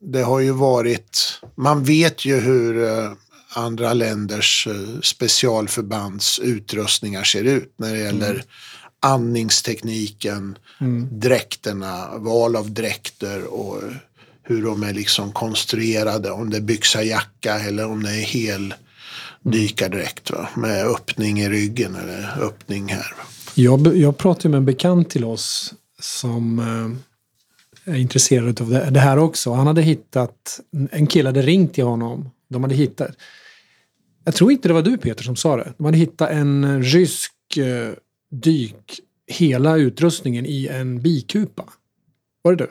det 0.00 0.22
har 0.22 0.40
ju 0.40 0.50
varit, 0.50 1.40
man 1.54 1.84
vet 1.84 2.24
ju 2.24 2.40
hur 2.40 2.84
eh, 2.84 3.12
andra 3.54 3.94
länders 3.94 4.66
eh, 4.66 5.00
specialförbands 5.02 6.38
utrustningar 6.38 7.24
ser 7.24 7.44
ut 7.44 7.74
när 7.76 7.92
det 7.92 7.98
gäller 7.98 8.44
andningstekniken, 9.00 10.58
dräkterna, 11.10 12.18
val 12.18 12.56
av 12.56 12.70
dräkter 12.70 13.44
och 13.44 13.78
hur 14.42 14.64
de 14.64 14.82
är 14.82 14.92
liksom 14.92 15.32
konstruerade, 15.32 16.30
om 16.30 16.50
det 16.50 16.56
är 16.56 16.60
byxajacka 16.60 17.60
eller 17.60 17.86
om 17.86 18.02
det 18.02 18.10
är 18.10 18.22
hel 18.22 18.74
dykardräkt 19.42 20.30
va? 20.30 20.48
med 20.56 20.86
öppning 20.86 21.40
i 21.40 21.48
ryggen 21.48 21.94
eller 21.94 22.42
öppning 22.42 22.88
här. 22.88 23.14
Jag, 23.54 23.96
jag 23.96 24.18
pratade 24.18 24.48
med 24.48 24.58
en 24.58 24.64
bekant 24.64 25.10
till 25.10 25.24
oss 25.24 25.74
som 26.00 26.58
eh, 27.84 27.94
är 27.94 27.98
intresserad 27.98 28.60
av 28.60 28.70
det, 28.70 28.90
det 28.90 29.00
här 29.00 29.18
också. 29.18 29.52
Han 29.52 29.66
hade 29.66 29.82
hittat, 29.82 30.60
en 30.90 31.06
kille 31.06 31.28
hade 31.28 31.42
ringt 31.42 31.74
till 31.74 31.84
honom. 31.84 32.30
De 32.48 32.62
hade 32.62 32.74
hittat, 32.74 33.10
jag 34.24 34.34
tror 34.34 34.52
inte 34.52 34.68
det 34.68 34.74
var 34.74 34.82
du 34.82 34.96
Peter 34.96 35.24
som 35.24 35.36
sa 35.36 35.56
det. 35.56 35.72
De 35.78 35.84
hade 35.84 35.98
hittat 35.98 36.30
en 36.30 36.82
rysk 36.82 37.32
eh, 37.56 37.90
dyk, 38.30 39.00
hela 39.26 39.76
utrustningen 39.76 40.46
i 40.46 40.66
en 40.66 41.02
bikupa. 41.02 41.64
Var 42.42 42.52
det 42.56 42.64
du? 42.64 42.70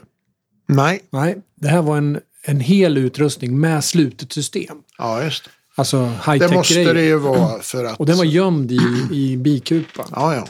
Nej, 0.73 1.01
Nej, 1.09 1.37
det 1.55 1.67
här 1.67 1.81
var 1.81 1.97
en, 1.97 2.19
en 2.43 2.59
hel 2.59 2.97
utrustning 2.97 3.59
med 3.59 3.83
slutet 3.83 4.33
system. 4.33 4.77
ja 4.97 5.23
just 5.23 5.43
det. 5.43 5.51
Alltså 5.75 5.97
Det 6.01 6.31
high-tech 6.31 6.53
måste 6.53 6.73
grejer. 6.73 6.93
det 6.93 7.03
ju 7.03 7.17
vara 7.17 7.59
för 7.59 7.85
att... 7.85 7.99
Och 7.99 8.05
den 8.05 8.17
var 8.17 8.25
gömd 8.25 8.71
i, 8.71 8.79
i 9.11 9.37
bikupan. 9.37 10.05
Ja, 10.11 10.35
ja. 10.35 10.47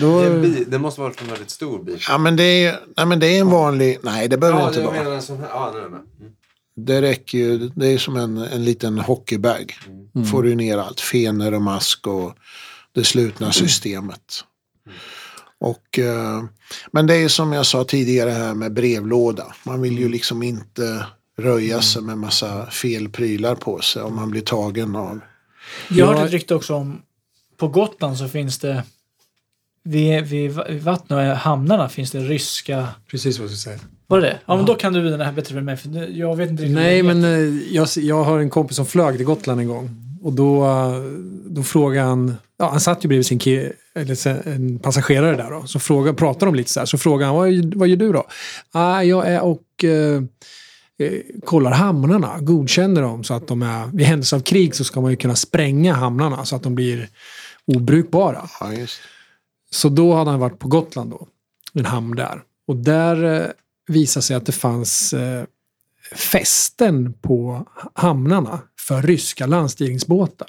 Då, 0.00 0.22
Det, 0.22 0.40
bi, 0.40 0.64
det 0.68 0.78
måste 0.78 1.00
vara 1.00 1.12
en 1.22 1.28
väldigt 1.28 1.50
stor 1.50 1.82
bil. 1.82 1.98
Ja, 2.08 2.18
men 2.18 2.36
det 2.36 2.42
är, 2.64 2.80
nej, 2.96 3.06
men 3.06 3.20
det 3.20 3.26
är 3.26 3.40
en 3.40 3.50
vanlig... 3.50 3.98
Nej, 4.02 4.28
det 4.28 4.38
behöver 4.38 4.60
Ja, 4.60 4.68
inte 4.68 4.80
jag 4.80 4.86
vara. 4.86 4.98
menar 5.02 5.16
en 5.16 5.22
sån 5.22 5.40
här. 5.40 5.48
Ja, 5.48 5.70
nu 5.72 5.78
är 5.78 5.82
jag 5.82 5.90
med. 5.90 6.00
Mm. 6.20 6.32
Det 6.76 7.02
räcker 7.02 7.38
ju. 7.38 7.70
Det 7.74 7.86
är 7.86 7.98
som 7.98 8.16
en, 8.16 8.36
en 8.36 8.64
liten 8.64 8.98
hockeybag. 8.98 9.74
Får 10.30 10.42
du 10.42 10.54
ner 10.54 10.78
allt. 10.78 11.00
Fenor 11.00 11.54
och 11.54 11.62
mask 11.62 12.06
och 12.06 12.34
det 12.92 13.04
slutna 13.04 13.52
systemet. 13.52 14.44
Och, 15.58 15.98
eh, 15.98 16.44
men 16.90 17.06
det 17.06 17.14
är 17.14 17.28
som 17.28 17.52
jag 17.52 17.66
sa 17.66 17.84
tidigare 17.84 18.30
här 18.30 18.54
med 18.54 18.72
brevlåda. 18.72 19.54
Man 19.62 19.82
vill 19.82 19.98
ju 19.98 20.08
liksom 20.08 20.42
inte 20.42 21.06
röja 21.38 21.82
sig 21.82 22.02
med 22.02 22.18
massa 22.18 22.70
fel 22.70 23.08
prylar 23.08 23.54
på 23.54 23.80
sig 23.80 24.02
om 24.02 24.16
man 24.16 24.30
blir 24.30 24.40
tagen 24.40 24.96
av. 24.96 25.20
Jag 25.88 26.06
hört 26.06 26.26
ett 26.26 26.32
rykte 26.32 26.54
också 26.54 26.74
om 26.74 27.02
på 27.56 27.68
Gotland 27.68 28.18
så 28.18 28.28
finns 28.28 28.58
det 28.58 28.82
vid 29.82 30.24
vid 30.24 30.52
vattnet 30.82 31.10
och 31.10 31.36
hamnarna 31.36 31.88
finns 31.88 32.10
det 32.10 32.20
ryska... 32.20 32.88
precis 33.10 33.38
vad 33.38 33.48
du 33.48 33.56
säger. 33.56 33.80
Var 34.06 34.20
det 34.20 34.26
det? 34.26 34.38
Ja, 34.46 34.56
men 34.56 34.66
då 34.66 34.74
kan 34.74 34.92
du 34.92 35.10
den 35.10 35.20
här 35.20 35.32
bättre 35.32 35.58
än 35.58 35.64
mig 35.64 35.76
för 35.76 36.18
jag 36.18 36.36
vet 36.36 36.50
inte 36.50 36.62
riktigt. 36.62 36.76
Nej, 36.76 37.02
men 37.02 37.24
eh, 37.24 37.74
jag, 37.74 37.88
jag 37.96 38.24
har 38.24 38.38
en 38.38 38.50
kompis 38.50 38.76
som 38.76 38.86
flög 38.86 39.16
till 39.16 39.26
Gotland 39.26 39.60
en 39.60 39.68
gång. 39.68 39.90
Och 40.22 40.32
då, 40.32 40.64
eh, 40.64 41.00
då 41.46 41.62
frågade 41.62 42.06
han, 42.06 42.34
ja, 42.58 42.70
han 42.70 42.80
satt 42.80 43.04
ju 43.04 43.08
bredvid 43.08 43.26
sin 43.26 43.38
ki, 43.38 43.72
eller 43.94 44.48
en 44.48 44.78
passagerare 44.78 45.36
där 45.36 45.50
då. 45.50 45.66
Så 45.66 45.78
frågade, 45.78 46.16
pratade 46.16 46.46
de 46.46 46.54
lite 46.54 46.70
så 46.70 46.80
här. 46.80 46.86
Så 46.86 46.98
frågade 46.98 47.26
han, 47.26 47.36
vad, 47.36 47.74
vad 47.74 47.88
gör 47.88 47.96
du 47.96 48.12
då? 48.12 48.26
Ah, 48.72 49.02
jag 49.02 49.28
är 49.28 49.40
och 49.40 49.84
eh, 49.84 50.22
eh, 50.98 51.12
kollar 51.44 51.70
hamnarna, 51.70 52.40
godkänner 52.40 53.02
dem 53.02 53.24
så 53.24 53.34
att 53.34 53.48
de 53.48 53.62
är, 53.62 53.86
vid 53.86 54.06
händelse 54.06 54.36
av 54.36 54.40
krig 54.40 54.74
så 54.74 54.84
ska 54.84 55.00
man 55.00 55.10
ju 55.10 55.16
kunna 55.16 55.36
spränga 55.36 55.94
hamnarna 55.94 56.44
så 56.44 56.56
att 56.56 56.62
de 56.62 56.74
blir 56.74 57.08
obrukbara. 57.66 58.48
Ja. 58.60 58.72
Så 59.70 59.88
då 59.88 60.14
hade 60.14 60.30
han 60.30 60.40
varit 60.40 60.58
på 60.58 60.68
Gotland 60.68 61.10
då, 61.10 61.26
en 61.72 61.84
hamn 61.84 62.16
där. 62.16 62.42
Och 62.68 62.76
där 62.76 63.24
eh, 63.24 63.46
visade 63.86 64.22
sig 64.24 64.36
att 64.36 64.46
det 64.46 64.52
fanns 64.52 65.12
eh, 65.12 65.44
fästen 66.14 67.12
på 67.12 67.66
hamnarna 67.94 68.60
för 68.80 69.02
ryska 69.02 69.46
landstigningsbåtar. 69.46 70.48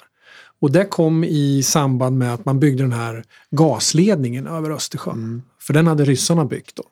Och 0.60 0.72
det 0.72 0.84
kom 0.84 1.24
i 1.24 1.62
samband 1.62 2.18
med 2.18 2.34
att 2.34 2.44
man 2.44 2.60
byggde 2.60 2.82
den 2.82 2.92
här 2.92 3.24
gasledningen 3.50 4.46
över 4.46 4.70
Östersjön. 4.70 5.42
För 5.60 5.74
den 5.74 5.86
hade 5.86 6.04
ryssarna 6.04 6.44
byggt 6.44 6.76
då. 6.76 6.82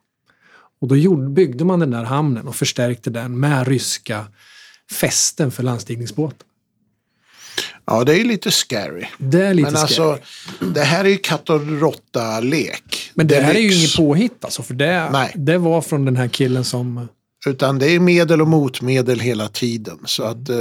Och 0.81 0.89
då 0.89 0.97
gjorde, 0.97 1.28
byggde 1.28 1.64
man 1.64 1.81
den 1.81 1.90
där 1.90 2.05
hamnen 2.05 2.48
och 2.48 2.56
förstärkte 2.56 3.10
den 3.10 3.40
med 3.40 3.68
ryska 3.68 4.27
fästen 4.90 5.51
för 5.51 5.62
landstigningsbåtar. 5.62 6.47
Ja, 7.85 8.05
det 8.05 8.20
är 8.20 8.24
lite 8.24 8.51
scary. 8.51 9.07
Det 9.19 9.47
är 9.47 9.55
lite 9.55 9.70
Men 9.70 9.81
alltså, 9.81 10.19
scary. 10.57 10.70
det 10.73 10.85
här 10.85 11.05
är 11.05 11.09
ju 11.09 11.19
katt 11.19 11.51
och 11.51 11.81
råtta-lek. 11.81 13.11
Men 13.15 13.27
det 13.27 13.41
här 13.41 13.55
är 13.55 13.59
ju 13.59 13.74
inget 13.74 13.97
påhitt 13.97 14.45
alltså, 14.45 14.62
för 14.62 14.74
det, 14.74 15.11
Nej. 15.11 15.33
det 15.35 15.59
var 15.59 15.81
från 15.81 16.05
den 16.05 16.16
här 16.16 16.28
killen 16.28 16.65
som 16.65 17.09
Utan 17.47 17.78
det 17.78 17.91
är 17.91 18.01
medel 18.01 18.41
och 18.41 18.49
motmedel 18.49 19.20
hela 19.20 19.49
tiden. 19.49 19.99
Så 20.05 20.23
att 20.23 20.49
eh, 20.49 20.57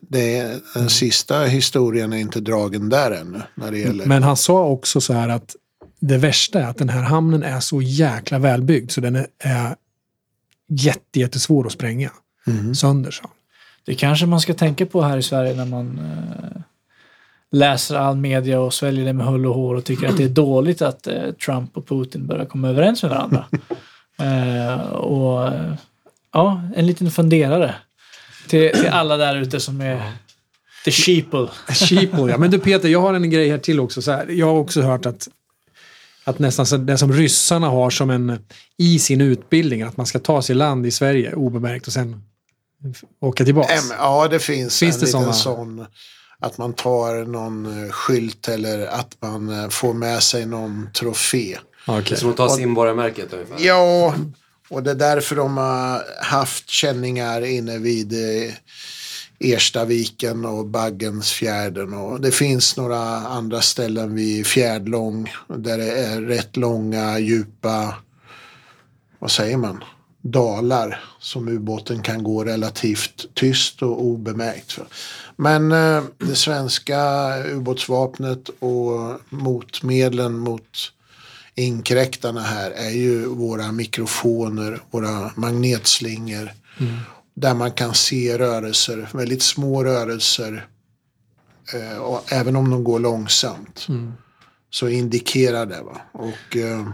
det 0.00 0.38
är, 0.38 0.58
den 0.74 0.90
sista 0.90 1.44
historien 1.44 2.12
är 2.12 2.16
inte 2.16 2.40
dragen 2.40 2.88
där 2.88 3.10
ännu. 3.10 3.42
När 3.54 3.70
det 3.70 3.78
gäller. 3.78 4.06
Men 4.06 4.22
han 4.22 4.36
sa 4.36 4.66
också 4.66 5.00
så 5.00 5.12
här 5.12 5.28
att 5.28 5.56
det 6.00 6.18
värsta 6.18 6.60
är 6.60 6.66
att 6.66 6.78
den 6.78 6.88
här 6.88 7.02
hamnen 7.02 7.42
är 7.42 7.60
så 7.60 7.82
jäkla 7.82 8.38
välbyggd 8.38 8.90
så 8.90 9.00
den 9.00 9.16
är, 9.16 9.26
är 9.38 9.76
jätte, 10.68 11.20
jättesvår 11.20 11.66
att 11.66 11.72
spränga 11.72 12.10
sönder. 12.74 13.10
Så. 13.10 13.30
Det 13.86 13.94
kanske 13.94 14.26
man 14.26 14.40
ska 14.40 14.54
tänka 14.54 14.86
på 14.86 15.02
här 15.02 15.18
i 15.18 15.22
Sverige 15.22 15.54
när 15.54 15.64
man 15.64 15.98
eh, 15.98 16.60
läser 17.52 17.96
all 17.96 18.16
media 18.16 18.60
och 18.60 18.74
sväljer 18.74 19.04
det 19.04 19.12
med 19.12 19.26
hull 19.26 19.46
och 19.46 19.54
hår 19.54 19.74
och 19.74 19.84
tycker 19.84 20.08
att 20.08 20.16
det 20.16 20.24
är 20.24 20.28
dåligt 20.44 20.82
att 20.82 21.06
eh, 21.06 21.32
Trump 21.44 21.76
och 21.76 21.88
Putin 21.88 22.26
börjar 22.26 22.44
komma 22.44 22.68
överens 22.68 23.02
med 23.02 23.10
varandra. 23.10 23.44
eh, 24.18 24.90
och 24.90 25.52
ja, 26.32 26.62
en 26.76 26.86
liten 26.86 27.10
funderare 27.10 27.74
till, 28.48 28.72
till 28.72 28.88
alla 28.88 29.16
där 29.16 29.36
ute 29.36 29.60
som 29.60 29.80
är 29.80 30.12
the 30.84 30.90
sheeple. 30.90 31.48
Sheeple, 31.68 32.30
ja. 32.30 32.38
Men 32.38 32.50
du 32.50 32.58
Peter, 32.58 32.88
jag 32.88 33.00
har 33.00 33.14
en 33.14 33.30
grej 33.30 33.50
här 33.50 33.58
till 33.58 33.80
också. 33.80 34.02
Så 34.02 34.10
här, 34.10 34.26
jag 34.28 34.46
har 34.46 34.54
också 34.54 34.82
hört 34.82 35.06
att, 35.06 35.28
att 36.24 36.38
nästan 36.38 36.86
det 36.86 36.98
som 36.98 37.12
ryssarna 37.12 37.68
har 37.68 37.90
som 37.90 38.10
en 38.10 38.38
i 38.76 38.98
sin 38.98 39.20
utbildning, 39.20 39.82
att 39.82 39.96
man 39.96 40.06
ska 40.06 40.18
ta 40.18 40.42
sig 40.42 40.56
land 40.56 40.86
i 40.86 40.90
Sverige 40.90 41.34
obemärkt 41.34 41.86
och 41.86 41.92
sen 41.92 42.22
åka 43.20 43.44
tillbaka. 43.44 43.74
Ja, 43.98 44.28
det 44.28 44.38
finns, 44.38 44.78
Finns 44.78 44.94
en 44.94 45.00
det 45.00 45.06
liten 45.06 45.34
sån. 45.34 45.86
Att 46.38 46.58
man 46.58 46.72
tar 46.72 47.24
någon 47.24 47.84
eh, 47.84 47.90
skylt 47.90 48.48
eller 48.48 48.86
att 48.86 49.16
man 49.20 49.62
eh, 49.62 49.68
får 49.68 49.94
med 49.94 50.22
sig 50.22 50.46
någon 50.46 50.88
trofé. 50.92 51.58
Är 51.86 52.14
som 52.14 52.30
att 52.30 52.36
ta 52.36 52.48
simborgarmärket 52.48 53.32
ungefär. 53.32 53.56
Ja, 53.58 54.14
och 54.68 54.82
det 54.82 54.90
är 54.90 54.94
därför 54.94 55.36
de 55.36 55.56
har 55.56 56.04
haft 56.24 56.70
känningar 56.70 57.44
inne 57.44 57.78
vid 57.78 58.12
eh, 58.12 58.52
Erstaviken 59.40 60.44
och 60.44 60.66
Baggensfjärden. 60.66 61.94
Och 61.94 62.20
det 62.20 62.30
finns 62.30 62.76
några 62.76 63.00
andra 63.16 63.60
ställen 63.60 64.14
vid 64.14 64.46
Fjärdlång 64.46 65.32
där 65.48 65.78
det 65.78 65.92
är 65.92 66.20
rätt 66.20 66.56
långa, 66.56 67.18
djupa, 67.18 67.94
vad 69.18 69.30
säger 69.30 69.56
man, 69.56 69.84
dalar 70.30 71.04
som 71.18 71.48
ubåten 71.48 72.02
kan 72.02 72.22
gå 72.22 72.44
relativt 72.44 73.26
tyst 73.34 73.82
och 73.82 74.02
obemärkt. 74.04 74.78
Men 75.36 75.72
eh, 75.72 76.02
det 76.18 76.36
svenska 76.36 76.98
ubåtsvapnet 77.44 78.48
och 78.58 79.20
motmedlen 79.28 80.38
mot 80.38 80.92
inkräktarna 81.54 82.40
här 82.40 82.70
är 82.70 82.90
ju 82.90 83.26
våra 83.26 83.72
mikrofoner, 83.72 84.80
våra 84.90 85.30
magnetslingor. 85.36 86.50
Där 87.34 87.54
man 87.54 87.72
kan 87.72 87.94
se 87.94 88.38
rörelser, 88.38 89.08
väldigt 89.12 89.42
små 89.42 89.84
rörelser. 89.84 90.66
Eh, 91.74 91.98
och 91.98 92.32
även 92.32 92.56
om 92.56 92.70
de 92.70 92.84
går 92.84 92.98
långsamt. 92.98 93.86
Så 94.70 94.88
indikerar 94.88 95.66
det. 95.66 95.82
Va? 95.82 96.00
Och 96.12 96.56
eh, 96.56 96.88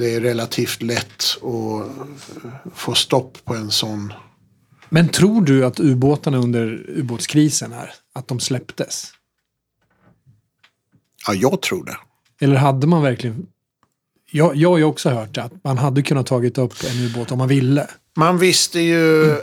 det 0.00 0.14
är 0.14 0.20
relativt 0.20 0.82
lätt 0.82 1.22
att 1.36 2.74
få 2.74 2.94
stopp 2.94 3.44
på 3.44 3.54
en 3.54 3.70
sån. 3.70 4.12
Men 4.88 5.08
tror 5.08 5.42
du 5.42 5.66
att 5.66 5.80
ubåtarna 5.80 6.38
under 6.38 6.84
ubåtskrisen 6.88 7.72
här, 7.72 7.92
att 8.12 8.28
de 8.28 8.40
släpptes? 8.40 9.12
Ja, 11.26 11.34
jag 11.34 11.62
tror 11.62 11.84
det. 11.84 11.96
Eller 12.40 12.56
hade 12.56 12.86
man 12.86 13.02
verkligen... 13.02 13.46
Jag, 14.30 14.56
jag 14.56 14.70
har 14.70 14.78
ju 14.78 14.84
också 14.84 15.10
hört 15.10 15.38
att 15.38 15.64
man 15.64 15.78
hade 15.78 16.02
kunnat 16.02 16.26
tagit 16.26 16.58
upp 16.58 16.74
en 16.90 17.00
ubåt 17.06 17.32
om 17.32 17.38
man 17.38 17.48
ville. 17.48 17.90
Man 18.16 18.38
visste 18.38 18.80
ju 18.80 19.36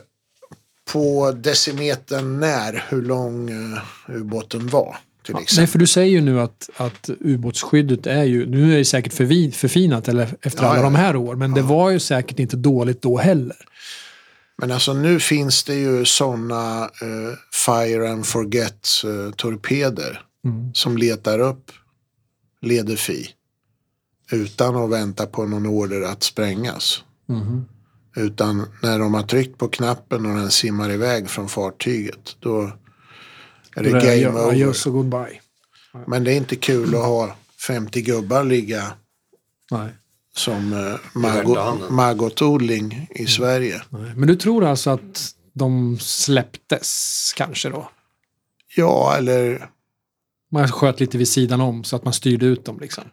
på 0.93 1.31
decimetern 1.31 2.39
när 2.39 2.85
hur 2.89 3.01
lång 3.01 3.49
eh, 3.49 3.79
ubåten 4.07 4.67
var. 4.67 4.97
Till 5.27 5.35
Nej, 5.35 5.43
exempel. 5.43 5.67
för 5.67 5.79
du 5.79 5.87
säger 5.87 6.11
ju 6.11 6.21
nu 6.21 6.41
att, 6.41 6.69
att 6.77 7.09
ubåtsskyddet 7.19 8.07
är 8.07 8.23
ju, 8.23 8.45
nu 8.45 8.73
är 8.73 8.77
det 8.77 8.85
säkert 8.85 9.13
förfinat 9.13 10.07
eller 10.07 10.35
efter 10.41 10.63
Ja, 10.63 10.69
alla 10.69 10.77
ja, 10.77 10.83
de 10.83 10.95
här 10.95 11.15
år, 11.15 11.35
men 11.35 11.53
det 11.53 11.61
var 11.61 11.89
ju 11.89 11.99
säkert 11.99 12.39
inte 12.39 12.57
dåligt 12.57 13.01
då 13.01 13.17
heller. 13.17 13.57
Men 14.57 14.71
alltså 14.71 14.93
nu 14.93 15.19
finns 15.19 15.63
det 15.63 15.75
ju 15.75 16.05
sådana 16.05 16.83
eh, 16.83 17.37
fire 17.65 18.11
and 18.11 18.25
forget 18.25 18.87
eh, 19.05 19.33
torpeder 19.35 20.21
som 20.73 20.97
letar 20.97 21.39
upp 21.39 21.71
Ledefi 22.61 23.29
utan 24.31 24.75
att 24.75 24.89
vänta 24.89 25.25
på 25.25 25.45
någon 25.45 25.65
order 25.65 26.01
att 26.01 26.23
sprängas. 26.23 27.03
Utan 28.15 28.65
när 28.83 28.99
de 28.99 29.13
har 29.13 29.23
tryckt 29.23 29.57
på 29.57 29.67
knappen 29.67 30.25
och 30.25 30.35
den 30.35 30.51
simmar 30.51 30.91
iväg 30.91 31.29
från 31.29 31.49
fartyget 31.49 32.35
då 32.39 32.71
är 33.77 33.83
det 33.83 34.21
game 34.21 34.39
over. 34.39 34.49
Adios 34.49 34.85
och 34.85 34.93
goodbye. 34.93 35.41
Men 36.07 36.23
det 36.23 36.33
är 36.33 36.37
inte 36.37 36.55
kul 36.55 36.95
att 36.95 37.01
ha 37.01 37.35
50 37.67 38.01
gubbar 38.01 38.43
ligga 38.43 38.93
Nej. 39.71 39.89
som 40.35 40.73
eh, 40.73 41.19
Margot, 41.21 41.57
handen. 41.57 41.93
Margot-odling 41.93 43.07
i 43.15 43.27
Sverige. 43.27 43.81
Nej. 43.89 44.11
Men 44.15 44.27
du 44.27 44.35
tror 44.35 44.65
alltså 44.65 44.89
att 44.89 45.33
de 45.53 45.99
släpptes 45.99 47.33
kanske 47.35 47.69
då? 47.69 47.89
Ja, 48.75 49.15
eller 49.17 49.69
Man 50.51 50.67
sköt 50.71 50.99
lite 50.99 51.17
vid 51.17 51.27
sidan 51.27 51.61
om 51.61 51.83
så 51.83 51.95
att 51.95 52.03
man 52.03 52.13
styrde 52.13 52.45
ut 52.45 52.65
dem 52.65 52.79
liksom. 52.81 53.03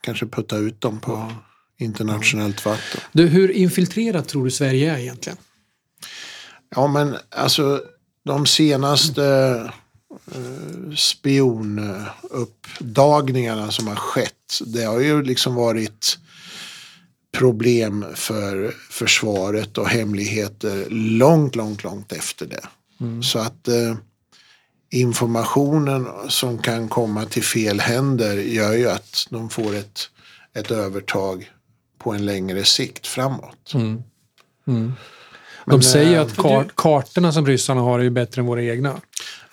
kanske 0.00 0.26
putta 0.26 0.56
ut 0.56 0.80
dem 0.80 1.00
på 1.00 1.32
internationellt 1.78 2.64
vatten. 2.64 3.00
Du, 3.12 3.26
hur 3.26 3.50
infiltrerat 3.50 4.28
tror 4.28 4.44
du 4.44 4.50
Sverige 4.50 4.94
är 4.94 4.98
egentligen? 4.98 5.38
Ja, 6.76 6.86
men 6.86 7.16
alltså 7.30 7.82
de 8.24 8.46
senaste 8.46 9.72
spionuppdagningarna 10.96 13.70
som 13.70 13.86
har 13.86 13.96
skett. 13.96 14.60
Det 14.66 14.84
har 14.84 15.00
ju 15.00 15.22
liksom 15.22 15.54
varit 15.54 16.18
problem 17.36 18.04
för 18.14 18.74
försvaret 18.90 19.78
och 19.78 19.88
hemligheter 19.88 20.86
långt, 20.90 21.56
långt, 21.56 21.84
långt 21.84 22.12
efter 22.12 22.46
det. 22.46 22.62
Så 23.22 23.38
att 23.38 23.68
eh, 23.68 23.94
informationen 24.90 26.06
som 26.28 26.58
kan 26.58 26.88
komma 26.88 27.24
till 27.24 27.44
fel 27.44 27.80
händer 27.80 28.36
gör 28.36 28.72
ju 28.72 28.90
att 28.90 29.26
de 29.30 29.50
får 29.50 29.74
ett, 29.74 30.00
ett 30.54 30.70
övertag 30.70 31.50
på 31.98 32.12
en 32.12 32.26
längre 32.26 32.64
sikt 32.64 33.06
framåt. 33.06 33.72
De 35.66 35.66
Men, 35.66 35.82
säger 35.82 36.10
ju 36.10 36.16
eh, 36.16 36.22
att 36.22 36.36
kar- 36.36 36.70
kartorna 36.74 37.32
som 37.32 37.46
ryssarna 37.46 37.80
har 37.80 37.98
är 37.98 38.02
ju 38.02 38.10
bättre 38.10 38.40
än 38.40 38.46
våra 38.46 38.62
egna. 38.62 39.00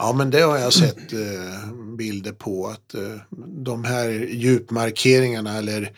Ja, 0.01 0.13
men 0.13 0.29
det 0.29 0.41
har 0.41 0.57
jag 0.57 0.73
sett 0.73 1.13
eh, 1.13 1.73
bilder 1.97 2.31
på. 2.31 2.67
att 2.67 2.93
eh, 2.93 3.17
De 3.47 3.83
här 3.83 4.09
djupmarkeringarna 4.29 5.57
eller 5.57 5.91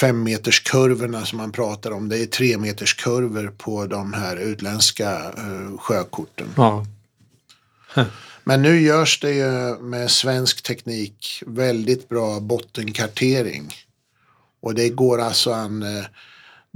femmeterskurvorna 0.00 1.26
som 1.26 1.38
man 1.38 1.52
pratar 1.52 1.90
om. 1.90 2.08
Det 2.08 2.18
är 2.18 2.26
tremeterskurvor 2.26 3.54
på 3.58 3.86
de 3.86 4.12
här 4.12 4.36
utländska 4.36 5.12
eh, 5.16 5.78
sjökorten. 5.78 6.46
Ja. 6.56 6.86
Men 8.44 8.62
nu 8.62 8.80
görs 8.80 9.20
det 9.20 9.32
ju 9.32 9.78
med 9.78 10.10
svensk 10.10 10.62
teknik 10.62 11.42
väldigt 11.46 12.08
bra 12.08 12.40
bottenkartering. 12.40 13.74
Och 14.60 14.74
det 14.74 14.88
går 14.88 15.20
alltså 15.20 15.52
an. 15.52 15.84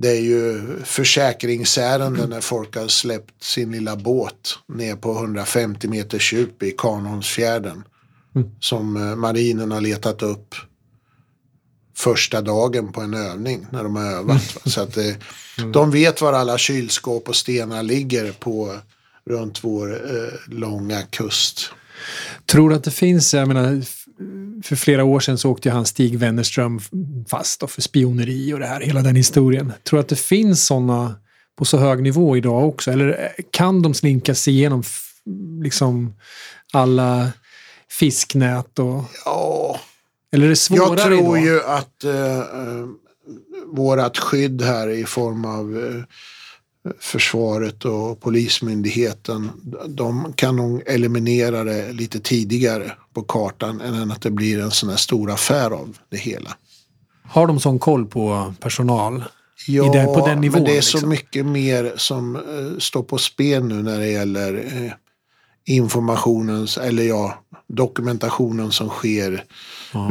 Det 0.00 0.08
är 0.08 0.20
ju 0.20 0.60
försäkringsärenden 0.84 2.30
när 2.30 2.40
folk 2.40 2.76
har 2.76 2.88
släppt 2.88 3.44
sin 3.44 3.72
lilla 3.72 3.96
båt 3.96 4.58
ner 4.68 4.96
på 4.96 5.12
150 5.12 5.88
meters 5.88 6.32
djup 6.32 6.62
i 6.62 6.74
Kanholmsfjärden. 6.78 7.84
Som 8.60 8.96
eh, 8.96 9.16
marinen 9.16 9.70
har 9.70 9.80
letat 9.80 10.22
upp 10.22 10.54
första 11.96 12.40
dagen 12.40 12.92
på 12.92 13.00
en 13.00 13.14
övning 13.14 13.66
när 13.70 13.82
de 13.82 13.96
har 13.96 14.04
övat. 14.04 14.54
va. 14.54 14.60
Så 14.70 14.80
att 14.80 14.96
eh, 14.96 15.14
de 15.72 15.90
vet 15.90 16.20
var 16.20 16.32
alla 16.32 16.58
kylskåp 16.58 17.28
och 17.28 17.36
stenar 17.36 17.82
ligger 17.82 18.32
på 18.32 18.76
runt 19.30 19.64
vår 19.64 19.94
eh, 19.94 20.32
långa 20.46 21.02
kust. 21.02 21.70
Tror 22.46 22.70
du 22.70 22.76
att 22.76 22.84
det 22.84 22.90
finns, 22.90 23.34
jag 23.34 23.48
menar, 23.48 23.82
för 24.62 24.76
flera 24.76 25.04
år 25.04 25.20
sedan 25.20 25.38
så 25.38 25.50
åkte 25.50 25.68
ju 25.68 25.72
han 25.72 25.86
Stig 25.86 26.18
Wennerström 26.18 26.80
fast 27.28 27.70
för 27.70 27.82
spioneri 27.82 28.54
och 28.54 28.58
det 28.58 28.66
här, 28.66 28.80
hela 28.80 29.02
den 29.02 29.16
historien. 29.16 29.72
Tror 29.84 29.98
du 29.98 30.00
att 30.00 30.08
det 30.08 30.18
finns 30.18 30.66
sådana 30.66 31.14
på 31.58 31.64
så 31.64 31.78
hög 31.78 32.02
nivå 32.02 32.36
idag 32.36 32.68
också? 32.68 32.90
Eller 32.90 33.08
eh, 33.08 33.44
kan 33.50 33.82
de 33.82 33.94
slinka 33.94 34.34
sig 34.34 34.54
igenom 34.54 34.82
liksom 35.62 36.14
alla 36.72 37.32
fisknät 37.90 38.78
och... 38.78 39.04
Ja, 39.24 39.80
Eller 40.32 40.44
är 40.44 40.50
det 40.50 40.56
svårare 40.56 40.88
jag 40.88 40.98
tror 40.98 41.38
idag? 41.38 41.44
ju 41.44 41.62
att 41.62 42.04
eh, 42.04 42.38
eh, 42.38 42.86
vårat 43.66 44.18
skydd 44.18 44.62
här 44.62 44.88
i 44.88 45.04
form 45.04 45.44
av 45.44 45.78
eh, 45.78 46.02
försvaret 47.00 47.84
och 47.84 48.20
polismyndigheten. 48.20 49.50
De 49.88 50.32
kan 50.32 50.56
nog 50.56 50.82
eliminera 50.86 51.64
det 51.64 51.92
lite 51.92 52.20
tidigare 52.20 52.92
på 53.14 53.22
kartan 53.22 53.80
än 53.80 54.10
att 54.10 54.22
det 54.22 54.30
blir 54.30 54.60
en 54.60 54.70
sån 54.70 54.88
här 54.88 54.96
stor 54.96 55.30
affär 55.30 55.70
av 55.70 55.98
det 56.08 56.16
hela. 56.16 56.56
Har 57.24 57.46
de 57.46 57.60
sån 57.60 57.78
koll 57.78 58.06
på 58.06 58.54
personal? 58.60 59.24
Ja, 59.66 59.92
den- 59.92 60.06
på 60.06 60.26
den 60.26 60.40
nivån, 60.40 60.54
men 60.62 60.64
det 60.64 60.76
är 60.76 60.80
så 60.80 60.96
liksom. 60.96 61.08
mycket 61.10 61.46
mer 61.46 61.92
som 61.96 62.36
eh, 62.36 62.78
står 62.78 63.02
på 63.02 63.18
spel 63.18 63.64
nu 63.64 63.82
när 63.82 63.98
det 63.98 64.08
gäller 64.08 64.54
eh, 64.84 64.92
informationens, 65.74 66.78
eller 66.78 67.02
ja, 67.02 67.34
dokumentationen 67.68 68.72
som 68.72 68.88
sker 68.88 69.44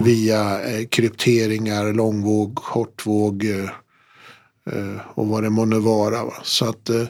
via 0.04 0.62
eh, 0.62 0.86
krypteringar, 0.88 1.94
långvåg, 1.94 2.56
kortvåg 2.56 3.46
eh, 3.46 3.70
eh, 4.76 5.02
och 5.16 5.28
vad 5.28 5.44
det 5.44 5.50
månde 5.50 5.80
vara. 5.80 6.26
Va? 6.26 6.34
Så 6.44 6.66
att 6.70 6.90
eh, 6.90 7.04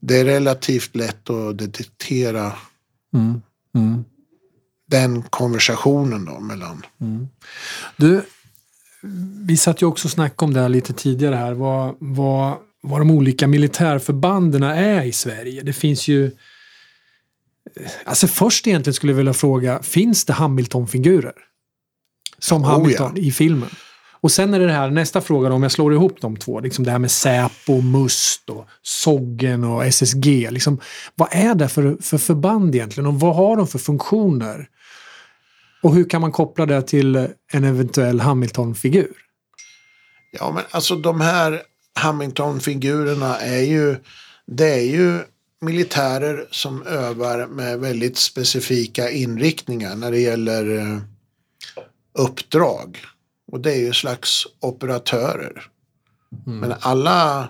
det 0.00 0.16
är 0.20 0.24
relativt 0.24 0.96
lätt 0.96 1.30
att 1.30 1.58
detektera 1.58 2.52
den 4.92 5.22
konversationen 5.22 6.24
då 6.24 6.40
mellan. 6.40 6.86
Du, 7.96 8.22
vi 9.46 9.56
satt 9.56 9.82
ju 9.82 9.86
också 9.86 10.08
och 10.08 10.12
snackade 10.12 10.44
om 10.44 10.54
det 10.54 10.60
här 10.60 10.68
lite 10.68 10.92
tidigare 10.92 11.34
här. 11.34 11.52
Vad, 11.52 11.94
vad, 11.98 12.56
vad 12.82 13.00
de 13.00 13.10
olika 13.10 13.46
militärförbanden 13.46 14.62
är 14.62 15.02
i 15.02 15.12
Sverige. 15.12 15.62
Det 15.62 15.72
finns 15.72 16.08
ju... 16.08 16.30
Alltså 18.04 18.26
först 18.26 18.66
egentligen 18.66 18.94
skulle 18.94 19.12
jag 19.12 19.16
vilja 19.16 19.34
fråga, 19.34 19.82
finns 19.82 20.24
det 20.24 20.32
Hamilton-figurer? 20.32 21.34
Som 22.38 22.62
Oh, 22.62 22.68
Hamilton 22.68 23.16
i 23.16 23.32
filmen? 23.32 23.70
Och 24.22 24.32
sen 24.32 24.54
är 24.54 24.60
det 24.60 24.72
här 24.72 24.90
nästa 24.90 25.20
fråga 25.20 25.48
då, 25.48 25.54
om 25.54 25.62
jag 25.62 25.72
slår 25.72 25.94
ihop 25.94 26.20
de 26.20 26.36
två. 26.36 26.60
Liksom 26.60 26.84
det 26.84 26.90
här 26.90 26.98
med 26.98 27.10
Säpo, 27.10 27.80
MUST 27.80 28.50
och 28.50 28.66
Soggen 28.82 29.64
och 29.64 29.84
SSG. 29.84 30.50
Liksom, 30.50 30.80
vad 31.14 31.28
är 31.32 31.54
det 31.54 31.68
för, 31.68 31.96
för 32.00 32.18
förband 32.18 32.74
egentligen 32.74 33.06
och 33.06 33.20
vad 33.20 33.36
har 33.36 33.56
de 33.56 33.66
för 33.66 33.78
funktioner? 33.78 34.68
Och 35.82 35.94
hur 35.94 36.08
kan 36.08 36.20
man 36.20 36.32
koppla 36.32 36.66
det 36.66 36.82
till 36.82 37.16
en 37.52 37.64
eventuell 37.64 38.20
Hamilton-figur? 38.20 39.12
Ja, 40.32 40.52
men 40.52 40.64
alltså 40.70 40.96
de 40.96 41.20
här 41.20 41.62
Hamilton-figurerna 41.94 43.36
är 43.36 43.60
ju, 43.60 43.96
det 44.46 44.74
är 44.74 44.84
ju 44.84 45.20
militärer 45.60 46.46
som 46.50 46.82
övar 46.82 47.46
med 47.46 47.80
väldigt 47.80 48.16
specifika 48.16 49.10
inriktningar 49.10 49.96
när 49.96 50.10
det 50.10 50.20
gäller 50.20 50.78
eh, 50.78 50.98
uppdrag. 52.18 52.98
Och 53.52 53.60
det 53.60 53.72
är 53.72 53.80
ju 53.80 53.92
slags 53.92 54.46
operatörer. 54.60 55.68
Men 56.44 56.74
alla, 56.80 57.48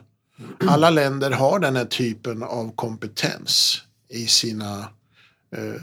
alla 0.68 0.90
länder 0.90 1.30
har 1.30 1.59
den 1.59 1.76
här 1.76 1.84
typen 1.84 2.42
av 2.42 2.74
kompetens 2.74 3.82
i 4.09 4.26
sina 4.26 4.78
eh, 5.56 5.82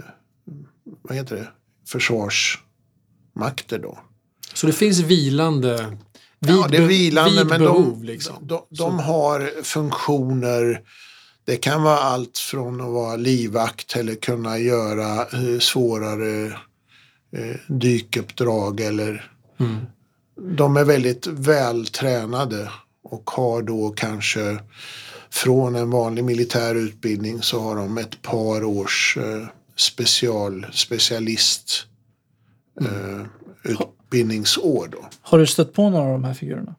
vad 1.02 1.18
heter 1.18 1.36
det? 1.36 1.48
Försvarsmakter 1.92 3.80
då. 3.80 4.00
Så 4.54 4.68
det 4.68 4.74
finns 4.74 5.00
vilande 5.00 5.98
Ja, 6.40 6.68
det 6.70 6.78
är 6.78 6.88
vilande, 6.88 7.40
vid 7.40 7.48
men 7.48 7.62
behov, 7.62 8.00
de, 8.00 8.06
liksom. 8.06 8.36
de, 8.42 8.62
de 8.70 9.00
har 9.00 9.64
funktioner. 9.64 10.82
Det 11.46 11.56
kan 11.56 11.84
vara 11.84 11.98
allt 12.00 12.38
från 12.38 12.82
att 12.82 12.88
vara 12.88 13.16
livvakt 13.16 13.96
eller 13.96 14.16
kunna 14.16 14.58
göra 14.58 15.22
eh, 15.22 15.60
svårare 15.60 16.46
eh, 17.36 17.56
dykuppdrag. 17.68 18.80
Eller, 18.80 19.32
Mm. 19.60 19.78
De 20.58 20.78
är 20.78 20.84
väldigt 20.84 21.28
vältränade 21.28 22.72
och 23.04 23.30
har 23.30 23.62
då 23.62 23.90
kanske 23.90 24.60
från 25.30 25.76
en 25.76 25.90
vanlig 25.90 26.24
militär 26.24 26.76
utbildning 26.76 27.42
så 27.42 27.60
har 27.60 27.76
de 27.76 27.98
ett 27.98 28.22
par 28.22 28.64
års 28.64 29.18
eh, 29.18 29.48
special, 29.80 30.66
specialist 30.72 31.86
eh, 32.82 33.26
utbildningsår. 33.64 34.88
Då. 34.92 35.10
Har 35.22 35.40
du 35.40 35.48
stött 35.48 35.74
på 35.74 35.90
några 35.90 36.06
av 36.06 36.12
de 36.12 36.24
här 36.24 36.34
figurerna? 36.34 36.76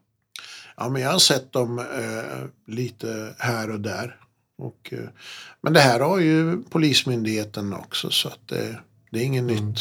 Ja, 0.77 0.89
men 0.89 1.01
jag 1.01 1.11
har 1.11 1.19
sett 1.19 1.51
dem 1.51 1.79
eh, 1.79 2.73
lite 2.75 3.35
här 3.39 3.71
och 3.71 3.79
där. 3.79 4.15
Och, 4.57 4.89
eh, 4.93 5.09
men 5.61 5.73
det 5.73 5.79
här 5.79 5.99
har 5.99 6.19
ju 6.19 6.63
Polismyndigheten 6.63 7.73
också 7.73 8.09
så 8.09 8.27
att 8.27 8.47
det, 8.47 8.79
det 9.11 9.19
är 9.19 9.23
inget 9.23 9.43
nytt. 9.43 9.79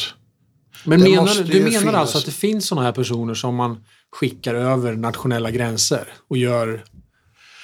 Men 0.84 1.00
Det 1.00 1.10
menar, 1.10 1.44
du 1.44 1.58
menar 1.64 1.70
finnas. 1.80 1.94
alltså 1.94 2.18
att 2.18 2.24
det 2.24 2.30
finns 2.32 2.66
sådana 2.66 2.86
här 2.86 2.92
personer 2.92 3.34
som 3.34 3.54
man 3.54 3.84
skickar 4.12 4.54
över 4.54 4.96
nationella 4.96 5.50
gränser 5.50 6.08
och 6.28 6.36
gör 6.36 6.84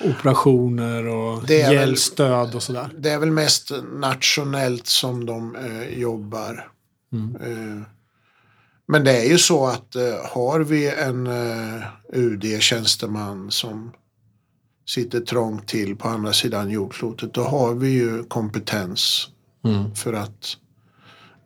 operationer 0.01 1.07
och 1.07 1.51
hjälpstöd 1.51 2.55
och 2.55 2.63
sådär? 2.63 2.89
Det 2.99 3.11
är 3.11 3.19
väl 3.19 3.31
mest 3.31 3.71
nationellt 3.93 4.87
som 4.87 5.27
de 5.27 5.57
eh, 5.57 5.99
jobbar. 5.99 6.69
Eh, 7.41 7.83
men 8.89 9.05
det 9.05 9.21
är 9.21 9.25
ju 9.25 9.39
så 9.39 9.67
att 9.67 9.97
eh, 9.97 10.03
har 10.33 10.61
vi 10.61 10.95
en 10.95 11.27
eh, 11.27 11.83
UD-tjänsteman 12.13 13.51
som 13.51 13.93
sitter 14.87 15.21
trångt 15.21 15.69
till 15.69 15.97
på 15.97 16.09
andra 16.09 16.33
sidan 16.33 16.71
jordklotet 16.71 17.35
då 17.35 17.43
har 17.43 17.75
vi 17.75 17.89
ju 17.89 18.25
kompetens 18.25 19.29
för 19.95 20.13
att 20.13 20.57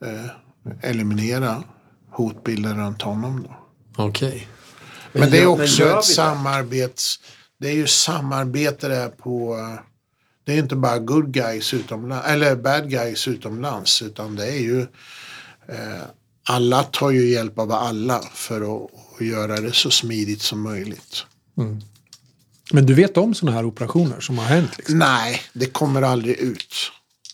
eh, 0.05 0.31
eliminera 0.91 1.63
hotbilden 2.11 2.79
runt 2.79 3.03
honom. 3.03 3.43
Då. 3.49 3.57
Okej. 4.05 4.49
Men, 5.13 5.31
det 5.31 5.39
är 5.39 5.47
också 5.47 5.83
men 5.83 5.91
ett 5.91 5.97
det? 5.97 6.03
samarbets... 6.03 7.21
Det 7.61 7.69
är 7.69 7.75
ju 7.75 7.87
samarbete 7.87 8.89
där 8.89 9.09
på... 9.09 9.57
Det 10.45 10.53
är 10.53 10.59
inte 10.59 10.77
bara 10.77 10.99
good 10.99 11.33
guys 11.33 11.75
utomlands, 11.75 12.27
eller 12.27 12.57
bad 12.57 12.91
guys 12.91 13.29
utomlands 13.29 14.03
utan 14.03 14.37
det 14.37 14.47
är 14.47 14.61
ju... 14.61 14.81
Eh, 15.69 16.03
alla 16.49 16.83
tar 16.83 17.11
ju 17.11 17.31
hjälp 17.31 17.59
av 17.59 17.73
alla 17.73 18.23
för 18.35 18.61
att, 18.61 18.91
att 19.15 19.27
göra 19.27 19.61
det 19.61 19.73
så 19.73 19.91
smidigt 19.91 20.43
som 20.43 20.63
möjligt. 20.63 21.27
Men 22.73 22.87
du 22.87 22.95
vet 22.95 23.17
om 23.17 23.35
sådana 23.35 23.57
här 23.57 23.65
operationer 23.65 24.21
som 24.21 24.39
har 24.39 24.45
hänt? 24.45 24.79
Liksom? 24.79 24.99
Nej, 24.99 25.41
det 25.53 25.67
kommer 25.67 26.03
aldrig 26.03 26.37
ut. 26.37 26.75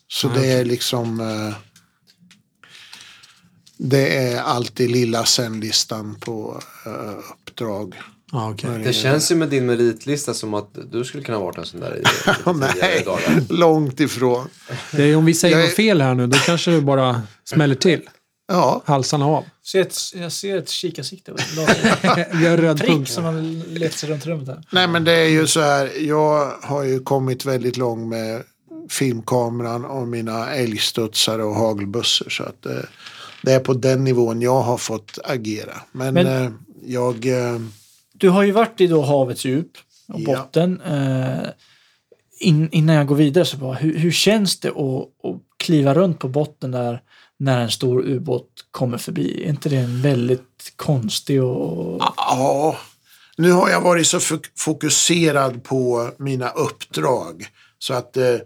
Så 0.09 0.28
det 0.28 0.53
är 0.53 0.65
liksom... 0.65 1.20
Eh, 1.20 1.55
det 3.78 4.16
är 4.19 4.40
alltid 4.40 4.90
lilla 4.90 5.24
sen-listan 5.24 6.15
på 6.20 6.61
eh, 6.86 7.19
uppdrag. 7.32 7.94
Ja, 8.32 8.51
okej. 8.51 8.70
Det 8.85 8.93
känns 8.93 9.31
ju 9.31 9.35
med 9.35 9.48
din 9.48 9.66
meritlista 9.66 10.35
som 10.35 10.55
att 10.55 10.78
du 10.93 11.05
skulle 11.05 11.23
kunna 11.24 11.39
varit 11.39 11.59
en 11.59 11.66
sån 11.66 11.81
där 11.81 11.97
i, 11.97 12.03
Nej, 12.81 13.03
dagar. 13.05 13.43
långt 13.53 14.01
ifrån. 14.01 14.48
Det 14.93 15.03
är, 15.05 15.16
om 15.16 15.24
vi 15.24 15.35
säger 15.35 15.59
är- 15.59 15.62
något 15.62 15.74
fel 15.74 16.01
här 16.01 16.15
nu, 16.15 16.27
då 16.27 16.39
kanske 16.39 16.70
det 16.70 16.81
bara 16.81 17.23
smäller 17.44 17.74
till. 17.74 18.01
Ja, 18.48 18.82
Halsarna 18.86 19.27
av. 19.27 19.44
Ett, 19.74 19.97
jag 20.15 20.32
ser 20.32 20.57
ett 20.57 20.69
kikarsikte. 20.69 21.32
Vi 22.32 22.47
har 22.47 22.57
röd 22.57 22.78
Prick 22.78 22.90
punkt. 22.90 23.11
som 23.11 23.24
har 23.24 23.69
lett 23.78 23.93
sig 23.94 24.09
runt 24.11 24.27
rummet 24.27 24.48
här. 24.48 24.62
Nej 24.73 24.89
men 24.89 25.05
det 25.05 25.12
är 25.12 25.28
ju 25.28 25.47
så 25.47 25.61
här, 25.61 25.90
jag 26.01 26.53
har 26.62 26.82
ju 26.82 27.01
kommit 27.01 27.44
väldigt 27.44 27.77
långt 27.77 28.09
med 28.09 28.43
filmkameran 28.90 29.85
och 29.85 30.09
mina 30.09 30.51
älgstudsare 30.55 31.44
och 31.44 31.55
hagelbussar. 31.55 32.28
Så 32.31 32.43
att 32.43 32.66
eh, 32.66 32.73
det 33.43 33.53
är 33.53 33.61
på 33.61 33.74
den 33.74 34.05
nivån 34.05 34.40
jag 34.43 34.61
har 34.62 34.78
fått 34.78 35.19
agera. 35.24 35.74
Men, 35.93 36.15
Men- 36.15 36.27
eh, 36.44 36.51
jag, 36.86 37.27
eh, 37.27 37.59
Du 38.18 38.28
har 38.28 38.43
ju 38.43 38.52
varit 38.52 38.80
i 38.80 38.86
då 38.86 39.02
havets 39.02 39.44
djup 39.44 39.70
och 40.09 40.20
Ja. 40.20 40.36
botten. 40.36 40.80
Eh, 40.80 41.48
in, 42.40 42.68
innan 42.72 42.97
jag 42.97 43.06
går 43.06 43.16
vidare 43.16 43.44
så 43.44 43.56
bara, 43.56 43.74
hur, 43.74 43.98
hur 43.98 44.10
känns 44.10 44.60
det 44.60 44.68
att, 44.68 45.24
att 45.24 45.40
kliva 45.56 45.94
runt 45.94 46.18
på 46.18 46.28
botten 46.28 46.70
där 46.70 47.02
när 47.38 47.60
en 47.60 47.70
stor 47.70 48.02
ubåt 48.06 48.48
kommer 48.70 48.98
förbi? 48.98 49.43
Är 49.44 49.48
inte 49.48 49.68
det 49.68 49.76
en 49.76 50.02
väldigt 50.02 50.72
konstig 50.76 51.43
och... 51.43 52.01
ja, 52.16 52.76
nu 53.36 53.52
har 53.52 53.68
jag 53.70 53.80
varit 53.80 54.06
så 54.06 54.18
fok- 54.18 54.51
fokuserad 54.59 55.64
på 55.64 56.10
mina 56.18 56.48
uppdrag. 56.51 57.47
Så 57.78 57.94
att 57.94 58.16
eh, 58.16 58.36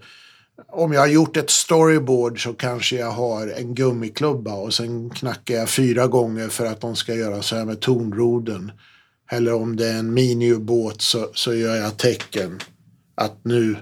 om 0.68 0.92
jag 0.92 1.00
har 1.00 1.06
gjort 1.08 1.36
ett 1.36 1.50
storyboard 1.50 2.42
så 2.42 2.52
kanske 2.52 2.96
jag 2.96 3.10
har 3.10 3.46
en 3.48 3.74
gummiklubba 3.74 4.54
och 4.54 4.74
sen 4.74 5.10
knackar 5.10 5.54
jag 5.54 5.68
fyra 5.68 6.06
gånger 6.06 6.48
för 6.48 6.66
att 6.66 6.80
de 6.80 6.96
ska 6.96 7.14
göra 7.14 7.42
så 7.42 7.56
här 7.56 7.64
med 7.64 7.80
tonroden. 7.80 8.72
Eller 9.32 9.54
om 9.54 9.76
det 9.76 9.88
är 9.88 9.98
en 9.98 10.14
miniubåt 10.14 11.02
så, 11.02 11.30
så 11.34 11.54
gör 11.54 11.76
jag 11.76 11.96
tecken 11.96 12.60
att 13.14 13.44
nu 13.44 13.76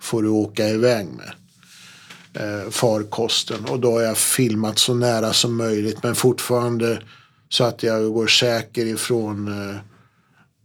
får 0.00 0.22
du 0.22 0.28
åka 0.28 0.68
iväg 0.68 1.06
med 1.06 1.34
eh, 2.34 2.70
farkosten. 2.70 3.64
Och 3.64 3.80
då 3.80 3.92
har 3.92 4.00
jag 4.00 4.18
filmat 4.18 4.78
så 4.78 4.94
nära 4.94 5.32
som 5.32 5.56
möjligt 5.56 6.02
men 6.02 6.14
fortfarande 6.14 7.02
så 7.48 7.64
att 7.64 7.82
jag 7.82 8.12
går 8.12 8.26
säker 8.26 8.86
ifrån 8.86 9.48
eh, 9.48 9.76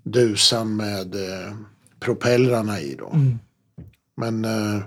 dusan 0.04 0.76
med 0.76 1.16
eh, 1.16 1.54
propellrarna 2.00 2.82
i. 2.82 2.96
Då. 2.96 3.12
Men 4.18 4.46
eh, 4.46 4.84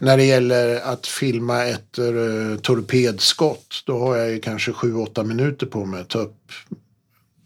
när 0.00 0.16
det 0.16 0.24
gäller 0.24 0.80
att 0.80 1.06
filma 1.06 1.64
ett 1.64 1.98
eh, 1.98 2.60
torpedskott 2.62 3.82
då 3.86 3.98
har 3.98 4.16
jag 4.16 4.30
ju 4.30 4.40
kanske 4.40 4.72
7-8 4.72 5.24
minuter 5.24 5.66
på 5.66 5.84
mig 5.84 6.00
att 6.00 6.08
ta 6.08 6.18
upp, 6.18 6.52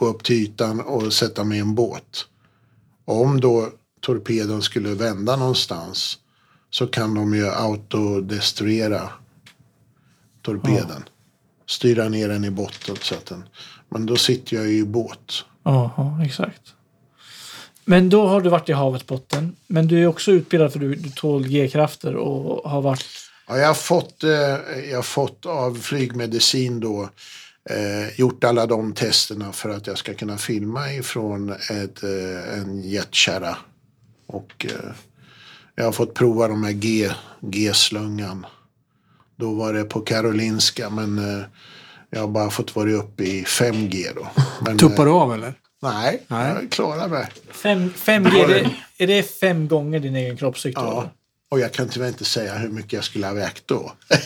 gå 0.02 0.08
upp 0.08 0.24
till 0.24 0.36
ytan 0.36 0.80
och 0.80 1.12
sätta 1.12 1.44
mig 1.44 1.58
i 1.58 1.60
en 1.60 1.74
båt. 1.74 2.26
Om 3.04 3.40
då 3.40 3.68
torpeden 4.00 4.62
skulle 4.62 4.94
vända 4.94 5.36
någonstans 5.36 6.18
så 6.70 6.86
kan 6.86 7.14
de 7.14 7.34
ju 7.34 7.48
autodestruera 7.48 9.08
torpeden. 10.42 11.04
Styra 11.66 12.08
ner 12.08 12.28
den 12.28 12.44
i 12.44 12.50
botten. 12.50 12.96
Så 13.00 13.14
att 13.14 13.26
den, 13.26 13.44
men 13.88 14.06
då 14.06 14.16
sitter 14.16 14.56
jag 14.56 14.66
ju 14.66 14.78
i 14.78 14.84
båt. 14.84 15.44
Ja, 15.62 15.94
ja, 15.96 16.24
exakt. 16.24 16.74
Men 17.84 18.10
då 18.10 18.26
har 18.26 18.40
du 18.40 18.50
varit 18.50 18.68
i 18.68 18.72
havets 18.72 19.06
botten. 19.06 19.56
Men 19.66 19.88
du 19.88 20.02
är 20.02 20.06
också 20.06 20.30
utbildad 20.30 20.72
för 20.72 20.78
du, 20.78 20.94
du 20.94 21.10
tål 21.10 21.48
G-krafter 21.48 22.16
och 22.16 22.70
har 22.70 22.82
varit... 22.82 23.06
Ja, 23.48 23.58
jag, 23.58 23.66
har 23.66 23.74
fått, 23.74 24.24
eh, 24.24 24.30
jag 24.90 24.98
har 24.98 25.02
fått 25.02 25.46
av 25.46 25.74
flygmedicin 25.74 26.80
då 26.80 27.08
eh, 27.70 28.20
gjort 28.20 28.44
alla 28.44 28.66
de 28.66 28.94
testerna 28.94 29.52
för 29.52 29.70
att 29.70 29.86
jag 29.86 29.98
ska 29.98 30.14
kunna 30.14 30.38
filma 30.38 30.92
ifrån 30.92 31.50
ett, 31.50 32.02
eh, 32.02 32.58
en 32.58 32.82
jetkärra. 32.82 33.56
Och 34.26 34.66
eh, 34.68 34.92
jag 35.74 35.84
har 35.84 35.92
fått 35.92 36.14
prova 36.14 36.48
de 36.48 36.64
här 36.64 36.72
G, 36.72 37.10
G-slungan. 37.40 38.46
Då 39.36 39.54
var 39.54 39.72
det 39.72 39.84
på 39.84 40.00
Karolinska 40.00 40.90
men 40.90 41.18
eh, 41.18 41.44
jag 42.10 42.20
har 42.20 42.28
bara 42.28 42.50
fått 42.50 42.76
vara 42.76 42.92
uppe 42.92 43.24
i 43.24 43.42
5G 43.44 44.06
då. 44.14 44.26
Men, 44.64 44.78
Tuppar 44.78 45.02
eh, 45.02 45.04
du 45.04 45.10
av 45.10 45.34
eller? 45.34 45.54
Nej, 45.82 46.22
Nej. 46.28 46.54
jag 46.54 46.70
klarar 46.70 47.08
mig. 47.08 47.28
Fem, 47.50 47.90
5G, 47.96 48.44
är 48.44 48.48
det, 48.48 48.70
är 48.98 49.06
det 49.06 49.22
fem 49.22 49.68
gånger 49.68 50.00
din 50.00 50.16
egen 50.16 50.36
kroppsvikt? 50.36 50.78
Ja. 50.80 51.10
Och 51.52 51.60
jag 51.60 51.72
kan 51.72 51.88
tyvärr 51.88 52.08
inte 52.08 52.24
säga 52.24 52.54
hur 52.58 52.68
mycket 52.68 52.92
jag 52.92 53.04
skulle 53.04 53.26
ha 53.26 53.34
vägt 53.34 53.62
då. 53.66 53.92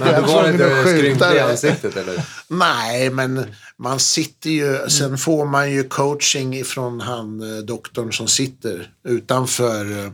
Men 0.00 0.08
Jag 0.12 0.22
var 0.22 0.50
inte 0.50 0.82
skrynklig 0.86 1.36
i 1.36 1.40
ansiktet 1.40 1.96
eller? 1.96 2.26
Nej, 2.48 3.10
men 3.10 3.46
man 3.76 3.98
sitter 4.00 4.50
ju, 4.50 4.88
sen 4.88 5.18
får 5.18 5.46
man 5.46 5.72
ju 5.72 5.84
coaching 5.84 6.54
ifrån 6.56 7.00
han 7.00 7.40
eh, 7.56 7.58
doktorn 7.64 8.12
som 8.12 8.28
sitter 8.28 8.90
utanför 9.08 10.04
eh, 10.04 10.10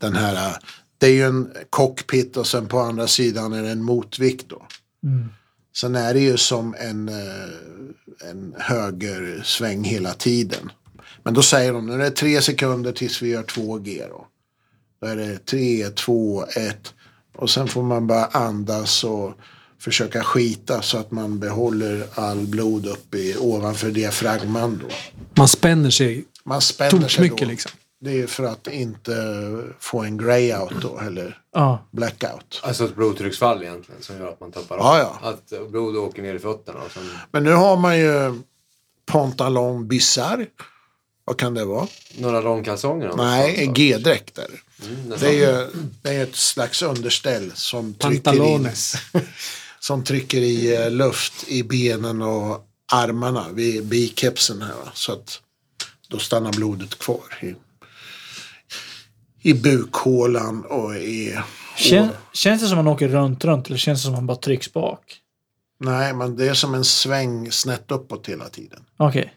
den 0.00 0.16
här. 0.16 0.34
eh, 0.48 0.54
Det 0.98 1.06
är 1.06 1.10
ju 1.12 1.24
en 1.26 1.50
cockpit 1.70 2.36
och 2.36 2.46
sen 2.46 2.66
på 2.66 2.78
andra 2.80 3.06
sidan 3.06 3.52
är 3.52 3.62
det 3.62 3.70
en 3.70 3.82
motvikt 3.82 4.48
då. 4.48 4.66
Sen 5.76 5.94
är 5.94 6.14
det 6.14 6.20
ju 6.20 6.36
som 6.36 6.74
en, 6.78 7.08
en 8.30 8.54
högersväng 8.58 9.84
hela 9.84 10.12
tiden. 10.14 10.72
Men 11.22 11.34
då 11.34 11.42
säger 11.42 11.72
de, 11.72 11.86
nu 11.86 11.92
är 11.94 11.98
det 11.98 12.10
tre 12.10 12.42
sekunder 12.42 12.92
tills 12.92 13.22
vi 13.22 13.28
gör 13.28 13.42
2G 13.42 14.08
då. 14.08 14.26
Då 15.00 15.06
är 15.06 15.16
det 15.16 15.38
3, 15.46 15.88
2, 15.90 16.44
1. 16.56 16.94
Och 17.36 17.50
sen 17.50 17.68
får 17.68 17.82
man 17.82 18.06
bara 18.06 18.24
andas 18.26 19.04
och 19.04 19.32
försöka 19.78 20.22
skita 20.22 20.82
så 20.82 20.98
att 20.98 21.10
man 21.10 21.38
behåller 21.38 22.06
all 22.14 22.46
blod 22.46 22.86
uppe 22.86 23.18
i, 23.18 23.36
ovanför 23.38 23.90
diafragman 23.90 24.82
då. 24.82 24.94
Man 25.34 25.48
spänner 25.48 25.90
sig 25.90 26.24
Man 26.44 26.60
spänner 26.60 27.08
sig 27.08 27.22
mycket 27.24 27.38
då. 27.38 27.44
liksom. 27.46 27.70
Det 28.02 28.20
är 28.22 28.26
för 28.26 28.44
att 28.44 28.66
inte 28.66 29.12
få 29.78 30.00
en 30.02 30.16
greyout 30.16 30.82
då, 30.82 30.98
eller 31.06 31.38
Ja. 31.54 31.86
blackout. 31.90 32.60
Alltså 32.62 32.84
ett 32.84 32.94
blodtrycksfall 32.96 33.62
egentligen 33.62 34.02
som 34.02 34.16
gör 34.18 34.28
att 34.28 34.40
man 34.40 34.52
tappar 34.52 34.76
Ja, 34.76 34.98
ja. 35.22 35.28
Att 35.28 35.70
blod 35.70 35.96
åker 35.96 36.22
ner 36.22 36.34
i 36.34 36.38
fötterna 36.38 36.78
och 36.80 36.90
sen... 36.92 37.02
Men 37.32 37.44
nu 37.44 37.52
har 37.52 37.76
man 37.76 37.98
ju 37.98 38.34
pantalon 39.06 39.88
bizarre. 39.88 40.46
Vad 41.30 41.38
kan 41.38 41.54
det 41.54 41.64
vara? 41.64 41.86
Några 42.18 42.40
långkalsonger? 42.40 43.12
Nej, 43.16 43.66
G-dräkter. 43.74 44.48
Mm, 44.86 45.10
Det 45.20 45.26
är 45.26 45.32
ju 45.32 45.68
det 46.02 46.10
är 46.10 46.22
ett 46.22 46.36
slags 46.36 46.82
underställ 46.82 47.52
som 47.54 47.94
trycker, 47.94 48.16
i, 48.16 48.20
Pantalones. 48.20 48.94
som 49.80 50.04
trycker 50.04 50.38
i 50.38 50.76
eh, 50.76 50.90
luft 50.90 51.48
i 51.48 51.62
benen 51.62 52.22
och 52.22 52.66
armarna 52.92 53.46
vid 53.52 53.86
bikepsen 53.86 54.62
här. 54.62 54.74
Va? 54.74 54.90
Så 54.94 55.12
att 55.12 55.40
då 56.08 56.18
stannar 56.18 56.52
blodet 56.52 56.98
kvar 56.98 57.38
i, 57.42 57.54
i 59.50 59.54
bukhålan 59.54 60.64
och 60.64 60.96
i... 60.96 61.38
Kän, 61.76 62.08
känns 62.32 62.62
det 62.62 62.68
som 62.68 62.76
man 62.76 62.88
åker 62.88 63.08
runt, 63.08 63.44
runt 63.44 63.66
eller 63.66 63.78
känns 63.78 64.00
det 64.00 64.04
som 64.04 64.12
man 64.12 64.26
bara 64.26 64.36
trycks 64.36 64.72
bak? 64.72 65.16
Nej, 65.80 66.14
men 66.14 66.36
det 66.36 66.48
är 66.48 66.54
som 66.54 66.74
en 66.74 66.84
sväng 66.84 67.52
snett 67.52 67.90
uppåt 67.90 68.26
hela 68.28 68.48
tiden. 68.48 68.84
Okej. 68.96 69.34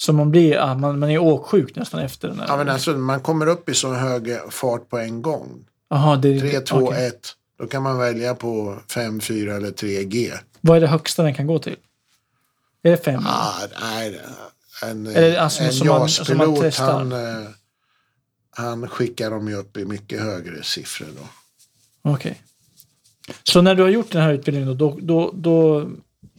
Så 0.00 0.12
man 0.12 0.30
blir, 0.30 0.52
ja, 0.52 0.74
man, 0.74 0.98
man 0.98 1.10
är 1.10 1.18
åksjuk 1.18 1.76
nästan 1.76 2.00
efter 2.00 2.28
den 2.28 2.40
här. 2.40 2.46
Ja, 2.48 2.56
men 2.56 2.68
alltså, 2.68 2.90
man 2.90 3.20
kommer 3.20 3.46
upp 3.46 3.68
i 3.68 3.74
så 3.74 3.92
hög 3.92 4.36
fart 4.50 4.88
på 4.88 4.98
en 4.98 5.22
gång. 5.22 5.64
Jaha, 5.90 6.16
det 6.16 6.28
är... 6.28 6.40
3, 6.40 6.60
2, 6.60 6.76
okej. 6.76 7.06
1. 7.06 7.14
Då 7.58 7.66
kan 7.66 7.82
man 7.82 7.98
välja 7.98 8.34
på 8.34 8.78
5, 8.94 9.20
4 9.20 9.56
eller 9.56 9.70
3G. 9.70 10.32
Vad 10.60 10.76
är 10.76 10.80
det 10.80 10.86
högsta 10.86 11.22
den 11.22 11.34
kan 11.34 11.46
gå 11.46 11.58
till? 11.58 11.76
Är 12.82 12.90
det 12.90 12.96
fem? 12.96 13.22
Ah, 13.26 13.52
nej, 13.80 14.20
en, 14.82 15.16
alltså, 15.38 15.62
en 15.62 15.70
JAS-pilot 15.70 16.78
han, 16.78 17.12
eh, 17.12 17.48
han 18.50 18.88
skickar 18.88 19.30
dem 19.30 19.48
ju 19.48 19.54
upp 19.54 19.76
i 19.76 19.84
mycket 19.84 20.20
högre 20.20 20.62
siffror 20.62 21.08
då. 21.16 21.28
Okej. 22.10 22.42
Så 23.42 23.62
när 23.62 23.74
du 23.74 23.82
har 23.82 23.90
gjort 23.90 24.12
den 24.12 24.22
här 24.22 24.32
utbildningen 24.32 24.78
då, 24.78 24.96
då, 25.00 25.30
då, 25.34 25.88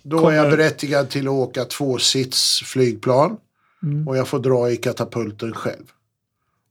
då 0.03 0.30
är 0.30 0.36
jag 0.36 0.52
berättigad 0.52 1.10
till 1.10 1.27
att 1.27 1.34
åka 1.34 1.65
tvåsits 1.65 2.61
flygplan 2.65 3.38
Mm. 3.84 4.08
och 4.08 4.18
jag 4.18 4.28
får 4.28 4.40
dra 4.40 4.72
i 4.72 4.78
katapulten 4.78 5.54
själv. 5.54 5.84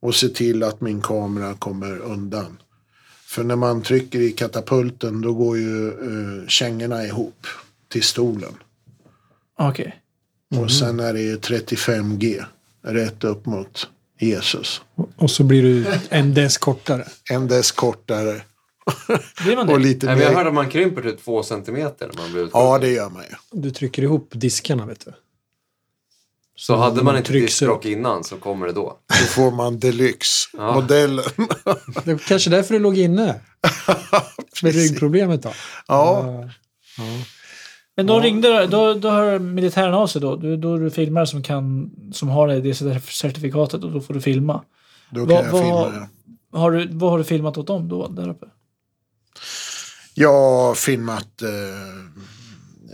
Och 0.01 0.15
se 0.15 0.29
till 0.29 0.63
att 0.63 0.81
min 0.81 1.01
kamera 1.01 1.55
kommer 1.55 1.99
undan. 1.99 2.59
För 3.27 3.45
när 3.45 3.57
man 3.57 3.83
trycker 3.83 4.21
i 4.21 4.33
katapulten 4.33 5.21
då 5.21 5.33
går 5.35 5.59
ju 5.59 5.91
uh, 5.93 6.47
kängorna 6.47 7.05
ihop 7.05 7.47
till 7.89 8.03
stolen. 8.03 8.53
Okej. 9.59 10.01
Och 10.57 10.71
sen 10.73 11.01
är 11.01 11.13
det 11.13 11.21
ju 11.21 11.37
35G 11.37 12.45
rätt 12.83 13.25
upp 13.25 13.47
mot 13.47 13.89
Jesus. 14.19 14.83
Och 15.17 15.31
så 15.31 15.45
blir 15.45 15.63
du 15.63 15.87
en 16.09 16.35
dess 16.35 16.59
kortare. 16.59 17.05
En 17.31 17.49
dess 17.49 17.73
kortare 17.73 18.43
Blir 19.45 19.57
man 19.57 19.67
det? 19.67 19.73
och 19.73 19.81
lite 19.81 20.07
Nej, 20.07 20.15
men 20.17 20.25
jag 20.25 20.33
hörde 20.33 20.49
att 20.49 20.55
man 20.55 20.69
krymper 20.71 21.03
till 21.03 21.17
två 21.17 21.43
centimeter 21.43 22.11
när 22.15 22.23
man 22.23 22.33
blir 22.33 22.49
Ja, 22.53 22.77
utskjuten. 22.77 22.81
det 22.81 22.97
gör 22.97 23.11
man 23.11 23.23
ju. 23.23 23.61
Du 23.61 23.71
trycker 23.71 24.03
ihop 24.03 24.31
diskarna, 24.35 24.87
vet 24.87 25.05
du. 25.05 25.13
Så 26.61 26.77
hade 26.77 27.03
man 27.03 27.17
inte 27.17 27.33
diskbråck 27.33 27.85
innan 27.87 28.25
så 28.25 28.37
kommer 28.37 28.67
det 28.67 28.73
då. 28.73 28.99
Då 29.09 29.15
får 29.15 29.51
man 29.51 29.79
deluxe 29.79 30.49
Ja. 30.57 30.75
modellen. 30.75 31.25
Det 32.05 32.13
var 32.13 32.19
kanske 32.19 32.51
därför 32.51 32.75
du 32.75 32.81
låg 32.81 32.99
inne. 32.99 33.41
Med 34.63 34.75
ryggproblemet 34.75 35.43
då. 35.43 35.53
ja, 35.89 36.25
Men 37.97 38.07
då 38.07 38.21
ringde 38.21 38.67
då, 38.67 38.95
då 38.95 39.11
hör 39.11 39.39
militären 39.39 39.95
av 39.95 40.07
sig 40.07 40.21
då. 40.21 40.37
Då, 40.37 40.57
då 40.57 40.75
är 40.75 40.79
du 40.79 40.91
filmare 40.91 41.27
som, 41.27 41.43
kan, 41.43 41.91
som 42.13 42.29
har 42.29 42.49
det 42.49 42.75
certifikatet 43.03 43.85
och 43.85 43.93
då 43.93 44.01
får 44.01 44.15
du 44.15 44.21
filma. 44.21 44.63
då 45.11 45.27
kan 45.27 45.29
Vad- 45.37 45.45
jag 45.47 45.53
vad- 45.53 45.63
filma 45.63 45.89
det. 45.89 46.09
Har 46.59 46.71
du, 46.71 46.89
vad 46.93 47.11
har 47.11 47.19
du 47.19 47.25
filmat 47.25 47.59
åt 47.59 47.67
dem 47.67 47.89
då, 47.89 48.09
där 48.09 48.29
uppe? 48.29 48.47
Jag 50.15 50.33
har 50.33 50.75
filmat, 50.75 51.43
eh, 51.43 51.49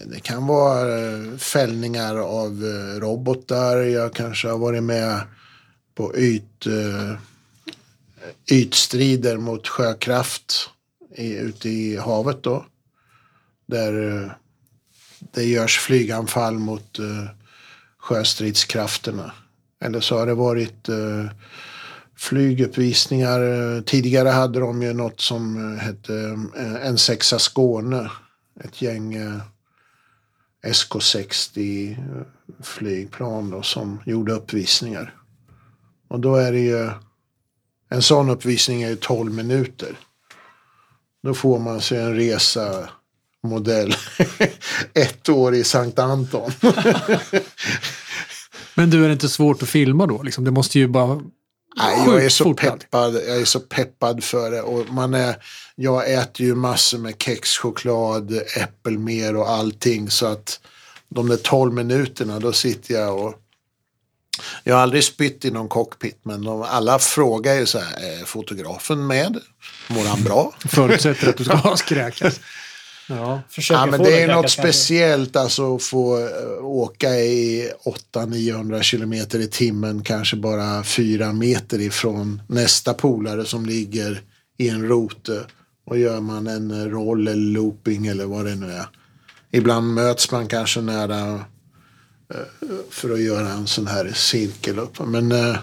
det 0.03 0.21
kan 0.21 0.47
vara 0.47 0.99
eh, 0.99 1.37
fällningar 1.37 2.17
av 2.17 2.65
eh, 2.65 3.01
robotar. 3.01 3.77
Jag 3.77 4.15
kanske 4.15 4.49
har 4.49 4.59
varit 4.59 4.83
med 4.83 5.21
på 5.95 6.17
yt, 6.17 6.67
eh, 6.67 7.19
ytstrider 8.51 9.37
mot 9.37 9.69
sjökraft 9.69 10.71
i, 11.17 11.35
ute 11.35 11.69
i 11.69 11.97
havet 11.97 12.43
då. 12.43 12.67
Där 13.67 14.35
det 15.33 15.45
görs 15.45 15.79
flyganfall 15.79 16.59
mot 16.59 16.99
sjöstridskrafterna. 17.99 19.33
Eller 19.81 20.01
så 20.01 20.19
har 20.19 20.27
det 20.27 20.35
varit 20.35 20.89
flyguppvisningar. 22.17 23.83
Tidigare 23.83 24.29
hade 24.29 24.61
de 24.61 24.83
ju 24.83 24.93
något 24.93 25.21
som 25.21 25.77
hette 25.79 26.13
N6 26.13 27.39
Skåne. 27.39 28.11
Ett 28.65 28.83
gäng 28.83 29.41
SK60 30.65 31.97
flygplan 32.63 33.51
då, 33.51 33.63
som 33.63 34.01
gjorde 34.07 34.33
uppvisningar. 34.33 35.15
Och 36.09 36.21
då 36.21 36.37
är 36.37 36.53
det 36.53 36.61
ju 36.61 36.91
en 37.89 38.03
sån 38.03 38.31
uppvisning 38.31 38.83
är 38.83 38.89
ju 38.89 38.97
12 38.97 39.33
minuter. 39.33 39.99
Då 41.23 41.35
får 41.35 41.59
man 41.59 41.81
sig 41.81 41.99
en 41.99 42.15
resa 42.15 42.89
modell 43.43 43.95
ett 44.95 45.29
år 45.29 45.55
i 45.55 45.65
Sankt 45.65 45.99
Anton. 45.99 46.53
Men 48.75 48.91
du, 48.91 49.05
är 49.05 49.09
det 49.09 49.13
inte 49.13 49.29
svårt 49.29 49.63
att 49.63 49.69
filma 49.69 50.07
då? 50.07 50.23
Liksom? 50.23 50.45
Det 50.45 50.51
måste 50.51 50.79
ju 50.79 50.89
bara... 50.89 51.21
Nej, 51.77 52.05
jag 52.07 52.25
är 52.25 52.29
så 52.29 52.45
fort 52.45 52.65
alltid. 52.65 52.81
peppad. 52.81 53.15
Jag 53.15 53.41
är 53.41 53.45
så 53.45 53.61
peppad 53.61 54.25
för 54.25 54.51
det. 54.51 54.63
Och 54.63 54.93
man 54.93 55.15
är, 55.15 55.37
jag 55.75 56.13
äter 56.13 56.47
ju 56.47 56.55
massor 56.55 56.99
med 56.99 57.23
kex, 57.23 57.59
choklad, 57.59 58.41
äppelmer 58.57 59.37
och 59.37 59.51
allting. 59.51 60.11
Så 60.11 60.27
att 60.27 60.61
de 61.09 61.29
där 61.29 61.37
12 61.37 61.73
minuterna, 61.73 62.39
då 62.39 62.53
sitter 62.53 62.95
jag 62.95 63.19
och... 63.19 63.35
Jag 64.65 64.75
har 64.75 64.83
aldrig 64.83 65.05
spytt 65.05 65.45
i 65.45 65.51
någon 65.51 65.69
cockpit, 65.69 66.19
men 66.23 66.45
de, 66.45 66.63
alla 66.63 66.99
frågar 66.99 67.55
ju 67.55 67.67
så 67.67 67.79
här, 67.79 68.21
är 68.21 68.25
fotografen 68.25 69.07
med? 69.07 69.41
Mår 69.89 70.05
han 70.05 70.23
bra? 70.23 70.55
Förutsätter 70.69 71.29
att 71.29 71.37
du 71.37 71.45
ska 71.45 71.77
skräkas. 71.77 72.41
Ja. 73.09 73.43
Ja, 73.71 73.87
men 73.87 74.03
det 74.03 74.23
är 74.23 74.27
något 74.27 74.43
kanske. 74.43 74.63
speciellt 74.63 75.37
alltså 75.37 75.77
att 75.77 75.83
få 75.83 76.19
eh, 76.19 76.65
åka 76.65 77.11
i 77.11 77.71
800-900 78.15 78.83
kilometer 78.83 79.39
i 79.39 79.47
timmen, 79.47 80.03
kanske 80.03 80.37
bara 80.37 80.85
fyra 80.85 81.33
meter 81.33 81.81
ifrån 81.81 82.43
nästa 82.49 82.95
polare 82.95 83.45
som 83.45 83.67
ligger 83.67 84.23
i 84.59 84.69
en 84.69 84.89
rote. 84.89 85.41
Och 85.87 85.99
gör 85.99 86.21
man 86.21 86.47
en 86.47 86.71
eh, 86.71 86.87
roll 86.87 87.29
eller 87.29 87.53
looping 87.53 88.07
eller 88.07 88.25
vad 88.25 88.45
det 88.45 88.55
nu 88.55 88.73
är. 88.73 88.87
Ibland 89.51 89.95
möts 89.95 90.31
man 90.31 90.49
kanske 90.49 90.81
nära 90.81 91.35
eh, 92.35 92.67
för 92.91 93.11
att 93.11 93.21
göra 93.21 93.49
en 93.49 93.67
sån 93.67 93.87
här 93.87 94.13
cirkel 94.15 94.79
upp. 94.79 95.07
Men 95.07 95.33
eh, 95.33 95.57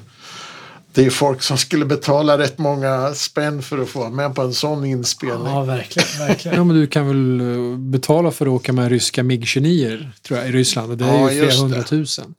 det 0.94 1.06
är 1.06 1.10
folk 1.10 1.42
som 1.42 1.58
skulle 1.58 1.86
betala 1.86 2.38
rätt 2.38 2.58
många 2.58 3.14
spänn 3.14 3.62
för 3.62 3.78
att 3.78 3.90
få 3.90 4.00
vara 4.00 4.10
med 4.10 4.36
på 4.36 4.42
en 4.42 4.54
sån 4.54 4.86
inspelning. 4.86 5.46
Ja, 5.54 5.64
verkligen. 5.64 6.08
verkligen. 6.28 6.58
ja, 6.58 6.64
men 6.64 6.76
du 6.76 6.88
kan 6.88 7.08
väl 7.08 7.40
eh, 7.72 7.78
betala 7.78 8.32
för 8.32 8.46
att 8.46 8.52
åka 8.52 8.74
med 8.74 8.90
ryska 8.90 9.24
MiG-29 9.24 10.08
tror 10.28 10.40
jag 10.40 10.50
i 10.50 10.52
Ryssland. 10.52 10.92
Och 10.92 10.98
det 10.98 11.06
är 11.06 11.14
Ja, 11.20 11.32
ju 11.32 11.40
flera 11.40 11.62
hundratusen. 11.62 12.34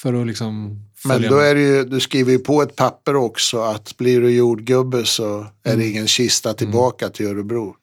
För 0.00 0.20
att 0.20 0.26
liksom 0.26 0.80
Men 1.04 1.22
då 1.22 1.38
är 1.38 1.54
det 1.54 1.60
ju, 1.60 1.84
du 1.84 2.00
skriver 2.00 2.32
ju 2.32 2.38
på 2.38 2.62
ett 2.62 2.76
papper 2.76 3.16
också 3.16 3.60
att 3.60 3.96
blir 3.96 4.20
du 4.20 4.30
jordgubbe 4.30 5.04
så 5.04 5.40
är 5.64 5.72
Mm. 5.72 5.78
det 5.80 5.88
ingen 5.90 6.06
kista 6.08 6.54
tillbaka 6.54 7.08
till 7.08 7.26
Örebro. 7.26 7.74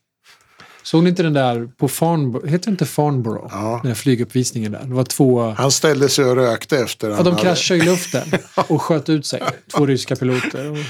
Såg 0.83 1.03
ni 1.03 1.09
inte 1.09 1.23
den 1.23 1.33
där 1.33 1.69
på 1.77 1.87
Farnborough? 1.87 2.47
Heter 2.51 2.65
det 2.65 2.71
inte 2.71 2.85
Farnborough? 2.85 3.47
Ja. 3.51 3.79
Den 3.83 3.89
där 3.89 3.95
flyguppvisningen 3.95 4.71
där. 4.71 4.83
Det 4.83 4.93
var 4.93 5.03
två... 5.03 5.49
Han 5.57 5.71
ställde 5.71 6.09
sig 6.09 6.25
och 6.25 6.35
rökte 6.35 6.77
efter 6.77 7.09
Ja, 7.09 7.15
de 7.23 7.25
hade- 7.29 7.41
kraschade 7.41 7.79
i 7.79 7.83
luften 7.85 8.31
och 8.67 8.81
sköt 8.81 9.09
ut 9.09 9.25
sig. 9.25 9.41
Två 9.75 9.85
ryska 9.85 10.15
piloter. 10.15 10.69
Och 10.69 10.75
den 10.75 10.83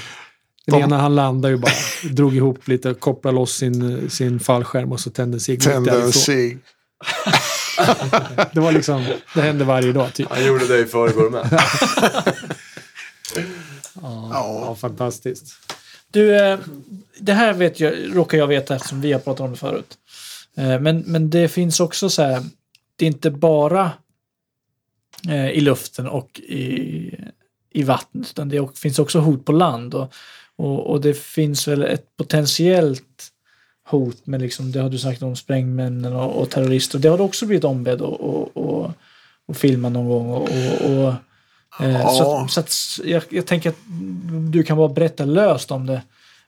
De- 0.66 0.82
ena 0.82 0.98
han 0.98 1.14
landade 1.14 1.54
ju 1.54 1.60
bara, 1.60 1.72
drog 2.10 2.36
ihop 2.36 2.68
lite, 2.68 2.94
kopplade 2.94 3.34
loss 3.36 3.52
sin, 3.56 4.10
sin 4.10 4.40
fallskärm 4.40 4.92
och 4.92 5.00
så 5.00 5.10
tände 5.10 5.40
sig 5.40 5.58
tände 5.58 6.02
en 6.02 6.12
cigg. 6.12 6.58
Det 8.52 8.60
var 8.60 8.72
liksom, 8.72 9.04
det 9.34 9.40
hände 9.40 9.64
varje 9.64 9.92
dag 9.92 10.14
typ. 10.14 10.26
Han 10.30 10.46
gjorde 10.46 10.66
det 10.66 10.78
i 10.78 10.84
förrgår 10.84 11.30
med. 11.30 11.60
Ja, 14.32 14.76
fantastiskt. 14.80 15.44
Du, 16.10 16.36
eh, 16.36 16.58
det 17.20 17.32
här 17.32 17.52
vet 17.52 17.80
jag, 17.80 18.16
råkar 18.16 18.38
jag 18.38 18.46
veta 18.46 18.74
eftersom 18.76 19.00
vi 19.00 19.12
har 19.12 19.20
pratat 19.20 19.40
om 19.40 19.50
det 19.50 19.56
förut. 19.56 19.98
Eh, 20.56 20.80
Men, 20.80 20.98
men 21.06 21.30
det 21.30 21.48
finns 21.48 21.80
också 21.80 22.10
så 22.10 22.22
här, 22.22 22.42
det 22.96 23.04
är 23.04 23.06
inte 23.06 23.30
bara 23.30 23.92
eh, 25.28 25.50
i 25.50 25.60
luften 25.60 26.06
och 26.08 26.40
i, 26.40 27.14
i 27.72 27.82
vattnet, 27.82 28.30
utan 28.30 28.48
det 28.48 28.78
finns 28.78 28.98
också 28.98 29.18
hot 29.20 29.44
på 29.44 29.52
land. 29.52 29.94
Och, 29.94 30.12
och, 30.56 30.86
och 30.86 31.00
det 31.00 31.14
finns 31.14 31.68
väl 31.68 31.82
ett 31.82 32.16
potentiellt 32.16 33.28
hot 33.84 34.26
med, 34.26 34.40
liksom, 34.40 34.72
det 34.72 34.80
har 34.80 34.90
du 34.90 34.98
sagt 34.98 35.22
om 35.22 35.36
sprängmännen 35.36 36.12
och, 36.12 36.42
och 36.42 36.50
terrorister. 36.50 36.98
Det 36.98 37.08
har 37.08 37.18
du 37.18 37.24
också 37.24 37.46
blivit 37.46 37.64
ombedd 37.64 38.02
att 38.02 38.20
och, 38.20 38.56
och, 38.56 38.90
och 39.46 39.56
filma 39.56 39.88
någon 39.88 40.08
gång. 40.08 40.30
Och, 40.30 40.42
och, 40.42 40.90
och, 40.90 41.14
eh, 41.84 42.00
Ja. 42.00 42.08
Så, 42.08 42.36
att, 42.36 42.50
så 42.50 42.60
att 42.60 43.06
jag, 43.08 43.22
jag 43.28 43.46
tänker 43.46 43.70
att 43.70 43.78
du 44.52 44.62
kan 44.62 44.76
bara 44.76 44.88
berätta 44.88 45.24
löst 45.24 45.70
om 45.70 45.86
det. 45.86 46.02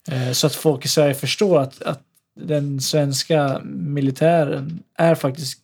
Eh, 0.09 0.33
så 0.33 0.47
att 0.47 0.55
folk 0.55 0.85
i 0.85 0.89
Sverige 0.89 1.15
förstår 1.15 1.61
att, 1.61 1.83
att 1.83 2.01
den 2.37 2.81
svenska 2.81 3.61
militären 3.65 4.83
är 4.99 5.15
faktiskt 5.15 5.59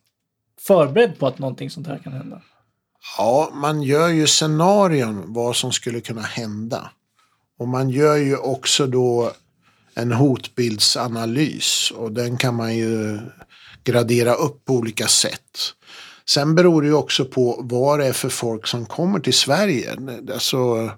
förberedd 0.60 1.18
på 1.18 1.26
att 1.26 1.38
någonting 1.38 1.70
sånt 1.70 1.86
här 1.86 1.98
kan 1.98 2.12
hända. 2.12 2.42
Ja, 3.18 3.50
man 3.54 3.82
gör 3.82 4.08
ju 4.08 4.26
scenarion 4.26 5.24
vad 5.26 5.56
som 5.56 5.72
skulle 5.72 6.00
kunna 6.00 6.22
hända. 6.22 6.90
Och 7.58 7.68
man 7.68 7.90
gör 7.90 8.16
ju 8.16 8.36
också 8.36 8.86
då 8.86 9.32
en 9.94 10.12
hotbildsanalys 10.12 11.90
och 11.90 12.12
den 12.12 12.36
kan 12.36 12.54
man 12.54 12.76
ju 12.76 13.18
gradera 13.84 14.34
upp 14.34 14.64
på 14.64 14.72
olika 14.72 15.06
sätt. 15.06 15.58
Sen 16.28 16.54
beror 16.54 16.82
det 16.82 16.88
ju 16.88 16.94
också 16.94 17.24
på 17.24 17.60
vad 17.62 17.98
det 17.98 18.06
är 18.06 18.12
för 18.12 18.28
folk 18.28 18.66
som 18.66 18.86
kommer 18.86 19.20
till 19.20 19.34
Sverige. 19.34 19.96
Alltså, 20.32 20.90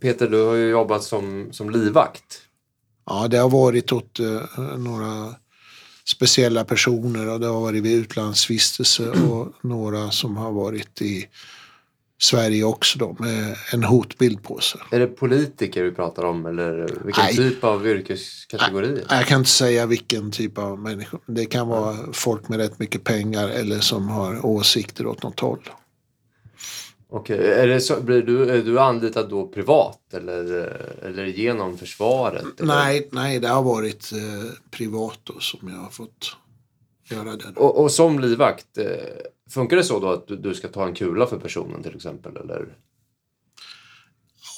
Peter, 0.00 0.28
du 0.28 0.42
har 0.42 0.54
ju 0.54 0.68
jobbat 0.68 1.04
som, 1.04 1.52
som 1.52 1.70
livvakt. 1.70 2.45
Ja, 3.06 3.28
det 3.28 3.38
har 3.38 3.50
varit 3.50 3.92
åt 3.92 4.20
eh, 4.20 4.78
några 4.78 5.34
speciella 6.04 6.64
personer 6.64 7.28
och 7.28 7.40
det 7.40 7.46
har 7.46 7.60
varit 7.60 7.82
vid 7.82 7.96
utlandsvistelse 7.98 9.10
och 9.10 9.52
några 9.62 10.10
som 10.10 10.36
har 10.36 10.52
varit 10.52 11.02
i 11.02 11.28
Sverige 12.18 12.64
också 12.64 12.98
då 12.98 13.16
med 13.18 13.56
en 13.72 13.84
hotbild 13.84 14.42
på 14.42 14.58
sig. 14.60 14.80
Är 14.90 15.00
det 15.00 15.06
politiker 15.06 15.82
vi 15.82 15.92
pratar 15.92 16.24
om 16.24 16.46
eller 16.46 16.88
vilken 17.04 17.24
Nej. 17.24 17.36
typ 17.36 17.64
av 17.64 17.86
yrkeskategorier? 17.86 19.04
Jag 19.08 19.26
kan 19.26 19.38
inte 19.38 19.50
säga 19.50 19.86
vilken 19.86 20.30
typ 20.30 20.58
av 20.58 20.78
människor. 20.78 21.20
Det 21.26 21.46
kan 21.46 21.68
vara 21.68 21.96
folk 22.12 22.48
med 22.48 22.58
rätt 22.58 22.78
mycket 22.78 23.04
pengar 23.04 23.48
eller 23.48 23.80
som 23.80 24.08
har 24.08 24.46
åsikter 24.46 25.06
åt 25.06 25.22
något 25.22 25.40
håll. 25.40 25.70
Okej, 27.08 27.52
är, 27.52 27.66
det 27.66 27.80
så, 27.80 28.00
blir 28.00 28.22
du, 28.22 28.50
är 28.50 28.62
du 28.62 28.80
anlitad 28.80 29.28
då 29.28 29.48
privat 29.48 30.14
eller, 30.14 30.44
eller 31.02 31.24
genom 31.26 31.78
försvaret? 31.78 32.60
Eller? 32.60 32.74
Nej, 32.74 33.08
nej, 33.12 33.40
det 33.40 33.48
har 33.48 33.62
varit 33.62 34.12
eh, 34.12 34.50
privat 34.70 35.18
då 35.24 35.40
som 35.40 35.68
jag 35.68 35.76
har 35.76 35.90
fått 35.90 36.36
göra 37.10 37.36
det. 37.36 37.52
Och, 37.56 37.82
och 37.82 37.92
som 37.92 38.18
livvakt, 38.18 38.78
eh, 38.78 38.86
funkar 39.50 39.76
det 39.76 39.84
så 39.84 40.00
då 40.00 40.08
att 40.08 40.28
du, 40.28 40.36
du 40.36 40.54
ska 40.54 40.68
ta 40.68 40.86
en 40.86 40.94
kula 40.94 41.26
för 41.26 41.38
personen 41.38 41.82
till 41.82 41.96
exempel? 41.96 42.36
Eller? 42.36 42.76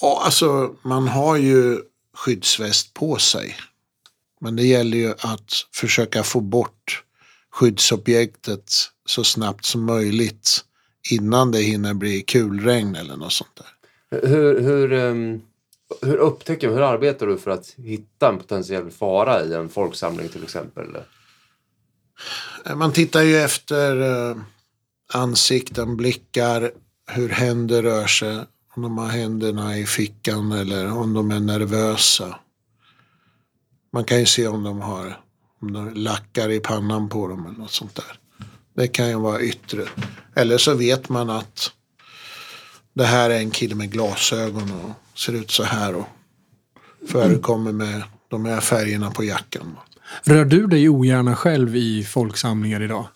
Ja, 0.00 0.22
alltså 0.24 0.74
man 0.82 1.08
har 1.08 1.36
ju 1.36 1.78
skyddsväst 2.14 2.94
på 2.94 3.16
sig. 3.16 3.56
Men 4.40 4.56
det 4.56 4.64
gäller 4.66 4.98
ju 4.98 5.10
att 5.10 5.52
försöka 5.74 6.22
få 6.22 6.40
bort 6.40 7.04
skyddsobjektet 7.50 8.72
så 9.06 9.24
snabbt 9.24 9.64
som 9.64 9.84
möjligt 9.84 10.64
innan 11.10 11.50
det 11.50 11.58
hinner 11.58 11.94
bli 11.94 12.22
kulregn 12.22 12.94
eller 12.94 13.16
något 13.16 13.32
sånt 13.32 13.56
där. 13.56 13.66
Hur, 14.28 14.60
hur, 14.60 14.92
ehm, 14.92 15.40
hur 16.02 16.16
upptäcker 16.16 16.68
hur 16.68 16.80
arbetar 16.80 17.26
du 17.26 17.38
för 17.38 17.50
att 17.50 17.74
hitta 17.76 18.28
en 18.28 18.38
potentiell 18.38 18.90
fara 18.90 19.44
i 19.44 19.54
en 19.54 19.68
folksamling 19.68 20.28
till 20.28 20.42
exempel? 20.42 20.96
Eh, 22.66 22.76
Man 22.76 22.92
tittar 22.92 23.22
ju 23.22 23.36
efter 23.36 24.00
eh, 24.30 24.36
ansikten, 25.12 25.96
blickar, 25.96 26.70
hur 27.10 27.28
händer 27.28 27.82
rör 27.82 28.06
sig. 28.06 28.44
Om 28.74 28.82
de 28.82 28.98
har 28.98 29.08
händerna 29.08 29.78
i 29.78 29.86
fickan 29.86 30.52
eller 30.52 30.92
om 30.92 31.14
de 31.14 31.30
är 31.30 31.40
nervösa. 31.40 32.38
Man 33.92 34.04
kan 34.04 34.20
ju 34.20 34.26
se 34.26 34.48
om 34.48 34.62
de 34.62 34.80
har 34.80 35.20
om 35.60 35.72
de 35.72 35.94
lackar 35.94 36.50
i 36.50 36.60
pannan 36.60 37.08
på 37.08 37.28
dem 37.28 37.46
eller 37.46 37.58
något 37.58 37.70
sånt 37.70 37.94
där. 37.94 38.18
Det 38.78 38.88
kan 38.88 39.08
ju 39.08 39.18
vara 39.18 39.40
yttre. 39.40 39.82
Eller 40.34 40.58
så 40.58 40.74
vet 40.74 41.08
man 41.08 41.30
att 41.30 41.70
det 42.92 43.04
här 43.04 43.30
är 43.30 43.38
en 43.38 43.50
kille 43.50 43.74
med 43.74 43.92
glasögon 43.92 44.72
och 44.84 45.18
ser 45.18 45.32
ut 45.32 45.50
så 45.50 45.62
här 45.62 45.94
och 45.94 46.06
förekommer 47.08 47.72
med 47.72 48.02
de 48.28 48.44
här 48.44 48.60
färgerna 48.60 49.10
på 49.10 49.24
jackan. 49.24 49.76
Rör 50.22 50.44
du 50.44 50.66
dig 50.66 50.88
ogärna 50.88 51.36
själv 51.36 51.76
i 51.76 52.04
folksamlingar 52.04 52.82
idag? 52.82 53.08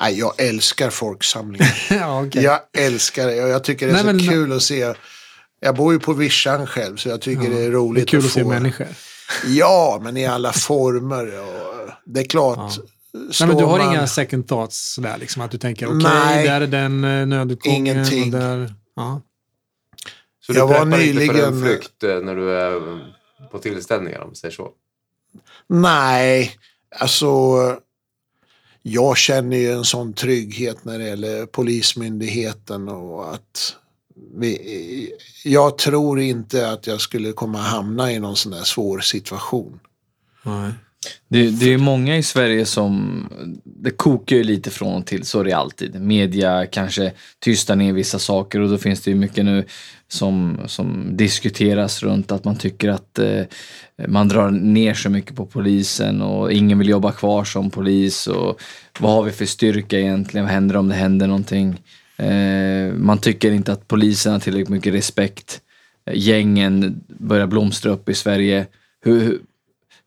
Nej, 0.00 0.18
jag 0.18 0.40
älskar 0.40 0.90
folksamlingar. 0.90 1.86
ja, 1.90 2.24
okej. 2.26 2.42
Jag 2.42 2.60
älskar 2.72 3.26
det 3.26 3.42
och 3.42 3.48
jag 3.48 3.64
tycker 3.64 3.86
det 3.86 3.98
är 3.98 4.12
Nej, 4.12 4.24
så 4.24 4.30
kul 4.30 4.52
att 4.52 4.62
se. 4.62 4.94
Jag 5.60 5.76
bor 5.76 5.92
ju 5.92 5.98
på 5.98 6.12
vischan 6.12 6.66
själv 6.66 6.96
så 6.96 7.08
jag 7.08 7.20
tycker 7.20 7.42
det 7.42 7.56
är 7.56 7.60
Det 7.60 7.64
är 7.64 7.70
roligt 7.70 8.08
kul 8.08 8.20
att 8.20 8.26
att 8.26 8.32
se 8.32 8.42
få. 8.42 8.48
människor. 8.48 8.86
Ja, 9.46 10.00
men 10.02 10.16
i 10.16 10.26
alla 10.26 10.52
former. 10.52 11.40
Och 11.40 11.90
det 12.04 12.20
är 12.20 12.24
klart. 12.24 12.72
Ja. 12.76 12.82
Nej, 13.14 13.48
men 13.48 13.56
du 13.56 13.64
har 13.64 13.78
man- 13.78 13.90
inga 13.92 14.06
second 14.06 14.48
thoughts 14.48 14.94
sådär 14.94 15.18
liksom 15.18 15.42
att 15.42 15.50
du 15.50 15.58
tänker 15.58 15.86
okej, 15.86 15.98
Nej. 16.02 16.46
där 16.46 16.60
är 16.60 16.66
den 16.66 17.04
uh, 17.04 17.26
nödutgången. 17.26 17.76
Ingenting. 17.86 18.30
Där, 18.30 18.74
ja. 18.96 19.20
Så 20.46 20.52
du 20.52 20.58
Jag 20.58 20.66
var 20.66 20.74
preppar 20.74 21.00
inte 21.00 21.12
för 21.14 21.20
en 21.22 21.28
nyligen- 21.28 21.62
flykt 21.62 22.02
eh, 22.02 22.20
när 22.20 22.34
du 22.36 22.50
är 22.60 23.00
på 23.50 23.58
tillställningar 23.58 24.20
om 24.20 24.30
vi 24.30 24.36
säger 24.36 24.54
så? 24.54 24.70
Nej, 25.68 26.52
alltså. 27.00 27.26
Jag 28.86 29.16
känner 29.16 29.56
ju 29.56 29.72
en 29.72 29.84
sån 29.84 30.12
trygghet 30.12 30.84
när 30.84 30.98
det 30.98 31.04
gäller 31.04 31.46
Polismyndigheten 31.46 32.88
och 32.88 33.34
att 33.34 33.76
vi, 34.36 35.12
jag 35.44 35.78
tror 35.78 36.20
inte 36.20 36.70
att 36.70 36.86
jag 36.86 37.00
skulle 37.00 37.32
komma 37.32 37.58
hamna 37.58 38.12
i 38.12 38.18
någon 38.18 38.36
sån 38.36 38.52
där 38.52 38.62
svår 38.64 39.00
situation. 39.00 39.80
Nej. 40.42 40.72
Det, 41.28 41.50
det 41.50 41.72
är 41.72 41.78
många 41.78 42.16
i 42.16 42.22
Sverige 42.22 42.66
som, 42.66 43.28
det 43.64 43.90
kokar 43.90 44.36
ju 44.36 44.44
lite 44.44 44.70
från 44.70 44.94
och 44.94 45.06
till, 45.06 45.24
så 45.24 45.40
är 45.40 45.44
det 45.44 45.52
alltid. 45.52 46.00
Media 46.00 46.66
kanske 46.66 47.12
tystar 47.38 47.76
ner 47.76 47.92
vissa 47.92 48.18
saker 48.18 48.60
och 48.60 48.70
då 48.70 48.78
finns 48.78 49.00
det 49.00 49.10
ju 49.10 49.16
mycket 49.16 49.44
nu 49.44 49.64
som, 50.08 50.60
som 50.66 51.16
diskuteras 51.16 52.02
runt 52.02 52.32
att 52.32 52.44
man 52.44 52.56
tycker 52.56 52.88
att 52.88 53.18
eh, 53.18 53.42
man 54.08 54.28
drar 54.28 54.50
ner 54.50 54.94
så 54.94 55.10
mycket 55.10 55.36
på 55.36 55.46
polisen 55.46 56.22
och 56.22 56.52
ingen 56.52 56.78
vill 56.78 56.88
jobba 56.88 57.12
kvar 57.12 57.44
som 57.44 57.70
polis 57.70 58.26
och 58.26 58.60
vad 59.00 59.12
har 59.12 59.22
vi 59.22 59.30
för 59.30 59.46
styrka 59.46 59.98
egentligen, 59.98 60.46
vad 60.46 60.54
händer 60.54 60.76
om 60.76 60.88
det 60.88 60.94
händer 60.94 61.26
någonting? 61.26 61.80
Eh, 62.16 62.92
man 62.92 63.18
tycker 63.18 63.50
inte 63.50 63.72
att 63.72 63.88
polisen 63.88 64.32
har 64.32 64.40
tillräckligt 64.40 64.68
mycket 64.68 64.94
respekt. 64.94 65.60
gängen 66.12 67.00
börjar 67.08 67.46
blomstra 67.46 67.92
upp 67.92 68.08
i 68.08 68.14
Sverige. 68.14 68.66
Hur, 69.04 69.20
hur, 69.20 69.40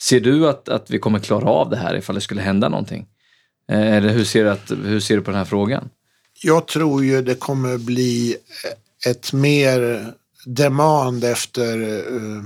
ser 0.02 0.19
du 0.19 0.49
att, 0.49 0.69
att 0.69 0.90
vi 0.90 0.99
kommer 0.99 1.19
klara 1.19 1.49
av 1.49 1.69
det 1.69 1.78
här 1.78 1.95
ifall 1.95 2.15
det 2.15 2.22
skulle 2.22 2.41
hända 2.41 2.69
någonting? 2.69 3.07
Eh, 3.72 3.95
eller 3.95 4.10
hur 4.10 4.24
ser, 4.24 4.44
du 4.44 4.49
att, 4.49 4.72
hur 4.72 4.99
ser 4.99 5.15
du 5.15 5.22
på 5.22 5.32
den 5.32 5.38
här 5.38 5.45
frågan? 5.45 5.90
Jag 6.44 6.68
tror 6.68 7.06
ju 7.06 7.22
det 7.22 7.36
kommer 7.36 7.78
bli 7.78 8.38
ett 9.06 9.34
mer 9.34 10.06
demand 10.45 11.24
efter 11.24 11.82
eh, 12.15 12.44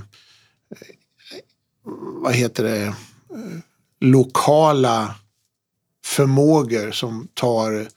vad 2.22 2.34
heter 2.34 2.64
det, 2.64 2.82
eh, 2.82 2.94
lokala 4.00 5.14
förmågor 6.04 6.90
som 6.90 7.28
tar 7.34 7.88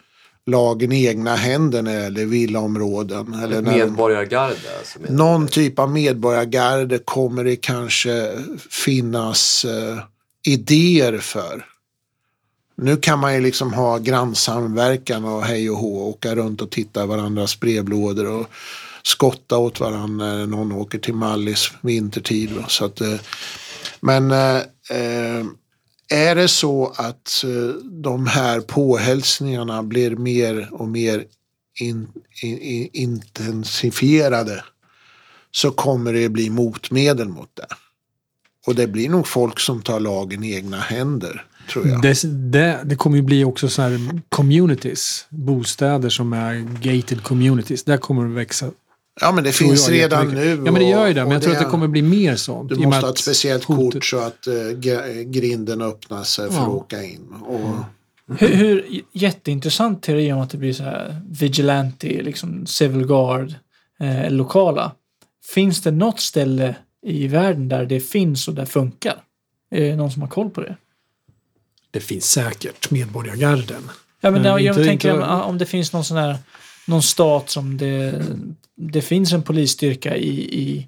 lagen 0.47 0.91
i 0.91 1.05
egna 1.05 1.35
händer 1.35 1.81
när 1.81 1.95
det 1.95 2.03
gäller 2.03 2.25
villaområden. 2.25 3.33
Eller 3.33 3.61
när 3.61 3.71
de- 3.71 3.79
Medborgargarde. 3.79 4.55
Alltså, 4.79 4.99
med- 4.99 5.11
någon 5.11 5.47
typ 5.47 5.79
av 5.79 5.91
medborgargarde 5.91 6.97
kommer 6.97 7.43
det 7.43 7.55
kanske 7.55 8.31
finnas 8.69 9.65
eh, 9.65 9.99
idéer 10.47 11.17
för. 11.17 11.65
Nu 12.77 12.97
kan 12.97 13.19
man 13.19 13.33
ju 13.35 13.41
liksom 13.41 13.73
ha 13.73 13.97
grannsamverkan 13.97 15.25
och 15.25 15.43
hej 15.43 15.69
och 15.69 15.77
hå, 15.77 16.09
åka 16.09 16.35
runt 16.35 16.61
och 16.61 16.69
titta 16.71 17.03
i 17.03 17.07
varandras 17.07 17.59
brevlådor 17.59 18.27
och 18.27 18.47
skotta 19.03 19.57
åt 19.57 19.79
varandra 19.79 20.25
när 20.25 20.45
någon 20.45 20.71
åker 20.71 20.99
till 20.99 21.13
Mallis 21.13 21.71
vintertid. 21.81 22.49
Så 22.67 22.85
att, 22.85 23.01
eh, 23.01 23.15
men 23.99 24.31
eh, 24.31 24.55
eh, 24.89 25.45
är 26.09 26.35
det 26.35 26.47
så 26.47 26.93
att 26.95 27.43
eh, 27.43 27.75
de 27.83 28.27
här 28.27 28.59
påhälsningarna 28.61 29.83
blir 29.83 30.15
mer 30.15 30.69
och 30.71 30.87
mer 30.87 31.25
in, 31.81 32.07
in, 32.43 32.59
in, 32.59 32.89
intensifierade 32.93 34.63
så 35.51 35.71
kommer 35.71 36.13
det 36.13 36.29
bli 36.29 36.49
motmedel 36.49 37.27
mot 37.27 37.49
det. 37.53 37.67
Och 38.67 38.75
det 38.75 38.87
blir 38.87 39.09
nog 39.09 39.27
folk 39.27 39.59
som 39.59 39.81
tar 39.81 39.99
lagen 39.99 40.43
i 40.43 40.53
egna 40.53 40.77
händer, 40.77 41.45
tror 41.69 41.87
jag. 41.87 42.01
Det, 42.01 42.23
det, 42.51 42.81
det 42.85 42.95
kommer 42.95 43.17
ju 43.17 43.23
bli 43.23 43.43
också 43.43 43.69
så 43.69 43.81
här 43.81 44.21
communities. 44.29 45.25
Bostäder 45.29 46.09
som 46.09 46.33
är 46.33 46.55
gated 46.81 47.23
communities. 47.23 47.83
Där 47.83 47.97
kommer 47.97 48.23
det 48.23 48.33
växa. 48.33 48.71
Ja, 49.21 49.31
men 49.31 49.43
det 49.43 49.51
tror 49.51 49.67
finns 49.67 49.87
jag 49.87 49.93
redan 49.95 50.27
nu. 50.27 50.49
Ja, 50.49 50.55
men 50.55 50.73
det 50.73 50.83
gör 50.83 51.03
ju 51.05 51.09
och- 51.09 51.15
det. 51.15 51.23
Men 51.23 51.31
jag 51.31 51.41
tror 51.41 51.53
att 51.53 51.59
det 51.59 51.65
kommer 51.65 51.87
bli 51.87 52.01
mer 52.01 52.35
sånt. 52.35 52.69
Du 52.69 52.75
måste 52.75 53.01
ha 53.05 53.09
ett 53.13 53.17
speciellt 53.17 53.63
hotet- 53.63 53.93
kort 53.93 54.05
så 54.05 54.17
att 54.19 54.47
uh, 54.47 54.71
grinden 55.25 55.81
öppnar 55.81 56.23
sig 56.23 56.49
för 56.49 56.55
Ja. 56.57 56.61
att 56.63 56.67
åka 56.69 57.03
in. 57.03 57.27
Och, 57.45 57.69
Hur, 58.39 58.47
hur, 58.55 59.01
jätteintressant 59.11 60.03
teori 60.03 60.33
om 60.33 60.39
att 60.39 60.49
det 60.49 60.57
blir 60.57 60.73
så 60.73 60.83
här 60.83 61.21
vigilante, 61.29 62.07
liksom 62.07 62.65
civil 62.65 63.07
guard, 63.07 63.53
eh, 63.99 64.31
lokala. 64.31 64.91
Finns 65.53 65.81
det 65.81 65.91
något 65.91 66.19
ställe 66.19 66.75
i 67.05 67.27
världen 67.27 67.69
där 67.69 67.85
det 67.85 67.99
finns 67.99 68.47
och 68.47 68.53
där 68.53 68.65
funkar? 68.65 69.15
Är 69.71 69.81
det 69.89 69.95
någon 69.95 70.11
som 70.11 70.21
har 70.21 70.29
koll 70.29 70.49
på 70.49 70.61
det? 70.61 70.75
Det 71.91 71.99
finns 71.99 72.31
säkert 72.31 72.91
medborgargarden. 72.91 73.89
Ja, 74.21 74.31
men 74.31 74.33
Men 74.33 74.43
jag, 74.43 74.61
jag 74.61 74.73
inte- 74.73 74.85
tänker 74.85 75.13
inte- 75.15 75.27
om, 75.27 75.41
om 75.41 75.57
det 75.57 75.65
finns 75.65 75.93
någon 75.93 76.03
sån 76.05 76.17
här, 76.17 76.37
någon 76.87 77.03
stat 77.03 77.49
som 77.49 77.77
det, 77.77 78.23
det 78.77 79.01
finns 79.01 79.33
en 79.33 79.43
polisstyrka 79.43 80.15
i, 80.15 80.61
i, 80.61 80.87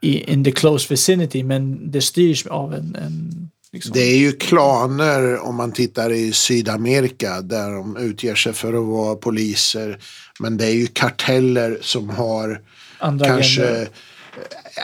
i 0.00 0.32
in 0.32 0.44
the 0.44 0.52
close 0.52 0.86
vicinity, 0.90 1.42
men 1.42 1.90
det 1.90 2.02
styrs 2.02 2.46
av 2.46 2.74
en, 2.74 2.96
en 2.96 3.50
liksom, 3.72 3.92
det 3.92 4.00
är 4.00 4.18
ju 4.18 4.32
klaner 4.32 5.38
om 5.38 5.54
man 5.54 5.72
tittar 5.72 6.12
i 6.12 6.32
Sydamerika 6.32 7.40
där 7.40 7.70
de 7.70 7.96
utger 7.96 8.34
sig 8.34 8.52
för 8.52 8.68
att 8.68 8.86
vara 8.86 9.16
poliser. 9.16 9.98
Men 10.40 10.56
det 10.56 10.66
är 10.66 10.74
ju 10.74 10.86
karteller 10.86 11.78
som 11.82 12.10
har 12.10 12.60
andra 12.98 13.26
kanske 13.26 13.88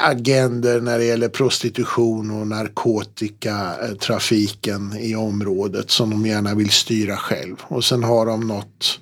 agender 0.01 0.81
när 0.81 0.99
det 0.99 1.05
gäller 1.05 1.28
prostitution 1.28 2.31
och 2.31 2.47
narkotikatrafiken 2.47 4.97
i 5.01 5.15
området 5.15 5.90
som 5.90 6.11
de 6.11 6.27
gärna 6.27 6.55
vill 6.55 6.70
styra 6.70 7.16
själv. 7.16 7.57
Och 7.62 7.85
sen 7.85 8.03
har 8.03 8.27
de 8.27 8.47
något, 8.47 9.01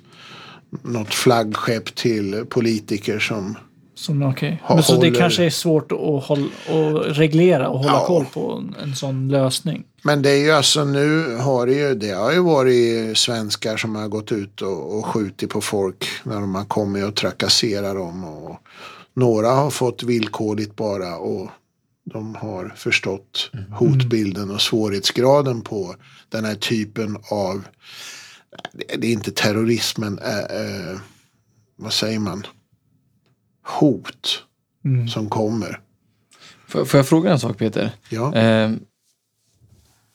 något 0.83 1.13
flaggskepp 1.13 1.95
till 1.95 2.45
politiker 2.49 3.19
som 3.19 3.57
Som, 3.95 4.23
okay. 4.23 4.57
Ha- 4.63 4.75
Men 4.75 4.83
så 4.83 5.01
det 5.01 5.11
kanske 5.11 5.43
är 5.45 5.49
svårt 5.49 5.91
att, 5.91 5.97
håll, 6.23 6.49
att 6.67 7.17
reglera 7.17 7.69
och 7.69 7.79
hålla 7.79 7.91
Ja. 7.91 8.05
koll 8.05 8.25
på 8.33 8.51
en, 8.53 8.75
en 8.83 8.95
sån 8.95 9.27
lösning. 9.29 9.83
Men 10.03 10.21
det 10.21 10.29
är 10.29 10.37
ju 10.37 10.51
alltså 10.51 10.85
nu 10.85 11.35
har 11.35 11.65
det 11.67 11.73
ju, 11.73 11.95
det 11.95 12.11
har 12.11 12.31
ju 12.31 12.39
varit 12.39 13.17
svenskar 13.17 13.77
som 13.77 13.95
har 13.95 14.07
gått 14.07 14.31
ut 14.31 14.61
och, 14.61 14.97
och 14.97 15.05
skjutit 15.05 15.49
på 15.49 15.61
folk 15.61 16.07
när 16.23 16.39
de 16.41 16.55
har 16.55 16.65
kommit 16.65 17.05
och 17.05 17.15
trakasserat 17.15 17.95
dem. 17.95 18.23
Och 18.23 18.57
några 19.13 19.47
har 19.49 19.69
fått 19.71 20.03
villkorligt 20.03 20.75
bara 20.75 21.17
och 21.17 21.49
de 22.13 22.35
har 22.35 22.73
förstått 22.77 23.51
hotbilden 23.79 24.51
och 24.51 24.61
svårighetsgraden 24.61 25.61
på 25.61 25.95
den 26.29 26.45
här 26.45 26.55
typen 26.55 27.17
av, 27.31 27.63
det 28.73 29.07
är 29.07 29.11
inte 29.11 29.31
terrorism 29.31 30.01
men 30.01 30.19
eh, 30.19 30.39
eh, 30.39 30.99
vad 31.75 31.93
säger 31.93 32.19
man, 32.19 32.47
hot 33.63 34.43
som 35.13 35.29
kommer. 35.29 35.79
Får, 36.67 36.85
får 36.85 36.97
jag 36.97 37.07
fråga 37.07 37.31
en 37.31 37.39
sak 37.39 37.57
Peter? 37.57 37.91
Ja. 38.09 38.35
Eh, 38.35 38.71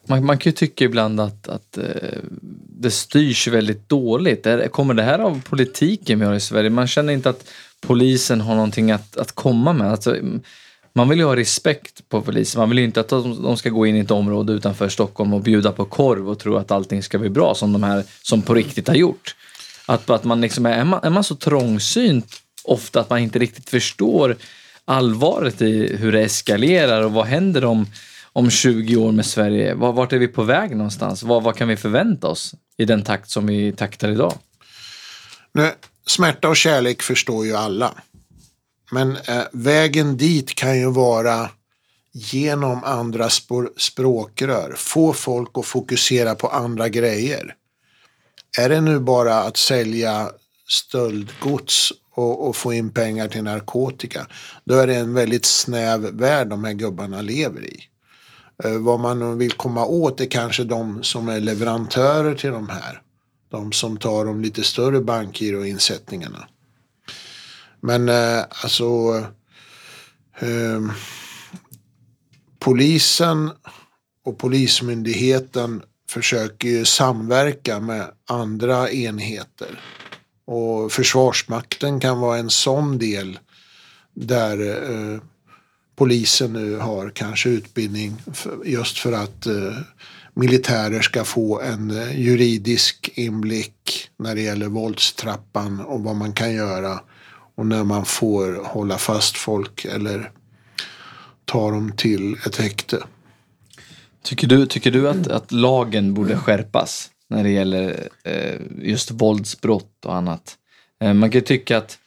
man, 0.06 0.24
man 0.24 0.38
kan 0.38 0.50
ju 0.50 0.56
tycka 0.56 0.84
ibland 0.84 1.20
att, 1.20 1.48
att 1.48 1.78
eh, 1.78 2.18
det 2.68 2.90
styrs 2.90 3.48
väldigt 3.48 3.88
dåligt. 3.88 4.46
Är, 4.46 4.68
kommer 4.68 4.94
det 4.94 5.02
här 5.02 5.18
av 5.18 5.42
politiken 5.42 6.18
vi 6.18 6.26
har 6.26 6.34
i 6.34 6.40
Sverige? 6.40 6.70
Man 6.70 6.86
känner 6.86 7.12
inte 7.12 7.30
att 7.30 7.48
polisen 7.80 8.40
har 8.40 8.54
någonting 8.54 8.90
att, 8.90 9.16
att 9.16 9.32
komma 9.32 9.72
med. 9.72 9.90
Alltså, 9.90 10.16
mm, 10.16 10.42
man 10.96 11.08
vill 11.08 11.18
ju 11.18 11.24
ha 11.24 11.36
respekt 11.36 12.08
på 12.08 12.22
polisen. 12.22 12.58
Man 12.58 12.68
vill 12.68 12.78
ju 12.78 12.84
inte 12.84 13.00
att 13.00 13.08
de, 13.08 13.56
ska 13.56 13.70
gå 13.70 13.86
in 13.86 13.96
i 13.96 14.00
ett 14.00 14.10
område 14.10 14.52
utanför 14.52 14.88
Stockholm 14.88 15.32
och 15.32 15.40
bjuda 15.40 15.72
på 15.72 15.84
korv 15.84 16.28
och 16.30 16.38
tro 16.38 16.56
att 16.56 16.70
allting 16.70 17.02
ska 17.02 17.18
bli 17.18 17.28
bra 17.28 17.54
som 17.54 17.72
de 17.72 17.82
här 17.82 18.04
som 18.22 18.42
på 18.42 18.54
riktigt 18.54 18.88
har 18.88 18.94
gjort. 18.94 19.36
Att, 19.86 20.10
att 20.10 20.24
man 20.24 20.40
liksom 20.40 20.66
är, 20.66 20.72
är, 20.72 20.84
man, 20.84 21.00
är 21.02 21.10
man 21.10 21.24
så 21.24 21.34
trångsynt 21.34 22.42
ofta 22.64 23.00
att 23.00 23.10
man 23.10 23.18
inte 23.18 23.38
riktigt 23.38 23.70
förstår 23.70 24.36
allvaret 24.84 25.62
i 25.62 25.96
hur 25.96 26.12
det 26.12 26.20
eskalerar 26.20 27.02
och 27.02 27.12
vad 27.12 27.26
händer 27.26 27.64
om, 27.64 27.86
om 28.32 28.50
20 28.50 28.96
år 28.96 29.12
med 29.12 29.26
Sverige? 29.26 29.74
Vart 29.74 30.12
är 30.12 30.18
vi 30.18 30.28
på 30.28 30.42
väg 30.42 30.76
någonstans? 30.76 31.22
Vad, 31.22 31.42
vad 31.42 31.56
kan 31.56 31.68
vi 31.68 31.76
förvänta 31.76 32.28
oss 32.28 32.54
i 32.76 32.84
den 32.84 33.02
takt 33.02 33.30
som 33.30 33.46
vi 33.46 33.72
taktar 33.72 34.08
idag? 34.08 34.32
Nej, 35.52 35.74
smärta 36.06 36.48
och 36.48 36.56
kärlek 36.56 37.02
förstår 37.02 37.46
ju 37.46 37.56
alla. 37.56 37.94
Men 38.90 39.16
eh, 39.16 39.42
vägen 39.52 40.16
dit 40.16 40.54
kan 40.54 40.78
ju 40.78 40.90
vara 40.90 41.50
genom 42.12 42.84
andra 42.84 43.30
spår, 43.30 43.70
språkrör. 43.76 44.74
Få 44.76 45.12
folk 45.12 45.50
att 45.54 45.66
fokusera 45.66 46.34
på 46.34 46.48
andra 46.48 46.88
grejer. 46.88 47.54
Är 48.58 48.68
det 48.68 48.80
nu 48.80 48.98
bara 48.98 49.34
att 49.34 49.56
sälja 49.56 50.30
stöldgods 50.68 51.92
och, 52.16 52.48
och 52.48 52.56
få 52.56 52.72
in 52.72 52.90
pengar 52.90 53.28
till 53.28 53.42
narkotika. 53.42 54.26
Då 54.64 54.74
är 54.74 54.86
det 54.86 54.96
en 54.96 55.14
väldigt 55.14 55.44
snäv 55.44 56.00
värld 56.00 56.48
de 56.48 56.64
här 56.64 56.72
gubbarna 56.72 57.22
lever 57.22 57.64
i. 57.64 57.80
Eh, 58.64 58.78
vad 58.78 59.00
man 59.00 59.38
vill 59.38 59.52
komma 59.52 59.86
åt 59.86 60.20
är 60.20 60.26
kanske 60.26 60.64
de 60.64 61.02
som 61.02 61.28
är 61.28 61.40
leverantörer 61.40 62.34
till 62.34 62.50
de 62.50 62.68
här. 62.68 63.02
De 63.50 63.72
som 63.72 63.96
tar 63.96 64.24
de 64.24 64.40
lite 64.40 64.62
större 64.62 65.00
bankgiroinsättningarna. 65.00 66.48
Men 67.86 68.08
eh, 68.08 68.44
alltså 68.62 69.16
eh, 70.38 70.80
polisen 72.58 73.50
och 74.24 74.38
polismyndigheten 74.38 75.82
försöker 76.10 76.68
ju 76.68 76.84
samverka 76.84 77.80
med 77.80 78.10
andra 78.28 78.90
enheter. 78.90 79.80
Och 80.44 80.92
Försvarsmakten 80.92 82.00
kan 82.00 82.20
vara 82.20 82.38
en 82.38 82.50
sån 82.50 82.98
del 82.98 83.38
där 84.14 84.58
eh, 84.92 85.20
polisen 85.96 86.52
nu 86.52 86.76
har 86.76 87.10
kanske 87.10 87.48
utbildning 87.48 88.16
för, 88.34 88.58
just 88.64 88.98
för 88.98 89.12
att 89.12 89.46
eh, 89.46 89.78
militärer 90.34 91.00
ska 91.00 91.24
få 91.24 91.60
en 91.60 91.90
eh, 91.90 92.20
juridisk 92.20 93.10
inblick 93.14 94.10
när 94.18 94.34
det 94.34 94.40
gäller 94.40 94.68
våldstrappan 94.68 95.80
och 95.80 96.00
vad 96.00 96.16
man 96.16 96.32
kan 96.32 96.52
göra 96.52 97.00
och 97.56 97.66
när 97.66 97.84
man 97.84 98.04
får 98.04 98.64
hålla 98.64 98.98
fast 98.98 99.36
folk 99.36 99.84
eller 99.84 100.30
ta 101.44 101.70
dem 101.70 101.92
till 101.96 102.36
ett 102.46 102.56
häkte. 102.56 103.02
Tycker 104.22 104.46
du, 104.46 104.66
tycker 104.66 104.90
du 104.90 105.08
att, 105.08 105.28
att 105.28 105.52
lagen 105.52 106.14
borde 106.14 106.36
skärpas 106.36 107.10
när 107.28 107.42
det 107.42 107.50
gäller 107.50 108.08
eh, 108.24 108.60
just 108.82 109.10
våldsbrott 109.10 110.04
och 110.04 110.14
annat? 110.14 110.56
Eh, 111.00 111.14
man 111.14 111.30
kan 111.30 111.38
ju 111.38 111.44
tycka 111.44 111.78
att, 111.78 111.98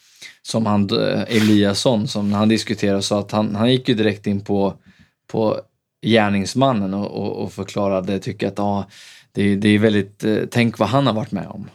som 0.41 0.65
han 0.65 0.89
eh, 0.89 1.21
Eliasson, 1.21 2.07
som 2.07 2.29
när 2.29 2.37
han 2.37 2.49
diskuterade, 2.49 3.01
sa 3.01 3.19
att 3.19 3.31
han, 3.31 3.55
han 3.55 3.71
gick 3.71 3.89
ju 3.89 3.95
direkt 3.95 4.27
in 4.27 4.41
på, 4.41 4.73
på 5.27 5.61
gärningsmannen 6.05 6.93
och, 6.93 7.11
och, 7.11 7.43
och 7.43 7.53
förklarade, 7.53 8.19
tycker 8.19 8.47
att 8.47 8.59
ah, 8.59 8.85
det, 9.31 9.55
det 9.55 9.69
är 9.69 9.79
väldigt, 9.79 10.23
eh, 10.23 10.37
tänk 10.51 10.79
vad 10.79 10.89
han 10.89 11.07
har 11.07 11.13
varit 11.13 11.31
med 11.31 11.47
om. 11.47 11.69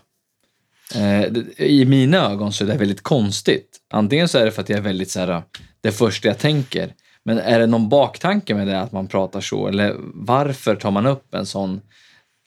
Eh, 0.94 1.24
I 1.56 1.85
mina 1.85 2.19
ögon 2.19 2.52
så 2.52 2.65
är 2.65 2.69
det 2.69 2.77
väldigt 2.77 3.02
konstigt. 3.02 3.78
Antingen 3.90 4.28
så 4.28 4.39
är 4.39 4.44
det 4.44 4.52
för 4.52 4.62
att 4.62 4.69
jag 4.69 4.78
är 4.78 4.82
väldigt 4.82 5.11
så 5.11 5.20
här, 5.20 5.28
eh, 5.28 5.43
det 5.81 5.93
första 5.93 6.28
jag 6.28 6.39
tänker. 6.39 6.94
Men 7.24 7.39
är 7.39 7.59
det 7.59 7.66
någon 7.66 7.89
baktanke 7.89 8.55
med 8.55 8.66
det 8.66 8.81
att 8.81 8.93
man 8.93 9.09
pratar 9.09 9.40
så? 9.40 9.69
Eller 9.69 9.97
varför 10.15 10.77
tar 10.77 10.90
man 10.90 11.06
upp 11.06 11.35
en 11.35 11.47
sån? 11.47 11.81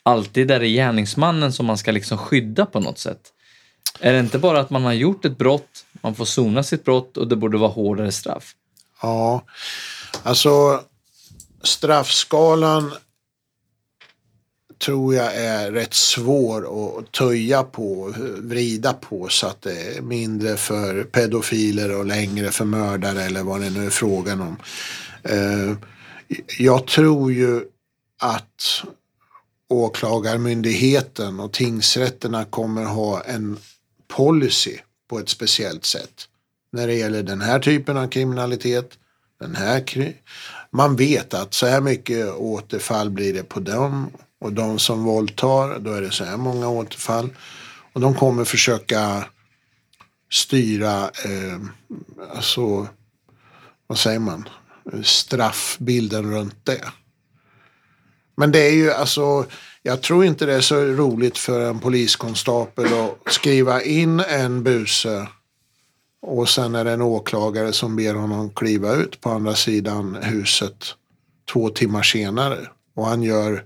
Alltid 0.04 0.52
är 0.52 0.60
det 0.60 0.68
gärningsmannen 0.68 1.54
som 1.54 1.66
man 1.66 1.78
ska 1.78 1.92
liksom 1.92 2.18
skydda 2.18 2.66
på 2.66 2.80
något 2.80 3.00
sätt. 3.00 3.22
Är 4.00 4.14
det 4.14 4.20
inte 4.20 4.40
bara 4.40 4.60
att 4.60 4.70
man 4.70 4.84
har 4.84 4.94
gjort 4.94 5.26
ett 5.26 5.38
brott, 5.38 5.86
man 6.02 6.16
får 6.16 6.26
sona 6.26 6.64
sitt 6.64 6.86
brott 6.86 7.18
och 7.18 7.28
det 7.28 7.36
borde 7.36 7.58
vara 7.58 7.72
hårdare 7.72 8.12
straff? 8.12 8.56
Ja, 9.02 9.44
alltså 10.24 10.82
straffskalan 11.64 12.92
tror 14.80 15.16
jag 15.16 15.36
är 15.36 15.72
rätt 15.72 15.94
svår 15.94 16.62
att 16.99 17.12
töja 17.12 17.64
på, 17.64 18.14
vrida 18.38 18.94
på 18.94 19.28
så 19.30 19.48
att 19.48 19.62
det 19.62 19.98
är 19.98 20.02
mindre 20.02 20.58
för 20.58 21.04
pedofiler 21.04 21.98
och 21.98 22.06
längre 22.06 22.52
för 22.52 22.66
mördare 22.66 23.24
eller 23.24 23.44
vad 23.44 23.62
det 23.62 23.70
nu 23.70 23.86
är 23.86 23.90
frågan 23.90 24.41
om. 24.41 24.58
Eh, 25.24 25.78
jag 26.60 26.88
tror 26.88 27.32
ju 27.32 27.62
att 28.20 28.84
åklagarmyndigheten 29.70 31.40
och 31.40 31.54
tingsrätterna 31.54 32.45
kommer 32.45 32.86
ha 32.86 33.22
en 33.22 33.58
policy 34.08 34.78
på 35.10 35.20
ett 35.20 35.30
speciellt 35.30 35.86
sätt 35.86 36.28
när 36.72 36.88
det 36.88 36.94
gäller 36.94 37.24
den 37.24 37.41
här 37.41 37.60
typen 37.60 37.98
av 37.98 38.08
kriminalitet. 38.08 38.91
Den 39.40 39.56
här 39.56 39.80
kri- 39.80 40.16
man 40.72 40.95
vet 40.95 41.34
att 41.34 41.54
så 41.54 41.66
här 41.66 41.82
mycket 41.82 42.34
återfall 42.34 43.10
blir 43.10 43.34
det 43.34 43.44
på 43.44 43.60
dem 43.60 44.12
och 44.40 44.54
de 44.54 44.80
som 44.80 45.04
våldtar, 45.04 45.80
då 45.80 45.94
är 45.94 46.02
det 46.02 46.12
så 46.12 46.24
här 46.24 46.38
många 46.38 46.70
återfall. 46.70 47.30
Och 47.94 48.02
de 48.02 48.14
kommer 48.16 48.44
försöka 48.44 49.26
styra, 50.32 51.04
eh, 51.04 51.60
alltså, 52.36 52.88
vad 53.88 53.98
säger 53.98 54.20
man, 54.20 54.50
straffbilden 55.04 56.32
runt 56.34 56.66
det. 56.66 56.84
Men 58.36 58.52
det 58.52 58.68
är 58.68 58.74
ju 58.74 58.92
alltså, 58.92 59.46
jag 59.84 60.02
tror 60.02 60.26
inte 60.26 60.46
det 60.46 60.54
är 60.54 60.62
så 60.62 60.82
roligt 60.82 61.38
för 61.38 61.70
en 61.70 61.80
poliskonstapel 61.80 62.86
att 62.86 63.34
skriva 63.34 63.82
in 63.82 64.20
en 64.20 64.64
buse 64.64 65.28
och 66.22 66.50
sen 66.50 66.76
är 66.76 66.86
det 66.86 66.92
en 66.92 67.02
åklagare 67.02 67.74
som 67.74 67.96
ber 67.96 68.14
honom 68.14 68.50
kliva 68.50 68.96
ut 68.96 69.22
på 69.22 69.30
andra 69.30 69.56
sidan 69.56 70.18
huset 70.22 70.86
två 71.52 71.70
timmar 71.70 72.04
senare. 72.04 72.68
Och 72.96 73.06
han 73.06 73.24
gör 73.24 73.64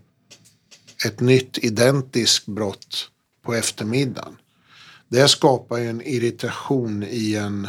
ett 1.05 1.19
nytt 1.19 1.57
identiskt 1.57 2.45
brott 2.45 3.09
på 3.41 3.53
eftermiddagen. 3.53 4.37
Det 5.07 5.27
skapar 5.27 5.77
ju 5.77 5.89
en 5.89 6.01
irritation 6.01 7.03
i 7.03 7.35
en 7.35 7.67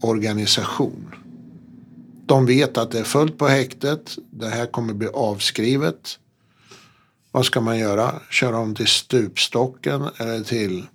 organisation. 0.00 1.14
De 2.26 2.46
vet 2.46 2.78
att 2.78 2.90
det 2.90 2.98
är 2.98 3.04
fullt 3.04 3.38
på 3.38 3.46
häktet. 3.46 4.18
Det 4.30 4.48
här 4.48 4.66
kommer 4.66 4.94
bli 4.94 5.08
avskrivet. 5.08 6.18
Vad 7.32 7.46
ska 7.46 7.60
man 7.60 7.78
göra? 7.78 8.20
Köra 8.30 8.58
om 8.58 8.74
till 8.74 8.86
stupstocken 8.86 10.08
eller 10.16 10.44
till 10.44 10.86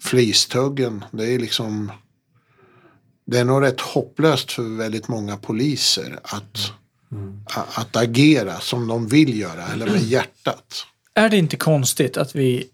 flistuggen? 0.00 1.04
Det 1.12 1.34
är 1.34 1.38
liksom 1.38 1.92
det 3.24 3.38
är 3.38 3.44
nog 3.44 3.62
rätt 3.62 3.80
hopplöst 3.80 4.52
för 4.52 4.76
väldigt 4.76 5.08
många 5.08 5.36
poliser 5.36 6.20
att, 6.22 6.72
a- 7.44 7.64
att 7.74 7.96
agera 7.96 8.60
som 8.60 8.86
de 8.88 9.08
vill 9.08 9.38
göra 9.40 9.66
eller 9.66 9.86
med 9.86 10.02
hjärtat. 10.02 10.86
Är 11.14 11.28
det 11.28 11.36
inte 11.36 11.56
konstigt 11.56 12.16
att 12.16 12.34
vi, 12.34 12.68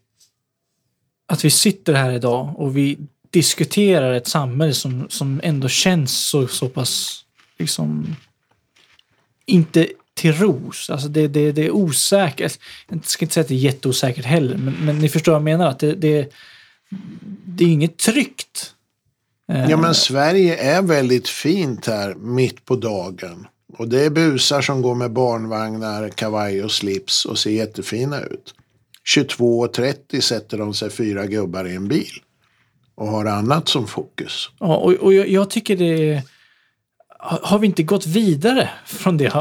att 1.26 1.44
vi 1.44 1.50
sitter 1.50 1.94
här 1.94 2.12
idag 2.12 2.54
och 2.56 2.76
vi 2.76 2.98
diskuterar 3.30 4.12
ett 4.14 4.28
samhälle 4.28 4.74
som, 4.74 5.06
som 5.10 5.40
ändå 5.44 5.68
känns 5.68 6.28
så, 6.28 6.48
så 6.48 6.68
pass 6.68 7.24
liksom 7.58 8.16
inte 9.46 9.88
till 10.14 10.32
ros. 10.32 10.90
Alltså 10.90 11.08
det, 11.08 11.28
det, 11.28 11.52
det 11.52 11.64
är 11.66 11.70
osäkert. 11.70 12.58
Jag 12.88 13.04
ska 13.04 13.24
inte 13.24 13.34
säga 13.34 13.42
att 13.42 13.48
det 13.48 13.54
är 13.54 13.58
jätteosäkert 13.58 14.24
heller, 14.24 14.56
men, 14.56 14.74
men 14.74 14.98
ni 14.98 15.08
förstår 15.08 15.32
vad 15.32 15.38
jag 15.38 15.44
menar. 15.44 15.66
Att 15.66 15.78
det, 15.78 15.94
det, 15.94 16.32
det 17.46 17.64
är 17.64 17.68
inget 17.68 17.96
tryggt. 17.96 18.74
Eh, 19.52 19.70
Ja 19.70 19.76
men 19.76 19.94
Sverige 19.94 20.56
är 20.56 20.82
väldigt 20.82 21.28
fint 21.28 21.86
här 21.86 22.14
mitt 22.14 22.64
på 22.64 22.76
dagen. 22.76 23.46
Och 23.72 23.88
det 23.88 24.04
är 24.04 24.10
busar 24.10 24.60
som 24.60 24.82
går 24.82 24.94
med 24.94 25.12
barnvagnar, 25.12 26.08
kavaj 26.08 26.64
och 26.64 26.72
slips 26.72 27.24
och 27.24 27.38
ser 27.38 27.50
jättefina 27.50 28.20
ut. 28.20 28.54
22.30 29.16 30.20
sätter 30.20 30.58
de 30.58 30.74
sig 30.74 30.90
fyra 30.90 31.26
gubbar 31.26 31.64
i 31.64 31.74
en 31.74 31.88
bil. 31.88 32.12
Och 32.94 33.06
har 33.06 33.24
annat 33.24 33.68
som 33.68 33.86
fokus. 33.86 34.50
Ja, 34.60 34.76
och, 34.76 34.92
och 34.92 35.14
jag, 35.14 35.28
jag 35.28 35.50
tycker 35.50 35.76
det 35.76 36.12
är... 36.12 36.22
Har 37.18 37.58
vi 37.58 37.66
inte 37.66 37.82
gått 37.82 38.06
vidare 38.06 38.68
från 38.86 39.16
det? 39.16 39.32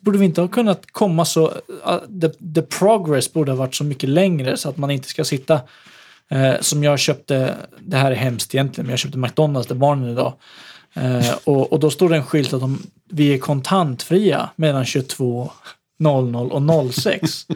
Borde 0.00 0.18
vi 0.18 0.24
inte 0.24 0.40
ha 0.40 0.48
kunnat 0.48 0.92
komma 0.92 1.24
så... 1.24 1.48
Uh, 1.48 2.20
the, 2.20 2.28
the 2.54 2.62
progress 2.62 3.32
borde 3.32 3.52
ha 3.52 3.56
varit 3.56 3.74
så 3.74 3.84
mycket 3.84 4.08
längre 4.08 4.56
så 4.56 4.68
att 4.68 4.76
man 4.76 4.90
inte 4.90 5.08
ska 5.08 5.24
sitta... 5.24 5.60
Eh, 6.28 6.60
som 6.60 6.84
jag 6.84 6.98
köpte, 6.98 7.56
det 7.78 7.96
här 7.96 8.10
är 8.10 8.16
hemskt 8.16 8.54
egentligen, 8.54 8.86
men 8.86 8.92
jag 8.92 8.98
köpte 8.98 9.18
McDonalds 9.18 9.66
till 9.66 9.76
barnen 9.76 10.10
idag. 10.10 10.34
Eh, 10.94 11.34
och, 11.44 11.72
och 11.72 11.80
då 11.80 11.90
står 11.90 12.08
det 12.08 12.16
en 12.16 12.24
skylt 12.24 12.52
att 12.52 12.60
de, 12.60 12.82
vi 13.10 13.34
är 13.34 13.38
kontantfria 13.38 14.50
mellan 14.56 14.84
22.00 14.84 16.48
och 16.48 16.94
06 16.94 17.46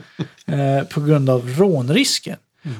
eh, 0.47 0.85
på 0.89 1.01
grund 1.01 1.31
av 1.31 1.49
rånrisken. 1.49 2.37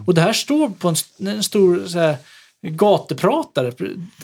Och 0.07 0.15
det 0.15 0.21
här 0.21 0.33
står 0.33 0.69
på 0.69 0.89
en, 0.89 0.97
en 1.29 1.43
stor 1.43 1.87
så 1.87 1.99
här, 1.99 2.17
gatupratare 2.63 3.73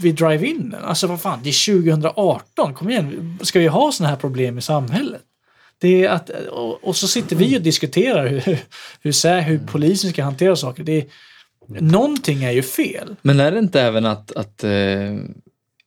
vid 0.00 0.14
drive-in. 0.14 0.74
Alltså 0.84 1.06
vad 1.06 1.20
fan, 1.20 1.40
det 1.42 1.48
är 1.48 1.82
2018, 1.82 2.74
kom 2.74 2.90
igen. 2.90 3.38
Ska 3.42 3.58
vi 3.58 3.66
ha 3.66 3.92
sådana 3.92 4.10
här 4.10 4.20
problem 4.20 4.58
i 4.58 4.62
samhället? 4.62 5.22
Det 5.78 6.04
är 6.04 6.08
att, 6.08 6.30
och, 6.30 6.84
och 6.84 6.96
så 6.96 7.08
sitter 7.08 7.36
vi 7.36 7.58
och 7.58 7.62
diskuterar 7.62 8.26
hur, 8.26 8.40
hur, 8.40 8.58
hur, 9.02 9.40
hur 9.40 9.58
polisen 9.58 10.10
ska 10.10 10.24
hantera 10.24 10.56
saker. 10.56 10.82
Det 10.82 10.98
är, 10.98 11.06
någonting 11.80 12.44
är 12.44 12.50
ju 12.50 12.62
fel. 12.62 13.16
Men 13.22 13.40
är 13.40 13.52
det 13.52 13.58
inte 13.58 13.80
även 13.80 14.06
att, 14.06 14.32
att 14.32 14.64
eh, 14.64 14.70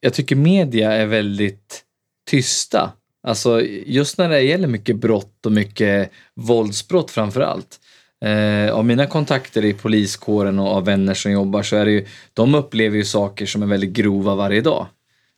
jag 0.03 0.13
tycker 0.13 0.35
media 0.35 0.91
är 0.91 1.05
väldigt 1.05 1.83
tysta? 2.29 2.91
Alltså 3.27 3.61
just 3.85 4.17
när 4.17 4.29
det 4.29 4.41
gäller 4.41 4.67
mycket 4.67 4.95
brott 4.95 5.45
och 5.45 5.51
mycket 5.51 6.11
våldsbrott 6.35 7.11
framför 7.11 7.41
allt. 7.41 7.79
Eh, 8.25 8.73
av 8.73 8.85
mina 8.85 9.05
kontakter 9.05 9.65
i 9.65 9.73
poliskåren 9.73 10.59
och 10.59 10.67
av 10.67 10.85
vänner 10.85 11.13
som 11.13 11.31
jobbar 11.31 11.63
så 11.63 11.75
är 11.75 11.85
det 11.85 11.91
ju, 11.91 12.05
de 12.33 12.55
upplever 12.55 12.97
ju 12.97 13.05
saker 13.05 13.45
som 13.45 13.63
är 13.63 13.67
väldigt 13.67 13.93
grova 13.93 14.35
varje 14.35 14.61
dag. 14.61 14.87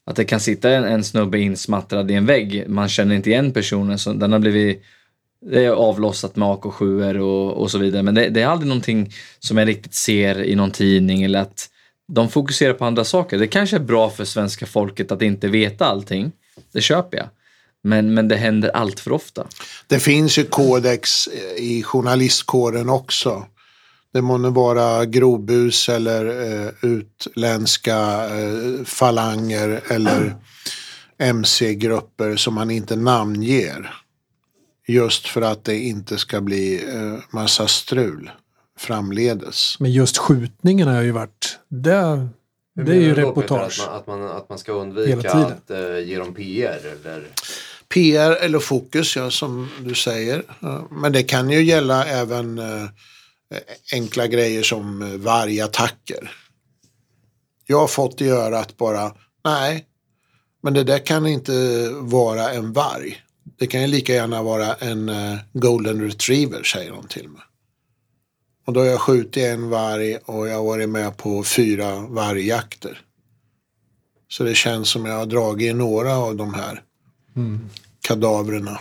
Att 0.05 0.15
det 0.15 0.25
kan 0.25 0.39
sitta 0.39 0.69
en, 0.69 0.83
en 0.83 1.03
snubbe 1.03 1.39
insmattrad 1.39 2.11
i 2.11 2.13
en 2.13 2.25
vägg, 2.25 2.63
man 2.67 2.89
känner 2.89 3.15
inte 3.15 3.29
igen 3.29 3.51
personen, 3.51 3.99
så 3.99 4.13
den 4.13 4.31
har 4.31 4.39
blivit 4.39 4.83
det 5.51 5.65
är 5.65 5.69
avlossat 5.69 6.35
med 6.35 6.47
AK7 6.47 7.17
och, 7.17 7.61
och 7.61 7.71
så 7.71 7.77
vidare. 7.77 8.03
Men 8.03 8.15
det, 8.15 8.29
det 8.29 8.41
är 8.41 8.47
aldrig 8.47 8.67
någonting 8.67 9.13
som 9.39 9.57
jag 9.57 9.67
riktigt 9.67 9.95
ser 9.95 10.43
i 10.43 10.55
någon 10.55 10.71
tidning 10.71 11.23
eller 11.23 11.39
att 11.39 11.69
de 12.07 12.29
fokuserar 12.29 12.73
på 12.73 12.85
andra 12.85 13.05
saker. 13.05 13.37
Det 13.37 13.47
kanske 13.47 13.75
är 13.75 13.79
bra 13.79 14.09
för 14.09 14.25
svenska 14.25 14.65
folket 14.65 15.11
att 15.11 15.21
inte 15.21 15.47
veta 15.47 15.85
allting. 15.85 16.31
Det 16.71 16.81
köper 16.81 17.17
jag. 17.17 17.27
Men, 17.83 18.13
men 18.13 18.27
det 18.27 18.35
händer 18.35 18.69
allt 18.69 18.99
för 18.99 19.11
ofta. 19.11 19.47
Det 19.87 19.99
finns 19.99 20.37
ju 20.37 20.43
kodex 20.43 21.27
eh, 21.27 21.63
i 21.63 21.83
journalistkåren 21.83 22.89
också. 22.89 23.45
Det 24.13 24.21
må 24.21 24.37
nu 24.37 24.49
vara 24.49 25.05
grobus 25.05 25.89
eller 25.89 26.25
eh, 26.25 26.71
utländska 26.81 28.29
eh, 28.29 28.83
falanger 28.85 29.81
eller 29.89 30.35
mc-grupper 31.17 32.35
som 32.35 32.53
man 32.53 32.71
inte 32.71 32.95
namnger. 32.95 33.93
Just 34.87 35.27
för 35.27 35.41
att 35.41 35.63
det 35.63 35.79
inte 35.79 36.17
ska 36.17 36.41
bli 36.41 36.83
eh, 36.93 37.19
massa 37.29 37.67
strul 37.67 38.31
framledes. 38.77 39.79
Men 39.79 39.91
just 39.91 40.17
skjutningarna 40.17 40.93
har 40.93 41.01
ju 41.01 41.11
varit... 41.11 41.59
Det, 41.67 42.27
det 42.75 42.91
är 42.91 43.01
ju 43.01 43.13
reportage. 43.13 43.79
Att 43.79 43.87
man, 43.87 43.95
att, 43.95 44.07
man, 44.07 44.37
att 44.37 44.49
man 44.49 44.59
ska 44.59 44.71
undvika 44.71 45.31
att 45.31 45.71
eh, 45.71 45.99
ge 45.99 46.17
dem 46.17 46.33
PR 46.33 46.79
eller... 46.85 47.27
PR 47.89 48.31
eller 48.31 48.59
fokus, 48.59 49.15
ja, 49.15 49.31
som 49.31 49.69
du 49.79 49.95
säger. 49.95 50.43
Men 50.91 51.11
det 51.11 51.23
kan 51.23 51.49
ju 51.49 51.63
gälla 51.63 52.05
även 52.05 52.59
eh, 52.59 52.87
enkla 53.93 54.27
grejer 54.27 54.63
som 54.63 55.01
eh, 55.01 55.07
vargattacker. 55.07 56.31
Jag 57.65 57.79
har 57.79 57.87
fått 57.87 58.21
i 58.21 58.29
örat 58.29 58.77
bara, 58.77 59.11
nej, 59.43 59.85
men 60.63 60.73
det 60.73 60.83
där 60.83 60.99
kan 60.99 61.27
inte 61.27 61.89
vara 61.91 62.51
en 62.51 62.73
varg. 62.73 63.21
Det 63.59 63.67
kan 63.67 63.81
ju 63.81 63.87
lika 63.87 64.13
gärna 64.13 64.43
vara 64.43 64.73
en 64.73 65.11
golden 65.53 66.01
retriever, 66.01 66.63
säger 66.63 66.91
de 66.91 67.07
till 67.07 67.29
mig. 67.29 67.41
Och 68.65 68.73
då 68.73 68.79
har 68.79 68.87
jag 68.87 69.01
skjutit 69.01 69.43
en 69.43 69.69
varg 69.69 70.17
och 70.25 70.47
jag 70.47 70.55
har 70.55 70.63
varit 70.63 70.89
med 70.89 71.17
på 71.17 71.43
fyra 71.43 71.99
vargjakter. 71.99 73.01
Så 74.27 74.43
det 74.43 74.55
känns 74.55 74.89
som 74.89 75.05
jag 75.05 75.17
har 75.17 75.25
dragit 75.25 75.69
i 75.69 75.73
några 75.73 76.17
av 76.17 76.35
de 76.35 76.53
här 76.53 76.81
kadavrerna. 78.07 78.79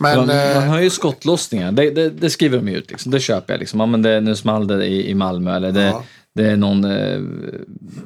Men, 0.00 0.18
man, 0.18 0.30
eh, 0.30 0.54
man 0.54 0.68
har 0.68 0.80
ju 0.80 0.90
skottlossningar, 0.90 1.72
det, 1.72 1.90
det, 1.90 2.10
det 2.10 2.30
skriver 2.30 2.56
de 2.58 2.68
ju 2.68 2.76
ut. 2.76 2.90
Liksom. 2.90 3.12
Det 3.12 3.20
köper 3.20 3.52
jag. 3.52 3.60
Liksom. 3.60 3.80
Ja, 3.80 3.86
men 3.86 4.02
det, 4.02 4.20
nu 4.20 4.36
small 4.36 4.66
det 4.66 4.86
i, 4.86 5.10
i 5.10 5.14
Malmö 5.14 5.56
eller 5.56 5.72
det, 5.72 5.82
Ja. 5.84 6.04
det 6.34 6.46
är 6.50 6.56
någon 6.56 6.84
eh, 6.84 7.20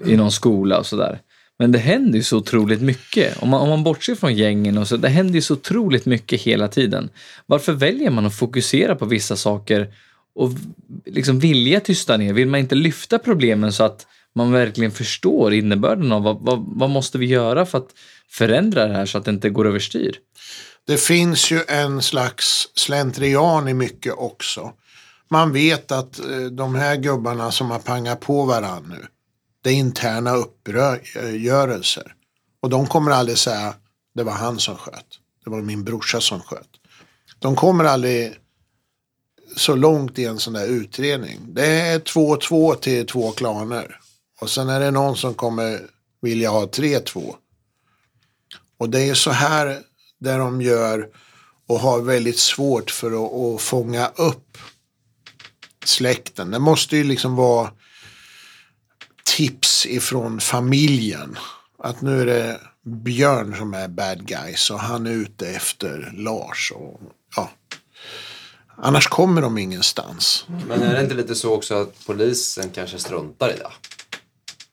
i 0.07 0.17
någon 0.17 0.33
skola 0.33 0.79
och 0.79 0.87
sådär. 0.87 1.21
Men 1.59 1.73
det 1.73 1.79
händer 1.79 2.19
ju 2.19 2.23
så 2.23 2.37
otroligt 2.37 2.81
mycket. 2.81 3.43
Om 3.43 3.49
man, 3.49 3.61
om 3.61 3.69
man 3.69 3.85
bortser 3.85 4.15
från 4.15 4.35
gängen 4.35 4.79
och 4.79 4.89
så, 4.89 4.97
det 4.97 5.09
händer 5.09 5.35
ju 5.35 5.43
så 5.43 5.55
otroligt 5.55 6.07
mycket 6.07 6.41
hela 6.41 6.69
tiden. 6.69 7.11
Varför 7.47 7.73
väljer 7.73 8.11
man 8.11 8.27
att 8.27 8.35
fokusera 8.35 8.97
på 8.97 9.07
vissa 9.07 9.37
saker 9.37 9.93
och 10.35 10.51
liksom 11.07 11.39
vilja 11.39 11.81
tysta 11.81 12.17
ner? 12.17 12.33
Vill 12.33 12.49
man 12.49 12.61
inte 12.61 12.75
lyfta 12.75 13.19
problemen 13.19 13.73
så 13.73 13.85
att 13.85 14.07
man 14.35 14.53
verkligen 14.53 14.91
förstår 14.91 15.55
innebörden 15.55 16.13
av 16.13 16.23
vad, 16.23 16.39
vad, 16.41 16.65
vad 16.67 16.91
måste 16.91 17.19
vi 17.19 17.27
göra 17.27 17.67
för 17.67 17.79
att 17.79 17.89
förändra 18.31 18.87
det 18.87 18.95
här 18.95 19.07
så 19.07 19.19
att 19.19 19.25
det 19.25 19.31
inte 19.31 19.51
går 19.51 19.67
överstyr? 19.67 20.19
Det 20.87 20.97
finns 20.97 21.51
ju 21.51 21.61
en 21.69 22.03
slags 22.03 22.69
slentrian 22.75 23.69
i 23.69 23.75
mycket 23.75 24.15
också. 24.17 24.73
Man 25.31 25.53
vet 25.53 25.93
att 25.93 26.19
eh, 26.19 26.41
de 26.53 26.75
här 26.75 26.97
gubbarna 26.97 27.51
som 27.51 27.71
har 27.71 27.79
pangat 27.79 28.21
på 28.21 28.45
varandra 28.45 28.83
nu, 28.89 29.07
det 29.69 29.73
är 29.73 29.77
interna 29.77 30.35
uppgörelser. 30.35 32.15
Och 32.61 32.71
de 32.71 32.87
kommer 32.87 33.11
aldrig 33.11 33.39
säga, 33.39 33.75
det 34.15 34.23
var 34.23 34.33
han 34.33 34.59
som 34.59 34.77
sköt. 34.77 35.07
Det 35.45 35.51
var 35.51 35.63
min 35.63 35.85
brorsa 35.85 36.21
som 36.21 36.41
sköt. 36.41 36.69
De 37.39 37.57
kommer 37.57 37.85
aldrig 37.85 38.35
så 39.57 39.77
långt 39.77 40.19
i 40.19 40.25
en 40.25 40.39
sån 40.39 40.53
där 40.53 40.67
utredning. 40.67 41.41
Det 41.49 41.67
är 41.67 41.99
2-2 41.99 42.75
till 42.75 43.07
två 43.07 43.31
klaner. 43.31 44.01
Och 44.41 44.51
sen 44.51 44.69
är 44.69 44.81
det 44.81 44.91
någon 44.91 45.17
som 45.17 45.35
kommer 45.35 45.81
vilja 46.21 46.51
ha 46.51 46.67
3-2. 46.67 47.35
Och 48.79 48.91
det 48.91 49.03
är 49.03 49.15
så 49.15 49.31
här 49.31 49.83
där 50.19 50.39
de 50.39 50.63
gör 50.63 51.09
och 51.67 51.81
har 51.81 52.01
väldigt 52.01 52.39
svårt 52.39 52.91
för 52.91 53.11
att, 53.11 53.33
att 53.33 53.63
fånga 53.63 54.07
upp 54.07 54.59
släkten. 55.85 56.51
Det 56.51 56.59
måste 56.59 56.97
ju 56.97 57.05
liksom 57.05 57.37
vara 57.37 57.71
tips 59.37 59.87
ifrån 59.87 60.41
familjen. 60.41 61.39
Att 61.83 62.01
nu 62.01 62.21
är 62.21 62.27
det 62.27 62.61
Björn 62.85 63.55
som 63.57 63.75
är 63.75 63.89
bad 63.89 64.27
guys 64.27 64.71
och 64.71 64.79
han 64.81 65.07
är 65.07 65.11
ute 65.11 65.49
efter 65.49 66.13
Lars. 66.17 66.73
Och, 66.75 67.01
ja. 67.37 67.51
Annars 68.77 69.07
kommer 69.09 69.43
de 69.43 69.59
ingenstans. 69.59 70.47
Men 70.69 70.83
är 70.83 70.95
det 70.95 71.01
inte 71.03 71.15
lite 71.15 71.35
så 71.35 71.55
också 71.55 71.75
att 71.75 72.07
polisen 72.07 72.71
kanske 72.75 72.99
struntar 72.99 73.49
i 73.49 73.53
det? 73.53 73.71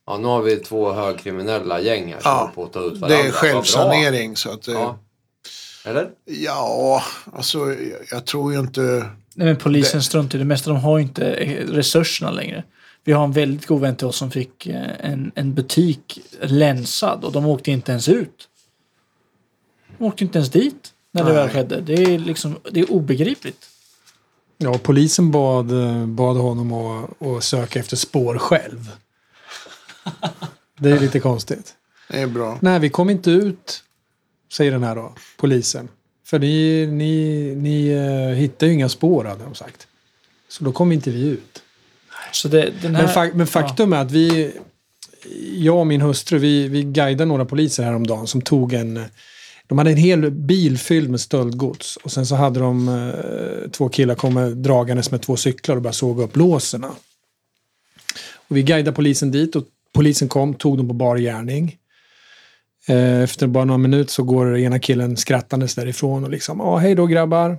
Ja, 0.08 0.18
nu 0.18 0.28
har 0.28 0.42
vi 0.42 0.56
två 0.56 0.94
högkriminella 0.94 1.80
gäng 1.82 2.14
här 2.14 2.22
som 2.22 2.32
Ja, 2.32 2.52
på 2.56 2.64
att 2.64 2.74
ta 2.74 2.80
ut 2.80 2.98
varandra. 2.98 3.08
Det 3.24 3.28
är 3.28 3.32
självsanering. 3.32 4.38
Så 4.38 4.52
att, 4.52 4.68
eh, 4.68 4.74
Ja. 4.74 5.00
Eller? 5.86 6.10
ja, 6.26 7.04
alltså 7.34 7.60
jag, 7.60 8.00
jag 8.12 8.26
tror 8.26 8.54
ju 8.54 8.60
inte... 8.60 8.82
Nej, 9.34 9.48
men 9.48 9.58
polisen 9.58 10.04
struntar 10.04 10.36
i 10.36 10.40
det 10.40 10.46
mesta. 10.46 10.70
De 10.70 10.80
har 10.80 10.98
ju 10.98 11.04
inte 11.04 11.32
resurserna 11.70 12.32
längre. 12.32 12.64
Vi 13.06 13.12
har 13.14 13.24
en 13.24 13.32
väldigt 13.32 13.66
god 13.66 13.82
vän 13.82 13.96
till 13.96 14.08
oss 14.08 14.18
som 14.18 14.32
fick 14.32 14.68
eh, 14.68 15.12
en, 15.12 15.32
en 15.36 15.54
butik 15.54 16.20
länsad 16.42 17.24
och 17.24 17.32
de 17.32 17.46
åkte 17.46 17.72
inte 17.72 17.92
ens 17.92 18.10
ut. 18.10 18.50
De 19.98 20.06
åkte 20.06 20.24
inte 20.24 20.38
ens 20.38 20.50
dit 20.50 20.94
när 21.12 21.24
det 21.24 21.34
Nej. 21.34 21.38
väl 21.38 21.50
skedde. 21.50 21.82
Det 21.82 21.94
är 21.94 22.20
liksom, 22.20 22.56
det 22.72 22.80
är 22.80 22.92
obegripligt. 22.92 23.70
Ja, 24.58 24.78
polisen 24.84 25.32
bad, 25.32 25.72
eh, 25.72 26.06
bad 26.06 26.38
honom 26.38 26.74
att, 26.74 27.22
att 27.22 27.44
söka 27.44 27.80
efter 27.80 27.96
spår 27.96 28.38
själv. 28.38 28.92
Det 30.80 30.92
är 30.92 31.00
lite 31.00 31.20
konstigt. 31.20 31.76
Det 32.10 32.22
är 32.22 32.28
bra. 32.28 32.58
Nej, 32.62 32.80
vi 32.80 32.90
kom 32.90 33.10
inte 33.10 33.32
ut, 33.32 33.84
säger 34.54 34.72
den 34.72 34.84
här 34.84 34.96
då, 34.96 35.14
polisen. 35.38 35.90
För 36.26 36.40
ni, 36.40 36.88
ni, 36.88 37.56
ni 37.56 37.96
uh, 37.96 38.34
hittar 38.34 38.68
ju 38.68 38.74
inga 38.74 38.90
spår, 38.90 39.24
hade 39.24 39.44
de 39.44 39.56
sagt. 39.56 39.88
Så 40.48 40.64
då 40.64 40.72
kom 40.72 40.92
inte 40.92 41.12
vi 41.12 41.28
ut. 41.28 41.64
Det, 42.44 42.74
här, 42.82 42.90
Men, 42.90 43.08
fa- 43.08 43.32
men 43.36 43.48
faktum 43.48 43.94
är 43.94 43.98
att 43.98 44.12
vi, 44.12 44.52
jag 45.58 45.78
och 45.80 45.88
min 45.88 46.02
hustru, 46.02 46.38
vi, 46.38 46.68
vi 46.68 46.84
guidade 46.84 47.26
några 47.26 47.46
poliser 47.46 47.84
häromdagen 47.84 48.28
som 48.28 48.42
tog 48.42 48.74
en... 48.74 49.06
De 49.68 49.78
hade 49.78 49.92
en 49.92 49.98
hel 49.98 50.32
bil 50.32 50.78
fylld 50.78 51.10
med 51.10 51.20
stöldgods. 51.22 51.98
Och 51.98 52.12
sen 52.12 52.26
så 52.26 52.36
hade 52.36 52.60
de 52.60 52.90
eh, 52.90 53.70
två 53.72 53.90
killar 53.90 54.16
kommit 54.16 54.64
dragandes 54.64 55.12
med 55.12 55.22
två 55.22 55.36
cyklar 55.36 55.76
och 55.76 55.82
började 55.82 55.98
såga 55.98 56.24
upp 56.24 56.36
låserna. 56.36 56.92
Och 58.34 58.58
vi 58.58 58.64
guidade 58.64 58.96
polisen 58.96 59.32
dit 59.32 59.56
och 59.56 59.64
polisen 59.94 60.28
kom, 60.28 60.54
tog 60.54 60.78
dem 60.78 60.88
på 60.88 60.94
bar 60.94 61.18
gärning. 61.18 61.78
Eh, 62.88 63.22
Efter 63.22 63.48
bara 63.48 63.66
några 63.66 63.78
minuter 63.78 64.12
så 64.12 64.24
går 64.24 64.58
ena 64.58 64.80
killen 64.80 65.18
skrattandes 65.18 65.76
därifrån 65.76 66.24
och 66.24 66.30
liksom, 66.30 66.60
ja 66.60 66.78
hej 66.78 66.96
då 66.96 67.06
grabbar. 67.06 67.58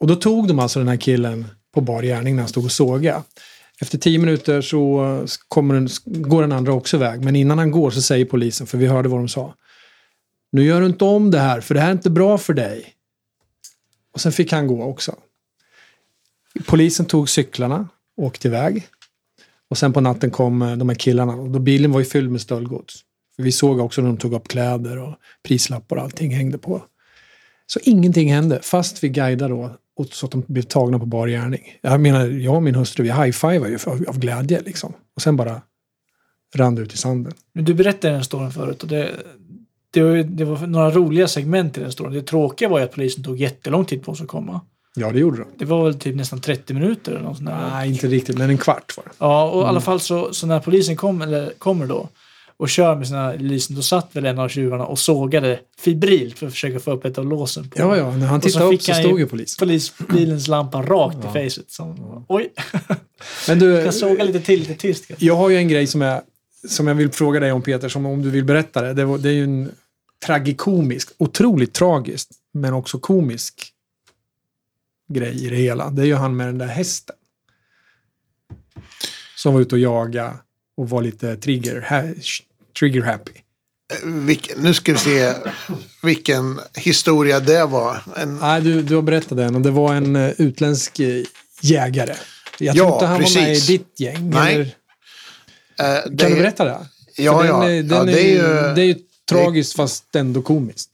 Och 0.00 0.06
då 0.06 0.16
tog 0.16 0.48
de 0.48 0.58
alltså 0.58 0.78
den 0.78 0.88
här 0.88 0.96
killen 0.96 1.46
på 1.72 1.80
bar 1.80 2.02
gärning 2.02 2.36
när 2.36 2.42
han 2.42 2.48
stod 2.48 2.64
och 2.64 2.72
såga. 2.72 3.22
Efter 3.80 3.98
tio 3.98 4.18
minuter 4.18 4.60
så 4.60 5.26
kommer 5.48 5.74
den, 5.74 5.88
går 6.04 6.42
den 6.42 6.52
andra 6.52 6.72
också 6.72 6.96
iväg. 6.96 7.24
Men 7.24 7.36
innan 7.36 7.58
han 7.58 7.70
går 7.70 7.90
så 7.90 8.02
säger 8.02 8.24
polisen, 8.24 8.66
för 8.66 8.78
vi 8.78 8.86
hörde 8.86 9.08
vad 9.08 9.20
de 9.20 9.28
sa. 9.28 9.54
Nu 10.52 10.64
gör 10.64 10.80
du 10.80 10.86
inte 10.86 11.04
om 11.04 11.30
det 11.30 11.38
här, 11.38 11.60
för 11.60 11.74
det 11.74 11.80
här 11.80 11.88
är 11.88 11.92
inte 11.92 12.10
bra 12.10 12.38
för 12.38 12.54
dig. 12.54 12.94
Och 14.12 14.20
sen 14.20 14.32
fick 14.32 14.52
han 14.52 14.66
gå 14.66 14.82
också. 14.82 15.16
Polisen 16.66 17.06
tog 17.06 17.28
cyklarna, 17.28 17.88
åkte 18.16 18.48
iväg. 18.48 18.88
Och 19.68 19.78
sen 19.78 19.92
på 19.92 20.00
natten 20.00 20.30
kom 20.30 20.62
eh, 20.62 20.76
de 20.76 20.88
här 20.88 20.96
killarna. 20.96 21.34
Och 21.34 21.50
då 21.50 21.58
bilen 21.58 21.92
var 21.92 22.00
ju 22.00 22.06
fylld 22.06 22.30
med 22.30 22.40
stöldgods. 22.40 23.00
För 23.36 23.42
vi 23.42 23.52
såg 23.52 23.80
också 23.80 24.00
när 24.02 24.08
de 24.08 24.16
tog 24.16 24.34
upp 24.34 24.48
kläder 24.48 24.98
och 24.98 25.14
prislappar 25.42 25.96
och 25.96 26.02
allting 26.02 26.34
hängde 26.34 26.58
på. 26.58 26.82
Så 27.66 27.80
ingenting 27.82 28.32
hände, 28.32 28.60
fast 28.62 29.04
vi 29.04 29.08
guidade 29.08 29.54
då 29.54 29.76
och 29.96 30.06
så 30.06 30.26
att 30.26 30.32
de 30.32 30.44
blev 30.46 30.62
tagna 30.62 30.98
på 30.98 31.06
bar 31.06 31.28
gärning. 31.28 31.78
Jag 31.80 32.00
menar, 32.00 32.26
jag 32.26 32.54
och 32.54 32.62
min 32.62 32.74
hustru, 32.74 33.02
vi 33.02 33.10
high-fivar 33.10 33.68
ju 33.68 33.78
av, 33.86 34.04
av 34.08 34.18
glädje 34.18 34.60
liksom. 34.60 34.92
Och 35.16 35.22
sen 35.22 35.36
bara 35.36 35.62
rann 36.54 36.74
det 36.74 36.82
ut 36.82 36.94
i 36.94 36.96
sanden. 36.96 37.32
Men 37.52 37.64
du 37.64 37.74
berättade 37.74 38.14
den 38.14 38.24
storyn 38.24 38.50
förut 38.50 38.82
och 38.82 38.88
det, 38.88 39.10
det, 39.90 40.02
var, 40.02 40.16
det 40.16 40.44
var 40.44 40.66
några 40.66 40.90
roliga 40.90 41.28
segment 41.28 41.78
i 41.78 41.80
den 41.80 41.92
storyn. 41.92 42.12
Det 42.12 42.22
tråkiga 42.22 42.68
var 42.68 42.78
ju 42.78 42.84
att 42.84 42.92
polisen 42.92 43.24
tog 43.24 43.36
jättelång 43.36 43.84
tid 43.84 44.02
på 44.02 44.14
sig 44.14 44.24
att 44.24 44.30
komma. 44.30 44.60
Ja, 44.94 45.10
det 45.12 45.18
gjorde 45.18 45.38
de. 45.38 45.44
Det 45.58 45.64
var 45.64 45.84
väl 45.84 45.98
typ 45.98 46.16
nästan 46.16 46.40
30 46.40 46.74
minuter 46.74 47.12
eller 47.12 47.22
något 47.22 47.36
sånt 47.36 47.48
där. 47.48 47.70
Nej, 47.70 47.88
inte 47.88 48.06
riktigt, 48.06 48.38
men 48.38 48.50
en 48.50 48.58
kvart 48.58 48.96
var 48.96 49.04
det. 49.04 49.10
Ja, 49.18 49.50
och 49.50 49.62
i 49.62 49.64
alla 49.64 49.80
fall 49.80 50.00
så, 50.00 50.32
så 50.32 50.46
när 50.46 50.60
polisen 50.60 50.96
kom, 50.96 51.22
eller, 51.22 51.52
kommer 51.58 51.86
då 51.86 52.08
och 52.62 52.68
kör 52.68 52.96
med 52.96 53.06
sina 53.06 53.32
lysen, 53.32 53.76
då 53.76 53.82
satt 53.82 54.16
väl 54.16 54.26
en 54.26 54.38
av 54.38 54.48
tjuvarna 54.48 54.86
och 54.86 54.98
sågade 54.98 55.60
febrilt 55.78 56.38
för 56.38 56.46
att 56.46 56.52
försöka 56.52 56.80
få 56.80 56.90
upp 56.92 57.04
ett 57.04 57.18
av 57.18 57.26
låsen 57.26 57.70
på 57.70 57.78
Ja, 57.78 57.96
ja, 57.96 58.16
när 58.16 58.26
han 58.26 58.42
så 58.42 58.48
tittade 58.48 58.64
upp 58.64 58.70
fick 58.70 58.82
så 58.82 58.94
stod 58.94 59.20
ju 59.20 59.26
polisen. 59.26 59.58
polisbilens 59.58 60.48
lampa 60.48 60.82
rakt 60.82 61.16
i 61.18 61.22
facet. 61.44 61.70
Som, 61.70 62.24
oj, 62.28 62.52
Men 63.48 63.58
du, 63.58 63.82
kan 63.84 63.92
såga 63.92 64.24
lite 64.24 64.40
till, 64.40 64.60
lite 64.60 64.74
tyst. 64.74 65.06
kanske. 65.06 65.26
jag 65.26 65.36
har 65.36 65.48
ju 65.50 65.56
en 65.56 65.68
grej 65.68 65.86
som 65.86 66.00
jag, 66.00 66.22
som 66.68 66.86
jag 66.88 66.94
vill 66.94 67.12
fråga 67.12 67.40
dig 67.40 67.52
om 67.52 67.62
Peter, 67.62 67.88
som 67.88 68.06
om 68.06 68.22
du 68.22 68.30
vill 68.30 68.44
berätta 68.44 68.82
det. 68.82 68.94
Det, 68.94 69.04
var, 69.04 69.18
det 69.18 69.28
är 69.28 69.32
ju 69.32 69.44
en 69.44 69.70
tragikomisk, 70.26 71.08
otroligt 71.18 71.72
tragiskt, 71.72 72.30
men 72.54 72.74
också 72.74 72.98
komisk 72.98 73.72
grej 75.08 75.46
i 75.46 75.48
det 75.48 75.56
hela. 75.56 75.90
Det 75.90 76.02
är 76.02 76.06
ju 76.06 76.14
han 76.14 76.36
med 76.36 76.46
den 76.46 76.58
där 76.58 76.66
hästen. 76.66 77.16
Som 79.36 79.54
var 79.54 79.60
ute 79.60 79.74
och 79.74 79.78
jaga 79.78 80.34
och 80.76 80.90
var 80.90 81.02
lite 81.02 81.36
trigger, 81.36 81.80
trigger 82.78 83.02
happy. 83.02 83.32
Vilken, 84.04 84.58
nu 84.62 84.74
ska 84.74 84.92
vi 84.92 84.98
se 84.98 85.32
vilken 86.02 86.60
historia 86.74 87.40
det 87.40 87.64
var. 87.66 88.02
En, 88.16 88.36
Nej, 88.38 88.60
du, 88.60 88.82
du 88.82 88.94
har 88.94 89.02
berättat 89.02 89.38
den 89.38 89.54
och 89.54 89.60
det 89.60 89.70
var 89.70 89.94
en 89.94 90.16
eh, 90.16 90.30
utländsk 90.38 91.00
eh, 91.00 91.24
jägare. 91.60 92.14
Jag 92.58 92.76
Ja, 92.76 92.82
tror 92.84 92.94
inte 92.94 93.06
han 93.06 93.22
var 93.22 93.34
med 93.34 93.42
i 93.42 93.54
precis. 93.54 93.66
ditt 93.66 94.00
gäng. 94.00 94.30
Nej. 94.30 94.54
Eller, 94.54 95.96
eh, 95.98 96.02
kan 96.02 96.16
det- 96.16 96.28
du 96.28 96.34
berätta 96.34 96.64
det? 96.64 96.78
Ja, 97.16 97.46
ja. 97.46 97.58
Den, 97.66 97.88
ja 97.88 98.04
det, 98.04 98.20
är 98.20 98.28
ju, 98.34 98.74
det 98.74 98.82
är 98.82 98.86
ju 98.86 98.96
tragiskt 99.30 99.72
fast 99.76 100.16
ändå 100.16 100.42
komiskt. 100.42 100.90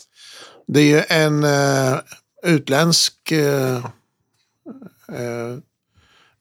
det 0.66 0.80
är 0.80 0.84
ju 0.84 1.02
en 1.08 1.44
eh, 1.44 1.98
utländsk, 2.42 3.32
eh, 3.32 3.76
eh, 5.12 5.58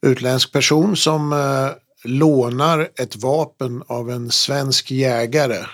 utländsk 0.02 0.52
person 0.52 0.98
som 0.98 1.34
eh, 1.34 1.70
lånar 2.08 2.90
ett 2.96 3.16
vapen 3.16 3.84
av 3.88 4.12
en 4.12 4.32
svensk 4.32 4.92
jägare. 4.92 5.66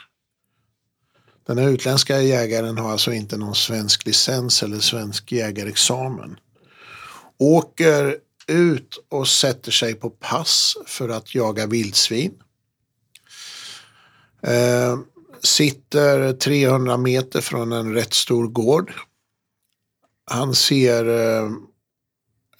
Den 1.47 1.57
här 1.57 1.69
utländska 1.69 2.21
jägaren 2.21 2.77
har 2.77 2.91
alltså 2.91 3.13
inte 3.13 3.37
någon 3.37 3.55
svensk 3.55 4.05
licens 4.05 4.63
eller 4.63 4.79
svensk 4.79 5.31
jägarexamen. 5.31 6.39
Åker 7.37 8.17
ut 8.47 9.05
och 9.09 9.27
sätter 9.27 9.71
sig 9.71 9.93
på 9.93 10.09
pass 10.09 10.77
för 10.85 11.09
att 11.09 11.35
jaga 11.35 11.67
vildsvin. 11.67 12.33
Eh, 14.41 14.99
sitter 15.43 16.33
300 16.33 16.97
meter 16.97 17.41
från 17.41 17.71
en 17.71 17.93
rätt 17.93 18.13
stor 18.13 18.47
gård. 18.47 18.93
Han 20.25 20.55
ser 20.55 21.07
eh, 21.07 21.51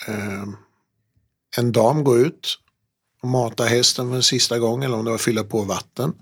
eh, 0.08 0.44
en 1.58 1.72
dam 1.72 2.04
gå 2.04 2.18
ut 2.18 2.60
mata 3.24 3.64
hästen 3.64 4.10
för 4.10 4.16
en 4.16 4.24
sista 4.24 4.60
gång 4.60 4.84
eller 4.84 4.98
om 4.98 5.06
det 5.06 5.12
var 5.12 5.18
fylla 5.18 5.44
på 5.44 5.62
vatten. 5.62 6.14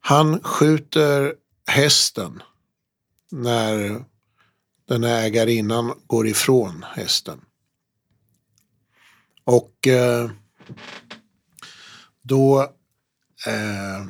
Han 0.00 0.42
skjuter 0.42 1.34
hästen 1.66 2.42
när 3.30 4.04
den 4.88 5.04
här 5.04 5.22
ägarinnan 5.24 5.92
går 6.06 6.28
ifrån 6.28 6.84
hästen. 6.94 7.40
Och 9.44 9.86
eh, 9.86 10.30
då, 12.22 12.62
eh, 13.46 14.06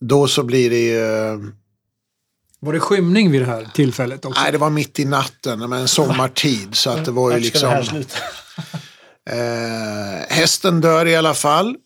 då 0.00 0.28
så 0.28 0.42
blir 0.42 0.70
det 0.70 0.80
ju 0.80 1.52
Var 2.60 2.72
det 2.72 2.80
skymning 2.80 3.30
vid 3.30 3.40
det 3.40 3.46
här 3.46 3.70
tillfället 3.74 4.24
också? 4.24 4.40
Nej, 4.40 4.52
det 4.52 4.58
var 4.58 4.70
mitt 4.70 4.98
i 4.98 5.04
natten, 5.04 5.70
men 5.70 5.88
sommartid. 5.88 6.74
Så 6.74 6.90
att 6.90 7.04
det 7.04 7.10
var 7.10 7.32
ju 7.32 7.40
liksom... 7.40 8.04
Eh, 9.30 10.26
hästen 10.28 10.80
dör 10.80 11.06
i 11.06 11.16
alla 11.16 11.34
fall. 11.34 11.76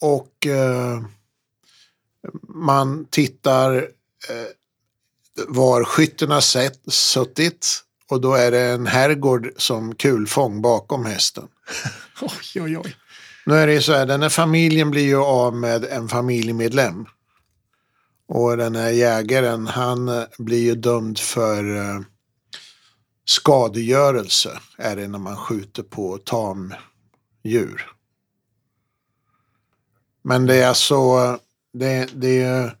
Och 0.00 0.46
eh, 0.46 1.00
man 2.48 3.06
tittar 3.10 3.76
eh, 4.28 4.46
var 5.48 5.84
skytten 5.84 6.30
har 6.30 6.40
sett, 6.40 6.92
suttit. 6.92 7.80
Och 8.10 8.20
då 8.20 8.34
är 8.34 8.50
det 8.50 8.60
en 8.60 8.86
herrgård 8.86 9.50
som 9.56 9.94
kulfång 9.94 10.62
bakom 10.62 11.04
hästen. 11.04 11.48
Oj, 12.20 12.62
oj, 12.62 12.78
oj. 12.78 12.96
Nu 13.46 13.54
är 13.54 13.66
det 13.66 13.72
ju 13.72 13.82
så 13.82 13.92
här, 13.92 14.06
den 14.06 14.22
här 14.22 14.28
familjen 14.28 14.90
blir 14.90 15.04
ju 15.04 15.16
av 15.16 15.56
med 15.56 15.84
en 15.84 16.08
familjemedlem. 16.08 17.06
Och 18.28 18.56
den 18.56 18.76
här 18.76 18.90
jägaren, 18.90 19.66
han 19.66 20.24
blir 20.38 20.62
ju 20.62 20.74
dömd 20.74 21.18
för 21.18 21.76
eh, 21.76 22.00
skadegörelse. 23.24 24.60
Är 24.78 24.96
det 24.96 25.08
när 25.08 25.18
man 25.18 25.36
skjuter 25.36 25.82
på 25.82 26.18
tamdjur. 26.18 27.90
Men 30.22 30.46
det 30.46 30.54
är 30.56 30.68
alltså, 30.68 30.94
det, 31.72 32.08
det 32.14 32.42
är, 32.42 32.76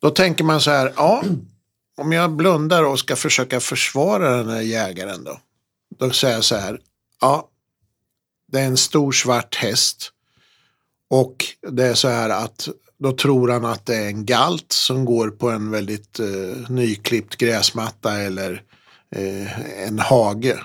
då 0.00 0.10
tänker 0.10 0.44
man 0.44 0.60
så 0.60 0.70
här, 0.70 0.92
ja, 0.96 1.22
om 1.96 2.12
jag 2.12 2.32
blundar 2.32 2.82
och 2.82 2.98
ska 2.98 3.16
försöka 3.16 3.60
försvara 3.60 4.36
den 4.36 4.48
här 4.48 4.60
jägaren 4.60 5.24
då. 5.24 5.40
Då 5.98 6.10
säger 6.10 6.34
jag 6.34 6.44
så 6.44 6.56
här, 6.56 6.80
ja, 7.20 7.48
det 8.46 8.60
är 8.60 8.66
en 8.66 8.76
stor 8.76 9.12
svart 9.12 9.54
häst. 9.54 10.12
Och 11.08 11.44
det 11.70 11.86
är 11.86 11.94
så 11.94 12.08
här 12.08 12.30
att 12.30 12.68
då 12.98 13.12
tror 13.12 13.48
han 13.48 13.64
att 13.64 13.86
det 13.86 13.96
är 13.96 14.06
en 14.06 14.26
galt 14.26 14.72
som 14.72 15.04
går 15.04 15.30
på 15.30 15.50
en 15.50 15.70
väldigt 15.70 16.20
eh, 16.20 16.70
nyklippt 16.70 17.36
gräsmatta 17.36 18.20
eller 18.20 18.62
eh, 19.16 19.60
en 19.86 19.98
hage. 19.98 20.58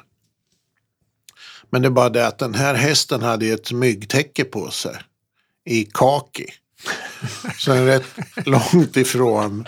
Men 1.69 1.81
det 1.81 1.87
är 1.87 1.91
bara 1.91 2.09
det 2.09 2.27
att 2.27 2.39
den 2.39 2.53
här 2.53 2.73
hästen 2.73 3.21
hade 3.21 3.45
ju 3.45 3.53
ett 3.53 3.71
myggtäcke 3.71 4.43
på 4.43 4.71
sig 4.71 4.95
i 5.65 5.85
kaki. 5.93 6.45
Så 7.57 7.73
den 7.73 7.83
är 7.83 7.85
rätt 7.85 8.15
långt 8.45 8.97
ifrån 8.97 9.67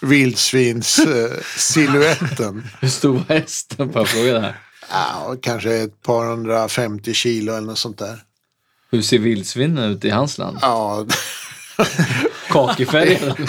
vildsvins-siluetten. 0.00 2.68
Hur 2.80 2.88
stor 2.88 3.12
var 3.12 3.24
hästen? 3.28 3.92
Får 3.92 4.00
jag 4.00 4.08
fråga 4.08 4.32
det 4.32 4.40
här? 4.40 4.60
Ja, 4.90 5.36
kanske 5.42 5.72
ett 5.72 6.02
par 6.02 6.26
150 6.26 7.14
kilo 7.14 7.52
eller 7.52 7.66
något 7.66 7.78
sånt 7.78 7.98
där. 7.98 8.22
Hur 8.90 9.02
ser 9.02 9.18
vildsvinen 9.18 9.90
ut 9.90 10.04
i 10.04 10.10
hans 10.10 10.38
land? 10.38 10.58
Ja, 10.60 11.06
Kakifärgade? 12.48 13.34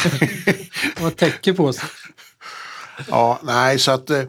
Det 0.96 1.02
var 1.02 1.12
täcke 1.12 1.54
på 1.54 1.74
sig. 1.74 1.90
Ja, 3.10 3.40
nej, 3.44 3.80
så 3.80 3.91
att 3.91 4.10
eh, 4.10 4.23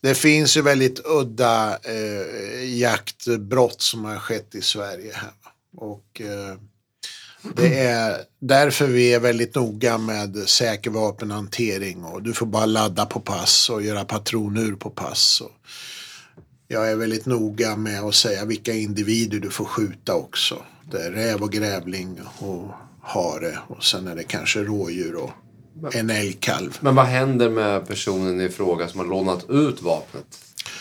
det, 0.00 0.14
finns 0.14 0.56
ju 0.56 0.62
väldigt 0.62 1.00
udda 1.04 1.78
eh, 1.82 2.78
jaktbrott 2.78 3.82
som 3.82 4.04
har 4.04 4.16
skett 4.16 4.54
i 4.54 4.62
Sverige 4.62 5.12
här. 5.14 5.32
Och 5.76 6.20
eh, 6.20 6.56
det 7.56 7.78
är 7.78 8.16
därför 8.40 8.86
vi 8.86 9.14
är 9.14 9.20
väldigt 9.20 9.54
noga 9.54 9.98
med 9.98 10.48
säker 10.48 10.90
vapenhantering 10.90 12.04
och 12.04 12.22
du 12.22 12.32
får 12.32 12.46
bara 12.46 12.66
ladda 12.66 13.06
på 13.06 13.20
pass 13.20 13.70
och 13.70 13.82
göra 13.82 14.04
patronur 14.04 14.72
på 14.72 14.90
pass. 14.90 15.40
Och 15.40 15.52
jag 16.68 16.90
är 16.90 16.96
väldigt 16.96 17.26
noga 17.26 17.76
med 17.76 18.02
att 18.02 18.14
säga 18.14 18.44
vilka 18.44 18.72
individer 18.72 19.38
du 19.38 19.50
får 19.50 19.64
skjuta 19.64 20.14
också. 20.14 20.62
Det 20.90 21.02
är 21.02 21.10
räv 21.10 21.42
och 21.42 21.52
grävling 21.52 22.20
och 22.38 22.70
hare 23.02 23.58
och 23.68 23.84
sen 23.84 24.06
är 24.06 24.16
det 24.16 24.24
kanske 24.24 24.58
rådjur 24.62 25.14
och 25.14 25.30
en 25.92 26.10
älgkalv. 26.10 26.78
Men 26.80 26.94
vad 26.94 27.06
händer 27.06 27.50
med 27.50 27.86
personen 27.88 28.40
i 28.40 28.48
fråga 28.48 28.88
som 28.88 29.00
har 29.00 29.06
lånat 29.06 29.50
ut 29.50 29.82
vapnet 29.82 30.26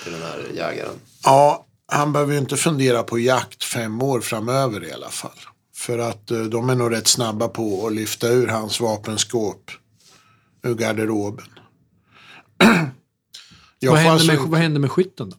till 0.04 0.12
den 0.12 0.22
här 0.22 0.46
jägaren? 0.54 0.96
Ja, 1.24 1.66
han 1.92 2.14
behöver 2.14 2.34
ju 2.34 2.40
inte 2.40 2.58
fundera 2.58 3.04
på 3.04 3.20
jakt 3.20 3.64
fem 3.64 4.02
år 4.02 4.22
framöver 4.22 4.84
i 4.84 4.92
alla 4.92 5.10
fall. 5.10 5.40
För 5.76 5.98
att 6.00 6.32
eh, 6.32 6.42
de 6.44 6.70
är 6.70 6.76
nog 6.76 6.92
rätt 6.92 7.08
snabba 7.08 7.48
på 7.48 7.88
att 7.88 7.94
lyfta 7.94 8.28
ur 8.28 8.48
hans 8.48 8.80
vapenskåp 8.80 9.72
ur 10.64 10.76
garderoben. 10.76 11.46
Jag 13.80 13.92
Vad 13.92 14.00
får 14.00 14.10
hände, 14.10 14.12
alltså- 14.12 14.28
med, 14.42 14.52
vad 14.52 14.60
hände 14.60 14.80
med 14.80 14.92
skytten 14.92 15.30
då? 15.30 15.38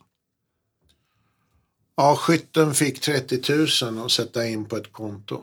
Ja, 1.97 2.17
skytten 2.17 2.75
fick 2.75 3.01
30 3.01 3.85
000 3.85 4.05
att 4.05 4.11
sätta 4.13 4.47
in 4.47 4.65
på 4.65 4.77
ett 4.77 4.93
konto. 4.93 5.43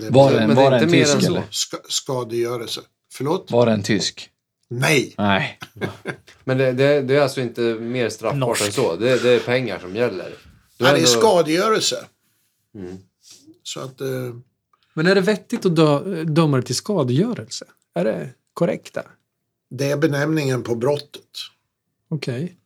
Det 0.00 0.10
Var 0.10 0.32
det, 0.32 0.46
Men 0.46 0.56
var 0.56 0.62
det 0.62 0.66
är 0.66 0.70
det 0.70 0.76
en 0.76 0.82
inte 0.82 0.96
mer 0.96 1.04
tysk 1.04 1.14
än 1.14 1.20
så. 1.22 1.26
eller? 1.30 1.42
ska, 1.50 1.76
skadegörelse. 1.88 2.80
Förlåt? 3.12 3.50
Var 3.50 3.66
det 3.66 3.72
en 3.72 3.82
tysk? 3.82 4.30
Nej. 4.70 5.14
Nej. 5.18 5.58
Men 6.44 6.58
det, 6.58 6.72
det, 6.72 7.02
det 7.02 7.16
är 7.16 7.20
alltså 7.20 7.40
inte 7.40 7.60
mer 7.74 8.08
straffbart 8.08 8.38
Norsk. 8.38 8.66
än 8.66 8.72
så. 8.72 8.96
Det, 8.96 9.22
det 9.22 9.30
är 9.30 9.40
pengar 9.40 9.78
som 9.78 9.96
gäller. 9.96 10.24
Du 10.78 10.84
Ja, 10.84 10.84
det 10.84 10.88
är 10.90 10.94
ändå- 10.96 11.06
skadegörelse. 11.08 12.04
Mm. 12.74 12.96
Så 13.62 13.80
att... 13.80 14.00
Eh, 14.00 14.06
Men 14.94 15.06
är 15.06 15.14
det 15.14 15.20
vettigt 15.20 15.66
att 15.66 15.76
dö, 15.76 16.24
döma 16.24 16.56
det 16.56 16.62
till 16.62 16.74
skadegörelse? 16.74 17.64
Är 17.94 18.04
det 18.04 18.30
korrekta? 18.54 19.02
det 19.70 19.90
är 19.90 19.96
benämningen 19.96 20.62
på 20.62 20.74
brottet. 20.74 21.22
Okej. 22.08 22.56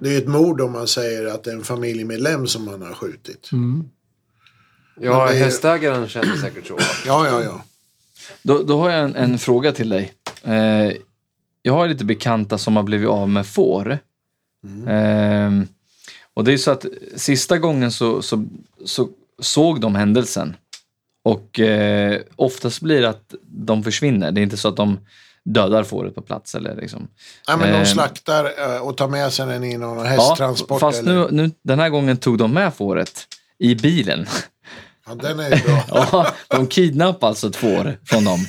Det 0.00 0.08
är 0.08 0.12
ju 0.12 0.18
ett 0.18 0.28
mord 0.28 0.60
om 0.60 0.72
man 0.72 0.86
säger 0.88 1.26
att 1.26 1.44
det 1.44 1.50
är 1.50 1.54
en 1.54 1.64
familjemedlem 1.64 2.46
som 2.46 2.64
man 2.64 2.82
har 2.82 2.94
skjutit. 2.94 3.52
Mm. 3.52 3.88
Ja, 5.02 5.26
det 5.26 5.34
hästägaren 5.34 6.08
känner 6.08 6.36
säkert 6.36 6.66
så. 6.66 6.78
Ja, 7.06 7.26
ja, 7.26 7.42
ja. 7.42 7.64
Då, 8.42 8.62
då 8.62 8.78
har 8.80 8.90
jag 8.90 9.00
en, 9.04 9.16
en 9.16 9.38
fråga 9.38 9.72
till 9.72 9.88
dig. 9.88 10.12
Eh, 10.44 10.92
jag 11.62 11.72
har 11.72 11.88
lite 11.88 12.04
bekanta 12.04 12.58
som 12.58 12.76
har 12.76 12.82
blivit 12.82 13.08
av 13.08 13.28
med 13.28 13.46
får. 13.46 13.98
Eh, 14.88 15.50
och 16.34 16.44
det 16.44 16.52
är 16.52 16.56
så 16.56 16.70
att 16.70 16.86
sista 17.16 17.58
gången 17.58 17.92
så, 17.92 18.22
så, 18.22 18.44
så 18.84 19.08
såg 19.38 19.80
de 19.80 19.94
händelsen. 19.94 20.56
Och 21.24 21.60
eh, 21.60 22.20
oftast 22.36 22.80
blir 22.80 23.00
det 23.02 23.08
att 23.08 23.34
de 23.46 23.84
försvinner. 23.84 24.32
Det 24.32 24.40
är 24.40 24.42
inte 24.42 24.56
så 24.56 24.68
att 24.68 24.76
de 24.76 24.98
dödar 25.44 25.84
fåret 25.84 26.14
på 26.14 26.22
plats. 26.22 26.54
Eller 26.54 26.76
liksom. 26.76 27.08
Nej, 27.48 27.56
men 27.56 27.72
de 27.72 27.78
Eh, 27.78 27.84
slaktar 27.84 28.74
eh, 28.74 28.82
och 28.82 28.96
tar 28.96 29.08
med 29.08 29.32
sig 29.32 29.46
den 29.46 29.64
i 29.64 29.76
någon 29.78 29.98
Ja, 29.98 30.04
hästtransport. 30.04 30.80
fast 30.80 30.98
eller? 31.02 31.14
nu, 31.14 31.28
nu, 31.30 31.50
den 31.62 31.78
här 31.78 31.88
gången 31.88 32.16
tog 32.16 32.38
de 32.38 32.52
med 32.52 32.74
fåret 32.74 33.26
i 33.58 33.74
bilen. 33.74 34.26
Ja, 35.06 35.14
den 35.14 35.40
är 35.40 35.56
ju 35.56 35.62
bra. 35.62 35.84
Ja, 36.12 36.34
de 36.48 36.66
kidnappade 36.66 37.28
alltså 37.28 37.48
ett 37.48 37.56
får 37.56 37.98
från 38.04 38.24
dem. 38.24 38.46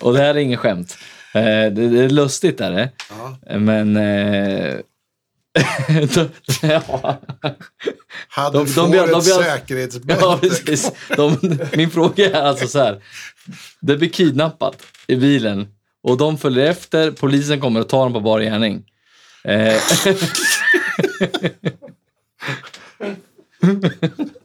Och 0.00 0.12
det 0.12 0.18
här 0.18 0.34
är 0.34 0.38
ingen 0.38 0.58
skämt. 0.58 0.98
Eh, 1.34 1.42
det, 1.42 1.82
är 2.04 2.08
lustigt 2.08 2.60
är 2.60 2.70
det. 2.70 2.90
Ja. 3.10 3.38
Men... 3.58 3.96
Eh, 3.96 4.74
de, 6.14 6.28
ja, 6.62 7.20
Hade 8.28 8.58
De- 8.58 8.64
de, 8.74 8.90
de 8.92 9.06
de 9.10 9.22
säkerhetsbälte. 9.22 10.22
ja, 10.24 10.38
precis. 10.40 10.92
De, 11.16 11.38
min 11.72 11.90
fråga 11.90 12.30
är 12.30 12.42
alltså 12.42 12.68
så 12.68 12.78
här. 12.78 13.02
Det 13.80 13.96
blir 13.96 14.08
kidnappat 14.08 14.82
i 15.06 15.16
bilen 15.16 15.68
och 16.02 16.16
de 16.16 16.38
följer 16.38 16.66
efter. 16.66 17.10
Polisen 17.10 17.60
kommer 17.60 17.80
att 17.80 17.88
ta 17.88 18.02
dem 18.04 18.12
på 18.12 18.20
bar 18.20 18.40
gärning. 18.40 18.84
Eh, 19.44 19.74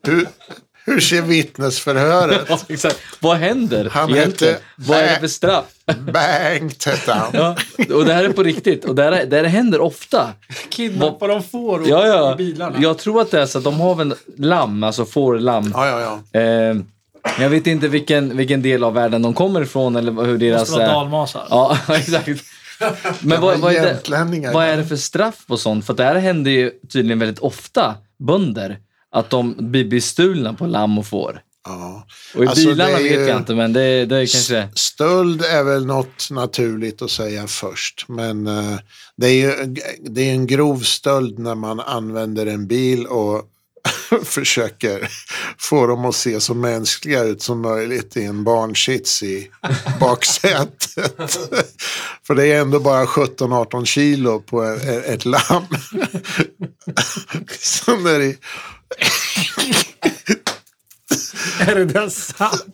Hur, 0.03 0.27
hur 0.85 0.99
ser 0.99 1.21
vittnesförhöret? 1.21 2.41
ja, 2.49 2.59
exakt. 2.67 2.97
Vad 3.19 3.37
händer 3.37 3.89
Han 3.91 4.09
egentligen? 4.09 4.53
hette- 4.53 4.65
Vad 4.75 4.97
är 4.97 5.13
det 5.13 5.19
för 5.19 5.27
straff? 5.27 5.65
Bengt 6.13 6.85
hette 6.85 7.13
han. 7.13 7.29
Ja, 7.33 7.55
och 7.95 8.05
det 8.05 8.13
här 8.13 8.23
är 8.23 8.29
på 8.29 8.43
riktigt. 8.43 8.85
Och 8.85 8.95
det 8.95 9.03
här, 9.03 9.25
det 9.25 9.37
här 9.37 9.43
händer 9.43 9.81
ofta. 9.81 10.29
Kidnappar 10.69 11.27
de 11.27 11.43
får 11.43 11.79
och, 11.79 11.87
Ja, 11.87 12.07
ja. 12.07 12.33
i 12.33 12.35
bilarna? 12.35 12.75
Jag 12.81 12.97
tror 12.97 13.21
att 13.21 13.31
det 13.31 13.41
är 13.41 13.45
så 13.45 13.57
att 13.57 13.63
de 13.63 13.79
har 13.79 13.95
väl 13.95 14.15
lamm, 14.37 14.83
alltså 14.83 15.05
får 15.05 15.39
lamm. 15.39 15.71
Ja, 15.75 15.87
ja, 15.87 16.19
ja. 16.31 16.39
Eh, 16.39 16.75
jag 17.39 17.49
vet 17.49 17.67
inte 17.67 17.87
vilken, 17.87 18.37
vilken 18.37 18.61
del 18.61 18.83
av 18.83 18.93
världen 18.93 19.21
de 19.21 19.33
kommer 19.33 19.61
ifrån 19.61 19.95
eller 19.95 20.23
hur 20.25 20.37
deras... 20.37 20.59
Måste 20.59 20.75
vara 20.77 20.87
eh, 20.87 20.93
dalmasar. 20.93 21.43
Ja, 21.49 21.77
exakt. 21.95 22.27
Men 23.19 23.41
vad, 23.41 23.59
vad, 23.59 23.73
är 23.73 23.81
det, 23.81 24.51
vad 24.53 24.65
är 24.65 24.77
det 24.77 24.85
för 24.85 24.95
straff 24.95 25.45
på 25.47 25.57
sånt? 25.57 25.85
För 25.85 25.93
det 25.93 26.03
här 26.03 26.15
händer 26.15 26.51
ju 26.51 26.71
tydligen 26.93 27.19
väldigt 27.19 27.39
ofta, 27.39 27.95
bönder. 28.19 28.77
Att 29.11 29.29
de 29.29 29.55
blir 29.71 29.85
bestulna 29.85 30.53
på 30.53 30.65
lamm 30.67 30.97
och 30.97 31.07
får. 31.07 31.41
Ja. 31.65 32.07
Och 32.35 32.43
i 32.43 32.47
Alltså, 32.47 32.67
bilarna 32.67 32.89
det 32.91 32.95
är 32.97 32.99
ju- 33.11 33.17
vet 33.19 33.27
jag 33.29 33.37
inte, 33.37 33.55
men 33.55 33.73
det, 33.73 34.05
det 34.05 34.15
är 34.15 34.25
kanske... 34.25 34.69
Stöld 34.75 35.41
är 35.41 35.63
väl 35.63 35.85
något 35.85 36.27
naturligt 36.31 37.01
att 37.01 37.11
säga 37.11 37.47
först. 37.47 38.05
Men 38.07 38.47
eh, 38.47 38.75
det 39.17 39.27
är 39.27 39.33
ju 39.33 39.75
det 40.09 40.21
är 40.29 40.31
en 40.33 40.47
grov 40.47 40.79
stöld 40.79 41.39
när 41.39 41.55
man 41.55 41.79
använder 41.79 42.45
en 42.45 42.67
bil 42.67 43.05
och 43.05 43.43
försöker 44.23 45.09
få 45.57 45.87
dem 45.87 46.05
att 46.05 46.15
se 46.15 46.39
så 46.39 46.53
mänskliga 46.53 47.23
ut 47.23 47.41
som 47.41 47.61
möjligt 47.61 48.17
i 48.17 48.23
en 48.23 48.43
barnsits 48.43 49.23
i 49.23 49.49
baksätet. 49.99 50.89
För 52.27 52.35
det 52.35 52.45
är 52.45 52.61
ändå 52.61 52.79
bara 52.79 53.05
17-18 53.05 53.85
kilo 53.85 54.39
på 54.39 54.63
ett, 54.63 55.05
ett 55.05 55.25
lamm. 55.25 55.65
Så 57.59 57.95
när 57.97 58.19
det, 58.19 58.35
Är 61.59 61.75
det 61.75 61.85
där 61.85 62.09
sant? 62.09 62.65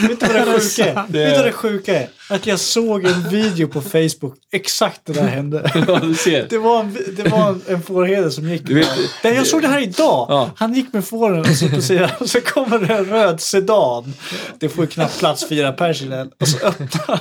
Vet 0.00 0.20
du 0.20 0.26
vad 0.26 0.46
det 0.46 0.60
sjuka 0.60 0.86
är? 0.86 0.94
Vet 1.08 1.12
du 1.12 1.34
vad 1.36 1.44
det 1.44 1.52
sjuka 1.52 2.00
är? 2.00 2.08
Att 2.30 2.46
jag 2.46 2.60
såg 2.60 3.04
en 3.04 3.28
video 3.28 3.68
på 3.68 3.80
Facebook. 3.80 4.34
Exakt 4.52 5.00
det 5.04 5.12
där 5.12 5.26
hände. 5.26 5.70
Ja, 5.88 5.98
du 5.98 6.14
ser. 6.14 6.46
Det 6.50 6.58
var 6.58 6.80
en, 6.80 6.96
det 7.16 7.28
var 7.28 7.48
en, 7.48 7.62
en 7.68 7.82
fårherde 7.82 8.30
som 8.30 8.48
gick. 8.48 8.62
Du 8.66 8.74
vet- 8.74 8.88
jag 9.22 9.46
såg 9.46 9.62
det 9.62 9.68
här 9.68 9.80
idag. 9.82 10.26
Ja. 10.30 10.50
Han 10.56 10.74
gick 10.74 10.92
med 10.92 11.04
fåren 11.04 11.40
och 11.40 11.56
så, 11.56 11.68
på 11.68 11.82
sidan, 11.82 12.10
och 12.20 12.30
så 12.30 12.40
kommer 12.40 12.78
det 12.78 12.94
en 12.94 13.04
röd 13.04 13.40
sedan. 13.40 14.14
Det 14.58 14.68
får 14.68 14.84
ju 14.84 14.90
knappt 14.90 15.18
plats 15.18 15.48
fyra 15.48 15.72
pers 15.72 16.02
i 16.02 16.04
den. 16.04 16.30
Och 16.40 16.48
så 16.48 16.58
öppnar, 16.66 17.20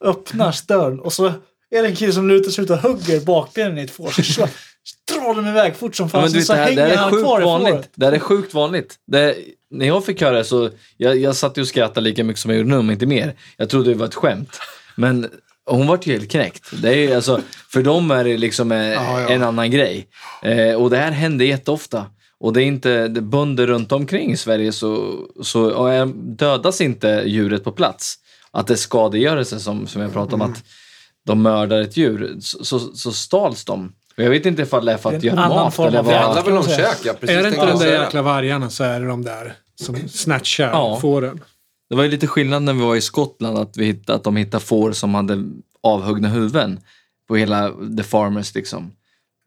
öppnar 0.00 0.56
dörren 0.66 1.00
och 1.00 1.12
så 1.12 1.26
är 1.70 1.82
det 1.82 1.88
en 1.88 1.96
kille 1.96 2.12
som 2.12 2.28
lutar 2.28 2.50
sig 2.50 2.64
ut 2.64 2.70
och 2.70 2.78
hugger 2.78 3.20
bakbenen 3.20 3.78
i 3.78 3.82
ett 3.82 3.90
får. 3.90 4.10
Drar 5.12 5.34
de 5.34 5.46
iväg 5.48 5.76
fort 5.76 5.96
som 5.96 6.08
du 6.32 6.42
så 6.42 6.52
här, 6.54 6.64
hänger 6.64 6.96
han 6.96 7.10
kvar 7.10 7.10
sjukt 7.10 7.22
i 7.22 7.24
fåret. 7.24 7.44
vanligt. 7.44 7.90
Det 7.94 8.04
här 8.06 8.12
är 8.12 8.18
sjukt 8.18 8.54
vanligt. 8.54 8.96
När 9.70 9.86
jag 9.86 10.04
fick 10.04 10.20
höra 10.20 10.36
det 10.38 10.44
så, 10.44 10.70
jag, 10.96 11.16
jag 11.16 11.36
satt 11.36 11.58
ju 11.58 11.62
och 11.62 11.68
skrattade 11.68 12.00
lika 12.00 12.24
mycket 12.24 12.40
som 12.40 12.50
jag 12.50 12.58
gjorde 12.58 12.70
nu, 12.70 12.76
om 12.76 12.90
inte 12.90 13.06
mer. 13.06 13.34
Jag 13.56 13.70
trodde 13.70 13.90
det 13.90 13.96
var 13.96 14.06
ett 14.06 14.14
skämt. 14.14 14.58
Men 14.96 15.30
hon 15.66 15.86
var 15.86 15.98
ju 16.02 16.12
helt 16.12 16.30
knäckt. 16.30 16.70
Det 16.82 16.94
är, 16.94 17.16
alltså, 17.16 17.40
för 17.68 17.82
dem 17.82 18.10
är 18.10 18.24
det 18.24 18.36
liksom 18.38 18.72
eh, 18.72 18.78
Ja, 18.78 19.20
ja. 19.20 19.28
en 19.28 19.42
annan 19.42 19.70
grej. 19.70 20.06
Eh, 20.42 20.74
och 20.74 20.90
det 20.90 20.96
här 20.96 21.10
händer 21.10 21.44
jätteofta. 21.44 22.06
Och 22.40 22.52
det 22.52 22.62
är 22.62 22.64
inte 22.64 23.08
det 23.08 23.20
är 23.20 23.22
bönder 23.22 23.66
runt 23.66 23.92
omkring 23.92 24.32
i 24.32 24.36
Sverige 24.36 24.72
så, 24.72 25.18
så 25.42 26.04
dödas 26.14 26.80
inte 26.80 27.22
djuret 27.26 27.64
på 27.64 27.72
plats. 27.72 28.14
Att 28.50 28.66
det 28.66 28.74
är 28.74 28.76
skadegörelse 28.76 29.60
som, 29.60 29.86
som 29.86 30.02
jag 30.02 30.12
pratade 30.12 30.34
om, 30.34 30.40
Mm. 30.40 30.52
att 30.52 30.64
de 31.26 31.42
mördar 31.42 31.80
ett 31.80 31.96
djur, 31.96 32.36
så, 32.40 32.64
så, 32.64 32.78
så 32.78 33.12
stals 33.12 33.64
de. 33.64 33.92
Jag 34.16 34.30
vet 34.30 34.46
inte 34.46 34.62
ifall 34.62 34.84
det 34.84 34.92
är 34.92 34.96
för 34.96 35.14
att 35.14 35.20
Det 35.20 35.28
är 35.28 35.32
en 35.32 35.36
göra 35.36 35.46
annan 35.46 35.64
mat 35.64 35.78
eller 35.78 36.02
vad. 36.02 36.14
Det 36.14 36.18
handlar 36.18 36.42
väl 36.44 36.56
om 36.56 36.64
käk, 36.64 36.98
ja. 37.04 37.12
Precis 37.20 37.36
Är 37.36 37.42
det 37.42 37.48
inte 37.48 37.66
de 37.66 37.78
där 37.78 38.02
jäkla 38.02 38.22
vargarna 38.22 38.70
så 38.70 38.84
är 38.84 39.00
det 39.00 39.06
de 39.06 39.22
där 39.24 39.54
som 39.74 40.08
snatchar 40.08 40.68
Ja. 40.68 40.98
fåren. 41.00 41.40
Det 41.90 41.96
var 41.96 42.02
ju 42.04 42.10
lite 42.10 42.26
skillnad 42.26 42.62
när 42.62 42.72
vi 42.72 42.80
var 42.80 42.96
i 42.96 43.00
Skottland 43.00 43.58
att, 43.58 43.76
vi 43.76 43.84
hittade, 43.84 44.16
att 44.16 44.24
de 44.24 44.36
hittade 44.36 44.64
får 44.64 44.92
som 44.92 45.14
hade 45.14 45.44
avhuggna 45.82 46.28
huvuden 46.28 46.80
på 47.28 47.36
hela 47.36 47.72
The 47.96 48.02
Farmers 48.02 48.54
liksom. 48.54 48.92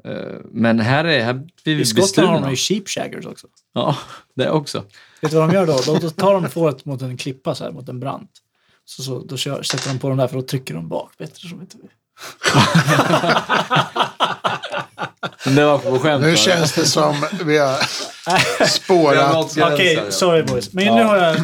Eh, 0.05 0.11
Men 0.51 0.79
här 0.79 1.05
är 1.05 1.23
här 1.23 1.33
blir 1.63 1.75
vi 1.75 1.81
I 1.81 1.85
Skottland 1.85 2.29
har 2.29 2.41
de 2.41 2.49
ju 2.49 2.55
sheepshaggers 2.55 3.25
också. 3.25 3.47
Ja, 3.73 3.97
det 4.33 4.49
också. 4.49 4.83
Vet 5.21 5.31
du 5.31 5.37
vad 5.37 5.49
de 5.49 5.55
gör 5.55 5.65
då? 5.67 5.79
De, 5.85 5.99
då 5.99 6.09
tar 6.09 6.33
de 6.33 6.49
fåret 6.49 6.85
mot 6.85 7.01
en 7.01 7.17
klippa 7.17 7.55
så 7.55 7.63
här, 7.63 7.71
mot 7.71 7.89
en 7.89 7.99
brant. 7.99 8.31
Så, 8.85 9.03
så, 9.03 9.19
då 9.19 9.37
kör, 9.37 9.63
sätter 9.63 9.89
de 9.89 9.99
på 9.99 10.09
dem 10.09 10.17
där 10.17 10.27
för 10.27 10.35
då 10.35 10.41
trycker 10.41 10.73
de 10.73 10.87
bak 10.89 11.11
bättre. 11.17 11.49
Som 11.49 11.61
inte 11.61 11.77
det 15.45 15.65
var 15.65 15.77
på 15.77 15.99
skämt. 15.99 16.23
nu 16.23 16.35
känns 16.37 16.73
det 16.73 16.85
som 16.85 17.25
vi 17.45 17.57
har 17.57 17.77
spårat. 18.67 19.57
Okej, 19.57 19.93
ja. 20.05 20.11
sorry 20.11 20.43
boys. 20.43 20.73
Men 20.73 20.85
Ja. 20.85 20.95
nu 20.95 21.03
har 21.03 21.17
jag... 21.17 21.35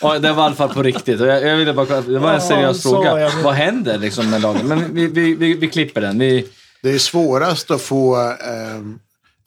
Ja, 0.00 0.18
det 0.18 0.32
var 0.32 0.42
i 0.42 0.46
alla 0.46 0.54
fall 0.54 0.74
på 0.74 0.82
riktigt. 0.82 1.20
Jag, 1.20 1.42
jag 1.48 1.56
ville 1.56 1.72
bara, 1.74 2.00
det 2.00 2.18
var 2.18 2.28
en 2.28 2.34
Ja, 2.34 2.40
seriös 2.48 2.82
fråga. 2.82 3.20
jag- 3.20 3.30
Vad 3.42 3.54
händer 3.54 3.98
liksom 3.98 4.30
med 4.30 4.40
lagen? 4.42 4.68
Men 4.68 4.94
vi, 4.94 5.06
vi, 5.06 5.34
vi, 5.34 5.54
vi 5.54 5.68
klipper 5.68 6.00
den. 6.00 6.18
Vi, 6.18 6.46
Det 6.82 6.90
är 6.90 6.98
svårast 6.98 7.70
att 7.70 7.82
få 7.82 8.16
ehm, 8.16 8.98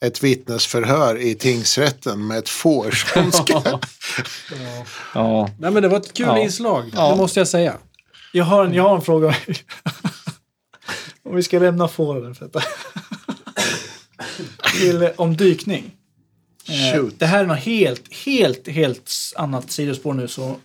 ett 0.04 0.22
vittnesförhör 0.22 1.18
i 1.20 1.34
tingsrätten 1.34 2.26
med 2.26 2.38
ett 2.38 2.48
får 2.48 2.90
som 2.90 3.32
ska... 3.32 3.62
ja. 5.14 5.50
Nej, 5.58 5.70
men 5.70 5.82
det 5.82 5.88
var 5.88 5.96
ett 5.98 6.12
kul 6.14 6.26
Ja. 6.26 6.38
inslag, 6.38 6.90
Ja. 6.94 7.10
det 7.10 7.16
måste 7.16 7.40
jag 7.40 7.48
säga. 7.48 7.74
Jag 8.32 8.44
har 8.44 8.64
en, 8.64 8.74
jag 8.74 8.82
har 8.82 8.96
en 8.96 9.02
fråga. 9.02 9.34
Om 11.28 11.36
vi 11.36 11.42
ska 11.42 11.58
lämna 11.58 11.88
fåren 11.88 12.34
för 12.34 12.44
detta. 12.44 12.62
Till, 14.80 15.02
eh, 15.02 15.10
om 15.16 15.36
dykning. 15.36 15.90
Eh, 16.68 16.94
Shoot. 16.94 17.18
Det 17.18 17.26
här 17.26 17.44
är 17.44 17.46
något 17.46 17.58
helt, 17.58 18.14
helt, 18.14 18.68
helt 18.68 19.10
annat 19.36 19.70
sidospår 19.70 20.14
nu 20.14 20.28
så, 20.28 20.56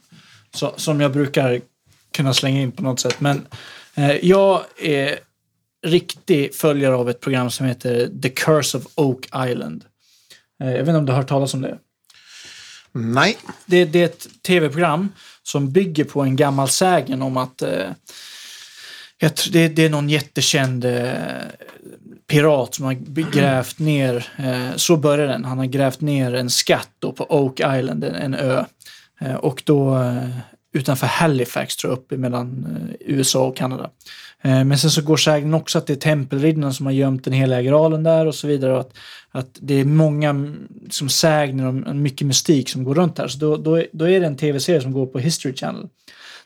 så, 0.53 0.73
som 0.77 1.01
jag 1.01 1.11
brukar 1.11 1.61
kunna 2.11 2.33
slänga 2.33 2.61
in 2.61 2.71
på 2.71 2.83
något 2.83 2.99
sätt. 2.99 3.19
Men 3.19 3.47
eh, 3.95 4.11
jag 4.11 4.63
är 4.81 5.19
riktig 5.85 6.55
följare 6.55 6.95
av 6.95 7.09
ett 7.09 7.19
program 7.19 7.51
som 7.51 7.65
heter 7.65 8.09
The 8.21 8.29
Curse 8.29 8.77
of 8.77 8.83
Oak 8.95 9.25
Island. 9.25 9.85
Eh, 10.63 10.71
jag 10.71 10.79
vet 10.79 10.87
inte 10.87 10.97
om 10.97 11.05
du 11.05 11.11
har 11.11 11.19
hört 11.19 11.29
talas 11.29 11.53
om 11.53 11.61
det? 11.61 11.77
Nej. 12.91 13.37
det, 13.65 13.85
det 13.85 14.01
är 14.01 14.05
ett 14.05 14.27
tv-program 14.41 15.09
som 15.43 15.71
bygger 15.71 16.03
på 16.03 16.21
en 16.21 16.35
gammal 16.35 16.69
sägen 16.69 17.21
om 17.21 17.37
att 17.37 17.61
eh, 17.61 17.89
jag 19.17 19.35
tror, 19.35 19.53
det, 19.53 19.67
det 19.67 19.85
är 19.85 19.89
någon 19.89 20.09
jättekänd 20.09 20.85
eh, 20.85 21.11
pirat 22.27 22.75
som 22.75 22.85
har 22.85 22.93
grävt 23.31 23.79
ner, 23.79 24.27
eh, 24.37 24.75
så 24.75 24.97
börjar 24.97 25.27
den, 25.27 25.45
han 25.45 25.57
har 25.57 25.65
grävt 25.65 26.01
ner 26.01 26.33
en 26.33 26.49
skatt 26.49 26.89
då 26.99 27.11
på 27.11 27.25
Oak 27.29 27.59
Island, 27.59 28.03
en, 28.03 28.15
en 28.15 28.33
ö. 28.33 28.65
Eh, 29.21 29.35
och 29.35 29.63
då 29.65 29.97
eh, 29.97 30.29
utanför 30.73 31.07
Halifax 31.07 31.75
tror 31.75 31.91
jag, 31.91 31.97
uppe 31.97 32.17
mellan 32.17 32.65
eh, 32.65 32.95
USA 33.13 33.45
och 33.45 33.55
Kanada. 33.55 33.89
Eh, 34.41 34.63
men 34.63 34.77
sen 34.77 34.91
så 34.91 35.01
går 35.01 35.17
sägnen 35.17 35.53
också 35.53 35.77
att 35.77 35.87
det 35.87 35.93
är 35.93 35.97
tempelriddarna 35.97 36.73
som 36.73 36.85
har 36.85 36.93
gömt 36.93 37.23
den 37.23 37.33
heliga 37.33 37.61
graalen 37.61 38.03
där 38.03 38.25
och 38.25 38.35
så 38.35 38.47
vidare. 38.47 38.73
Och 38.73 38.79
att, 38.79 38.93
att 39.31 39.57
det 39.61 39.73
är 39.73 39.85
många 39.85 40.29
mm, 40.29 40.67
som 40.89 41.09
sägner 41.09 41.67
och 41.67 41.95
mycket 41.95 42.27
mystik 42.27 42.69
som 42.69 42.83
går 42.83 42.95
runt 42.95 43.17
här. 43.17 43.27
Så 43.27 43.37
då, 43.37 43.57
då, 43.57 43.83
då 43.91 44.09
är 44.09 44.19
det 44.19 44.25
en 44.25 44.37
tv-serie 44.37 44.81
som 44.81 44.91
går 44.91 45.05
på 45.05 45.19
History 45.19 45.53
Channel. 45.53 45.87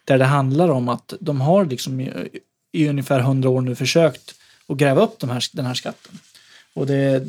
Där 0.03 0.17
det 0.17 0.25
handlar 0.25 0.69
om 0.69 0.89
att 0.89 1.13
de 1.19 1.41
har 1.41 1.65
liksom 1.65 1.99
eh, 1.99 2.09
i, 2.77 2.87
ungefär 2.89 3.19
hundra 3.19 3.49
år 3.49 3.61
nu 3.61 3.75
försökt 3.75 4.35
att 4.67 4.77
gräva 4.77 5.01
upp 5.01 5.19
de 5.19 5.29
här, 5.29 5.43
den 5.53 5.65
här 5.65 5.73
skatten. 5.73 6.19
Och 6.73 6.87
det, 6.87 7.23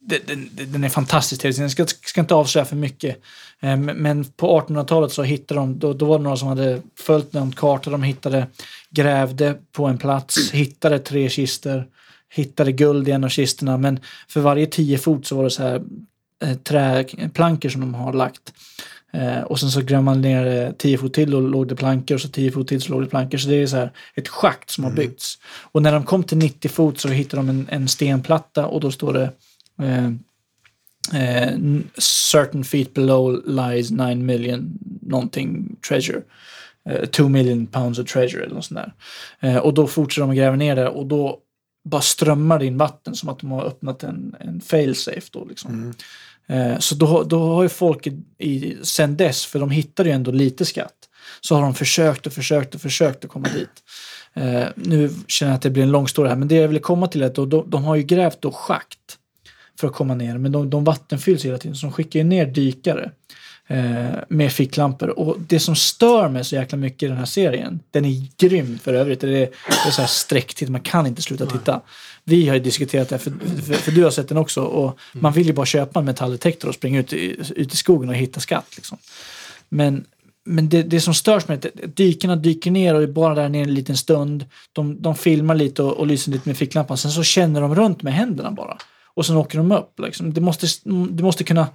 det, 0.00 0.26
den, 0.26 0.50
den 0.54 0.84
är 0.84 0.88
fantastisk 0.88 1.44
Jag 1.44 1.70
ska, 1.70 1.86
ska 1.86 2.20
inte 2.20 2.34
avslöja 2.34 2.64
för 2.64 2.76
mycket. 2.76 3.22
Ehm, 3.60 3.84
men 3.84 4.24
på 4.24 4.60
1800-talet 4.60 5.12
så 5.12 5.22
hittade 5.22 5.60
de, 5.60 5.78
då, 5.78 5.92
då 5.92 6.06
var 6.06 6.18
det 6.18 6.24
några 6.24 6.36
som 6.36 6.48
hade 6.48 6.82
följt 6.98 7.32
någon 7.32 7.52
karta. 7.52 7.90
De 7.90 8.02
hittade, 8.02 8.46
grävde 8.90 9.56
på 9.72 9.86
en 9.86 9.98
plats, 9.98 10.50
hittade 10.50 10.98
tre 10.98 11.28
kister, 11.28 11.86
hittade 12.28 12.72
guld 12.72 13.08
i 13.08 13.10
en 13.10 13.24
av 13.24 13.28
kisterna. 13.28 13.76
Men 13.76 14.00
för 14.28 14.40
varje 14.40 14.66
tio 14.66 14.98
fot 14.98 15.26
så 15.26 15.36
var 15.36 15.44
det 15.44 15.50
så 15.50 15.62
här 15.62 15.82
eh, 16.42 16.56
träplankor 16.56 17.68
som 17.68 17.80
de 17.80 17.94
har 17.94 18.12
lagt. 18.12 18.52
Eh, 19.12 19.42
och 19.42 19.60
sen 19.60 19.70
så 19.70 19.80
grävde 19.80 20.02
man 20.02 20.20
ner 20.20 20.66
eh, 20.66 20.72
10 20.72 20.98
fot 20.98 21.14
till 21.14 21.34
och 21.34 21.42
låg 21.42 21.68
det 21.68 21.76
plankor 21.76 22.14
och 22.14 22.20
så 22.20 22.28
10 22.28 22.50
fot 22.50 22.68
till 22.68 22.80
så 22.80 22.92
låg 22.92 23.02
det 23.02 23.08
plankor. 23.08 23.38
Så 23.38 23.48
det 23.48 23.62
är 23.62 23.66
så 23.66 23.76
här 23.76 23.90
ett 24.14 24.28
schakt 24.28 24.70
som 24.70 24.84
har 24.84 24.90
byggts. 24.90 25.38
Och 25.72 25.82
när 25.82 25.92
de 25.92 26.04
kom 26.04 26.22
till 26.24 26.38
90 26.38 26.68
fot 26.68 26.98
så 26.98 27.08
hittade 27.08 27.42
de 27.42 27.48
en, 27.48 27.66
en 27.70 27.88
stenplatta 27.88 28.66
och 28.66 28.80
då 28.80 28.90
står 28.90 29.12
det 29.12 29.30
eh, 29.82 30.06
eh, 31.22 31.58
certain 31.98 32.64
feet 32.64 32.94
below 32.94 33.42
lies 33.46 33.90
9 33.90 34.14
million 34.14 34.78
någonting 35.02 35.76
treasure. 35.88 36.22
Eh, 36.88 37.04
2 37.04 37.28
million 37.28 37.66
pounds 37.66 37.98
of 37.98 38.12
treasure 38.12 38.44
eller 38.44 38.54
något 38.54 38.64
sånt 38.64 38.80
där. 38.80 38.92
Eh, 39.40 39.56
och 39.56 39.74
då 39.74 39.86
fortsätter 39.86 40.22
de 40.22 40.30
att 40.30 40.36
gräva 40.36 40.56
ner 40.56 40.76
det 40.76 40.88
och 40.88 41.06
då 41.06 41.38
bara 41.84 42.02
strömmar 42.02 42.58
det 42.58 42.66
in 42.66 42.78
vatten 42.78 43.14
som 43.14 43.28
att 43.28 43.38
de 43.38 43.50
har 43.50 43.64
öppnat 43.64 44.02
en, 44.02 44.36
en 44.40 44.60
failsafe 44.60 45.28
då 45.32 45.44
liksom. 45.44 45.84
Eh, 45.84 45.94
Eh, 46.48 46.78
så 46.78 46.94
då, 46.94 47.22
då 47.22 47.54
har 47.54 47.62
ju 47.62 47.68
folk 47.68 48.06
i, 48.38 48.76
sen 48.82 49.16
dess, 49.16 49.46
för 49.46 49.58
de 49.58 49.70
hittade 49.70 50.08
ju 50.08 50.14
ändå 50.14 50.30
lite 50.30 50.64
skatt, 50.64 50.94
så 51.40 51.54
har 51.54 51.62
de 51.62 51.74
försökt 51.74 52.26
och 52.26 52.32
försökt 52.32 52.74
och 52.74 52.80
försökt 52.80 53.24
att 53.24 53.30
komma 53.30 53.48
dit. 53.48 53.82
Eh, 54.34 54.68
nu 54.74 55.10
känner 55.26 55.52
jag 55.52 55.56
att 55.56 55.62
det 55.62 55.70
blir 55.70 55.82
en 55.82 55.90
lång 55.90 56.08
story 56.08 56.28
här, 56.28 56.36
men 56.36 56.48
det 56.48 56.54
jag 56.54 56.68
ville 56.68 56.80
komma 56.80 57.06
till 57.06 57.22
är 57.22 57.26
att 57.26 57.34
de, 57.34 57.64
de 57.66 57.84
har 57.84 57.96
ju 57.96 58.02
grävt 58.02 58.42
då 58.42 58.52
schakt 58.52 59.18
för 59.80 59.86
att 59.88 59.94
komma 59.94 60.14
ner, 60.14 60.38
men 60.38 60.52
de, 60.52 60.70
de 60.70 60.84
vattenfylls 60.84 61.44
hela 61.44 61.58
tiden, 61.58 61.76
så 61.76 61.86
de 61.86 61.92
skickar 61.92 62.20
ju 62.20 62.24
ner 62.24 62.46
dykare 62.46 63.10
med 64.28 64.52
ficklampor. 64.52 65.08
Och 65.18 65.36
det 65.40 65.60
som 65.60 65.76
stör 65.76 66.28
mig 66.28 66.44
så 66.44 66.54
jäkla 66.54 66.78
mycket 66.78 67.02
i 67.02 67.06
den 67.06 67.16
här 67.16 67.24
serien, 67.24 67.80
den 67.90 68.04
är 68.04 68.26
grym 68.38 68.78
för 68.82 68.94
övrigt, 68.94 69.20
det 69.20 69.28
är, 69.28 69.50
det 69.66 69.88
är 69.88 69.90
så 69.90 70.00
här 70.00 70.08
sträcktitt, 70.08 70.68
man 70.68 70.80
kan 70.80 71.06
inte 71.06 71.22
sluta 71.22 71.46
titta. 71.46 71.80
Vi 72.24 72.48
har 72.48 72.54
ju 72.54 72.60
diskuterat 72.60 73.08
det, 73.08 73.18
för, 73.18 73.32
för, 73.66 73.74
för 73.74 73.92
du 73.92 74.04
har 74.04 74.10
sett 74.10 74.28
den 74.28 74.38
också, 74.38 74.62
och 74.62 74.98
man 75.12 75.32
vill 75.32 75.46
ju 75.46 75.52
bara 75.52 75.66
köpa 75.66 75.98
en 75.98 76.04
metalldetektor 76.04 76.68
och 76.68 76.74
springa 76.74 77.00
ut 77.00 77.12
i, 77.12 77.36
ut 77.56 77.74
i 77.74 77.76
skogen 77.76 78.08
och 78.08 78.14
hitta 78.14 78.40
skatt. 78.40 78.76
Liksom. 78.76 78.98
Men, 79.68 80.04
men 80.44 80.68
det, 80.68 80.82
det 80.82 81.00
som 81.00 81.14
störs 81.14 81.48
med 81.48 81.58
det, 81.60 81.84
att 81.84 81.96
dykarna 81.96 82.36
dyker 82.36 82.70
ner 82.70 82.94
och 82.94 83.02
är 83.02 83.06
bara 83.06 83.34
där 83.34 83.48
nere 83.48 83.62
en 83.62 83.74
liten 83.74 83.96
stund. 83.96 84.44
De, 84.72 85.02
de 85.02 85.14
filmar 85.14 85.54
lite 85.54 85.82
och, 85.82 85.92
och 85.92 86.06
lyser 86.06 86.32
lite 86.32 86.48
med 86.48 86.56
ficklampan. 86.56 86.98
Sen 86.98 87.10
så 87.10 87.22
känner 87.22 87.60
de 87.60 87.74
runt 87.74 88.02
med 88.02 88.14
händerna 88.14 88.50
bara. 88.50 88.78
Och 89.14 89.26
sen 89.26 89.36
åker 89.36 89.58
de 89.58 89.72
upp. 89.72 90.00
Liksom. 90.00 90.34
Det 90.34 90.40
måste, 90.40 90.66
du 90.84 91.22
måste 91.22 91.44
kunna 91.44 91.68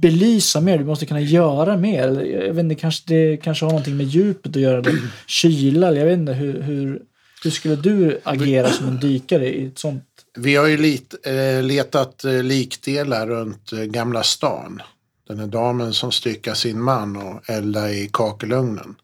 belysa 0.00 0.60
mer, 0.60 0.78
du 0.78 0.84
måste 0.84 1.06
kunna 1.06 1.20
göra 1.20 1.76
mer. 1.76 2.20
Jag 2.46 2.54
vet 2.54 2.62
inte, 2.62 2.74
kanske, 2.74 3.04
det 3.06 3.36
kanske 3.36 3.64
har 3.64 3.70
någonting 3.70 3.96
med 3.96 4.06
djupet 4.06 4.56
att 4.56 4.62
göra. 4.62 4.80
Det. 4.80 4.92
Kyla, 5.26 5.92
jag 5.92 6.06
vet 6.06 6.18
inte. 6.18 6.32
Hur, 6.32 6.62
hur, 6.62 7.02
hur 7.44 7.50
skulle 7.50 7.76
du 7.76 8.20
agera 8.22 8.70
som 8.70 8.88
en 8.88 9.00
dykare 9.00 9.54
i 9.54 9.66
ett 9.66 9.78
sånt 9.78 10.04
Vi 10.38 10.56
har 10.56 10.66
ju 10.66 10.76
lit, 10.76 11.14
eh, 11.26 11.62
letat 11.62 12.24
eh, 12.24 12.42
likdelar 12.42 13.26
runt 13.26 13.72
eh, 13.72 13.78
Gamla 13.78 14.22
stan. 14.22 14.82
Den 15.28 15.38
här 15.38 15.46
damen 15.46 15.92
som 15.92 16.12
styckar 16.12 16.54
sin 16.54 16.80
man 16.80 17.16
och 17.16 17.50
eldar 17.50 17.88
i 17.88 18.10
kakelugnen. 18.12 18.94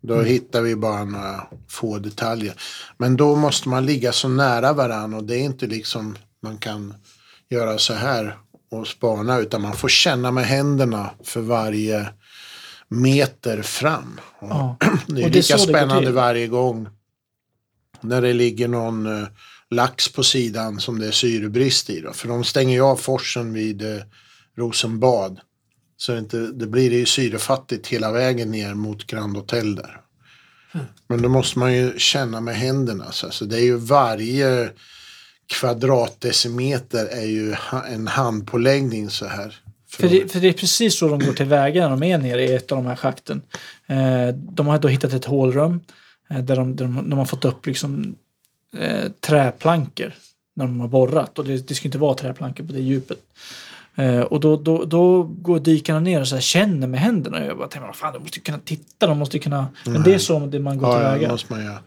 Då 0.00 0.22
hittar 0.22 0.62
vi 0.62 0.76
bara 0.76 1.04
några 1.04 1.46
få 1.68 1.98
detaljer. 1.98 2.54
Men 2.98 3.16
då 3.16 3.36
måste 3.36 3.68
man 3.68 3.86
ligga 3.86 4.12
så 4.12 4.28
nära 4.28 4.72
varandra 4.72 5.18
och 5.18 5.24
det 5.24 5.36
är 5.36 5.44
inte 5.44 5.66
liksom 5.66 6.16
man 6.42 6.58
kan 6.58 6.94
göra 7.50 7.78
så 7.78 7.94
här 7.94 8.36
och 8.74 8.88
spana 8.88 9.38
utan 9.38 9.62
man 9.62 9.76
får 9.76 9.88
känna 9.88 10.30
med 10.30 10.46
händerna 10.46 11.10
för 11.24 11.40
varje 11.40 12.08
meter 12.88 13.62
fram. 13.62 14.20
Ja. 14.40 14.76
Det 15.06 15.22
är 15.22 15.24
Och 15.24 15.30
det 15.30 15.38
är 15.38 15.42
lika 15.42 15.58
spännande 15.58 16.10
varje 16.10 16.46
gång 16.46 16.88
när 18.00 18.22
det 18.22 18.32
ligger 18.32 18.68
någon 18.68 19.06
eh, 19.06 19.28
lax 19.70 20.12
på 20.12 20.22
sidan 20.22 20.80
som 20.80 20.98
det 20.98 21.06
är 21.06 21.12
syrebrist 21.12 21.90
i. 21.90 22.00
Då. 22.00 22.12
För 22.12 22.28
de 22.28 22.44
stänger 22.44 22.74
ju 22.74 22.82
av 22.82 22.96
forsen 22.96 23.52
vid 23.52 23.82
eh, 23.82 24.02
Rosenbad. 24.56 25.40
Så 25.96 26.12
det, 26.12 26.18
inte, 26.18 26.38
det 26.38 26.66
blir 26.66 26.90
det 26.90 26.96
ju 26.96 27.06
syrefattigt 27.06 27.86
hela 27.86 28.12
vägen 28.12 28.50
ner 28.50 28.74
mot 28.74 29.06
Grand 29.06 29.36
Hotel 29.36 29.74
där. 29.74 30.00
Men 31.08 31.22
då 31.22 31.28
måste 31.28 31.58
man 31.58 31.74
ju 31.74 31.98
känna 31.98 32.40
med 32.40 32.56
händerna. 32.56 33.12
Så 33.12 33.44
det 33.44 33.56
är 33.56 33.64
ju 33.64 33.76
varje 33.76 34.70
kvadratdecimeter 35.60 37.06
är 37.06 37.26
ju 37.26 37.54
en 37.88 38.06
handpåläggning 38.06 39.10
så 39.10 39.26
här. 39.26 39.60
För 39.88 40.08
det, 40.08 40.32
för 40.32 40.40
det 40.40 40.48
är 40.48 40.52
precis 40.52 40.98
så 40.98 41.08
de 41.08 41.18
går 41.18 41.32
tillväga 41.32 41.82
när 41.82 41.90
de 41.90 42.02
är 42.02 42.18
nere 42.18 42.44
i 42.44 42.54
ett 42.54 42.72
av 42.72 42.78
de 42.78 42.86
här 42.86 42.96
schakten. 42.96 43.42
Eh, 43.86 44.28
de 44.34 44.66
har 44.66 44.78
då 44.78 44.88
hittat 44.88 45.12
ett 45.12 45.24
hålrum 45.24 45.80
eh, 46.30 46.38
där, 46.38 46.56
de, 46.56 46.76
där 46.76 46.84
de, 46.84 47.10
de 47.10 47.18
har 47.18 47.26
fått 47.26 47.44
upp 47.44 47.66
liksom, 47.66 48.14
eh, 48.76 49.10
träplankor 49.20 50.12
när 50.54 50.64
de 50.64 50.80
har 50.80 50.88
borrat. 50.88 51.38
Och 51.38 51.44
det, 51.44 51.68
det 51.68 51.74
ska 51.74 51.88
inte 51.88 51.98
vara 51.98 52.14
träplankor 52.14 52.64
på 52.64 52.72
det 52.72 52.80
djupet. 52.80 53.18
Eh, 53.96 54.20
och 54.20 54.40
då, 54.40 54.56
då, 54.56 54.84
då 54.84 55.22
går 55.22 55.58
dykarna 55.60 56.00
ner 56.00 56.20
och 56.20 56.28
så 56.28 56.34
här, 56.34 56.42
känner 56.42 56.86
med 56.86 57.00
händerna. 57.00 57.38
Och 57.38 57.44
jag 57.46 57.58
bara 57.58 57.68
tänker, 57.68 57.86
vad 57.86 57.96
fan, 57.96 58.12
de 58.12 58.22
måste 58.22 58.38
ju 58.38 58.42
kunna 58.42 58.58
titta, 58.64 59.06
de 59.06 59.18
måste 59.18 59.36
ju 59.36 59.42
kunna... 59.42 59.66
Men 59.84 60.02
det 60.02 60.14
är 60.14 60.18
så 60.18 60.38
det 60.46 60.58
man 60.60 60.78
går 60.78 60.88
Ja, 60.90 61.02
ja, 61.02 61.10
tillväga. 61.12 61.32
måste 61.32 61.52
man 61.52 61.64
göra. 61.64 61.78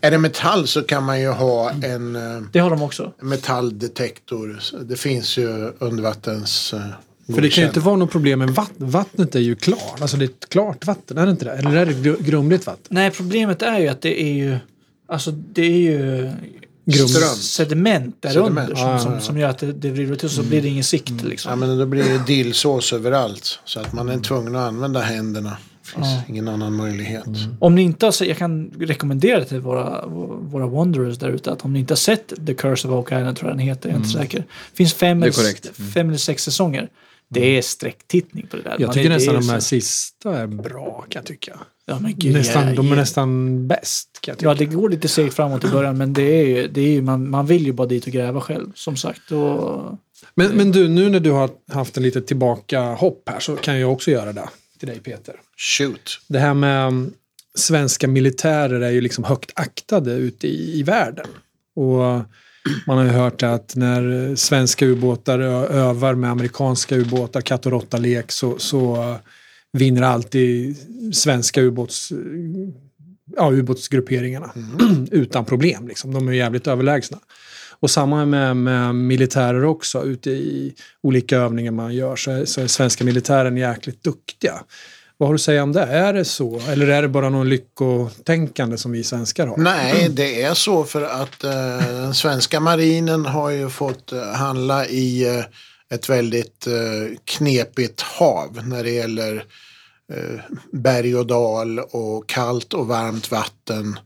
Är 0.00 0.10
det 0.10 0.18
metall 0.18 0.66
så 0.66 0.82
kan 0.82 1.04
man 1.04 1.20
ju 1.20 1.28
ha 1.28 1.70
en 1.70 2.16
eh, 2.16 2.42
Det 2.52 2.58
har 2.58 2.70
de 2.70 2.82
också. 2.82 3.12
metalldetektor. 3.22 4.60
Det 4.84 4.96
finns 4.96 5.36
ju 5.38 5.72
undervattens... 5.78 6.74
eh, 6.74 7.34
För 7.34 7.42
det 7.42 7.48
kan 7.48 7.62
ju 7.62 7.68
inte 7.68 7.80
vara 7.80 7.96
något 7.96 8.10
problem 8.10 8.38
med 8.38 8.50
vatten. 8.50 8.90
Vattnet 8.90 9.34
är 9.34 9.40
ju 9.40 9.54
klart. 9.56 10.00
Alltså 10.00 10.16
det 10.16 10.24
är 10.24 10.28
ett 10.28 10.48
klart 10.48 10.86
vatten, 10.86 11.18
är 11.18 11.24
det 11.26 11.30
inte 11.30 11.44
det? 11.44 11.52
Eller 11.52 11.76
är 11.76 11.86
det 11.86 11.92
gr- 11.92 12.22
grumligt 12.22 12.66
vatten? 12.66 12.86
Nej, 12.88 13.10
problemet 13.10 13.62
är 13.62 13.78
ju 13.78 13.88
att 13.88 14.02
det 14.02 14.22
är 14.22 14.32
ju... 14.32 14.56
Alltså 15.08 15.30
det 15.30 15.62
är 15.62 15.78
ju 15.78 16.30
Grumligt. 16.92 17.10
Ström. 17.16 17.34
sediment 17.36 18.16
där 18.22 18.30
Sediment. 18.30 18.58
under 18.70 18.74
som, 18.82 18.98
som, 18.98 19.12
ja. 19.12 19.20
som 19.20 19.38
gör 19.38 19.48
att 19.48 19.58
det, 19.58 19.72
det 19.72 19.90
vrider 19.90 20.16
till 20.16 20.28
så 20.30 20.42
blir 20.42 20.62
det 20.62 20.68
ingen 20.68 20.84
sikt. 20.84 21.22
Liksom. 21.24 21.50
Ja, 21.50 21.56
men 21.56 21.78
då 21.78 21.86
blir 21.86 22.04
det 22.04 22.26
dillsås 22.26 22.92
överallt. 22.92 23.58
Så 23.64 23.80
att 23.80 23.92
man 23.92 24.08
är 24.08 24.18
tvungen 24.18 24.56
att 24.56 24.68
använda 24.68 25.00
händerna. 25.00 25.56
Det 25.82 25.88
finns 25.94 26.06
Ja. 26.06 26.22
ingen 26.28 26.48
annan 26.48 26.76
möjlighet. 26.76 27.24
Om 27.60 27.74
ni 27.74 27.82
inte 27.82 28.06
har 28.06 28.12
sett, 28.12 28.28
jag 28.28 28.36
kan 28.36 28.70
rekommendera 28.78 29.44
till 29.44 29.60
våra, 29.60 30.06
våra 30.40 30.66
Wanderers 30.66 31.18
där 31.18 31.28
ute 31.28 31.52
att 31.52 31.64
om 31.64 31.72
ni 31.72 31.78
inte 31.78 31.92
har 31.92 31.96
sett 31.96 32.32
The 32.46 32.54
Curse 32.54 32.88
of 32.88 32.94
Oak 32.94 33.12
Island 33.12 33.36
tror 33.36 33.50
jag 33.50 33.58
den 33.58 33.66
heter, 33.66 33.88
jag 33.88 33.94
är 33.94 33.98
inte 33.98 34.08
säker. 34.18 34.44
finns 34.74 34.94
fem, 34.94 35.20
Det 35.20 35.24
är 35.26 35.28
eller, 35.28 35.42
korrekt. 35.42 35.70
fem 35.94 36.08
eller 36.08 36.18
sex 36.18 36.44
säsonger. 36.44 36.88
Det 37.30 37.58
är 37.58 37.62
sträcktittning 37.62 38.46
på 38.50 38.56
det 38.56 38.62
där. 38.62 38.76
Jag 38.78 38.92
tycker 38.92 39.10
är- 39.10 39.14
nästan 39.14 39.34
det 39.34 39.38
är 39.38 39.42
de 39.42 39.48
här 39.48 39.60
så- 39.60 39.64
sista 39.66 40.38
är 40.38 40.46
bra, 40.46 41.04
kan 41.08 41.20
jag 41.20 41.26
tycka. 41.26 41.58
Ja, 41.88 41.98
men 41.98 42.14
gud, 42.16 42.32
Nästan, 42.32 42.68
ja, 42.68 42.74
de 42.74 42.92
är 42.92 42.96
nästan 42.96 43.66
bäst, 43.68 44.08
kan 44.20 44.32
jag 44.32 44.38
tycka. 44.38 44.48
Ja, 44.48 44.54
det 44.54 44.64
går 44.64 44.88
lite 44.88 45.08
segt 45.08 45.34
framåt 45.34 45.64
i 45.64 45.68
början, 45.68 45.98
men 45.98 46.12
det 46.12 46.40
är 46.40 46.44
ju, 46.44 46.68
det 46.68 46.80
är 46.80 46.90
ju 46.90 47.02
man, 47.02 47.30
man 47.30 47.46
vill 47.46 47.66
ju 47.66 47.72
bara 47.72 47.86
dit 47.86 48.06
och 48.06 48.12
gräva 48.12 48.40
själv, 48.40 48.72
som 48.74 48.96
sagt. 48.96 49.32
Och, 49.32 49.98
Men, 50.34 50.56
men 50.56 50.72
du, 50.72 50.88
nu 50.88 51.08
när 51.08 51.20
du 51.20 51.30
har 51.30 51.50
haft 51.72 51.96
en 51.96 52.02
lite 52.02 52.20
tillbaka 52.20 52.80
hopp 52.80 53.28
här 53.28 53.40
så 53.40 53.56
kan 53.56 53.80
jag 53.80 53.92
också 53.92 54.10
göra 54.10 54.32
det 54.32 54.48
till 54.78 54.88
dig 54.88 55.00
Peter. 55.00 55.34
Shoot. 55.56 56.20
Det 56.26 56.38
här 56.38 56.54
med 56.54 56.88
um, 56.88 57.12
svenska 57.54 58.08
militärer 58.08 58.80
är 58.80 58.90
ju 58.90 59.00
liksom 59.00 59.24
högt 59.24 59.50
aktade 59.54 60.12
ute 60.12 60.46
i, 60.46 60.78
i 60.78 60.82
världen. 60.82 61.26
Och 61.76 61.98
man 62.86 62.98
har 62.98 63.04
ju 63.04 63.10
hört 63.10 63.42
att 63.42 63.76
när 63.76 64.34
svenska 64.36 64.86
ubåtar 64.86 65.38
övar 65.38 66.14
med 66.14 66.30
amerikanska 66.30 66.96
ubåtar, 66.96 67.40
katt 67.40 67.66
och 67.66 67.72
råtta-lek, 67.72 68.32
så, 68.32 68.58
så 68.58 69.14
vinner 69.72 70.02
alltid 70.02 70.76
svenska 71.14 71.60
ubåts, 71.60 72.12
ja, 73.36 73.50
ubåtsgrupperingarna 73.52 74.50
utan 75.10 75.44
problem. 75.44 75.88
Liksom. 75.88 76.14
De 76.14 76.28
är 76.28 76.32
jävligt 76.32 76.66
överlägsna. 76.66 77.18
Och 77.80 77.90
samma 77.90 78.24
med, 78.24 78.56
med 78.56 78.94
militärer 78.94 79.64
också. 79.64 80.04
Ute 80.04 80.30
i 80.30 80.74
olika 81.02 81.36
övningar 81.36 81.72
man 81.72 81.94
gör 81.94 82.16
så 82.16 82.30
är, 82.30 82.44
så 82.44 82.60
är 82.60 82.66
svenska 82.66 83.04
militären 83.04 83.56
jäkligt 83.56 84.02
duktiga. 84.04 84.54
Vad 85.16 85.28
har 85.28 85.34
du 85.34 85.36
att 85.36 85.40
säga 85.40 85.62
om 85.62 85.72
det? 85.72 85.82
Är 85.82 86.12
det 86.12 86.24
så? 86.24 86.60
Eller 86.68 86.86
är 86.86 87.02
det 87.02 87.08
bara 87.08 87.28
någon 87.28 87.48
lyckotänkande 87.48 88.78
som 88.78 88.92
vi 88.92 89.04
svenskar 89.04 89.46
har? 89.46 89.56
Nej, 89.56 90.08
det 90.10 90.42
är 90.42 90.54
så 90.54 90.84
för 90.84 91.02
att 91.02 91.44
eh, 91.44 91.52
den 91.92 92.14
svenska 92.14 92.60
marinen 92.60 93.26
har 93.26 93.50
ju 93.50 93.68
fått 93.68 94.12
eh, 94.12 94.22
handla 94.22 94.86
i 94.86 95.36
eh, 95.36 95.44
ett 95.90 96.08
väldigt 96.08 96.66
eh, 96.66 97.18
knepigt 97.24 98.00
hav 98.00 98.68
när 98.68 98.84
det 98.84 98.90
gäller 98.90 99.44
eh, 100.12 100.40
berg 100.72 101.16
och 101.16 101.26
dal 101.26 101.78
och 101.78 102.28
kallt 102.28 102.74
och 102.74 102.86
varmt 102.86 103.30
vatten. 103.30 103.98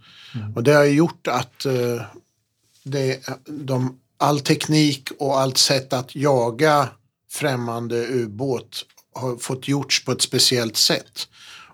Och 0.54 0.62
det 0.62 0.72
har 0.72 0.84
gjort 0.84 1.26
att 1.26 1.66
eh, 1.66 2.02
det, 2.84 3.28
de, 3.46 3.98
all 4.18 4.40
teknik 4.40 5.08
och 5.18 5.40
allt 5.40 5.58
sätt 5.58 5.92
att 5.92 6.16
jaga 6.16 6.88
främmande 7.30 8.06
ubåt 8.06 8.84
har 9.14 9.36
fått 9.36 9.68
gjorts 9.68 10.04
på 10.04 10.12
ett 10.12 10.22
speciellt 10.22 10.76
sätt. 10.76 11.28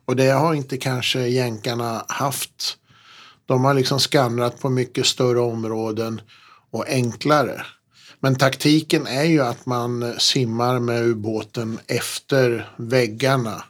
Och 0.05 0.17
det 0.17 0.31
har 0.31 0.55
inte 0.55 0.77
kanske 0.77 1.27
jänkarna 1.27 2.05
haft. 2.09 2.79
De 3.47 3.65
har 3.65 3.75
liksom 3.75 4.01
skannrat 4.01 4.61
på 4.61 4.71
mycket 4.71 5.07
större 5.07 5.41
områden 5.41 6.21
och 6.71 6.89
enklare. 6.89 7.63
Men 8.21 8.35
taktiken 8.39 9.07
är 9.07 9.25
ju 9.25 9.41
att 9.41 9.67
man 9.67 10.15
simmar 10.19 10.79
med 10.79 11.03
ubåten 11.07 11.79
efter 11.87 12.71
väggarna 12.77 13.65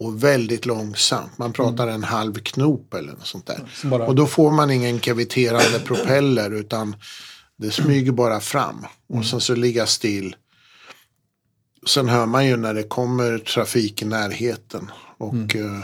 och 0.00 0.24
väldigt 0.24 0.66
långsamt. 0.66 1.38
Man 1.38 1.52
pratar 1.52 1.88
en 1.88 2.04
halv 2.04 2.34
knop 2.38 2.94
eller 2.94 3.12
något 3.12 3.26
sånt 3.26 3.46
där. 3.46 3.60
Så 3.74 3.86
bara- 3.86 4.06
Och 4.06 4.14
då 4.14 4.26
får 4.26 4.50
man 4.50 4.70
ingen 4.70 4.98
kaviterande 4.98 5.80
propeller 5.84 6.50
utan 6.50 6.96
det 7.56 7.70
smyger 7.70 8.12
bara 8.12 8.40
fram. 8.40 8.86
Och 9.08 9.24
sen 9.26 9.40
så 9.40 9.54
ligga 9.54 9.86
still. 9.86 10.36
Sen 11.86 12.08
hör 12.08 12.26
man 12.26 12.46
ju 12.46 12.56
när 12.56 12.74
det 12.74 12.82
kommer 12.82 13.38
trafik 13.38 14.02
i 14.02 14.04
närheten. 14.04 14.90
Och 15.18 15.56
eh, 15.56 15.78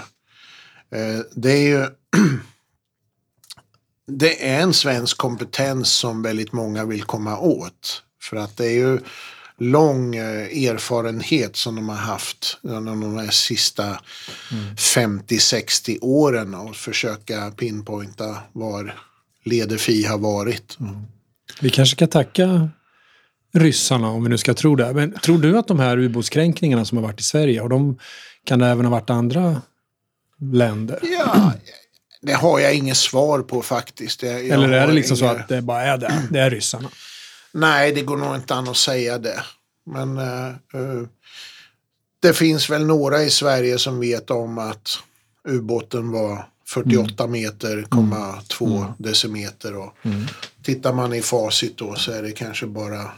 eh, 1.01 1.21
det 1.37 1.51
är 1.53 1.63
ju 1.69 1.87
det 4.07 4.49
är 4.49 4.61
en 4.63 4.75
svensk 4.75 5.17
kompetens 5.17 5.93
som 5.93 6.23
väldigt 6.23 6.53
många 6.53 6.85
vill 6.85 7.03
komma 7.03 7.39
åt. 7.39 8.03
För 8.23 8.37
att 8.37 8.57
det 8.57 8.67
är 8.67 8.79
ju 8.79 8.99
lång 9.59 10.17
eh, 10.17 10.67
erfarenhet 10.69 11.57
som 11.57 11.77
de 11.77 11.89
har 11.89 11.97
haft 11.97 12.59
under 12.63 12.93
de 12.93 13.19
här 13.19 13.31
sista 13.31 14.01
50-60 14.77 15.99
åren 16.01 16.55
och 16.55 16.77
försöka 16.77 17.51
pinpointa 17.51 18.37
var 18.53 18.95
Ledefi 19.45 20.05
har 20.05 20.19
varit. 20.19 20.79
Vi 21.61 21.71
kanske 21.71 21.97
ska 21.97 22.07
tacka 22.07 22.69
ryssarna 23.53 24.09
om 24.09 24.23
vi 24.23 24.29
nu 24.29 24.39
ska 24.39 24.55
tro 24.55 24.77
det. 24.77 24.93
Men 24.95 25.13
tror 25.13 25.39
du 25.39 25.59
att 25.59 25.69
de 25.69 25.79
här 25.79 25.99
ubåtskränkningarna 25.99 26.85
som 26.85 26.99
har 26.99 27.03
varit 27.03 27.21
i 27.21 27.25
Sverige, 27.25 27.61
har 27.61 27.69
de, 27.69 27.99
kan 28.45 28.59
det 28.59 28.67
även 28.67 28.85
ha 28.85 28.91
varit 28.91 29.11
andra 29.11 29.63
länder? 30.41 30.99
Ja, 31.03 31.53
det 32.23 32.33
har 32.33 32.61
jag 32.61 32.75
inget 32.75 32.97
svar 32.97 33.39
på 33.43 33.63
faktiskt. 33.63 34.23
Jag, 34.23 34.49
Eller 34.49 34.69
är 34.73 34.87
det 34.87 34.93
liksom 34.93 35.17
så 35.17 35.25
inga- 35.25 35.33
att 35.35 35.49
det 35.49 35.63
bara 35.63 35.83
är 35.83 35.99
det? 35.99 36.23
Det 36.31 36.41
är 36.41 36.51
ryssarna. 36.51 36.89
Nej, 37.53 37.93
det 37.93 38.03
går 38.03 38.17
nog 38.17 38.35
inte 38.35 38.55
an 38.55 38.69
att 38.69 38.77
säga 38.77 39.19
det. 39.19 39.43
Men 39.87 40.19
eh, 40.19 40.55
det 42.23 42.33
finns 42.33 42.71
väl 42.71 42.87
några 42.87 43.23
i 43.23 43.31
Sverige 43.31 43.79
som 43.79 44.01
vet 44.01 44.31
om 44.31 44.59
att 44.59 44.99
ubåten 45.49 46.11
var 46.11 46.47
48 46.69 47.27
meter, 47.27 47.83
komma 47.89 48.43
2 48.49 48.95
decimeter. 48.99 49.77
Och 49.77 49.95
Tittar 50.63 50.93
man 50.93 51.13
i 51.15 51.23
facit 51.23 51.79
då 51.79 51.95
så 51.95 52.13
är 52.13 52.23
det 52.23 52.33
kanske 52.33 52.67
bara 52.67 53.11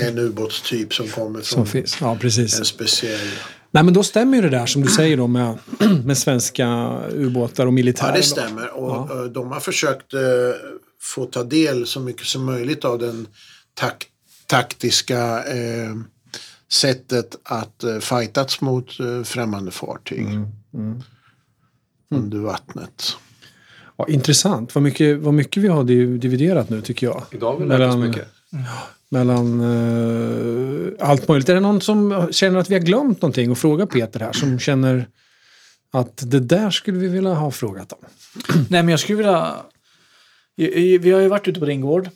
en 0.00 0.18
ubåtstyp 0.18 0.94
som 0.94 1.08
kommer 1.08 1.40
Som 1.40 1.56
från 1.56 1.66
finns. 1.66 1.96
Ja, 2.00 2.18
en 2.58 2.64
speciell. 2.64 3.28
Nej, 3.70 3.82
men 3.84 3.94
då 3.94 4.02
stämmer 4.02 4.36
ju 4.36 4.42
det 4.42 4.48
där 4.50 4.66
som 4.66 4.82
du 4.82 4.88
säger 4.88 5.16
då 5.16 5.26
med, 5.26 5.58
med 6.04 6.18
svenska 6.18 6.98
ubåtar 7.12 7.66
och 7.66 7.72
militärer. 7.72 8.08
Ja, 8.10 8.16
det 8.16 8.22
stämmer. 8.22 8.70
Och 8.76 9.16
eh, 9.16 9.24
de 9.24 9.52
har 9.52 9.60
försökt 9.60 10.14
eh, 10.14 10.20
få 11.02 11.24
ta 11.24 11.44
del 11.44 11.86
så 11.86 12.00
mycket 12.00 12.26
som 12.26 12.44
möjligt 12.44 12.84
av 12.84 12.98
den 12.98 13.26
tak 13.74 14.06
taktiska 14.46 15.44
eh, 15.44 15.94
sättet 16.72 17.36
att 17.42 17.84
eh, 17.84 17.98
fightats 17.98 18.60
mot 18.60 19.00
eh, 19.00 19.22
främmande 19.22 19.70
fartyg 19.70 20.26
under 22.10 22.38
vattnet. 22.38 23.16
Ja, 23.96 24.08
intressant. 24.08 24.74
Vad 24.74 24.82
mycket, 24.84 25.18
vad 25.18 25.34
mycket 25.34 25.62
vi 25.62 25.68
har 25.68 25.84
div- 25.84 26.18
dividerat 26.18 26.70
nu 26.70 26.80
tycker 26.82 27.06
jag. 27.06 27.22
Idag 27.30 27.52
har 27.52 27.60
vi 27.60 27.66
lärt 27.66 27.88
oss 27.90 27.96
mycket. 27.96 28.28
Mellan 29.08 29.60
eh, 29.60 31.08
allt 31.08 31.28
möjligt. 31.28 31.48
Är 31.48 31.54
det 31.54 31.60
någon 31.60 31.80
som 31.80 32.28
känner 32.30 32.58
att 32.58 32.70
vi 32.70 32.74
har 32.74 32.82
glömt 32.82 33.22
någonting 33.22 33.50
och 33.50 33.58
fråga 33.58 33.86
Peter 33.86 34.20
här 34.20 34.32
som 34.32 34.58
känner 34.58 35.08
att 35.92 36.30
det 36.30 36.40
där 36.40 36.70
skulle 36.70 36.98
vi 36.98 37.08
vilja 37.08 37.34
ha 37.34 37.50
frågat 37.50 37.92
om? 37.92 37.98
Nej, 38.68 38.82
men 38.82 38.88
jag 38.88 39.00
skulle 39.00 39.16
vilja... 39.16 39.54
Vi 41.00 41.12
har 41.12 41.20
ju 41.20 41.28
varit 41.28 41.48
ute 41.48 41.60
på 41.60 41.66
din 41.66 41.80
gård 41.80 42.08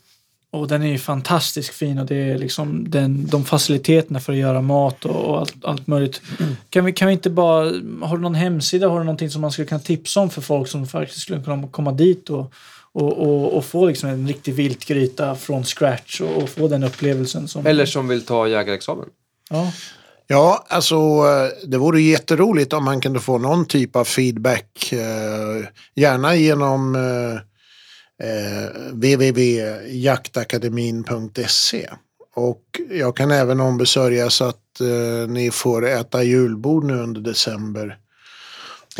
och 0.51 0.69
den 0.69 0.83
är 0.83 0.86
ju 0.86 0.99
fantastiskt 0.99 1.75
fin 1.75 1.99
och 1.99 2.07
det 2.07 2.17
är 2.17 2.39
liksom 2.39 2.91
den, 2.91 3.27
de 3.27 3.44
faciliteterna 3.44 4.20
för 4.20 4.33
att 4.33 4.39
göra 4.39 4.62
mat 4.62 5.05
och, 5.05 5.25
och 5.25 5.39
allt, 5.39 5.65
allt 5.65 5.86
möjligt. 5.86 6.23
Kan 6.70 6.85
vi, 6.85 6.93
kan 6.93 7.09
vi 7.09 7.12
inte 7.12 7.31
bara... 7.31 7.65
Har 8.01 8.17
du 8.17 8.23
någon 8.23 8.35
hemsida? 8.35 8.89
Har 8.89 8.99
du 8.99 9.05
någonting 9.05 9.31
som 9.31 9.41
man 9.41 9.52
skulle 9.52 9.69
kunna 9.69 9.81
tipsa 9.81 10.20
om 10.20 10.31
för 10.31 10.41
folk 10.41 10.69
som 10.69 10.86
faktiskt 10.86 11.20
skulle 11.20 11.43
kunna 11.43 11.69
komma 11.69 11.93
dit 11.93 12.31
och, 12.31 12.52
och, 12.94 13.12
och, 13.19 13.57
och 13.57 13.65
få 13.65 13.86
liksom 13.86 14.09
en 14.09 14.28
riktig 14.28 14.55
viltgryta 14.55 15.35
från 15.35 15.65
scratch 15.65 16.20
och, 16.20 16.43
och 16.43 16.49
få 16.49 16.69
den 16.69 16.83
upplevelsen 16.85 17.49
som... 17.49 17.67
Eller 17.67 17.86
som 17.86 18.09
vill 18.09 18.27
ta 18.27 18.49
jägarexamen. 18.49 19.09
Ja. 19.51 19.73
Ja, 20.27 20.65
alltså 20.69 20.97
det 21.67 21.78
vore 21.78 22.01
jätteroligt 22.02 22.73
om 22.73 22.85
man 22.85 23.01
kunde 23.01 23.20
få 23.20 23.39
någon 23.39 23.67
typ 23.67 23.97
av 23.97 24.05
feedback. 24.05 24.93
eh, 24.93 24.99
Gärna 25.94 26.36
genom 26.36 26.94
eh, 26.94 27.35
eh, 28.28 28.69
www.jaktakademin.se. 28.93 31.91
Och 32.35 32.62
jag 32.91 33.17
kan 33.17 33.31
även 33.31 33.60
ombesörja 33.60 34.31
så 34.31 34.44
att 34.44 34.81
eh, 34.81 35.28
ni 35.28 35.51
får 35.51 35.86
äta 35.89 36.23
julbord 36.23 36.85
nu 36.85 36.94
under 36.99 37.20
december. 37.20 37.99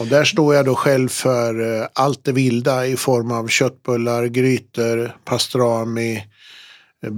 Och 0.01 0.07
där 0.07 0.25
står 0.25 0.55
jag 0.55 0.65
då 0.65 0.75
själv 0.75 1.09
för 1.09 1.81
eh, 1.81 1.87
allt 1.93 2.25
det 2.25 2.33
vilda 2.33 2.87
i 2.87 2.97
form 2.97 3.33
av 3.33 3.49
köttbullar, 3.49 4.27
grytor, 4.27 5.17
pastrami, 5.25 6.17
eh, 7.03 7.13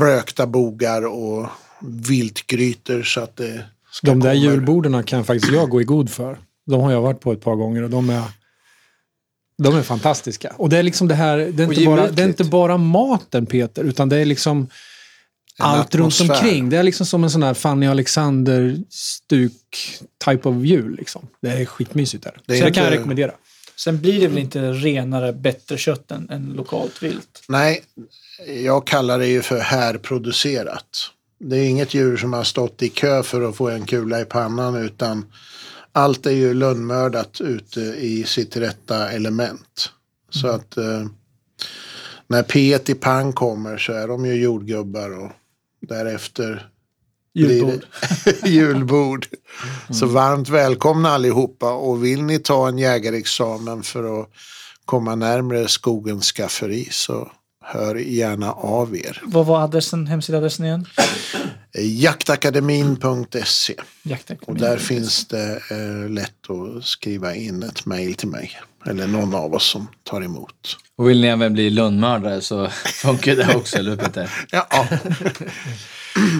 rökta 0.00 0.46
bogar 0.46 1.06
och 1.06 1.46
viltgrytor 1.80 3.02
så 3.02 3.20
att 3.20 3.36
det 3.36 3.64
ska 3.90 4.06
De 4.06 4.20
där 4.20 4.32
julborden 4.32 5.04
kan 5.04 5.24
faktiskt 5.24 5.52
jag 5.52 5.70
gå 5.70 5.80
i 5.80 5.84
god 5.84 6.10
för. 6.10 6.38
De 6.66 6.80
har 6.80 6.92
jag 6.92 7.00
varit 7.00 7.20
på 7.20 7.32
ett 7.32 7.40
par 7.40 7.54
gånger 7.54 7.82
och 7.82 7.90
de 7.90 8.10
är, 8.10 8.22
de 9.62 9.76
är 9.76 9.82
fantastiska. 9.82 10.52
Och 10.56 10.68
det 10.68 10.78
är 10.78 10.82
liksom 10.82 11.08
det 11.08 11.14
här, 11.14 11.38
det 11.38 11.62
är, 11.62 11.68
inte 11.68 11.84
bara, 11.84 12.10
det 12.10 12.22
är 12.22 12.28
inte 12.28 12.44
bara 12.44 12.76
maten 12.76 13.46
Peter, 13.46 13.84
utan 13.84 14.08
det 14.08 14.16
är 14.16 14.24
liksom 14.24 14.68
allt 15.58 15.94
runt 15.94 16.20
omkring. 16.20 16.70
Det 16.70 16.76
är 16.76 16.82
liksom 16.82 17.06
som 17.06 17.24
en 17.24 17.30
sån 17.30 17.42
här 17.42 17.54
Fanny 17.54 17.86
Alexander-stuk 17.86 19.52
type 20.24 20.48
of 20.48 20.64
jul. 20.64 20.96
Liksom. 20.96 21.26
Det 21.42 21.48
är 21.48 21.64
skitmysigt 21.64 22.24
där. 22.24 22.38
Det 22.46 22.54
är 22.54 22.58
Så 22.58 22.64
det 22.64 22.70
kan 22.70 22.84
jag 22.84 22.90
inte- 22.90 22.98
rekommendera. 23.00 23.32
Sen 23.76 24.00
blir 24.00 24.20
det 24.20 24.28
väl 24.28 24.38
inte 24.38 24.72
renare, 24.72 25.32
bättre 25.32 25.76
kött 25.78 26.10
än, 26.10 26.30
än 26.30 26.52
lokalt 26.56 27.02
vilt? 27.02 27.42
Nej, 27.48 27.82
jag 28.64 28.86
kallar 28.86 29.18
det 29.18 29.26
ju 29.26 29.42
för 29.42 29.58
härproducerat. 29.58 30.86
Det 31.40 31.56
är 31.56 31.68
inget 31.68 31.94
djur 31.94 32.16
som 32.16 32.32
har 32.32 32.44
stått 32.44 32.82
i 32.82 32.88
kö 32.88 33.22
för 33.22 33.42
att 33.48 33.56
få 33.56 33.68
en 33.68 33.86
kula 33.86 34.20
i 34.20 34.24
pannan 34.24 34.76
utan 34.76 35.24
allt 35.92 36.26
är 36.26 36.30
ju 36.30 36.54
lönnmördat 36.54 37.40
ute 37.40 37.80
i 37.80 38.24
sitt 38.24 38.56
rätta 38.56 39.10
element. 39.10 39.90
Så 40.30 40.48
att 40.48 40.76
eh, 40.76 41.06
när 42.26 42.42
P1 42.42 42.90
i 42.90 42.94
pang 42.94 43.32
kommer 43.32 43.78
så 43.78 43.92
är 43.92 44.08
de 44.08 44.26
ju 44.26 44.34
jordgubbar 44.34 45.10
och 45.24 45.30
därefter 45.80 46.68
Julbord. 47.34 47.84
julbord. 48.44 49.26
Så 49.90 50.06
varmt 50.06 50.48
välkomna 50.48 51.08
allihopa 51.08 51.72
och 51.72 52.04
vill 52.04 52.22
ni 52.22 52.38
ta 52.38 52.68
en 52.68 52.78
jägarexamen 52.78 53.82
för 53.82 54.20
att 54.20 54.28
komma 54.84 55.14
närmare 55.14 55.68
skogens 55.68 56.32
skafferi 56.32 56.88
så 56.90 57.32
hör 57.70 57.94
gärna 57.94 58.52
av 58.52 58.96
er. 58.96 59.22
Vad 59.24 59.46
var 59.46 59.60
adressen, 59.60 60.06
hemsidaadressen 60.06 60.66
igen? 60.66 60.86
Jaktakademin.se 61.78 63.74
och 63.74 64.10
Jaktakademin. 64.10 64.62
där 64.62 64.76
finns 64.78 65.26
det 65.26 65.60
eh, 65.70 66.10
lätt 66.10 66.50
att 66.50 66.84
skriva 66.84 67.34
in 67.34 67.62
ett 67.62 67.86
mejl 67.86 68.14
till 68.14 68.28
mig. 68.28 68.50
Eller 68.86 69.06
någon 69.06 69.34
av 69.34 69.54
oss 69.54 69.64
som 69.70 69.86
tar 70.04 70.22
emot. 70.22 70.76
Och 70.96 71.08
vill 71.08 71.20
ni 71.20 71.26
även 71.26 71.52
bli 71.52 71.70
lönnmördare 71.70 72.40
så 72.40 72.68
funkar 73.02 73.36
det 73.36 73.54
också, 73.56 73.78
eller 73.78 73.90
hur 73.90 73.96
Peter? 73.96 74.30
Ja, 74.50 74.66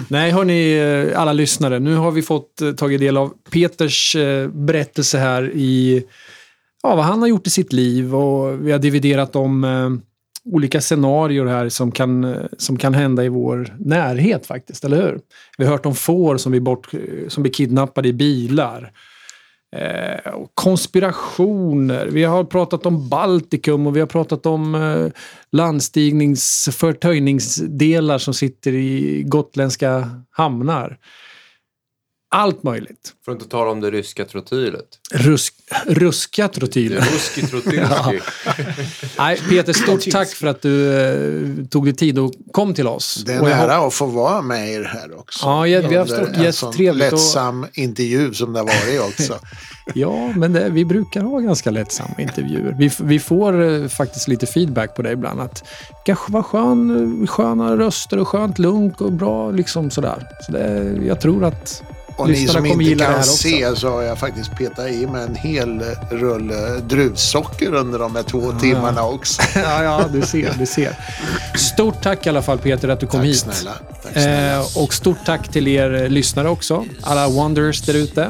Nej, 0.07 0.31
hörni, 0.31 0.77
eh, 0.77 1.21
alla 1.21 1.33
lyssnare. 1.33 1.79
Nu 1.79 1.95
har 1.95 2.11
vi 2.11 2.21
fått 2.21 2.61
eh, 2.61 2.71
tagit 2.71 2.99
del 2.99 3.17
av 3.17 3.33
Peters 3.51 4.15
eh, 4.15 4.47
berättelse 4.47 5.17
här 5.17 5.51
i 5.53 6.03
ja, 6.83 6.95
vad 6.95 7.05
han 7.05 7.19
har 7.19 7.27
gjort 7.27 7.47
i 7.47 7.49
sitt 7.49 7.73
liv 7.73 8.15
och 8.15 8.67
vi 8.67 8.71
har 8.71 8.79
dividerat 8.79 9.35
om 9.35 9.63
eh, 9.63 9.89
olika 10.51 10.81
scenarier 10.81 11.45
här 11.45 11.69
som 11.69 11.91
kan, 11.91 12.35
som 12.57 12.77
kan 12.77 12.93
hända 12.93 13.23
i 13.23 13.29
vår 13.29 13.75
närhet 13.79 14.45
faktiskt, 14.45 14.85
eller 14.85 15.01
hur? 15.01 15.19
Vi 15.57 15.65
har 15.65 15.71
hört 15.71 15.85
om 15.85 15.95
får 15.95 16.37
som 16.37 16.51
blir, 16.51 16.61
bort, 16.61 16.89
som 17.27 17.43
blir 17.43 17.53
kidnappade 17.53 18.07
i 18.07 18.13
bilar. 18.13 18.91
Eh, 19.75 20.33
och 20.33 20.51
konspirationer. 20.53 22.07
Vi 22.07 22.23
har 22.23 22.43
pratat 22.43 22.85
om 22.85 23.09
Baltikum 23.09 23.87
och 23.87 23.95
vi 23.95 23.99
har 23.99 24.07
pratat 24.07 24.45
om 24.45 24.75
eh, 24.75 25.07
landstignings-förtöjningsdelar 25.51 28.17
som 28.17 28.33
sitter 28.33 28.73
i 28.73 29.23
gotländska 29.27 30.09
hamnar. 30.31 30.97
Allt 32.31 32.63
möjligt. 32.63 33.13
För 33.25 33.31
att 33.31 33.35
inte 33.41 33.49
tala 33.51 33.71
om 33.71 33.81
det 33.81 33.91
ryska 33.91 34.25
trotylet. 34.25 34.85
Rusk, 35.13 35.53
ruska 35.87 36.43
är 36.43 36.49
ruski 37.13 37.41
trotylski. 37.41 38.19
Nej, 39.17 39.39
Peter, 39.49 39.73
stort 39.73 40.11
tack 40.11 40.29
för 40.29 40.47
att 40.47 40.61
du 40.61 40.93
eh, 41.01 41.65
tog 41.65 41.85
dig 41.85 41.93
tid 41.95 42.19
och 42.19 42.33
kom 42.51 42.73
till 42.73 42.87
oss. 42.87 43.23
det 43.25 43.31
är 43.33 43.35
en 43.37 43.41
Och 43.43 43.49
jag 43.49 43.59
ära 43.59 43.87
att 43.87 43.93
få 43.93 44.05
vara 44.05 44.41
med 44.41 44.69
er 44.73 44.83
här 44.83 45.19
också. 45.19 45.45
Ja, 45.45 45.67
ja, 45.67 45.87
vi 45.87 45.95
har 45.95 46.01
Under 46.01 46.15
stått 46.15 46.27
en 46.45 46.53
sån 46.53 46.69
jättetrevligt 46.69 47.05
och- 47.13 47.19
lättsam 47.19 47.65
intervju 47.73 48.33
som 48.33 48.53
det 48.53 48.59
har 48.59 48.65
varit 48.65 49.01
också. 49.19 49.39
Ja, 49.93 50.33
men 50.35 50.53
det, 50.53 50.69
vi 50.69 50.85
brukar 50.85 51.21
ha 51.21 51.39
ganska 51.39 51.71
lättsamma 51.71 52.15
intervjuer. 52.19 52.75
Vi, 52.79 52.91
vi 52.99 53.19
får 53.19 53.61
eh, 53.63 53.87
faktiskt 53.87 54.27
lite 54.27 54.45
feedback 54.45 54.95
på 54.95 55.01
det 55.01 55.11
ibland. 55.11 55.41
Att 55.41 55.63
kanske 56.05 56.31
var 56.31 56.43
skön, 56.43 57.27
sköna 57.27 57.77
röster 57.77 58.19
och 58.19 58.27
skönt 58.27 58.59
lunk 58.59 59.01
och 59.01 59.11
bra 59.11 59.51
liksom 59.51 59.89
sådär. 59.91 60.27
Så 60.45 60.51
det, 60.51 60.97
jag 61.07 61.21
tror 61.21 61.43
att 61.43 61.83
Och 62.19 62.29
ni 62.29 62.47
som 62.47 62.65
inte 62.65 63.05
kan 63.05 63.23
se 63.23 63.75
så 63.75 63.89
har 63.89 64.01
jag 64.01 64.17
faktiskt 64.19 64.51
petat 64.57 64.87
i 64.87 65.07
med 65.07 65.23
en 65.23 65.35
hel 65.35 65.81
rulle 66.11 66.79
druvsocker 66.87 67.73
under 67.73 67.99
de 67.99 68.15
här 68.15 68.23
två 68.23 68.51
timmarna 68.51 69.03
också. 69.03 69.41
ja, 69.55 69.83
ja, 69.83 70.05
du 70.13 70.21
ser, 70.21 70.53
du 70.59 70.65
ser. 70.65 70.95
Stort 71.55 72.01
tack 72.01 72.25
i 72.25 72.29
alla 72.29 72.41
fall 72.41 72.57
Peter 72.57 72.89
att 72.89 72.99
du 72.99 73.07
kom 73.07 73.19
Tack 73.19 73.27
hit. 73.27 73.37
snälla. 73.39 73.71
Tack 74.03 74.13
snälla. 74.13 74.55
Eh, 74.55 74.83
och 74.83 74.93
stort 74.93 75.17
tack 75.25 75.47
till 75.47 75.67
er 75.67 75.93
eh, 76.03 76.09
lyssnare 76.09 76.49
också. 76.49 76.85
Alla 77.01 77.27
Wonders 77.27 77.81
där 77.81 77.93
ute. 77.93 78.29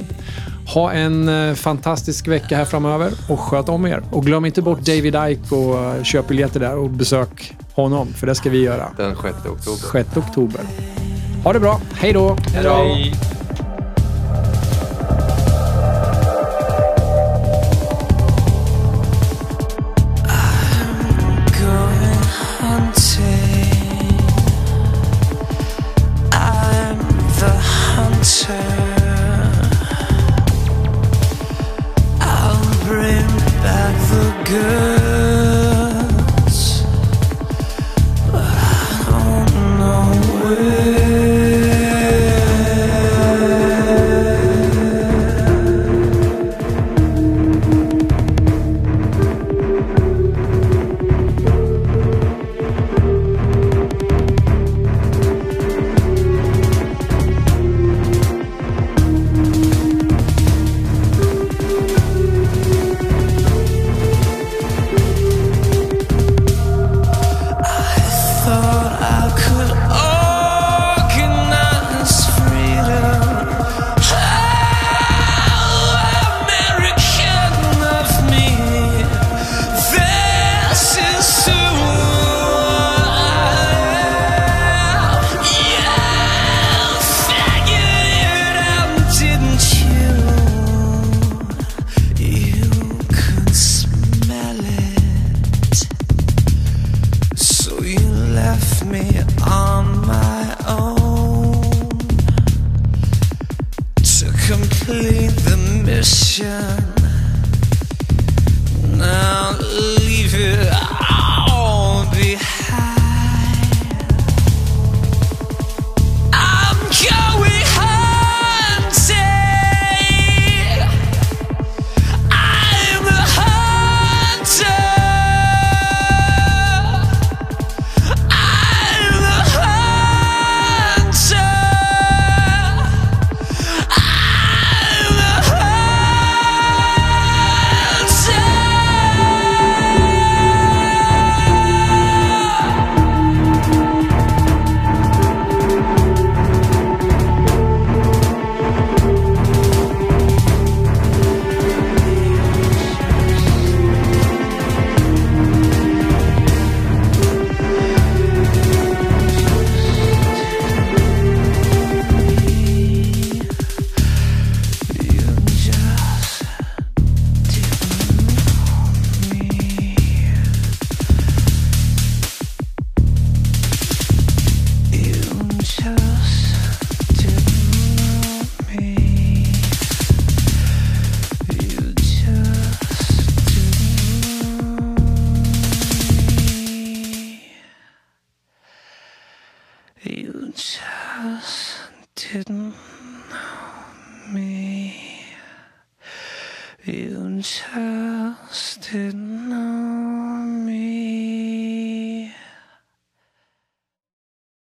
Ha 0.73 0.91
en 0.91 1.29
eh, 1.49 1.55
fantastisk 1.55 2.27
vecka 2.27 2.57
här 2.57 2.65
framöver 2.65 3.11
och 3.29 3.39
sköt 3.39 3.69
om 3.69 3.85
er. 3.85 4.03
Och 4.11 4.25
glöm 4.25 4.45
inte 4.45 4.61
bort 4.61 4.79
David 4.79 5.15
Ike 5.29 5.55
och 5.55 5.79
eh, 5.79 6.03
köp 6.03 6.27
biljetter 6.27 6.59
där 6.59 6.75
och 6.77 6.89
besök 6.89 7.53
honom, 7.73 8.13
för 8.13 8.27
det 8.27 8.35
ska 8.35 8.49
vi 8.49 8.61
göra. 8.63 8.91
Den 8.97 9.15
6 9.15 9.25
oktober. 9.45 9.91
6 9.91 10.17
oktober. 10.17 10.61
Ha 11.43 11.53
det 11.53 11.59
bra. 11.59 11.81
Hej 11.93 12.13
då! 12.13 12.37
Hej 12.53 12.63
då! 12.63 12.95